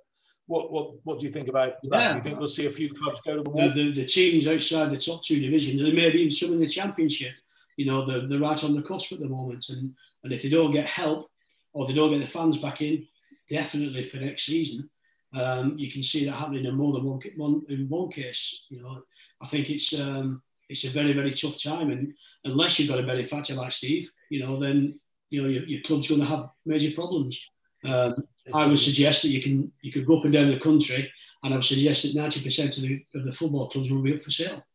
what 0.51 0.71
what 0.71 1.05
what 1.05 1.19
do 1.19 1.25
you 1.25 1.31
think 1.31 1.47
about 1.47 1.81
that? 1.83 1.89
Yeah. 1.91 2.09
Do 2.11 2.17
you 2.17 2.23
think 2.23 2.37
we'll 2.37 2.47
see 2.47 2.65
a 2.65 2.77
few 2.79 2.93
clubs 2.93 3.21
go 3.21 3.37
to 3.37 3.43
the 3.43 3.49
wall? 3.49 3.69
The, 3.69 3.85
the, 3.85 4.01
the 4.01 4.05
teams 4.05 4.47
outside 4.47 4.89
the 4.89 4.97
top 4.97 5.23
two 5.23 5.39
divisions, 5.39 5.81
and 5.81 5.93
maybe 5.93 6.19
even 6.19 6.29
some 6.29 6.51
in 6.51 6.59
the 6.59 6.67
championship, 6.67 7.33
you 7.77 7.85
know, 7.85 8.05
they're, 8.05 8.27
they're 8.27 8.39
right 8.39 8.61
on 8.63 8.75
the 8.75 8.81
cusp 8.81 9.13
at 9.13 9.21
the 9.21 9.29
moment. 9.29 9.69
And, 9.69 9.95
and 10.23 10.33
if 10.33 10.43
they 10.43 10.49
don't 10.49 10.73
get 10.73 10.87
help 10.87 11.31
or 11.71 11.87
they 11.87 11.93
don't 11.93 12.11
get 12.11 12.19
the 12.19 12.27
fans 12.27 12.57
back 12.57 12.81
in, 12.81 13.07
definitely 13.49 14.03
for 14.03 14.17
next 14.17 14.45
season, 14.45 14.89
um, 15.33 15.77
you 15.77 15.89
can 15.89 16.03
see 16.03 16.25
that 16.25 16.33
happening 16.33 16.65
in 16.65 16.75
more 16.75 16.91
than 16.93 17.05
one, 17.05 17.21
one 17.37 17.61
in 17.69 17.87
one 17.87 18.11
case. 18.11 18.65
You 18.69 18.81
know, 18.81 19.03
I 19.41 19.47
think 19.47 19.69
it's 19.69 19.97
um, 19.97 20.41
it's 20.67 20.83
a 20.83 20.89
very 20.89 21.13
very 21.13 21.31
tough 21.31 21.63
time, 21.63 21.91
and 21.91 22.13
unless 22.43 22.77
you've 22.77 22.89
got 22.89 22.99
a 22.99 23.07
benefactor 23.07 23.53
like 23.53 23.71
Steve, 23.71 24.11
you 24.29 24.41
know, 24.41 24.57
then 24.59 24.99
you 25.29 25.41
know 25.41 25.47
your, 25.47 25.63
your 25.63 25.81
club's 25.81 26.09
going 26.09 26.19
to 26.19 26.27
have 26.27 26.49
major 26.65 26.93
problems. 26.93 27.49
Um, 27.85 28.15
I 28.53 28.65
would 28.65 28.79
suggest 28.79 29.21
that 29.21 29.29
you 29.29 29.41
can 29.41 29.71
you 29.81 29.91
could 29.91 30.05
go 30.05 30.17
up 30.17 30.25
and 30.25 30.33
down 30.33 30.47
the 30.47 30.59
country, 30.59 31.11
and 31.43 31.53
I 31.53 31.57
would 31.57 31.65
suggest 31.65 32.03
that 32.03 32.15
ninety 32.15 32.41
percent 32.41 32.77
of 32.77 32.83
the 32.83 33.05
of 33.15 33.23
the 33.25 33.31
football 33.31 33.69
clubs 33.69 33.91
will 33.91 34.01
be 34.01 34.13
up 34.13 34.21
for 34.21 34.31
sale, 34.31 34.65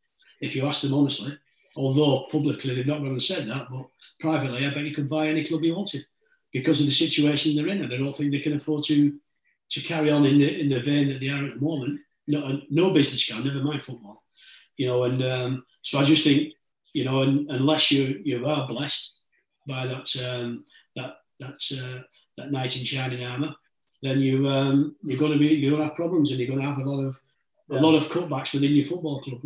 if 0.41 0.55
you 0.55 0.67
ask 0.67 0.83
them 0.83 0.95
honestly. 0.95 1.37
Although 1.77 2.27
publicly 2.31 2.75
they've 2.75 2.87
not 2.87 3.03
really 3.03 3.21
said 3.21 3.47
that, 3.49 3.69
but 3.71 3.87
privately, 4.19 4.67
I 4.67 4.71
bet 4.71 4.85
you 4.85 4.95
could 4.95 5.11
buy 5.11 5.29
any 5.29 5.45
club 5.45 5.63
you 5.63 5.75
wanted 5.77 6.07
because 6.53 6.81
of 6.81 6.87
the 6.87 6.93
situation 6.93 7.55
they're 7.55 7.69
in, 7.69 7.83
and 7.83 7.93
I 7.93 7.99
don't 7.99 8.15
think 8.15 8.31
they 8.33 8.41
can 8.41 8.55
afford 8.55 8.85
to 8.85 9.19
to 9.71 9.81
carry 9.81 10.11
on 10.11 10.25
in 10.25 10.39
the 10.39 10.61
in 10.61 10.69
the 10.69 10.81
vein 10.81 11.09
that 11.09 11.21
they 11.21 11.29
are 11.29 11.45
at 11.45 11.55
the 11.55 11.61
moment. 11.61 12.01
No, 12.29 12.61
no 12.71 12.93
business 12.93 13.27
can, 13.27 13.45
never 13.45 13.63
mind 13.63 13.83
football. 13.83 14.25
You 14.77 14.87
know, 14.87 15.05
and 15.05 15.23
um, 15.23 15.65
so 15.83 15.99
I 15.99 16.05
just 16.05 16.25
think, 16.25 16.55
you 16.93 17.05
know, 17.05 17.23
unless 17.23 17.91
you 17.91 18.21
you 18.25 18.47
are 18.47 18.67
blessed 18.67 19.21
by 19.67 19.87
that 19.87 20.09
um, 20.25 20.65
that 20.97 21.17
that 21.41 21.61
uh, 21.73 22.03
that 22.37 22.51
knight 22.51 22.77
in 22.77 22.85
shining 22.85 23.25
armour, 23.25 23.55
then 24.03 24.21
you 24.21 24.47
um, 24.49 24.97
you're 25.05 25.19
going 25.19 25.33
to 25.33 25.39
be 25.39 25.47
you're 25.47 25.71
going 25.71 25.83
to 25.83 25.89
have 25.89 25.97
problems, 25.97 26.31
and 26.31 26.39
you're 26.39 26.49
going 26.49 26.61
to 26.61 26.67
have 26.67 26.79
a 26.79 26.89
lot 26.89 27.05
of 27.05 27.21
a 27.71 27.81
lot 27.81 27.95
of 27.95 28.09
cutbacks 28.09 28.53
within 28.53 28.73
your 28.73 28.85
football 28.85 29.21
club. 29.21 29.41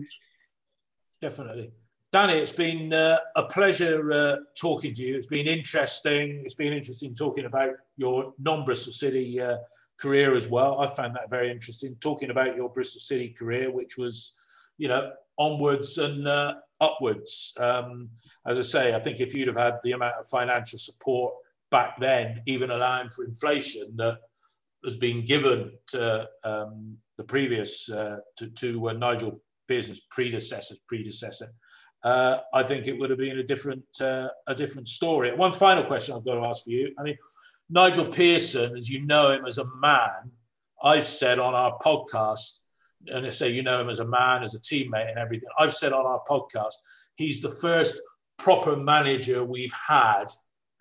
Definitely. 1.20 1.72
Danny, 2.12 2.34
it's 2.34 2.52
been 2.52 2.92
uh, 2.92 3.18
a 3.36 3.44
pleasure 3.44 4.12
uh, 4.12 4.36
talking 4.56 4.92
to 4.94 5.02
you. 5.02 5.16
It's 5.16 5.28
been 5.28 5.46
interesting. 5.46 6.42
It's 6.44 6.54
been 6.54 6.72
interesting 6.72 7.14
talking 7.14 7.44
about 7.44 7.70
your 7.96 8.34
non 8.38 8.64
Bristol 8.64 8.92
City 8.92 9.40
uh, 9.40 9.58
career 9.96 10.34
as 10.34 10.48
well. 10.48 10.80
I 10.80 10.88
found 10.88 11.14
that 11.14 11.30
very 11.30 11.50
interesting. 11.50 11.94
Talking 12.00 12.30
about 12.30 12.56
your 12.56 12.68
Bristol 12.68 13.00
City 13.00 13.28
career, 13.28 13.70
which 13.70 13.96
was, 13.96 14.32
you 14.76 14.88
know, 14.88 15.12
onwards 15.38 15.98
and 15.98 16.26
uh, 16.26 16.54
upwards. 16.80 17.54
Um, 17.58 18.10
as 18.44 18.58
I 18.58 18.62
say, 18.62 18.94
I 18.94 18.98
think 18.98 19.20
if 19.20 19.32
you'd 19.32 19.46
have 19.46 19.56
had 19.56 19.78
the 19.84 19.92
amount 19.92 20.16
of 20.18 20.26
financial 20.26 20.80
support 20.80 21.34
back 21.70 21.98
then, 22.00 22.42
even 22.46 22.70
allowing 22.70 23.10
for 23.10 23.24
inflation 23.24 23.94
that 23.96 24.18
has 24.84 24.96
been 24.96 25.24
given 25.24 25.72
to 25.88 26.28
um, 26.44 26.96
the 27.16 27.24
previous, 27.24 27.88
uh, 27.90 28.18
to, 28.38 28.48
to 28.50 28.88
uh, 28.88 28.92
Nigel 28.92 29.40
Pearson's 29.68 30.00
predecessor's 30.10 30.80
predecessor, 30.88 31.48
uh, 32.02 32.38
I 32.54 32.62
think 32.62 32.86
it 32.86 32.98
would 32.98 33.10
have 33.10 33.18
been 33.18 33.38
a 33.38 33.42
different 33.42 33.84
uh, 34.00 34.28
a 34.46 34.54
different 34.54 34.88
story. 34.88 35.34
One 35.34 35.52
final 35.52 35.84
question 35.84 36.14
I've 36.14 36.24
got 36.24 36.42
to 36.42 36.48
ask 36.48 36.64
for 36.64 36.70
you. 36.70 36.94
I 36.98 37.02
mean, 37.02 37.18
Nigel 37.68 38.06
Pearson, 38.06 38.76
as 38.76 38.88
you 38.88 39.04
know 39.04 39.32
him 39.32 39.44
as 39.44 39.58
a 39.58 39.66
man, 39.76 40.30
I've 40.82 41.06
said 41.06 41.38
on 41.38 41.54
our 41.54 41.78
podcast, 41.78 42.60
and 43.06 43.26
I 43.26 43.30
say 43.30 43.50
you 43.50 43.62
know 43.62 43.80
him 43.80 43.90
as 43.90 43.98
a 43.98 44.06
man, 44.06 44.42
as 44.42 44.54
a 44.54 44.60
teammate, 44.60 45.10
and 45.10 45.18
everything. 45.18 45.48
I've 45.58 45.74
said 45.74 45.92
on 45.92 46.06
our 46.06 46.22
podcast, 46.28 46.74
he's 47.16 47.40
the 47.40 47.50
first 47.50 47.96
proper 48.38 48.76
manager 48.76 49.44
we've 49.44 49.72
had, 49.72 50.26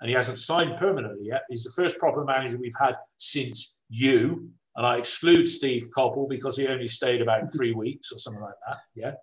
and 0.02 0.10
he 0.10 0.16
hasn't 0.16 0.39
signed 0.39 0.78
permanently 0.80 1.28
yet. 1.28 1.43
He's 1.50 1.64
the 1.64 1.72
first 1.72 1.97
proper 1.97 2.24
manager 2.24 2.58
we've 2.58 2.72
had 2.80 2.95
since 3.18 3.76
you. 3.89 4.50
And 4.76 4.86
I 4.86 4.97
exclude 4.97 5.47
Steve 5.47 5.89
Coppell 5.95 6.30
because 6.30 6.56
he 6.56 6.68
only 6.68 6.88
stayed 6.88 7.22
about 7.22 7.52
three 7.56 7.74
weeks 7.74 8.12
or 8.12 8.18
something 8.18 8.41
like 8.41 8.54
that. 8.68 8.78
Yeah. 8.95 9.14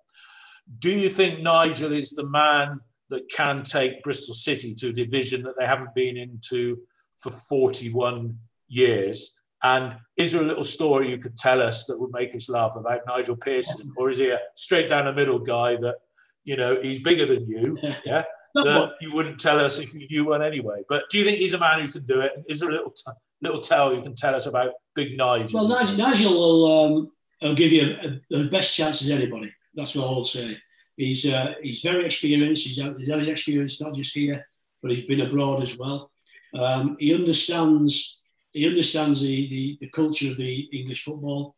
Do 0.78 0.90
you 0.90 1.08
think 1.08 1.40
Nigel 1.40 1.92
is 1.92 2.10
the 2.10 2.26
man 2.26 2.80
that 3.08 3.30
can 3.30 3.62
take 3.62 4.02
Bristol 4.02 4.34
City 4.34 4.74
to 4.74 4.88
a 4.88 4.92
division 4.92 5.42
that 5.44 5.54
they 5.58 5.66
haven't 5.66 5.94
been 5.94 6.16
into 6.16 6.78
for 7.18 7.30
41 7.30 8.36
years? 8.68 9.34
And 9.62 9.94
is 10.16 10.32
there 10.32 10.42
a 10.42 10.46
little 10.46 10.64
story 10.64 11.10
you 11.10 11.18
could 11.18 11.38
tell 11.38 11.62
us 11.62 11.86
that 11.86 11.98
would 11.98 12.12
make 12.12 12.34
us 12.34 12.48
laugh 12.48 12.76
about 12.76 13.00
Nigel 13.06 13.36
Pearson? 13.36 13.92
Or 13.96 14.10
is 14.10 14.18
he 14.18 14.28
a 14.30 14.38
straight 14.54 14.88
down 14.88 15.06
the 15.06 15.12
middle 15.12 15.38
guy 15.38 15.76
that, 15.76 15.96
you 16.44 16.56
know, 16.56 16.80
he's 16.82 16.98
bigger 16.98 17.26
than 17.26 17.48
you? 17.48 17.78
Yeah. 18.04 18.24
That 18.64 18.92
you 19.00 19.12
wouldn't 19.12 19.40
tell 19.40 19.60
us 19.60 19.78
if 19.78 19.94
you 19.94 20.06
knew 20.08 20.24
one 20.26 20.42
anyway. 20.42 20.82
But 20.88 21.04
do 21.10 21.18
you 21.18 21.24
think 21.24 21.38
he's 21.38 21.52
a 21.52 21.58
man 21.58 21.80
who 21.80 21.92
can 21.92 22.04
do 22.04 22.20
it? 22.20 22.32
Is 22.48 22.60
there 22.60 22.70
a 22.70 22.72
little, 22.72 22.90
t- 22.90 23.12
little 23.42 23.60
tale 23.60 23.94
you 23.94 24.02
can 24.02 24.14
tell 24.14 24.34
us 24.34 24.46
about 24.46 24.72
Big 24.94 25.16
Nigel? 25.16 25.60
Well, 25.60 25.68
Nigel, 25.68 25.96
Nigel 25.96 26.34
will 26.34 26.84
um, 26.84 27.12
will 27.42 27.54
give 27.54 27.72
you 27.72 28.20
the 28.30 28.48
best 28.48 28.76
chance 28.76 29.02
as 29.02 29.10
anybody. 29.10 29.52
That's 29.74 29.94
what 29.94 30.06
I'll 30.06 30.24
say. 30.24 30.56
He's 30.96 31.26
uh, 31.26 31.54
he's 31.62 31.80
very 31.80 32.04
experienced. 32.04 32.64
He's, 32.64 32.76
he's 32.76 33.08
had 33.08 33.18
his 33.18 33.28
experience 33.28 33.80
not 33.80 33.94
just 33.94 34.14
here, 34.14 34.46
but 34.82 34.90
he's 34.90 35.04
been 35.04 35.20
abroad 35.20 35.62
as 35.62 35.76
well. 35.76 36.10
Um, 36.54 36.96
he 36.98 37.14
understands 37.14 38.22
he 38.52 38.66
understands 38.66 39.20
the, 39.20 39.48
the, 39.48 39.78
the 39.82 39.90
culture 39.90 40.30
of 40.30 40.38
the 40.38 40.60
English 40.72 41.04
football. 41.04 41.54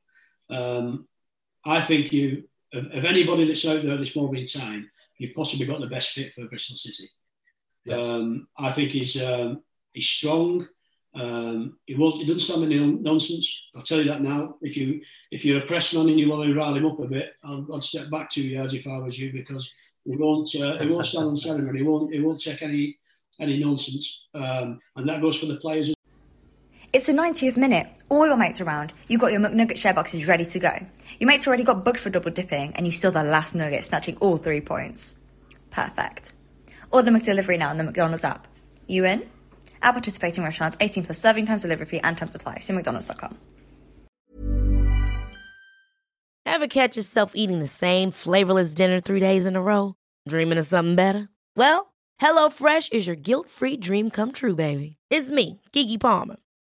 Um, 0.50 1.06
I 1.64 1.80
think 1.80 2.12
you 2.12 2.44
of, 2.72 2.86
of 2.86 3.04
anybody 3.04 3.44
that's 3.44 3.64
out 3.64 3.82
there 3.82 3.92
at 3.92 4.00
this 4.00 4.16
moment 4.16 4.38
in 4.38 4.60
time, 4.60 4.90
you've 5.18 5.34
possibly 5.34 5.66
got 5.66 5.80
the 5.80 5.86
best 5.86 6.10
fit 6.10 6.32
for 6.32 6.46
Bristol 6.46 6.76
City. 6.76 7.08
Um, 7.90 8.48
I 8.56 8.70
think 8.72 8.90
he's 8.90 9.20
um, 9.22 9.62
he's 9.92 10.06
strong. 10.06 10.66
Um, 11.14 11.78
he 11.86 11.94
won't. 11.94 12.16
He 12.16 12.24
doesn't 12.24 12.40
stand 12.40 12.64
any 12.64 12.78
nonsense. 12.78 13.66
I'll 13.74 13.82
tell 13.82 13.98
you 13.98 14.04
that 14.04 14.22
now. 14.22 14.56
If 14.60 14.76
you 14.76 15.00
if 15.30 15.44
you're 15.44 15.62
a 15.62 15.66
press 15.66 15.94
man 15.94 16.08
and 16.08 16.18
you 16.18 16.28
want 16.28 16.46
to 16.46 16.54
rile 16.54 16.74
him 16.74 16.86
up 16.86 17.00
a 17.00 17.06
bit, 17.06 17.32
I'll, 17.42 17.66
I'd 17.74 17.82
step 17.82 18.10
back 18.10 18.30
two 18.30 18.42
yards 18.42 18.74
if 18.74 18.86
I 18.86 18.98
was 18.98 19.18
you 19.18 19.32
because 19.32 19.72
he 20.04 20.16
won't. 20.16 20.54
Uh, 20.54 20.78
he 20.78 20.86
won't 20.86 21.06
stand 21.06 21.26
on 21.26 21.36
ceremony. 21.36 21.78
He 21.78 21.84
won't. 21.84 22.12
He 22.12 22.20
won't 22.20 22.40
take 22.40 22.62
any 22.62 22.98
any 23.40 23.62
nonsense. 23.62 24.26
Um, 24.34 24.80
and 24.96 25.08
that 25.08 25.22
goes 25.22 25.38
for 25.38 25.46
the 25.46 25.56
players. 25.56 25.92
It's 26.90 27.06
the 27.06 27.12
90th 27.12 27.58
minute. 27.58 27.86
All 28.08 28.26
your 28.26 28.38
mates 28.38 28.62
around. 28.62 28.94
You've 29.08 29.20
got 29.20 29.30
your 29.30 29.40
McNugget 29.42 29.76
share 29.76 29.92
boxes 29.92 30.26
ready 30.26 30.46
to 30.46 30.58
go. 30.58 30.72
Your 31.18 31.28
mates 31.28 31.46
already 31.46 31.62
got 31.62 31.84
booked 31.84 31.98
for 31.98 32.08
double 32.08 32.30
dipping, 32.30 32.74
and 32.76 32.86
you 32.86 32.92
still 32.92 33.10
the 33.10 33.22
last 33.22 33.54
nugget, 33.54 33.84
snatching 33.84 34.16
all 34.20 34.38
three 34.38 34.62
points. 34.62 35.16
Perfect. 35.70 36.32
Order 36.90 37.10
the 37.10 37.18
McDelivery 37.18 37.58
now 37.58 37.68
on 37.68 37.76
the 37.76 37.84
McDonald's 37.84 38.24
app. 38.24 38.48
You 38.86 39.04
in? 39.04 39.28
At 39.82 39.92
participating 39.92 40.42
restaurants, 40.44 40.78
18 40.80 41.04
plus 41.04 41.18
serving 41.18 41.44
times, 41.44 41.60
delivery 41.60 41.84
fee, 41.84 42.00
and 42.02 42.16
time 42.16 42.26
supply. 42.26 42.58
See 42.60 42.72
McDonald's.com. 42.72 43.36
Ever 46.46 46.68
catch 46.68 46.96
yourself 46.96 47.32
eating 47.34 47.58
the 47.58 47.66
same 47.66 48.10
flavorless 48.10 48.72
dinner 48.72 49.00
three 49.00 49.20
days 49.20 49.44
in 49.44 49.56
a 49.56 49.60
row? 49.60 49.94
Dreaming 50.26 50.56
of 50.56 50.66
something 50.66 50.96
better? 50.96 51.28
Well, 51.54 51.92
HelloFresh 52.20 52.94
is 52.94 53.06
your 53.06 53.16
guilt 53.16 53.50
free 53.50 53.76
dream 53.76 54.08
come 54.08 54.32
true, 54.32 54.56
baby. 54.56 54.96
It's 55.10 55.30
me, 55.30 55.60
Gigi 55.72 55.98
Palmer. 55.98 56.36